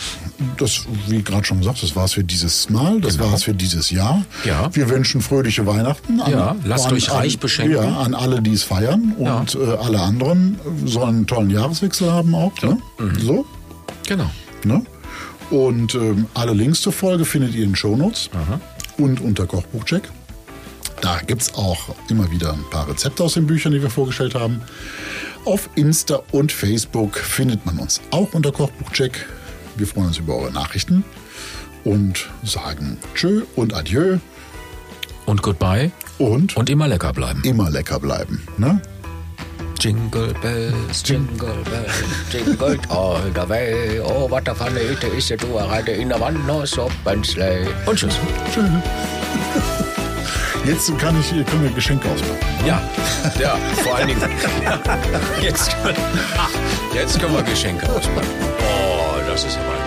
das, 0.58 0.86
wie 1.08 1.22
gerade 1.22 1.46
schon 1.46 1.60
gesagt, 1.60 1.84
das 1.84 1.96
war's 1.96 2.14
für 2.14 2.24
dieses 2.24 2.70
Mal, 2.70 3.00
das 3.02 3.18
Genau. 3.18 3.32
war's 3.32 3.44
für 3.44 3.54
dieses 3.54 3.92
Jahr. 3.92 4.26
Ja. 4.46 4.74
Wir 4.74 4.90
wünschen 4.90 5.22
fröhliche 5.22 5.66
Weihnachten. 5.68 6.20
An, 6.22 6.32
Ja, 6.32 6.56
lasst 6.64 6.92
euch 6.92 7.12
reich 7.12 7.38
beschenken. 7.40 7.76
Ja, 7.76 8.00
an 8.00 8.14
alle, 8.16 8.42
die 8.42 8.54
es 8.54 8.64
feiern 8.64 9.14
und 9.18 9.26
Ja. 9.54 9.60
äh, 9.60 9.78
alle 9.78 10.00
anderen 10.02 10.60
sollen 10.86 11.10
einen 11.18 11.28
tollen 11.28 11.50
Jahreswechsel 11.52 12.12
haben 12.12 12.34
auch. 12.34 12.54
Ne? 12.64 12.78
Mhm. 12.98 13.20
So. 13.20 13.46
Genau. 14.08 14.30
Ne? 14.64 14.84
Und 15.52 15.94
ähm, 15.94 16.26
alle 16.34 16.54
Links 16.54 16.82
zur 16.82 16.92
Folge 16.94 17.26
findet 17.26 17.54
ihr 17.54 17.64
in 17.64 17.70
den 17.72 17.76
Shownotes 17.76 18.30
und 18.98 19.22
unter 19.22 19.46
Kochbuchcheck. 19.46 20.10
Da 21.02 21.20
gibt 21.20 21.44
es 21.44 21.54
auch 21.54 21.94
immer 22.10 22.32
wieder 22.32 22.54
ein 22.54 22.64
paar 22.72 22.88
Rezepte 22.90 23.24
aus 23.24 23.34
den 23.36 23.46
Büchern, 23.46 23.72
die 23.74 23.82
wir 23.82 23.92
vorgestellt 23.92 24.34
haben. 24.34 24.62
Auf 25.46 25.70
Insta 25.76 26.22
und 26.32 26.52
Facebook 26.52 27.18
findet 27.18 27.66
man 27.66 27.78
uns 27.78 28.02
auch 28.12 28.34
unter 28.34 28.52
Kochbuchcheck. 28.52 29.26
Wir 29.76 29.86
freuen 29.88 30.08
uns 30.08 30.18
über 30.18 30.36
eure 30.36 30.52
Nachrichten 30.52 31.04
und 31.84 32.28
sagen 32.44 32.98
Tschö 33.14 33.44
und 33.56 33.74
Adieu 33.76 34.18
Und 35.26 35.42
goodbye. 35.44 35.92
und, 36.18 36.56
Und 36.58 36.70
immer 36.70 36.88
lecker 36.88 37.14
bleiben. 37.14 37.42
immer 37.44 37.70
lecker 37.70 38.00
bleiben. 38.00 38.42
Ne? 38.58 38.82
Jingle 39.80 40.34
bells, 40.42 41.04
jingle 41.06 41.64
bells, 41.70 41.94
jingle 42.32 42.80
all 42.90 43.22
the 43.36 43.48
way. 43.48 44.00
Oh, 44.00 44.28
what 44.30 44.48
a 44.50 44.56
funny 44.56 44.80
it 44.80 45.04
is 45.04 45.28
to 45.28 45.36
ride 45.48 45.90
in 45.92 46.12
a 46.12 46.18
one-horse 46.18 46.80
open 46.82 47.24
sleigh. 47.24 47.68
Und 47.86 47.98
tschüss. 48.00 48.16
Tschö. 48.52 48.64
Jetzt 50.66 50.98
kann 50.98 51.16
ich, 51.20 51.30
können 51.30 51.64
wir 51.64 51.70
Geschenke 51.72 52.10
auspacken. 52.10 52.40
Ja, 52.66 52.82
ja, 53.40 53.56
vor 53.84 53.96
allen 53.96 54.08
Dingen. 54.08 54.22
Ja, 54.64 54.80
jetzt, 55.42 55.76
jetzt 56.94 57.20
können 57.20 57.36
wir 57.36 57.44
Geschenke 57.44 57.88
auspacken. 57.88 58.28
Oh, 58.60 59.20
das 59.28 59.44
ist 59.44 59.58
aber 59.58 59.85